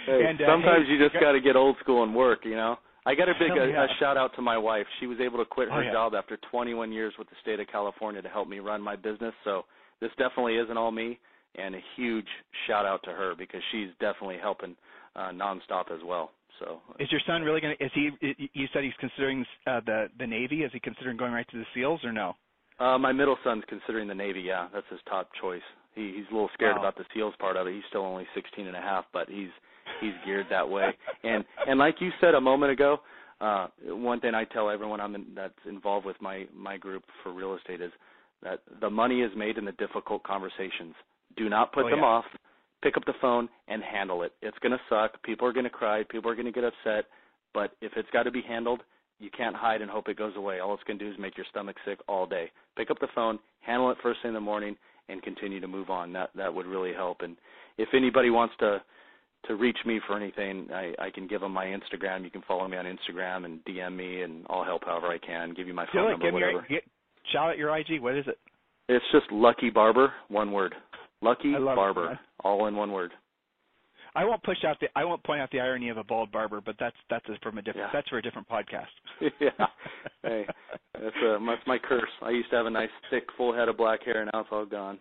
Hey, 0.07 0.25
and 0.29 0.41
uh, 0.41 0.47
sometimes 0.49 0.87
hey, 0.89 0.93
you 0.95 0.99
just 0.99 1.21
got 1.21 1.33
to 1.33 1.41
get 1.41 1.55
old 1.55 1.77
school 1.81 2.03
and 2.03 2.13
work, 2.15 2.41
you 2.45 2.57
know. 2.57 2.79
I 3.07 3.15
got 3.15 3.29
a 3.29 3.35
big 3.39 3.53
a, 3.53 3.63
a 3.85 3.87
shout 4.01 4.17
out 4.17 4.35
to 4.37 4.43
my 4.43 4.59
wife. 4.59 4.87
She 5.01 5.07
was 5.07 5.19
able 5.21 5.39
to 5.39 5.45
quit 5.45 5.69
her 5.69 5.77
Oh, 5.79 5.81
yeah. 5.81 5.93
job 5.93 6.15
after 6.15 6.37
21 6.51 6.93
years 6.93 7.15
with 7.19 7.29
the 7.31 7.37
state 7.41 7.61
of 7.61 7.67
California 7.69 8.21
to 8.21 8.29
help 8.29 8.49
me 8.49 8.59
run 8.59 8.83
my 8.83 8.97
business. 8.97 9.33
So 9.45 9.65
this 10.01 10.11
definitely 10.19 10.57
isn't 10.57 10.77
all 10.77 10.91
me, 10.91 11.19
and 11.57 11.75
a 11.75 11.81
huge 11.97 12.27
shout 12.67 12.85
out 12.85 13.01
to 13.05 13.11
her 13.13 13.35
because 13.39 13.61
she's 13.73 13.89
definitely 14.01 14.39
helping 14.43 14.75
uh, 15.15 15.31
nonstop 15.33 15.91
as 15.93 16.01
well. 16.05 16.33
So 16.59 16.81
Is 16.99 17.11
your 17.13 17.21
son 17.27 17.43
really 17.43 17.61
going 17.61 17.77
to? 17.79 17.85
Is 17.85 17.93
he? 17.95 18.11
You 18.55 18.67
said 18.73 18.83
he's 18.83 18.93
considering 18.99 19.45
uh, 19.67 19.81
the 19.87 20.07
the 20.19 20.27
Navy. 20.27 20.63
Is 20.65 20.71
he 20.73 20.81
considering 20.81 21.17
going 21.17 21.33
right 21.33 21.47
to 21.51 21.59
the 21.59 21.67
SEALs 21.75 22.01
or 22.03 22.13
no? 22.13 22.35
uh, 22.81 22.99
my 22.99 23.13
middle 23.13 23.37
son's 23.45 23.63
considering 23.69 24.09
the 24.09 24.15
Navy. 24.15 24.41
Yeah, 24.41 24.69
that's 24.73 24.87
his 24.91 25.01
top 25.09 25.29
choice. 25.41 25.63
He, 25.95 26.13
he's 26.17 26.25
a 26.31 26.35
little 26.35 26.51
scared 26.55 26.77
Wow. 26.77 26.81
about 26.83 26.97
the 26.97 27.05
SEALs 27.15 27.35
part 27.39 27.57
of 27.57 27.67
it. 27.67 27.75
He's 27.75 27.85
still 27.89 28.03
only 28.05 28.27
16 28.35 28.67
and 28.67 28.77
a 28.77 28.81
half, 28.81 29.05
but 29.13 29.29
he's 29.29 29.49
he's 30.01 30.13
geared 30.25 30.47
that 30.51 30.69
way. 30.69 30.91
And 31.25 31.45
and 31.67 31.79
like 31.79 31.97
you 32.01 32.11
said 32.21 32.35
a 32.35 32.41
moment 32.41 32.73
ago, 32.73 32.99
uh, 33.41 33.69
one 33.89 34.21
thing 34.21 34.35
I 34.35 34.45
tell 34.45 34.71
everyone 34.71 35.01
I'm 35.01 35.15
in, 35.15 35.27
that's 35.35 35.55
involved 35.69 36.07
with 36.07 36.17
my 36.21 36.47
my 36.55 36.77
group 36.77 37.05
for 37.23 37.33
real 37.33 37.55
estate 37.55 37.81
is 37.81 37.93
that 38.43 38.61
the 38.81 38.91
money 38.91 39.23
is 39.23 39.31
made 39.37 39.59
in 39.59 39.65
the 39.65 39.73
difficult 39.73 40.23
conversations. 40.23 40.95
Do 41.37 41.49
not 41.49 41.73
put 41.73 41.87
Oh, 41.87 41.91
them 41.91 42.01
yeah. 42.01 42.05
off. 42.07 42.25
Pick 42.83 42.97
up 42.97 43.05
the 43.07 43.15
phone 43.21 43.49
and 43.69 43.83
handle 43.83 44.23
it. 44.23 44.33
It's 44.43 44.59
going 44.59 44.73
to 44.73 44.81
suck. 44.89 45.21
People 45.23 45.49
are 45.49 45.53
going 45.53 45.65
to 45.65 45.71
cry. 45.71 46.05
People 46.09 46.31
are 46.31 46.35
going 46.35 46.47
to 46.47 46.53
get 46.53 46.63
upset. 46.65 47.07
But 47.55 47.73
if 47.81 47.93
it's 47.97 48.09
got 48.13 48.25
to 48.25 48.31
be 48.31 48.43
handled, 48.43 48.83
you 49.19 49.31
can't 49.31 49.57
hide 49.57 49.81
and 49.81 49.91
hope 49.91 50.09
it 50.09 50.19
goes 50.19 50.35
away. 50.37 50.61
All 50.61 50.75
it's 50.75 50.83
going 50.85 50.99
to 50.99 51.05
do 51.05 51.11
is 51.11 51.17
make 51.19 51.37
your 51.39 51.47
stomach 51.51 51.77
sick 51.87 51.99
all 52.07 52.27
day. 52.27 52.51
Pick 52.77 52.91
up 52.91 52.99
the 53.01 53.09
phone, 53.15 53.39
handle 53.61 53.91
it 53.91 53.97
first 54.03 54.21
thing 54.23 54.29
in 54.29 54.35
the 54.35 54.41
morning, 54.41 54.77
and 55.09 55.23
continue 55.23 55.59
to 55.61 55.67
move 55.67 55.89
on. 55.89 56.13
That 56.13 56.31
that 56.37 56.53
would 56.53 56.67
really 56.67 56.93
help. 56.93 57.23
And 57.23 57.37
if 57.79 57.89
anybody 57.95 58.29
wants 58.31 58.55
to 58.61 58.83
to 59.49 59.55
reach 59.57 59.79
me 59.87 60.01
for 60.07 60.17
anything, 60.17 60.69
I, 60.73 60.93
I 60.99 61.11
can 61.11 61.27
give 61.27 61.41
them 61.41 61.53
my 61.53 61.67
Instagram. 61.67 62.25
You 62.25 62.31
can 62.31 62.43
follow 62.43 62.67
me 62.69 62.77
on 62.77 62.85
Instagram 62.85 63.45
and 63.45 63.65
DM 63.65 63.95
me, 63.97 64.23
and 64.23 64.45
I'll 64.49 64.65
help 64.65 64.85
however 64.85 65.09
I 65.09 65.19
can. 65.19 65.55
Give 65.55 65.67
you 65.67 65.75
my 65.75 65.87
phone 65.93 66.07
it. 66.07 66.11
number, 66.13 66.25
Give 66.27 66.35
me 66.35 66.41
your, 66.41 66.53
whatever. 66.55 66.67
get, 66.69 66.83
shout 67.33 67.51
out 67.51 67.59
your 67.59 67.77
IG. 67.77 68.01
What 68.01 68.17
is 68.17 68.27
it? 68.27 68.39
It's 68.89 69.05
just 69.13 69.31
Lucky 69.33 69.71
Barber, 69.71 70.13
one 70.29 70.53
word. 70.53 70.75
Lucky 71.23 71.49
love 71.49 71.63
it, 71.73 71.77
Barber, 71.77 72.21
all 72.45 72.67
in 72.67 72.77
one 72.77 72.93
word. 72.93 73.13
I 74.15 74.25
won't 74.25 74.43
push 74.45 74.59
out 74.67 74.79
the 74.81 74.87
I 74.97 75.05
won't 75.05 75.23
point 75.25 75.43
out 75.43 75.51
the 75.51 75.61
irony 75.61 75.91
of 75.91 75.99
a 75.99 76.05
bald 76.05 76.33
barber, 76.33 76.61
but 76.65 76.77
that's 76.81 76.97
that's 77.11 77.27
from 77.43 77.59
a 77.59 77.63
different 77.63 77.89
Yeah. 77.89 77.91
that's 77.93 78.09
for 78.09 78.17
a 78.19 78.23
different 78.23 78.49
podcast. 78.49 78.87
yeah. 79.41 79.51
Hey, 80.23 80.47
that's 80.95 81.17
a, 81.23 81.39
that's 81.47 81.67
my 81.67 81.79
curse. 81.79 82.09
I 82.23 82.31
used 82.31 82.49
to 82.51 82.57
have 82.57 82.67
a 82.67 82.71
nice 82.71 82.89
thick 83.11 83.25
full 83.37 83.55
head 83.55 83.69
of 83.69 83.77
black 83.77 84.03
hair, 84.05 84.23
and 84.23 84.31
now 84.33 84.41
it's 84.41 84.49
all 84.53 84.65
gone. 84.65 84.99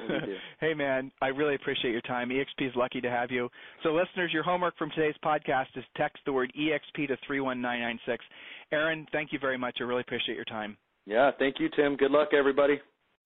What 0.00 0.08
do 0.08 0.14
we 0.14 0.20
do? 0.32 0.36
hey 0.60 0.74
man, 0.74 1.10
I 1.22 1.28
really 1.28 1.54
appreciate 1.54 1.92
your 1.92 2.00
time. 2.02 2.30
EXP 2.30 2.68
is 2.68 2.76
lucky 2.76 3.00
to 3.00 3.10
have 3.10 3.30
you. 3.30 3.48
So 3.82 3.90
listeners, 3.90 4.30
your 4.32 4.42
homework 4.42 4.76
from 4.76 4.90
today's 4.90 5.14
podcast 5.24 5.68
is 5.76 5.84
text 5.96 6.18
the 6.26 6.32
word 6.32 6.52
EXP 6.58 7.08
to 7.08 7.16
31996. 7.26 8.24
Aaron, 8.72 9.06
thank 9.12 9.32
you 9.32 9.38
very 9.38 9.58
much. 9.58 9.76
I 9.80 9.84
really 9.84 10.02
appreciate 10.02 10.34
your 10.34 10.44
time. 10.44 10.76
Yeah, 11.06 11.30
thank 11.38 11.60
you, 11.60 11.68
Tim. 11.76 11.96
Good 11.96 12.10
luck, 12.10 12.30
everybody. 12.36 12.80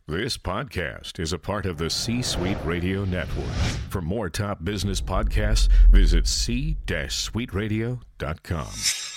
This 0.07 0.37
podcast 0.37 1.19
is 1.21 1.33
a 1.33 1.39
part 1.39 1.65
of 1.67 1.79
the 1.79 1.89
C 1.89 2.21
Suite 2.21 2.59
Radio 2.65 3.05
Network. 3.05 3.47
For 3.91 4.03
more 4.03 4.29
top 4.29 4.65
business 4.65 5.01
podcasts, 5.01 5.69
visit 5.93 6.27
c-suiteradio.com. 6.27 9.10